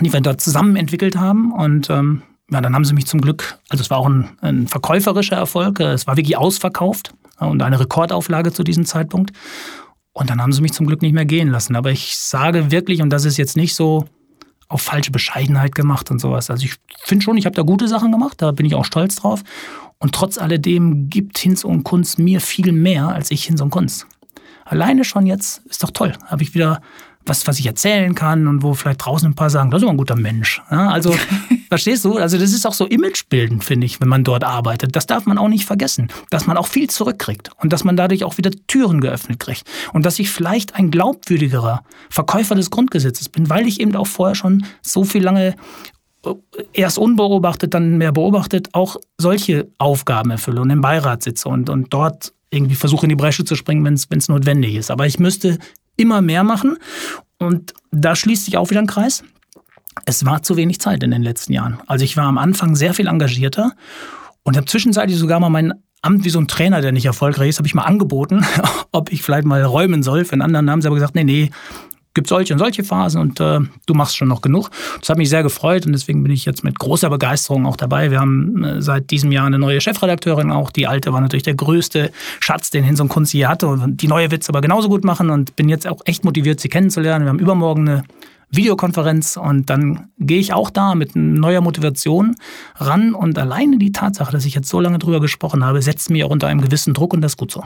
die 0.00 0.12
wir 0.12 0.20
dort 0.20 0.40
zusammen 0.40 0.76
entwickelt 0.76 1.16
haben 1.16 1.52
und 1.52 1.90
ähm, 1.90 2.22
ja, 2.50 2.60
dann 2.60 2.74
haben 2.74 2.84
sie 2.84 2.94
mich 2.94 3.06
zum 3.06 3.20
Glück, 3.20 3.58
also 3.68 3.82
es 3.82 3.90
war 3.90 3.98
auch 3.98 4.08
ein, 4.08 4.30
ein 4.40 4.68
verkäuferischer 4.68 5.36
Erfolg, 5.36 5.80
es 5.80 6.06
war 6.06 6.16
wirklich 6.16 6.36
ausverkauft 6.38 7.12
und 7.38 7.62
eine 7.62 7.78
Rekordauflage 7.78 8.52
zu 8.52 8.64
diesem 8.64 8.84
Zeitpunkt. 8.84 9.32
Und 10.12 10.30
dann 10.30 10.42
haben 10.42 10.52
sie 10.52 10.62
mich 10.62 10.72
zum 10.72 10.86
Glück 10.86 11.02
nicht 11.02 11.12
mehr 11.12 11.26
gehen 11.26 11.48
lassen. 11.48 11.76
Aber 11.76 11.92
ich 11.92 12.16
sage 12.18 12.72
wirklich, 12.72 13.02
und 13.02 13.10
das 13.10 13.24
ist 13.24 13.36
jetzt 13.36 13.56
nicht 13.56 13.76
so 13.76 14.06
auf 14.68 14.82
falsche 14.82 15.10
Bescheidenheit 15.10 15.74
gemacht 15.74 16.10
und 16.10 16.20
sowas. 16.20 16.50
Also 16.50 16.64
ich 16.64 16.74
finde 17.04 17.24
schon, 17.24 17.36
ich 17.36 17.46
habe 17.46 17.56
da 17.56 17.62
gute 17.62 17.88
Sachen 17.88 18.12
gemacht, 18.12 18.42
da 18.42 18.52
bin 18.52 18.66
ich 18.66 18.74
auch 18.74 18.84
stolz 18.84 19.16
drauf. 19.16 19.42
Und 19.98 20.14
trotz 20.14 20.38
alledem 20.38 21.08
gibt 21.08 21.38
Hinz 21.38 21.64
und 21.64 21.84
Kunst 21.84 22.18
mir 22.18 22.40
viel 22.40 22.72
mehr 22.72 23.08
als 23.08 23.30
ich 23.30 23.44
Hinz 23.44 23.60
und 23.60 23.70
Kunst. 23.70 24.06
Alleine 24.64 25.04
schon 25.04 25.26
jetzt 25.26 25.66
ist 25.66 25.82
doch 25.82 25.90
toll. 25.90 26.12
Habe 26.26 26.42
ich 26.42 26.54
wieder 26.54 26.80
was, 27.24 27.46
was 27.46 27.58
ich 27.58 27.66
erzählen 27.66 28.14
kann 28.14 28.46
und 28.46 28.62
wo 28.62 28.74
vielleicht 28.74 29.04
draußen 29.04 29.28
ein 29.28 29.34
paar 29.34 29.50
sagen, 29.50 29.70
das 29.70 29.78
ist 29.78 29.82
immer 29.82 29.92
ein 29.92 29.98
guter 29.98 30.16
Mensch. 30.16 30.62
Ja, 30.70 30.90
also, 30.90 31.14
verstehst 31.68 32.04
du? 32.04 32.16
Also, 32.16 32.38
das 32.38 32.52
ist 32.52 32.66
auch 32.66 32.72
so 32.72 32.86
imagebildend, 32.86 33.64
finde 33.64 33.86
ich, 33.86 34.00
wenn 34.00 34.08
man 34.08 34.24
dort 34.24 34.44
arbeitet. 34.44 34.96
Das 34.96 35.06
darf 35.06 35.26
man 35.26 35.38
auch 35.38 35.48
nicht 35.48 35.64
vergessen. 35.64 36.08
Dass 36.30 36.46
man 36.46 36.56
auch 36.56 36.66
viel 36.66 36.88
zurückkriegt 36.90 37.50
und 37.60 37.72
dass 37.72 37.84
man 37.84 37.96
dadurch 37.96 38.24
auch 38.24 38.38
wieder 38.38 38.50
Türen 38.66 39.00
geöffnet 39.00 39.38
kriegt. 39.38 39.64
Und 39.92 40.04
dass 40.04 40.18
ich 40.18 40.30
vielleicht 40.30 40.74
ein 40.74 40.90
glaubwürdigerer 40.90 41.82
Verkäufer 42.10 42.54
des 42.54 42.70
Grundgesetzes 42.70 43.28
bin, 43.28 43.48
weil 43.48 43.66
ich 43.66 43.80
eben 43.80 43.94
auch 43.96 44.06
vorher 44.06 44.34
schon 44.34 44.64
so 44.82 45.04
viel 45.04 45.22
lange 45.22 45.54
äh, 46.24 46.34
erst 46.72 46.98
unbeobachtet, 46.98 47.74
dann 47.74 47.98
mehr 47.98 48.12
beobachtet, 48.12 48.68
auch 48.72 48.96
solche 49.18 49.68
Aufgaben 49.78 50.30
erfülle 50.30 50.60
und 50.60 50.70
im 50.70 50.80
Beirat 50.80 51.22
sitze 51.22 51.48
und, 51.48 51.70
und 51.70 51.92
dort 51.92 52.32
irgendwie 52.50 52.74
versuche 52.74 53.04
in 53.04 53.10
die 53.10 53.16
Bresche 53.16 53.44
zu 53.44 53.56
springen, 53.56 53.84
wenn 53.84 53.94
es 53.94 54.28
notwendig 54.28 54.74
ist. 54.74 54.90
Aber 54.90 55.06
ich 55.06 55.18
müsste 55.18 55.58
immer 55.96 56.22
mehr 56.22 56.44
machen. 56.44 56.78
Und 57.38 57.74
da 57.90 58.16
schließt 58.16 58.46
sich 58.46 58.56
auch 58.56 58.70
wieder 58.70 58.80
ein 58.80 58.86
Kreis. 58.86 59.22
Es 60.04 60.24
war 60.24 60.42
zu 60.42 60.56
wenig 60.56 60.80
Zeit 60.80 61.02
in 61.02 61.10
den 61.10 61.22
letzten 61.22 61.52
Jahren. 61.52 61.78
Also 61.86 62.04
ich 62.04 62.16
war 62.16 62.24
am 62.24 62.38
Anfang 62.38 62.76
sehr 62.76 62.94
viel 62.94 63.06
engagierter 63.06 63.72
und 64.42 64.56
habe 64.56 64.66
zwischenzeitlich 64.66 65.18
sogar 65.18 65.40
mal 65.40 65.50
mein 65.50 65.74
Amt 66.00 66.24
wie 66.24 66.30
so 66.30 66.38
ein 66.38 66.46
Trainer, 66.46 66.80
der 66.80 66.92
nicht 66.92 67.06
erfolgreich 67.06 67.48
ist, 67.48 67.58
habe 67.58 67.66
ich 67.66 67.74
mal 67.74 67.82
angeboten, 67.82 68.44
ob 68.92 69.12
ich 69.12 69.22
vielleicht 69.22 69.46
mal 69.46 69.62
räumen 69.64 70.02
soll. 70.02 70.24
Für 70.24 70.34
einen 70.34 70.42
anderen 70.42 70.70
haben 70.70 70.80
sie 70.80 70.86
aber 70.86 70.94
gesagt, 70.94 71.16
nee, 71.16 71.24
nee, 71.24 71.50
gibt 72.14 72.28
solche 72.28 72.52
und 72.52 72.58
solche 72.58 72.82
Phasen 72.82 73.20
und 73.20 73.38
äh, 73.38 73.60
du 73.86 73.94
machst 73.94 74.16
schon 74.16 74.28
noch 74.28 74.40
genug. 74.40 74.70
Das 74.98 75.08
hat 75.08 75.18
mich 75.18 75.28
sehr 75.28 75.42
gefreut 75.42 75.86
und 75.86 75.92
deswegen 75.92 76.22
bin 76.22 76.32
ich 76.32 76.44
jetzt 76.44 76.64
mit 76.64 76.78
großer 76.78 77.10
Begeisterung 77.10 77.66
auch 77.66 77.76
dabei. 77.76 78.10
Wir 78.10 78.20
haben 78.20 78.64
äh, 78.64 78.82
seit 78.82 79.10
diesem 79.10 79.30
Jahr 79.30 79.46
eine 79.46 79.58
neue 79.58 79.80
Chefredakteurin 79.80 80.50
auch. 80.50 80.72
Die 80.72 80.86
alte 80.86 81.12
war 81.12 81.20
natürlich 81.20 81.44
der 81.44 81.54
größte 81.54 82.10
Schatz, 82.40 82.70
den 82.70 82.82
Hinson 82.82 83.08
Kunz 83.08 83.32
je 83.32 83.46
hatte. 83.46 83.68
Und 83.68 84.02
die 84.02 84.08
neue 84.08 84.30
wird 84.30 84.42
es 84.42 84.48
aber 84.48 84.60
genauso 84.60 84.88
gut 84.88 85.04
machen 85.04 85.30
und 85.30 85.54
bin 85.54 85.68
jetzt 85.68 85.86
auch 85.86 86.00
echt 86.06 86.24
motiviert, 86.24 86.58
sie 86.58 86.68
kennenzulernen. 86.68 87.24
Wir 87.24 87.30
haben 87.30 87.38
übermorgen 87.38 87.88
eine 87.88 88.04
Videokonferenz 88.50 89.36
und 89.36 89.68
dann 89.68 90.08
gehe 90.18 90.40
ich 90.40 90.52
auch 90.52 90.70
da 90.70 90.94
mit 90.94 91.16
neuer 91.16 91.60
Motivation 91.60 92.36
ran 92.76 93.14
und 93.14 93.38
alleine 93.38 93.78
die 93.78 93.92
Tatsache, 93.92 94.32
dass 94.32 94.44
ich 94.44 94.54
jetzt 94.54 94.68
so 94.68 94.80
lange 94.80 94.98
drüber 94.98 95.20
gesprochen 95.20 95.64
habe, 95.64 95.82
setzt 95.82 96.10
mich 96.10 96.24
auch 96.24 96.30
unter 96.30 96.46
einem 96.46 96.60
gewissen 96.60 96.94
Druck 96.94 97.12
und 97.12 97.20
das 97.20 97.32
ist 97.32 97.38
gut 97.38 97.52
so. 97.52 97.64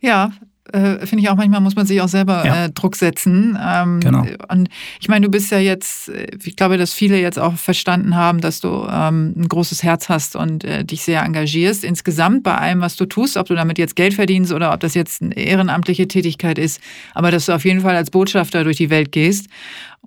Ja, 0.00 0.30
äh, 0.72 1.06
finde 1.06 1.22
ich 1.22 1.30
auch 1.30 1.36
manchmal 1.36 1.60
muss 1.60 1.76
man 1.76 1.86
sich 1.86 2.00
auch 2.00 2.08
selber 2.08 2.44
ja. 2.44 2.64
äh, 2.64 2.70
Druck 2.70 2.96
setzen. 2.96 3.58
Ähm, 3.62 4.00
genau. 4.00 4.26
Und 4.48 4.68
ich 5.00 5.08
meine, 5.08 5.26
du 5.26 5.30
bist 5.30 5.50
ja 5.50 5.58
jetzt, 5.58 6.08
äh, 6.08 6.26
ich 6.42 6.56
glaube, 6.56 6.78
dass 6.78 6.92
viele 6.92 7.20
jetzt 7.20 7.38
auch 7.38 7.54
verstanden 7.54 8.16
haben, 8.16 8.40
dass 8.40 8.60
du 8.60 8.86
ähm, 8.90 9.34
ein 9.36 9.48
großes 9.48 9.82
Herz 9.82 10.08
hast 10.08 10.36
und 10.36 10.64
äh, 10.64 10.84
dich 10.84 11.02
sehr 11.02 11.22
engagierst. 11.22 11.84
Insgesamt 11.84 12.42
bei 12.42 12.56
allem, 12.56 12.80
was 12.80 12.96
du 12.96 13.06
tust, 13.06 13.36
ob 13.36 13.46
du 13.46 13.54
damit 13.54 13.78
jetzt 13.78 13.96
Geld 13.96 14.14
verdienst 14.14 14.52
oder 14.52 14.72
ob 14.72 14.80
das 14.80 14.94
jetzt 14.94 15.22
eine 15.22 15.34
ehrenamtliche 15.34 16.08
Tätigkeit 16.08 16.58
ist, 16.58 16.80
aber 17.14 17.30
dass 17.30 17.46
du 17.46 17.52
auf 17.52 17.64
jeden 17.64 17.80
Fall 17.80 17.96
als 17.96 18.10
Botschafter 18.10 18.64
durch 18.64 18.76
die 18.76 18.90
Welt 18.90 19.12
gehst. 19.12 19.46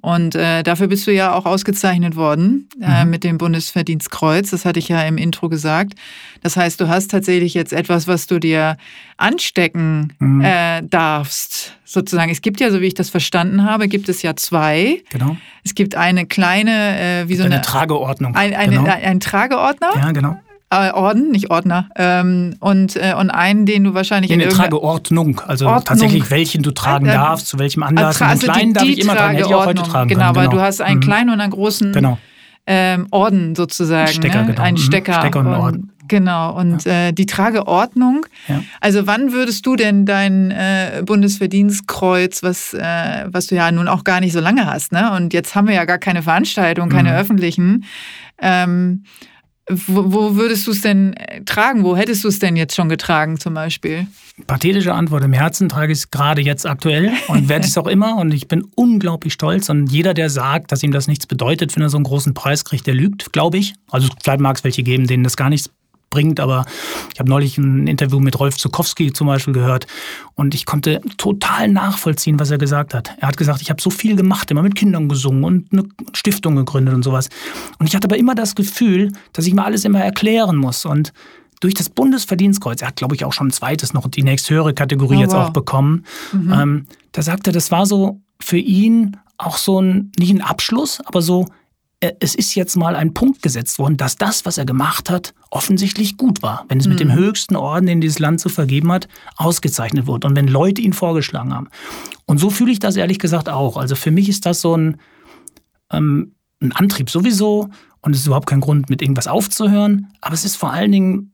Und 0.01 0.33
äh, 0.35 0.63
dafür 0.63 0.87
bist 0.87 1.05
du 1.07 1.11
ja 1.11 1.33
auch 1.33 1.45
ausgezeichnet 1.45 2.15
worden 2.15 2.69
äh, 2.81 3.03
mhm. 3.03 3.11
mit 3.11 3.23
dem 3.23 3.37
Bundesverdienstkreuz. 3.37 4.51
Das 4.51 4.63
hatte 4.63 4.79
ich 4.79 4.87
ja 4.87 5.01
im 5.03 5.17
Intro 5.17 5.49
gesagt. 5.49 5.93
Das 6.41 6.55
heißt, 6.55 6.79
du 6.79 6.87
hast 6.87 7.11
tatsächlich 7.11 7.53
jetzt 7.53 7.73
etwas, 7.73 8.07
was 8.07 8.25
du 8.25 8.39
dir 8.39 8.77
anstecken 9.17 10.13
mhm. 10.19 10.41
äh, 10.41 10.81
darfst, 10.83 11.75
sozusagen. 11.83 12.31
Es 12.31 12.41
gibt 12.41 12.61
ja, 12.61 12.71
so 12.71 12.79
wie 12.79 12.87
ich 12.87 12.93
das 12.93 13.09
verstanden 13.09 13.65
habe, 13.65 13.89
gibt 13.89 14.07
es 14.07 14.21
ja 14.21 14.35
zwei. 14.37 15.03
Genau. 15.09 15.35
Es 15.65 15.75
gibt 15.75 15.95
eine 15.95 16.25
kleine, 16.25 16.99
äh, 16.99 17.27
wie 17.27 17.35
so 17.35 17.43
eine, 17.43 17.55
eine 17.55 17.63
Trageordnung. 17.63 18.35
Ein, 18.35 18.53
eine, 18.53 18.77
genau. 18.77 18.89
ein 18.89 19.19
Trageordner. 19.19 19.89
Ja, 19.95 20.11
genau. 20.11 20.39
Äh, 20.71 20.91
Orden, 20.91 21.31
nicht 21.31 21.49
Ordner. 21.49 21.89
Ähm, 21.95 22.55
und, 22.59 22.95
äh, 22.95 23.15
und 23.17 23.31
einen, 23.31 23.65
den 23.65 23.85
du 23.85 23.95
wahrscheinlich 23.95 24.29
in, 24.29 24.39
in 24.39 24.49
der 24.49 24.55
Trageordnung, 24.55 25.41
also 25.47 25.65
Ordnung. 25.65 25.83
tatsächlich 25.83 26.29
welchen 26.29 26.61
du 26.61 26.69
tragen 26.69 27.07
äh, 27.07 27.13
darfst, 27.13 27.47
zu 27.47 27.57
welchem 27.57 27.81
Anlass. 27.81 28.21
Also 28.21 28.45
den 28.45 28.53
kleinen 28.53 28.67
die, 28.67 28.73
darf 28.73 28.83
ich 28.83 28.99
immer 28.99 29.15
tragen, 29.15 29.35
hätte 29.35 29.47
ich 29.49 29.55
auch 29.55 29.65
heute 29.65 29.81
tragen 29.81 30.09
Genau, 30.09 30.25
können. 30.25 30.35
weil 30.35 30.49
genau. 30.49 30.57
du 30.57 30.61
hast 30.61 30.81
einen 30.81 30.97
mhm. 30.97 31.03
kleinen 31.03 31.29
und 31.31 31.41
einen 31.41 31.51
großen 31.51 31.91
genau. 31.91 32.19
ähm, 32.67 33.07
Orden 33.09 33.55
sozusagen. 33.55 34.11
Stecker, 34.11 34.41
ne? 34.41 34.47
genau. 34.47 34.61
Einen 34.61 34.77
mhm. 34.77 34.81
Stecker. 34.81 35.13
Stecker 35.13 35.39
und, 35.39 35.47
und 35.47 35.55
Orden. 35.55 35.91
Genau, 36.07 36.55
und 36.55 36.85
ja. 36.85 37.07
äh, 37.07 37.13
die 37.13 37.25
Trageordnung. 37.25 38.25
Ja. 38.47 38.61
Also 38.79 39.07
wann 39.07 39.31
würdest 39.31 39.65
du 39.65 39.75
denn 39.75 40.05
dein 40.05 40.51
äh, 40.51 41.01
Bundesverdienstkreuz, 41.03 42.43
was, 42.43 42.75
äh, 42.75 43.25
was 43.25 43.47
du 43.47 43.55
ja 43.55 43.71
nun 43.71 43.87
auch 43.87 44.03
gar 44.03 44.19
nicht 44.19 44.33
so 44.33 44.39
lange 44.39 44.67
hast, 44.67 44.91
ne? 44.91 45.13
Und 45.13 45.33
jetzt 45.33 45.55
haben 45.55 45.67
wir 45.67 45.75
ja 45.75 45.85
gar 45.85 45.99
keine 45.99 46.21
Veranstaltungen, 46.21 46.89
keine 46.89 47.09
mhm. 47.09 47.15
öffentlichen. 47.15 47.85
Ähm, 48.39 49.03
wo, 49.69 50.11
wo 50.11 50.35
würdest 50.35 50.65
du 50.65 50.71
es 50.71 50.81
denn 50.81 51.13
äh, 51.13 51.43
tragen? 51.43 51.83
Wo 51.83 51.95
hättest 51.95 52.23
du 52.23 52.27
es 52.27 52.39
denn 52.39 52.55
jetzt 52.55 52.75
schon 52.75 52.89
getragen 52.89 53.39
zum 53.39 53.53
Beispiel? 53.53 54.07
Pathetische 54.47 54.93
Antwort. 54.93 55.23
Im 55.23 55.33
Herzen 55.33 55.69
trage 55.69 55.91
ich 55.91 55.99
es 55.99 56.11
gerade 56.11 56.41
jetzt 56.41 56.65
aktuell 56.65 57.11
und 57.27 57.49
werde 57.49 57.67
es 57.67 57.77
auch 57.77 57.87
immer. 57.87 58.17
Und 58.17 58.33
ich 58.33 58.47
bin 58.47 58.65
unglaublich 58.75 59.33
stolz. 59.33 59.69
Und 59.69 59.91
jeder, 59.91 60.13
der 60.13 60.29
sagt, 60.29 60.71
dass 60.71 60.81
ihm 60.81 60.91
das 60.91 61.07
nichts 61.07 61.27
bedeutet, 61.27 61.75
wenn 61.75 61.83
er 61.83 61.89
so 61.89 61.97
einen 61.97 62.03
großen 62.03 62.33
Preis 62.33 62.65
kriegt, 62.65 62.87
der 62.87 62.95
lügt, 62.95 63.31
glaube 63.31 63.57
ich. 63.57 63.75
Also 63.91 64.09
vielleicht 64.23 64.41
mag 64.41 64.57
es 64.57 64.63
welche 64.63 64.83
geben, 64.83 65.05
denen 65.05 65.23
das 65.23 65.37
gar 65.37 65.49
nichts 65.49 65.69
bringt. 66.09 66.39
Aber 66.39 66.65
ich 67.13 67.19
habe 67.19 67.29
neulich 67.29 67.57
ein 67.57 67.87
Interview 67.87 68.19
mit 68.19 68.39
Rolf 68.39 68.57
Zukowski 68.57 69.13
zum 69.13 69.27
Beispiel 69.27 69.53
gehört 69.53 69.87
und 70.35 70.55
ich 70.55 70.65
konnte 70.65 71.01
total 71.17 71.67
nachvollziehen, 71.67 72.39
was 72.39 72.51
er 72.51 72.57
gesagt 72.57 72.93
hat. 72.93 73.11
Er 73.19 73.27
hat 73.27 73.37
gesagt, 73.37 73.61
ich 73.61 73.69
habe 73.69 73.81
so 73.81 73.89
viel 73.89 74.15
gemacht, 74.15 74.51
immer 74.51 74.63
mit 74.63 74.75
Kindern 74.75 75.09
gesungen 75.09 75.43
und 75.43 75.71
eine 75.71 75.83
Stiftung 76.13 76.55
gegründet 76.55 76.93
und 76.93 77.03
sowas. 77.03 77.29
Und 77.77 77.87
ich 77.87 77.95
hatte 77.95 78.05
aber 78.05 78.17
immer 78.17 78.35
das 78.35 78.55
Gefühl, 78.55 79.11
dass 79.33 79.47
ich 79.47 79.53
mir 79.53 79.63
alles 79.63 79.85
immer 79.85 79.99
erklären 80.01 80.55
muss 80.55 80.85
und 80.85 81.13
durch 81.59 81.73
das 81.73 81.89
Bundesverdienstkreuz, 81.89 82.81
er 82.81 82.87
hat, 82.87 82.95
glaube 82.95 83.15
ich, 83.15 83.25
auch 83.25 83.33
schon 83.33 83.47
ein 83.47 83.51
zweites 83.51 83.93
noch 83.93 84.07
die 84.07 84.23
nächsthöhere 84.23 84.73
Kategorie 84.73 85.17
oh, 85.17 85.21
jetzt 85.21 85.33
wow. 85.33 85.47
auch 85.47 85.49
bekommen. 85.49 86.05
Mhm. 86.31 86.53
Ähm, 86.53 86.85
da 87.11 87.21
sagte 87.21 87.49
er, 87.49 87.53
das 87.53 87.69
war 87.69 87.85
so 87.85 88.21
für 88.39 88.57
ihn 88.57 89.17
auch 89.37 89.57
so 89.57 89.81
ein, 89.81 90.11
nicht 90.17 90.31
ein 90.31 90.41
Abschluss, 90.41 91.01
aber 91.05 91.21
so, 91.21 91.47
es 92.01 92.33
ist 92.33 92.55
jetzt 92.55 92.77
mal 92.77 92.95
ein 92.95 93.13
Punkt 93.13 93.41
gesetzt 93.41 93.77
worden, 93.77 93.97
dass 93.97 94.15
das, 94.15 94.45
was 94.45 94.57
er 94.57 94.65
gemacht 94.65 95.09
hat, 95.09 95.33
offensichtlich 95.49 96.15
gut 96.15 96.41
war. 96.41 96.65
Wenn 96.69 96.79
es 96.79 96.85
mhm. 96.85 96.91
mit 96.91 96.99
dem 97.01 97.07
mhm. 97.09 97.15
höchsten 97.15 97.55
Orden, 97.57 97.87
den 97.87 97.99
dieses 97.99 98.19
Land 98.19 98.39
zu 98.39 98.47
vergeben 98.47 98.91
hat, 98.91 99.09
ausgezeichnet 99.35 100.07
wurde 100.07 100.27
und 100.27 100.35
wenn 100.35 100.47
Leute 100.47 100.81
ihn 100.81 100.93
vorgeschlagen 100.93 101.53
haben. 101.53 101.67
Und 102.25 102.37
so 102.37 102.49
fühle 102.49 102.71
ich 102.71 102.79
das 102.79 102.95
ehrlich 102.95 103.19
gesagt 103.19 103.49
auch. 103.49 103.75
Also 103.75 103.95
für 103.95 104.11
mich 104.11 104.29
ist 104.29 104.45
das 104.45 104.61
so 104.61 104.77
ein, 104.77 104.97
ähm, 105.91 106.35
ein 106.61 106.71
Antrieb 106.71 107.09
sowieso 107.09 107.69
und 108.01 108.13
es 108.13 108.21
ist 108.21 108.27
überhaupt 108.27 108.47
kein 108.47 108.61
Grund, 108.61 108.89
mit 108.89 109.01
irgendwas 109.01 109.27
aufzuhören. 109.27 110.07
Aber 110.21 110.33
es 110.33 110.45
ist 110.45 110.55
vor 110.55 110.71
allen 110.71 110.93
Dingen, 110.93 111.33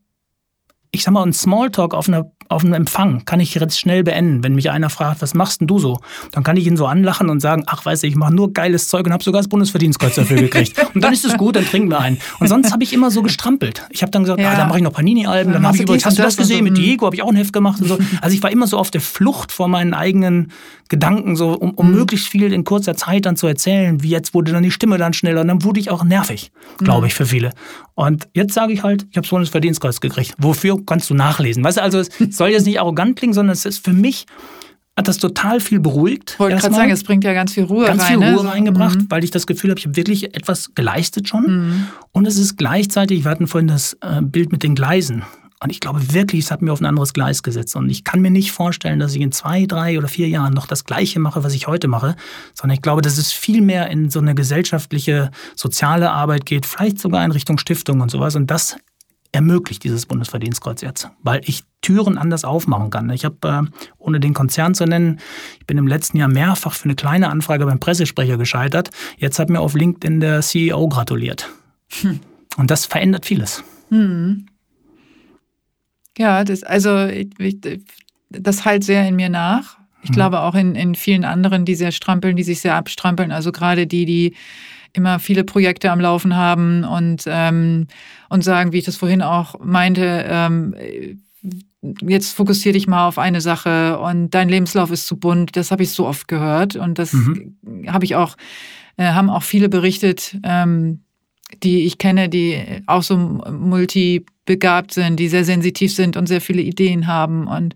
ich 0.89 1.03
sag 1.03 1.11
mal, 1.11 1.24
ein 1.24 1.34
Smalltalk 1.34 1.93
auf 1.93 2.07
einer 2.07 2.32
auf 2.49 2.63
einem 2.63 2.73
Empfang 2.73 3.25
kann 3.25 3.39
ich 3.39 3.55
jetzt 3.55 3.79
schnell 3.79 4.03
beenden. 4.03 4.43
Wenn 4.43 4.55
mich 4.55 4.69
einer 4.69 4.89
fragt, 4.89 5.21
was 5.21 5.33
machst 5.33 5.61
denn 5.61 5.67
du 5.67 5.79
so? 5.79 5.99
Dann 6.31 6.43
kann 6.43 6.57
ich 6.57 6.67
ihn 6.67 6.77
so 6.77 6.85
anlachen 6.85 7.29
und 7.29 7.39
sagen, 7.39 7.63
ach, 7.65 7.85
weißt 7.85 8.03
du, 8.03 8.07
ich 8.07 8.15
mache 8.15 8.33
nur 8.33 8.53
geiles 8.53 8.87
Zeug 8.87 9.05
und 9.05 9.13
habe 9.13 9.23
sogar 9.23 9.41
das 9.41 9.47
Bundesverdienstkreuz 9.47 10.15
dafür 10.15 10.37
gekriegt. 10.37 10.75
Und 10.95 11.03
dann 11.03 11.13
ist 11.13 11.25
es 11.25 11.35
gut, 11.37 11.55
dann 11.55 11.65
trinken 11.65 11.89
wir 11.89 11.99
einen. 11.99 12.19
Und 12.39 12.47
sonst 12.47 12.71
habe 12.71 12.83
ich 12.83 12.93
immer 12.93 13.11
so 13.11 13.21
gestrampelt. 13.21 13.83
Ich 13.89 14.01
habe 14.01 14.11
dann 14.11 14.23
gesagt, 14.23 14.39
ja. 14.39 14.51
ah, 14.51 14.55
dann 14.55 14.67
mache 14.67 14.77
ich 14.77 14.83
noch 14.83 14.93
Panini-Alben. 14.93 15.51
Dann, 15.51 15.61
dann 15.61 15.67
habe 15.67 15.77
ich 15.77 15.83
übrigens, 15.83 16.05
hast 16.05 16.17
du 16.17 16.21
das 16.21 16.37
gesehen? 16.37 16.63
Mit 16.63 16.77
Diego 16.77 17.05
habe 17.05 17.15
ich 17.15 17.21
auch 17.21 17.29
ein 17.29 17.35
Heft 17.35 17.53
gemacht 17.53 17.81
und 17.81 17.87
so. 17.87 17.97
Also 18.21 18.35
ich 18.35 18.43
war 18.43 18.51
immer 18.51 18.67
so 18.67 18.77
auf 18.77 18.91
der 18.91 19.01
Flucht 19.01 19.51
vor 19.51 19.67
meinen 19.67 19.93
eigenen 19.93 20.51
Gedanken, 20.87 21.35
so 21.35 21.53
um, 21.53 21.71
um 21.71 21.89
mhm. 21.89 21.95
möglichst 21.95 22.27
viel 22.27 22.53
in 22.53 22.63
kurzer 22.63 22.95
Zeit 22.95 23.25
dann 23.25 23.35
zu 23.35 23.47
erzählen. 23.47 24.03
Wie 24.03 24.09
jetzt 24.09 24.33
wurde 24.33 24.51
dann 24.51 24.63
die 24.63 24.71
Stimme 24.71 24.97
dann 24.97 25.13
schneller 25.13 25.41
und 25.41 25.47
dann 25.47 25.63
wurde 25.63 25.79
ich 25.79 25.89
auch 25.89 26.03
nervig, 26.03 26.51
glaube 26.77 27.01
mhm. 27.01 27.07
ich, 27.07 27.13
für 27.15 27.25
viele. 27.25 27.51
Und 27.95 28.27
jetzt 28.33 28.53
sage 28.53 28.73
ich 28.73 28.83
halt, 28.83 29.03
ich 29.09 29.17
habe 29.17 29.25
das 29.25 29.29
Bundesverdienstkreuz 29.29 30.01
gekriegt. 30.01 30.36
Wofür 30.37 30.86
kannst 30.86 31.09
du 31.09 31.13
nachlesen? 31.13 31.63
Weißt 31.63 31.78
du, 31.78 31.82
also 31.82 31.99
es 31.99 32.09
soll 32.29 32.49
jetzt 32.49 32.65
nicht 32.65 32.79
arrogant 32.79 33.17
klingen, 33.17 33.33
sondern 33.33 33.53
es 33.53 33.65
ist 33.65 33.83
für 33.83 33.93
mich 33.93 34.25
hat 34.97 35.07
das 35.09 35.17
total 35.17 35.59
viel 35.59 35.79
beruhigt. 35.79 36.32
Ich 36.33 36.39
wollte 36.39 36.57
gerade 36.57 36.74
sagen, 36.74 36.91
es 36.91 37.03
bringt 37.03 37.24
ja 37.25 37.33
ganz 37.33 37.53
viel 37.53 37.63
Ruhe 37.63 37.86
ganz 37.86 38.01
rein. 38.03 38.20
Ganz 38.20 38.24
viel 38.24 38.36
Ruhe 38.36 38.45
ne? 38.45 38.51
reingebracht, 38.51 38.97
mhm. 38.97 39.05
weil 39.09 39.24
ich 39.25 39.32
das 39.32 39.45
Gefühl 39.45 39.71
habe, 39.71 39.79
ich 39.79 39.86
habe 39.86 39.97
wirklich 39.97 40.36
etwas 40.36 40.74
geleistet 40.74 41.28
schon. 41.28 41.43
Mhm. 41.47 41.87
Und 42.11 42.25
es 42.25 42.37
ist 42.37 42.57
gleichzeitig, 42.57 43.25
wir 43.25 43.32
hatten 43.32 43.47
vorhin 43.47 43.67
das 43.67 43.97
äh, 44.01 44.21
Bild 44.21 44.51
mit 44.53 44.63
den 44.63 44.74
Gleisen. 44.74 45.24
Und 45.61 45.69
ich 45.69 45.79
glaube 45.79 46.13
wirklich, 46.13 46.45
es 46.45 46.51
hat 46.51 46.61
mir 46.61 46.73
auf 46.73 46.82
ein 46.82 46.86
anderes 46.86 47.13
Gleis 47.13 47.41
gesetzt. 47.41 47.75
Und 47.75 47.89
ich 47.89 48.03
kann 48.03 48.21
mir 48.21 48.29
nicht 48.29 48.51
vorstellen, 48.51 48.99
dass 48.99 49.15
ich 49.15 49.21
in 49.21 49.32
zwei, 49.32 49.65
drei 49.65 49.97
oder 49.97 50.07
vier 50.07 50.27
Jahren 50.27 50.53
noch 50.53 50.67
das 50.67 50.83
Gleiche 50.83 51.19
mache, 51.19 51.43
was 51.43 51.53
ich 51.53 51.67
heute 51.67 51.87
mache, 51.87 52.15
sondern 52.53 52.75
ich 52.75 52.82
glaube, 52.82 53.01
dass 53.01 53.17
es 53.17 53.32
viel 53.32 53.61
mehr 53.61 53.89
in 53.89 54.09
so 54.09 54.19
eine 54.19 54.36
gesellschaftliche, 54.36 55.32
soziale 55.55 56.11
Arbeit 56.11 56.45
geht, 56.45 56.65
vielleicht 56.65 56.99
sogar 56.99 57.23
in 57.23 57.32
Richtung 57.32 57.57
Stiftung 57.57 58.01
und 58.01 58.11
sowas. 58.11 58.36
Und 58.36 58.51
das 58.51 58.75
ermöglicht 59.32 59.83
dieses 59.83 60.05
Bundesverdienstkreuz 60.05 60.82
jetzt, 60.82 61.09
weil 61.21 61.41
ich 61.45 61.63
Türen 61.82 62.17
anders 62.17 62.45
aufmachen 62.45 62.89
kann. 62.89 63.09
Ich 63.09 63.25
habe, 63.25 63.36
äh, 63.47 63.61
ohne 63.97 64.19
den 64.19 64.33
Konzern 64.33 64.73
zu 64.73 64.86
nennen, 64.86 65.19
ich 65.59 65.67
bin 65.67 65.77
im 65.77 65.87
letzten 65.87 66.17
Jahr 66.17 66.29
mehrfach 66.29 66.73
für 66.73 66.86
eine 66.86 66.95
kleine 66.95 67.29
Anfrage 67.29 67.65
beim 67.65 67.79
Pressesprecher 67.79 68.37
gescheitert. 68.37 68.89
Jetzt 69.17 69.37
hat 69.37 69.49
mir 69.49 69.59
auf 69.59 69.73
LinkedIn 69.73 70.21
der 70.21 70.41
CEO 70.41 70.87
gratuliert. 70.87 71.49
Hm. 72.01 72.21
Und 72.57 72.71
das 72.71 72.86
verändert 72.86 73.25
vieles. 73.25 73.63
Hm. 73.89 74.47
Ja, 76.17 76.43
das, 76.43 76.63
also 76.63 77.05
ich, 77.05 77.58
das 78.29 78.66
halt 78.66 78.83
sehr 78.83 79.08
in 79.08 79.16
mir 79.16 79.29
nach. 79.29 79.78
Ich 80.04 80.12
mhm. 80.12 80.13
glaube 80.13 80.42
auch 80.42 80.55
in, 80.55 80.75
in 80.75 80.96
vielen 80.96 81.25
anderen, 81.25 81.66
die 81.66 81.75
sehr 81.75 81.92
strampeln, 81.92 82.36
die 82.36 82.43
sich 82.43 82.62
sehr 82.62 82.75
abstrampeln. 82.75 83.32
Also 83.32 83.51
gerade 83.51 83.87
die, 83.87 84.05
die 84.05 84.36
immer 84.93 85.20
viele 85.20 85.43
Projekte 85.43 85.92
am 85.92 86.00
Laufen 86.00 86.36
haben 86.36 86.83
und, 86.83 87.24
ähm, 87.28 87.87
und 88.29 88.43
sagen, 88.43 88.71
wie 88.71 88.78
ich 88.78 88.86
das 88.86 88.96
vorhin 88.96 89.21
auch 89.21 89.59
meinte, 89.59 90.25
ähm, 90.28 90.75
jetzt 92.01 92.33
fokussier 92.33 92.74
dich 92.74 92.87
mal 92.87 93.08
auf 93.08 93.20
eine 93.20 93.42
Sache 93.42 94.00
und 94.00 94.32
dein 94.32 94.50
Lebenslauf 94.50 94.92
ist 94.92 95.08
zu 95.08 95.17
bunt. 95.17 95.55
Das 95.55 95.71
habe 95.71 95.83
ich 95.83 95.92
so 95.92 96.08
oft 96.08 96.28
gehört 96.28 96.75
und 96.75 96.97
das 96.97 97.13
mhm. 97.13 97.58
habe 97.87 98.05
ich 98.05 98.16
auch, 98.16 98.36
äh, 98.97 99.12
haben 99.12 99.29
auch 99.29 99.43
viele 99.43 99.70
berichtet, 99.70 100.37
ähm, 100.43 101.01
die 101.62 101.86
ich 101.86 101.97
kenne, 101.97 102.29
die 102.29 102.82
auch 102.87 103.04
so 103.04 103.16
multibegabt 104.46 104.93
sind, 104.93 105.20
die 105.20 105.28
sehr 105.28 105.43
sensitiv 105.46 105.93
sind 105.93 106.17
und 106.17 106.28
sehr 106.28 106.42
viele 106.42 106.62
Ideen 106.62 107.08
haben 107.08 107.47
und 107.47 107.74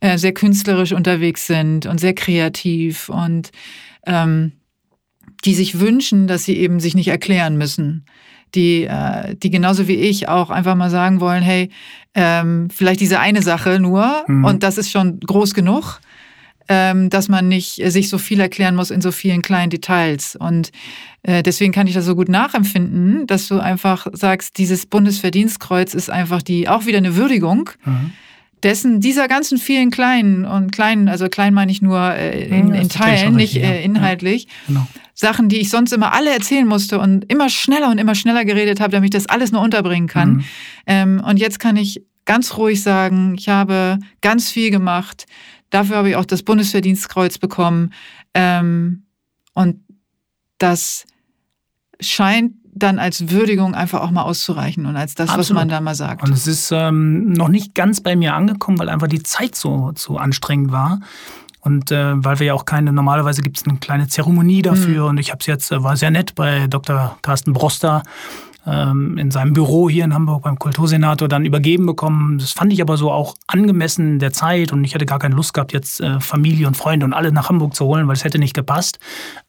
äh, 0.00 0.18
sehr 0.18 0.32
künstlerisch 0.32 0.92
unterwegs 0.92 1.46
sind 1.46 1.86
und 1.86 1.98
sehr 1.98 2.14
kreativ 2.14 3.08
und 3.08 3.50
ähm, 4.06 4.52
die 5.44 5.54
sich 5.54 5.80
wünschen, 5.80 6.26
dass 6.26 6.44
sie 6.44 6.56
eben 6.56 6.80
sich 6.80 6.94
nicht 6.94 7.08
erklären 7.08 7.56
müssen. 7.56 8.04
Die, 8.54 8.84
äh, 8.84 9.36
die 9.36 9.50
genauso 9.50 9.86
wie 9.86 9.94
ich 9.94 10.28
auch 10.28 10.50
einfach 10.50 10.74
mal 10.74 10.90
sagen 10.90 11.20
wollen, 11.20 11.42
hey, 11.42 11.70
ähm, 12.14 12.68
vielleicht 12.68 13.00
diese 13.00 13.20
eine 13.20 13.42
Sache 13.42 13.78
nur 13.78 14.24
mhm. 14.26 14.44
und 14.44 14.62
das 14.64 14.76
ist 14.76 14.90
schon 14.90 15.20
groß 15.20 15.54
genug 15.54 16.00
ähm, 16.70 17.10
dass 17.10 17.28
man 17.28 17.48
nicht 17.48 17.82
sich 17.90 18.08
so 18.08 18.16
viel 18.16 18.40
erklären 18.40 18.76
muss 18.76 18.90
in 18.90 19.00
so 19.00 19.10
vielen 19.10 19.42
kleinen 19.42 19.70
Details. 19.70 20.36
Und 20.36 20.70
äh, 21.24 21.42
deswegen 21.42 21.72
kann 21.72 21.88
ich 21.88 21.94
das 21.94 22.06
so 22.06 22.14
gut 22.14 22.28
nachempfinden, 22.28 23.26
dass 23.26 23.48
du 23.48 23.58
einfach 23.58 24.06
sagst, 24.12 24.56
dieses 24.56 24.86
Bundesverdienstkreuz 24.86 25.94
ist 25.94 26.10
einfach 26.10 26.42
die 26.42 26.68
auch 26.68 26.86
wieder 26.86 26.98
eine 26.98 27.16
Würdigung. 27.16 27.70
Mhm 27.84 28.12
dessen, 28.62 29.00
dieser 29.00 29.28
ganzen 29.28 29.58
vielen 29.58 29.90
kleinen 29.90 30.44
und 30.44 30.70
kleinen, 30.70 31.08
also 31.08 31.28
klein 31.28 31.54
meine 31.54 31.72
ich 31.72 31.80
nur 31.82 32.12
äh, 32.12 32.46
in, 32.46 32.74
in 32.74 32.88
Teilen, 32.88 33.34
nicht 33.34 33.56
äh, 33.56 33.82
inhaltlich, 33.82 34.44
ja, 34.44 34.48
genau. 34.66 34.86
Sachen, 35.14 35.48
die 35.48 35.60
ich 35.60 35.70
sonst 35.70 35.92
immer 35.92 36.12
alle 36.12 36.30
erzählen 36.30 36.66
musste 36.66 36.98
und 36.98 37.30
immer 37.32 37.48
schneller 37.48 37.90
und 37.90 37.98
immer 37.98 38.14
schneller 38.14 38.44
geredet 38.44 38.80
habe, 38.80 38.92
damit 38.92 39.14
ich 39.14 39.18
das 39.18 39.26
alles 39.26 39.52
nur 39.52 39.60
unterbringen 39.60 40.08
kann. 40.08 40.32
Mhm. 40.32 40.44
Ähm, 40.86 41.22
und 41.26 41.38
jetzt 41.38 41.58
kann 41.58 41.76
ich 41.76 42.02
ganz 42.24 42.56
ruhig 42.56 42.82
sagen, 42.82 43.34
ich 43.38 43.48
habe 43.48 43.98
ganz 44.20 44.50
viel 44.50 44.70
gemacht. 44.70 45.26
Dafür 45.70 45.96
habe 45.96 46.10
ich 46.10 46.16
auch 46.16 46.24
das 46.24 46.42
Bundesverdienstkreuz 46.42 47.38
bekommen. 47.38 47.92
Ähm, 48.34 49.04
und 49.54 49.80
das 50.58 51.06
scheint 52.00 52.54
dann 52.72 52.98
als 52.98 53.30
Würdigung 53.30 53.74
einfach 53.74 54.00
auch 54.00 54.10
mal 54.10 54.22
auszureichen 54.22 54.86
und 54.86 54.96
als 54.96 55.14
das, 55.14 55.28
Absolut. 55.28 55.50
was 55.50 55.54
man 55.54 55.68
da 55.68 55.80
mal 55.80 55.94
sagt. 55.94 56.22
Und 56.22 56.32
es 56.32 56.46
ist 56.46 56.70
ähm, 56.72 57.32
noch 57.32 57.48
nicht 57.48 57.74
ganz 57.74 58.00
bei 58.00 58.16
mir 58.16 58.34
angekommen, 58.34 58.78
weil 58.78 58.88
einfach 58.88 59.08
die 59.08 59.22
Zeit 59.22 59.54
so, 59.54 59.92
so 59.96 60.16
anstrengend 60.16 60.72
war. 60.72 61.00
Und 61.60 61.90
äh, 61.90 62.12
weil 62.24 62.38
wir 62.38 62.46
ja 62.46 62.54
auch 62.54 62.64
keine, 62.64 62.92
normalerweise 62.92 63.42
gibt 63.42 63.58
es 63.58 63.66
eine 63.66 63.78
kleine 63.78 64.08
Zeremonie 64.08 64.62
dafür. 64.62 65.04
Mhm. 65.04 65.08
Und 65.10 65.18
ich 65.18 65.30
habe 65.30 65.40
es 65.40 65.46
jetzt, 65.46 65.72
äh, 65.72 65.82
war 65.82 65.96
sehr 65.96 66.10
nett 66.10 66.34
bei 66.34 66.66
Dr. 66.68 67.18
Carsten 67.22 67.52
Broster 67.52 68.02
ähm, 68.66 69.16
in 69.18 69.30
seinem 69.30 69.52
Büro 69.52 69.88
hier 69.88 70.04
in 70.04 70.14
Hamburg 70.14 70.42
beim 70.42 70.58
Kultursenator 70.58 71.28
dann 71.28 71.44
übergeben 71.44 71.86
bekommen. 71.86 72.38
Das 72.38 72.52
fand 72.52 72.72
ich 72.72 72.82
aber 72.82 72.96
so 72.96 73.10
auch 73.10 73.34
angemessen 73.46 74.18
der 74.18 74.32
Zeit 74.32 74.72
und 74.72 74.84
ich 74.84 74.94
hatte 74.94 75.06
gar 75.06 75.18
keine 75.18 75.34
Lust 75.34 75.54
gehabt, 75.54 75.72
jetzt 75.72 76.00
äh, 76.00 76.20
Familie 76.20 76.66
und 76.66 76.76
Freunde 76.76 77.06
und 77.06 77.12
alle 77.12 77.32
nach 77.32 77.48
Hamburg 77.48 77.74
zu 77.74 77.84
holen, 77.86 78.06
weil 78.06 78.14
es 78.14 78.24
hätte 78.24 78.38
nicht 78.38 78.54
gepasst. 78.54 78.98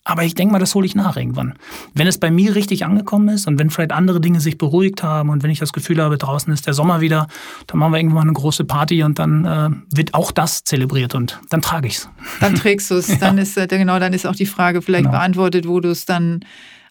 Aber 0.04 0.24
ich 0.24 0.34
denke 0.34 0.54
mal, 0.54 0.60
das 0.60 0.74
hole 0.74 0.86
ich 0.86 0.96
nach 0.96 1.16
irgendwann. 1.16 1.54
Wenn 1.94 2.08
es 2.08 2.18
bei 2.18 2.32
mir 2.32 2.56
richtig 2.56 2.86
angekommen 2.86 3.30
ist 3.30 3.48
und 3.48 3.60
wenn 3.60 3.70
vielleicht 3.70 3.92
andere 3.92 4.20
Dinge 4.20 4.40
sich 4.40 4.58
beruhigt 4.58 5.04
haben 5.04 5.30
und 5.30 5.44
wenn 5.44 5.52
ich 5.52 5.60
das 5.60 5.74
Gefühl 5.74 6.02
habe, 6.02 6.18
draußen 6.18 6.52
ist 6.52 6.66
der 6.66 6.74
Sommer 6.74 7.02
wieder, 7.02 7.28
dann 7.68 7.80
machen 7.80 7.92
wir 7.92 8.00
irgendwann 8.00 8.24
eine 8.24 8.34
große 8.34 8.66
Party 8.66 9.04
und 9.04 9.20
dann 9.20 9.46
äh, 9.46 9.70
wird 9.96 10.14
auch 10.14 10.32
das 10.32 10.64
zelebriert 10.64 11.14
und 11.14 11.40
dann 11.50 11.62
trage 11.62 11.88
ich 11.88 11.98
es. 11.98 12.10
Dann 12.40 12.56
trägst 12.56 12.90
du 12.90 12.96
es. 12.96 13.08
ja. 13.10 13.18
Dann 13.18 13.38
ist 13.38 13.58
äh, 13.58 13.68
genau, 13.68 14.00
dann 14.00 14.14
ist 14.14 14.26
auch 14.26 14.36
die 14.36 14.46
Frage 14.46 14.82
vielleicht 14.82 15.06
genau. 15.06 15.18
beantwortet, 15.18 15.68
wo 15.68 15.80
du 15.80 15.90
es 15.90 16.06
dann 16.06 16.42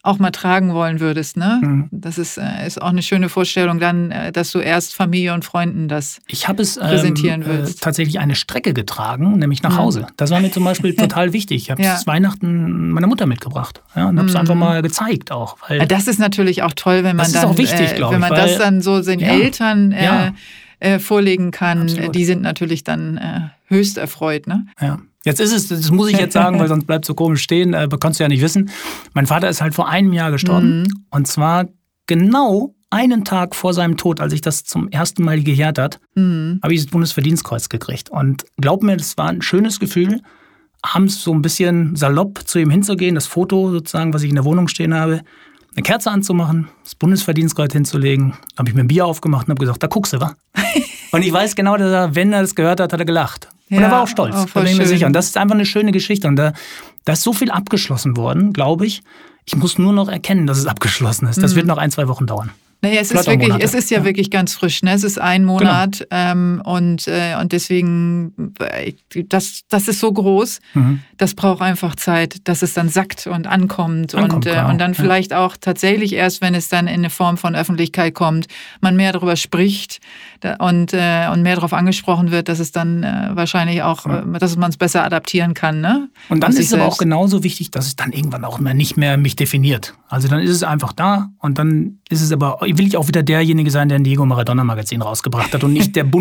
auch 0.02 0.18
mal 0.18 0.30
tragen 0.30 0.72
wollen 0.72 0.98
würdest. 1.00 1.36
Ne? 1.36 1.60
Mhm. 1.62 1.88
Das 1.90 2.16
ist, 2.16 2.38
äh, 2.38 2.66
ist 2.66 2.80
auch 2.80 2.88
eine 2.88 3.02
schöne 3.02 3.28
Vorstellung 3.28 3.78
dann, 3.78 4.10
äh, 4.10 4.32
dass 4.32 4.50
du 4.50 4.58
erst 4.58 4.94
Familie 4.94 5.34
und 5.34 5.44
Freunden 5.44 5.88
das 5.88 6.20
ich 6.26 6.48
es, 6.48 6.76
ähm, 6.76 6.82
präsentieren 6.82 7.42
ähm, 7.42 7.48
willst. 7.48 7.78
Äh, 7.78 7.84
tatsächlich 7.84 8.18
eine 8.18 8.34
Strecke 8.34 8.72
getragen, 8.72 9.38
nämlich 9.38 9.62
nach 9.62 9.72
mhm. 9.72 9.78
Hause. 9.78 10.06
Das 10.16 10.30
war 10.30 10.40
mir 10.40 10.50
zum 10.50 10.64
Beispiel 10.64 10.94
total 10.96 11.34
wichtig. 11.34 11.62
Ich 11.62 11.70
habe 11.70 11.82
ja. 11.82 12.00
Weihnachten 12.06 12.90
meiner 12.90 13.08
Mutter 13.08 13.26
mitgebracht 13.26 13.82
ja, 13.94 14.08
und 14.08 14.18
habe 14.18 14.28
es 14.28 14.34
mhm. 14.34 14.40
einfach 14.40 14.54
mal 14.54 14.80
gezeigt 14.80 15.32
auch. 15.32 15.58
Weil 15.68 15.86
das 15.86 16.08
ist 16.08 16.18
natürlich 16.18 16.62
auch 16.62 16.72
toll, 16.74 17.04
wenn 17.04 17.16
man 17.16 17.30
das 17.30 17.42
dann, 17.42 17.58
wichtig, 17.58 17.92
äh, 17.92 18.10
wenn 18.10 18.20
man 18.20 18.32
ich, 18.32 18.38
das 18.38 18.58
dann 18.58 18.80
so 18.80 19.02
den 19.02 19.20
ja. 19.20 19.28
Eltern 19.28 19.92
äh. 19.92 20.32
Äh, 20.82 20.98
vorlegen 20.98 21.50
kann. 21.50 21.82
Absolut. 21.82 22.14
Die 22.14 22.24
sind 22.24 22.40
natürlich 22.40 22.84
dann 22.84 23.50
höchst 23.66 23.98
erfreut. 23.98 24.46
Ne? 24.46 24.64
Ja. 24.80 24.98
Jetzt 25.24 25.40
ist 25.40 25.52
es, 25.52 25.68
das 25.68 25.90
muss 25.90 26.08
ich 26.08 26.18
jetzt 26.18 26.32
sagen, 26.32 26.58
weil 26.58 26.68
sonst 26.68 26.86
bleibt 26.86 27.04
so 27.04 27.14
komisch 27.14 27.42
stehen, 27.42 27.74
äh, 27.74 27.88
kannst 28.00 28.18
du 28.18 28.24
ja 28.24 28.28
nicht 28.28 28.40
wissen. 28.40 28.70
Mein 29.12 29.26
Vater 29.26 29.48
ist 29.48 29.60
halt 29.60 29.74
vor 29.74 29.88
einem 29.88 30.12
Jahr 30.12 30.30
gestorben. 30.30 30.82
Mhm. 30.82 31.04
Und 31.10 31.28
zwar 31.28 31.68
genau 32.06 32.74
einen 32.88 33.24
Tag 33.24 33.54
vor 33.54 33.74
seinem 33.74 33.96
Tod, 33.96 34.20
als 34.20 34.32
ich 34.32 34.40
das 34.40 34.64
zum 34.64 34.88
ersten 34.88 35.22
Mal 35.22 35.42
gejährt 35.42 35.78
hat, 35.78 36.00
mhm. 36.14 36.58
habe 36.62 36.74
ich 36.74 36.80
das 36.80 36.90
Bundesverdienstkreuz 36.90 37.68
gekriegt. 37.68 38.10
Und 38.10 38.44
glaub 38.56 38.82
mir, 38.82 38.96
das 38.96 39.16
war 39.18 39.28
ein 39.28 39.42
schönes 39.42 39.78
Gefühl, 39.78 40.20
abends 40.82 41.22
so 41.22 41.32
ein 41.32 41.42
bisschen 41.42 41.94
salopp 41.96 42.40
zu 42.46 42.58
ihm 42.58 42.70
hinzugehen, 42.70 43.14
das 43.14 43.26
Foto 43.26 43.70
sozusagen, 43.70 44.14
was 44.14 44.22
ich 44.22 44.30
in 44.30 44.36
der 44.36 44.44
Wohnung 44.44 44.68
stehen 44.68 44.94
habe, 44.94 45.20
eine 45.76 45.82
Kerze 45.82 46.10
anzumachen, 46.10 46.68
das 46.82 46.94
Bundesverdienstkreuz 46.94 47.72
hinzulegen. 47.72 48.34
habe 48.58 48.68
ich 48.68 48.74
mir 48.74 48.80
ein 48.80 48.88
Bier 48.88 49.06
aufgemacht 49.06 49.46
und 49.46 49.50
habe 49.50 49.60
gesagt, 49.60 49.82
da 49.82 49.86
guckst 49.86 50.14
du, 50.14 50.20
wa? 50.20 50.34
und 51.12 51.22
ich 51.22 51.32
weiß 51.32 51.54
genau, 51.56 51.76
dass 51.76 51.92
er, 51.92 52.14
wenn 52.14 52.32
er 52.32 52.42
das 52.42 52.54
gehört 52.54 52.80
hat, 52.80 52.92
hat 52.92 53.00
er 53.00 53.06
gelacht. 53.06 53.48
Und 53.70 53.78
ja, 53.78 53.84
er 53.84 53.90
war 53.90 54.02
auch 54.02 54.08
stolz, 54.08 54.34
oh, 54.36 54.46
da 54.52 54.60
bin 54.60 54.72
ich 54.72 54.78
mir 54.78 54.86
sicher. 54.86 55.06
Und 55.06 55.12
das 55.12 55.26
ist 55.26 55.36
einfach 55.36 55.54
eine 55.54 55.66
schöne 55.66 55.92
Geschichte. 55.92 56.26
Und 56.26 56.36
da, 56.36 56.52
da 57.04 57.12
ist 57.12 57.22
so 57.22 57.32
viel 57.32 57.50
abgeschlossen 57.50 58.16
worden, 58.16 58.52
glaube 58.52 58.86
ich. 58.86 59.02
Ich 59.44 59.56
muss 59.56 59.78
nur 59.78 59.92
noch 59.92 60.08
erkennen, 60.08 60.46
dass 60.46 60.58
es 60.58 60.66
abgeschlossen 60.66 61.28
ist. 61.28 61.42
Das 61.42 61.52
mhm. 61.52 61.56
wird 61.56 61.66
noch 61.66 61.78
ein, 61.78 61.90
zwei 61.90 62.08
Wochen 62.08 62.26
dauern. 62.26 62.50
Naja, 62.82 63.00
es 63.00 63.10
ist 63.10 63.26
wirklich, 63.26 63.54
es 63.58 63.74
ist 63.74 63.90
ja, 63.90 63.98
ja, 63.98 64.04
wirklich 64.04 64.30
ganz 64.30 64.54
frisch. 64.54 64.82
Ne? 64.82 64.94
Es 64.94 65.04
ist 65.04 65.20
ein 65.20 65.44
Monat 65.44 65.98
genau. 65.98 66.32
ähm, 66.32 66.62
und, 66.64 67.06
äh, 67.08 67.36
und 67.38 67.52
deswegen, 67.52 68.54
äh, 68.58 68.94
das, 69.28 69.62
das 69.68 69.88
ist 69.88 70.00
so 70.00 70.10
groß, 70.10 70.60
mhm. 70.74 71.00
das 71.18 71.34
braucht 71.34 71.60
einfach 71.60 71.94
Zeit, 71.96 72.48
dass 72.48 72.62
es 72.62 72.72
dann 72.72 72.88
sackt 72.88 73.26
und 73.26 73.46
ankommt, 73.46 74.14
ankommt 74.14 74.46
und, 74.46 74.46
äh, 74.46 74.64
und 74.64 74.78
dann 74.78 74.94
vielleicht 74.94 75.32
ja. 75.32 75.44
auch 75.44 75.56
tatsächlich 75.60 76.14
erst, 76.14 76.40
wenn 76.40 76.54
es 76.54 76.68
dann 76.68 76.86
in 76.86 77.00
eine 77.00 77.10
Form 77.10 77.36
von 77.36 77.54
Öffentlichkeit 77.54 78.14
kommt, 78.14 78.46
man 78.80 78.96
mehr 78.96 79.12
darüber 79.12 79.36
spricht 79.36 80.00
und, 80.58 80.94
äh, 80.94 81.28
und 81.30 81.42
mehr 81.42 81.56
darauf 81.56 81.74
angesprochen 81.74 82.30
wird, 82.30 82.48
dass 82.48 82.60
es 82.60 82.72
dann 82.72 83.02
äh, 83.02 83.30
wahrscheinlich 83.34 83.82
auch, 83.82 84.06
ja. 84.06 84.20
Äh, 84.20 84.38
dass 84.38 84.56
man 84.56 84.70
es 84.70 84.78
besser 84.78 85.04
adaptieren 85.04 85.52
kann. 85.52 85.80
Ne? 85.80 86.08
Und 86.30 86.42
dann 86.42 86.52
ist 86.52 86.60
es 86.60 86.72
aber 86.72 86.86
auch 86.86 86.98
genauso 86.98 87.42
wichtig, 87.42 87.70
dass 87.70 87.86
es 87.86 87.96
dann 87.96 88.12
irgendwann 88.12 88.44
auch 88.44 88.58
nicht 88.58 88.96
mehr 88.96 89.16
mich 89.16 89.36
definiert. 89.36 89.94
Also 90.08 90.28
dann 90.28 90.40
ist 90.40 90.50
es 90.50 90.62
einfach 90.62 90.92
da 90.92 91.30
und 91.38 91.58
dann 91.58 91.98
ist 92.08 92.22
es 92.22 92.32
aber 92.32 92.62
will 92.78 92.86
ich 92.86 92.96
auch 92.96 93.08
wieder 93.08 93.22
derjenige 93.22 93.70
sein, 93.70 93.88
der 93.88 93.98
ein 93.98 94.04
Diego 94.04 94.24
Maradona 94.26 94.64
Magazin 94.64 95.02
rausgebracht 95.02 95.52
hat 95.54 95.64
und 95.64 95.72
nicht 95.72 95.96
der 95.96 96.04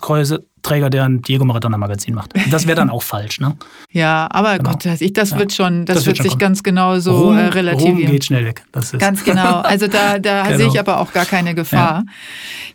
Bundesverdienstkreuzträger, 0.00 0.90
der 0.90 1.04
ein 1.04 1.22
Diego 1.22 1.44
Maradona 1.44 1.76
Magazin 1.78 2.14
macht. 2.14 2.32
Das 2.50 2.66
wäre 2.66 2.76
dann 2.76 2.90
auch 2.90 3.02
falsch, 3.02 3.40
ne? 3.40 3.56
Ja, 3.90 4.28
aber 4.30 4.58
Genau. 4.58 4.70
Gott, 4.70 4.86
ich, 5.00 5.12
das 5.12 5.30
Ja. 5.30 5.38
wird 5.38 5.52
schon, 5.52 5.86
das, 5.86 5.96
Das 5.98 6.06
wird 6.06 6.18
wird 6.18 6.22
sich 6.24 6.30
kommen. 6.32 6.40
ganz 6.40 6.62
genau 6.62 6.98
so 6.98 7.12
Ruhm, 7.28 7.38
äh, 7.38 7.44
Ruhm 7.44 7.52
relativieren. 7.52 8.10
geht 8.12 8.24
schnell 8.24 8.44
weg. 8.44 8.64
Das 8.72 8.92
ist 8.92 9.00
Ganz 9.00 9.24
genau. 9.24 9.60
Also 9.60 9.86
da, 9.86 10.18
da 10.18 10.44
Genau. 10.44 10.56
sehe 10.58 10.66
ich 10.68 10.78
aber 10.80 10.98
auch 11.00 11.12
gar 11.12 11.24
keine 11.26 11.54
Gefahr. 11.54 12.04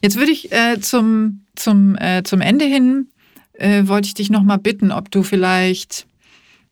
Jetzt 0.01 0.17
würde 0.17 0.31
ich 0.31 0.51
äh, 0.51 0.79
zum, 0.81 1.41
zum, 1.55 1.95
äh, 1.97 2.23
zum 2.23 2.41
Ende 2.41 2.65
hin, 2.65 3.07
äh, 3.53 3.87
wollte 3.87 4.07
ich 4.07 4.13
dich 4.13 4.29
noch 4.29 4.43
mal 4.43 4.57
bitten, 4.57 4.91
ob 4.91 5.11
du 5.11 5.23
vielleicht 5.23 6.05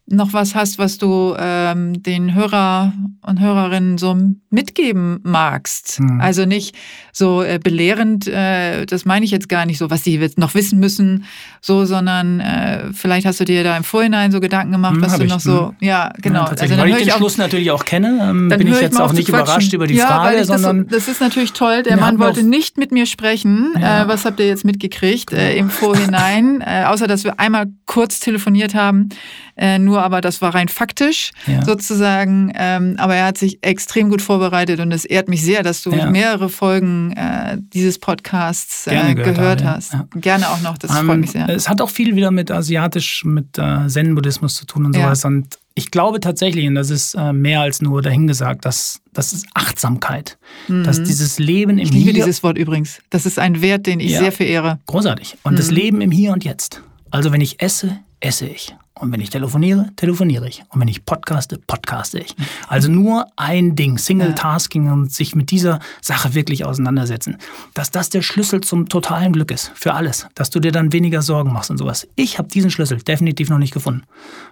noch 0.06 0.34
was 0.34 0.54
hast, 0.54 0.78
was 0.80 0.98
du 0.98 1.34
ähm, 1.40 2.04
den 2.04 2.36
Hörer 2.36 2.92
und 3.26 3.40
Hörerinnen 3.40 3.98
so 3.98 4.18
mitgeben 4.50 5.20
magst. 5.24 6.00
Mhm. 6.02 6.20
Also 6.20 6.44
nicht 6.46 6.76
so 7.14 7.42
äh, 7.42 7.58
belehrend, 7.58 8.28
äh, 8.28 8.86
das 8.86 9.06
meine 9.06 9.24
ich 9.24 9.32
jetzt 9.32 9.48
gar 9.48 9.66
nicht 9.66 9.78
so, 9.78 9.90
was 9.90 10.04
sie 10.04 10.18
jetzt 10.20 10.38
noch 10.38 10.56
wissen 10.56 10.78
müssen, 10.80 11.24
so, 11.62 11.86
sondern 11.86 12.42
äh, 12.42 12.92
vielleicht 12.94 13.26
hast 13.26 13.40
du 13.40 13.46
dir 13.46 13.64
da 13.64 13.78
im 13.78 13.86
Vorhinein 13.86 14.32
so 14.34 14.42
Gedanken 14.42 14.74
gemacht, 14.74 14.98
Mhm, 14.98 15.02
was 15.04 15.18
du 15.18 15.24
ich, 15.24 15.30
noch 15.32 15.40
so, 15.40 15.74
ja, 15.80 16.12
genau. 16.22 16.48
Ja, 16.48 16.54
dann 16.54 16.78
Weil 16.80 16.90
ich 16.90 16.98
den 16.98 17.12
auf- 17.12 17.18
Schluss 17.18 17.38
natürlich 17.38 17.72
auch 17.72 17.86
kenne, 17.86 18.20
ähm, 18.30 18.50
dann 18.50 18.60
bin 18.60 18.68
ich 18.68 18.82
jetzt 18.82 19.00
auch 19.00 19.14
nicht 19.14 19.30
überrascht 19.30 19.72
über 19.72 19.88
die 19.88 19.96
ja, 19.96 20.08
Frage, 20.08 20.36
ich 20.42 20.48
das, 20.48 20.62
sondern 20.62 20.88
das 20.90 21.08
ist 21.08 21.22
natürlich 21.22 21.54
toll. 21.54 21.82
Der 21.84 21.96
Ja, 21.96 22.02
Mann 22.02 22.20
wollte 22.20 22.42
auch- 22.42 22.46
nicht 22.46 22.78
mit 22.78 22.92
mir 22.92 23.06
sprechen. 23.06 23.72
Ja. 23.76 23.80
Genau. 23.80 24.04
Äh, 24.04 24.08
was 24.10 24.26
habt 24.26 24.40
ihr 24.42 24.48
jetzt 24.48 24.66
mitgekriegt 24.66 25.32
äh, 25.32 25.56
im 25.56 25.70
Vorhinein? 25.70 26.62
äh, 26.62 26.84
außer, 26.88 27.08
dass 27.08 27.24
wir 27.24 27.40
einmal 27.40 27.68
kurz 27.86 28.20
telefoniert 28.20 28.76
haben. 28.76 29.10
Äh, 29.56 29.78
nur 29.94 30.04
aber 30.04 30.22
das 30.22 30.42
war 30.42 30.54
rein 30.56 30.68
faktisch 30.68 31.32
Ja. 31.48 31.64
sozusagen. 31.64 32.52
Ähm, 32.56 32.96
aber 32.98 33.16
er 33.16 33.26
hat 33.28 33.38
sich 33.38 33.60
extrem 33.64 34.10
gut 34.10 34.22
vorbereitet 34.22 34.80
und 34.80 34.92
es 34.92 35.06
ehrt 35.06 35.30
mich 35.30 35.44
sehr, 35.44 35.64
dass 35.64 35.84
du 35.84 35.92
Ja. 35.92 36.10
mehrere 36.10 36.50
Folgen 36.50 37.12
äh, 37.14 37.58
dieses 37.60 38.00
Podcasts 38.00 38.88
äh, 38.88 39.14
gehört, 39.14 39.36
gehört 39.36 39.64
hast. 39.64 39.94
Ja. 39.94 40.08
Gerne 40.16 40.50
auch 40.50 40.62
noch. 40.62 40.78
Das 40.78 40.92
Ähm, 40.98 41.06
freut 41.06 41.20
mich 41.20 41.32
sehr. 41.32 41.48
Es 41.50 41.70
hat 41.70 41.82
auch 41.82 41.90
viel 41.90 42.16
wieder 42.16 42.32
mit 42.32 42.50
asiatisch, 42.52 43.24
mit 43.26 43.58
äh, 43.58 43.88
Zen-Buddhismus 43.88 44.56
zu 44.56 44.66
tun 44.66 44.86
und 44.86 44.94
sowas. 44.96 45.24
Und 45.26 45.60
ich 45.76 45.92
glaube 45.92 46.20
tatsächlich, 46.20 46.68
und 46.68 46.76
das 46.76 46.90
ist 46.90 47.14
äh, 47.16 47.34
mehr 47.34 47.62
als 47.62 47.82
nur 47.82 48.02
dahingesagt, 48.02 48.66
dass 48.66 49.00
das 49.14 49.32
ist 49.34 49.46
Achtsamkeit. 49.54 50.38
Dass 50.68 51.04
dieses 51.04 51.38
Leben 51.40 51.72
im 51.72 51.76
Mhm. 51.78 51.82
ich 51.84 51.92
liebe 51.92 52.04
Hier 52.06 52.14
dieses 52.14 52.42
Wort 52.44 52.58
übrigens. 52.58 53.00
Das 53.12 53.26
ist 53.28 53.38
ein 53.38 53.62
Wert, 53.62 53.86
den 53.86 54.00
ich 54.00 54.12
Ja. 54.12 54.20
sehr 54.20 54.32
verehre. 54.32 54.80
großartig. 54.88 55.38
Und 55.44 55.60
das 55.60 55.70
Leben 55.72 56.02
im 56.02 56.10
Hier 56.12 56.32
und 56.34 56.44
Jetzt. 56.44 56.82
Also 57.12 57.32
wenn 57.32 57.42
ich 57.42 57.62
esse, 57.62 58.00
esse 58.22 58.48
ich. 58.48 58.76
Und 59.00 59.12
wenn 59.12 59.22
ich 59.22 59.32
telefoniere, 59.32 59.90
telefoniere 59.96 60.48
ich. 60.48 60.64
Und 60.70 60.80
wenn 60.80 60.88
ich 60.88 61.04
podcaste, 61.04 61.58
podcaste 61.58 62.20
ich. 62.20 62.36
Also 62.68 62.92
nur 62.92 63.26
ein 63.36 63.76
Ding, 63.76 63.98
Single 63.98 64.36
Tasking 64.36 64.92
und 64.92 65.12
sich 65.12 65.36
mit 65.36 65.50
dieser 65.50 65.80
Sache 66.00 66.36
wirklich 66.36 66.64
auseinandersetzen. 66.64 67.38
Dass 67.74 67.90
das 67.90 68.10
der 68.10 68.22
Schlüssel 68.22 68.62
zum 68.62 68.90
totalen 68.90 69.34
Glück 69.34 69.52
ist. 69.52 69.72
Für 69.74 69.96
alles. 69.96 70.28
Dass 70.36 70.52
du 70.52 70.60
dir 70.60 70.72
dann 70.72 70.94
weniger 70.94 71.24
Sorgen 71.24 71.52
machst 71.52 71.72
und 71.72 71.78
sowas. 71.78 72.08
Ich 72.16 72.38
habe 72.38 72.50
diesen 72.50 72.70
Schlüssel 72.70 73.00
definitiv 73.00 73.50
noch 73.50 73.58
nicht 73.58 73.74
gefunden. 73.74 74.04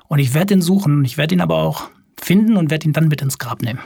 Und 0.07 0.19
ich 0.19 0.33
werde 0.33 0.55
ihn 0.55 0.61
suchen. 0.61 0.97
Und 0.97 1.05
ich 1.05 1.17
werde 1.17 1.35
ihn 1.35 1.41
aber 1.41 1.57
auch 1.57 1.89
finden 2.19 2.57
und 2.57 2.71
werde 2.71 2.87
ihn 2.87 2.93
dann 2.93 3.09
mit 3.09 3.21
ins 3.21 3.37
Grab 3.37 3.61
nehmen. 3.61 3.79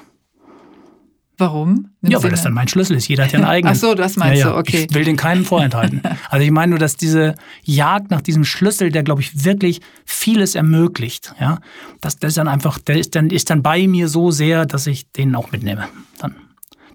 Warum? 1.37 1.89
Im 2.01 2.11
Ja, 2.11 2.23
weil 2.23 2.31
das 2.31 2.43
dann 2.43 2.53
mein 2.53 2.67
Schlüssel 2.67 2.95
ist. 2.95 3.07
Jeder 3.07 3.25
hat 3.25 3.31
ja 3.31 3.39
einen 3.39 3.47
eigenen. 3.49 3.75
Ach 3.75 3.79
so, 3.79 3.93
das 3.93 4.15
meinst 4.15 4.41
ja, 4.41 4.47
ja. 4.47 4.53
du, 4.53 4.59
okay. 4.59 4.87
Ich 4.89 4.95
will 4.95 5.03
den 5.03 5.17
keinem 5.17 5.45
vorenthalten. 5.45 6.01
Also 6.29 6.45
ich 6.45 6.51
meine 6.51 6.71
nur, 6.71 6.79
dass 6.79 6.95
diese 6.97 7.35
Jagd 7.63 8.11
nach 8.11 8.21
diesem 8.21 8.43
Schlüssel, 8.43 8.89
der 8.91 9.03
glaube 9.03 9.21
ich 9.21 9.45
wirklich 9.45 9.81
vieles 10.05 10.55
ermöglicht, 10.55 11.33
ja, 11.39 11.59
dass 12.01 12.17
das 12.17 12.35
dann 12.35 12.47
einfach, 12.47 12.79
der 12.79 12.97
ist 12.97 13.15
dann, 13.15 13.29
ist 13.29 13.49
dann 13.49 13.61
bei 13.63 13.87
mir 13.87 14.07
so 14.07 14.31
sehr, 14.31 14.65
dass 14.65 14.87
ich 14.87 15.09
den 15.11 15.35
auch 15.35 15.51
mitnehme. 15.51 15.87
Dann. 16.19 16.35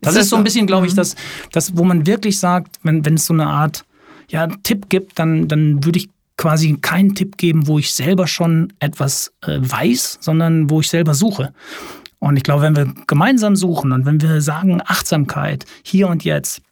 Das 0.00 0.12
Ist 0.12 0.16
das 0.16 0.24
ist 0.24 0.30
so 0.30 0.36
ein 0.36 0.44
bisschen, 0.44 0.66
glaube 0.66 0.86
ich, 0.86 0.92
Mhm. 0.92 0.96
das, 0.96 1.16
das, 1.52 1.76
wo 1.76 1.84
man 1.84 2.06
wirklich 2.06 2.38
sagt, 2.38 2.76
wenn, 2.82 3.04
wenn 3.04 3.14
es 3.14 3.26
so 3.26 3.34
eine 3.34 3.46
Art 3.46 3.84
ja, 4.28 4.46
Tipp 4.62 4.88
gibt, 4.88 5.18
dann, 5.18 5.48
dann 5.48 5.84
würde 5.84 5.98
ich 5.98 6.08
quasi 6.36 6.78
keinen 6.80 7.14
Tipp 7.14 7.36
geben, 7.36 7.66
wo 7.66 7.78
ich 7.78 7.92
selber 7.92 8.26
schon 8.26 8.72
etwas 8.78 9.30
äh, 9.42 9.58
weiß, 9.60 10.18
sondern 10.20 10.70
wo 10.70 10.80
ich 10.80 10.88
selber 10.88 11.12
suche. 11.14 11.52
Und 12.20 12.36
ich 12.36 12.42
glaube, 12.42 12.62
wenn 12.62 12.76
wir 12.76 12.94
gemeinsam 13.06 13.56
suchen 13.56 13.92
und 13.92 14.06
wenn 14.06 14.20
wir 14.20 14.40
sagen 14.40 14.80
Achtsamkeit, 14.84 15.64
hier 15.82 16.08
und 16.08 16.22
jetzt, 16.22 16.62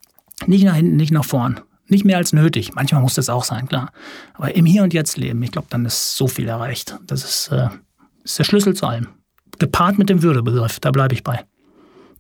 nicht 0.46 0.64
nach 0.64 0.74
hinten, 0.74 0.96
nicht 0.96 1.10
nach 1.10 1.24
vorn, 1.24 1.60
nicht 1.88 2.04
mehr 2.04 2.18
als 2.18 2.32
nötig. 2.32 2.74
Manchmal 2.74 3.00
muss 3.00 3.14
das 3.14 3.28
auch 3.28 3.44
sein, 3.44 3.66
klar. 3.66 3.90
Aber 4.34 4.54
im 4.54 4.66
Hier 4.66 4.82
und 4.82 4.92
Jetzt 4.92 5.16
leben, 5.16 5.42
ich 5.42 5.50
glaube, 5.50 5.68
dann 5.70 5.86
ist 5.86 6.16
so 6.16 6.28
viel 6.28 6.46
erreicht. 6.46 6.98
Das 7.06 7.24
ist, 7.24 7.48
äh, 7.48 7.68
ist 8.24 8.38
der 8.38 8.44
Schlüssel 8.44 8.74
zu 8.74 8.86
allem. 8.86 9.08
Gepaart 9.58 9.98
mit 9.98 10.10
dem 10.10 10.22
Würdebegriff, 10.22 10.78
da 10.80 10.90
bleibe 10.90 11.14
ich 11.14 11.24
bei. 11.24 11.44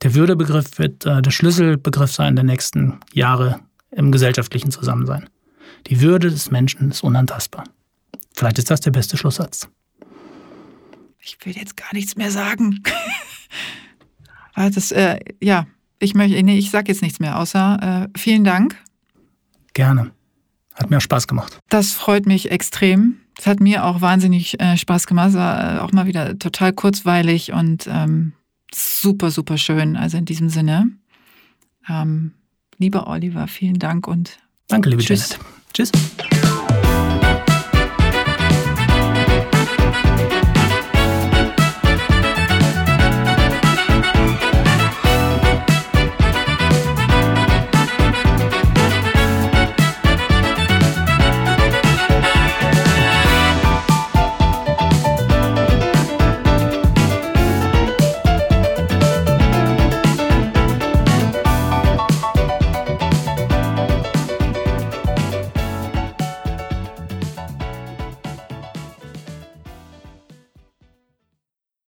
Der 0.02 0.14
Würdebegriff 0.14 0.78
wird 0.78 1.04
äh, 1.04 1.20
der 1.20 1.30
Schlüsselbegriff 1.30 2.12
sein 2.12 2.34
der 2.34 2.44
nächsten 2.44 2.98
Jahre 3.12 3.60
im 3.90 4.10
gesellschaftlichen 4.10 4.70
Zusammensein. 4.70 5.28
Die 5.86 6.00
Würde 6.00 6.30
des 6.30 6.50
Menschen 6.50 6.90
ist 6.90 7.04
unantastbar. 7.04 7.64
Vielleicht 8.34 8.58
ist 8.58 8.70
das 8.70 8.80
der 8.80 8.90
beste 8.90 9.16
Schlusssatz. 9.16 9.68
Ich 11.20 11.36
will 11.44 11.56
jetzt 11.56 11.76
gar 11.76 11.92
nichts 11.92 12.16
mehr 12.16 12.30
sagen. 12.30 12.82
Weil 14.54 14.70
das, 14.72 14.92
äh, 14.92 15.18
ja, 15.40 15.66
ich 15.98 16.14
möchte, 16.14 16.42
nee, 16.42 16.58
ich 16.58 16.70
sage 16.70 16.92
jetzt 16.92 17.02
nichts 17.02 17.20
mehr, 17.20 17.38
außer 17.38 18.08
äh, 18.14 18.18
vielen 18.18 18.44
Dank. 18.44 18.76
Gerne. 19.74 20.12
Hat 20.74 20.90
mir 20.90 20.98
auch 20.98 21.02
Spaß 21.02 21.26
gemacht. 21.26 21.58
Das 21.68 21.92
freut 21.92 22.26
mich 22.26 22.50
extrem. 22.50 23.16
Es 23.36 23.46
hat 23.46 23.60
mir 23.60 23.84
auch 23.84 24.00
wahnsinnig 24.00 24.60
äh, 24.60 24.76
Spaß 24.76 25.06
gemacht. 25.06 25.30
Es 25.30 25.34
war 25.34 25.76
äh, 25.76 25.78
auch 25.80 25.92
mal 25.92 26.06
wieder 26.06 26.38
total 26.38 26.72
kurzweilig 26.72 27.52
und 27.52 27.86
ähm, 27.88 28.32
super, 28.72 29.30
super 29.30 29.58
schön. 29.58 29.96
Also 29.96 30.18
in 30.18 30.24
diesem 30.24 30.48
Sinne, 30.48 30.90
ähm, 31.88 32.32
lieber 32.78 33.06
Oliver, 33.08 33.46
vielen 33.48 33.78
Dank 33.78 34.06
und 34.06 34.38
Danke, 34.68 34.90
liebe 34.90 35.02
Tschüss. 35.02 35.30
Janet. 35.30 35.46
Tschüss. 35.72 35.92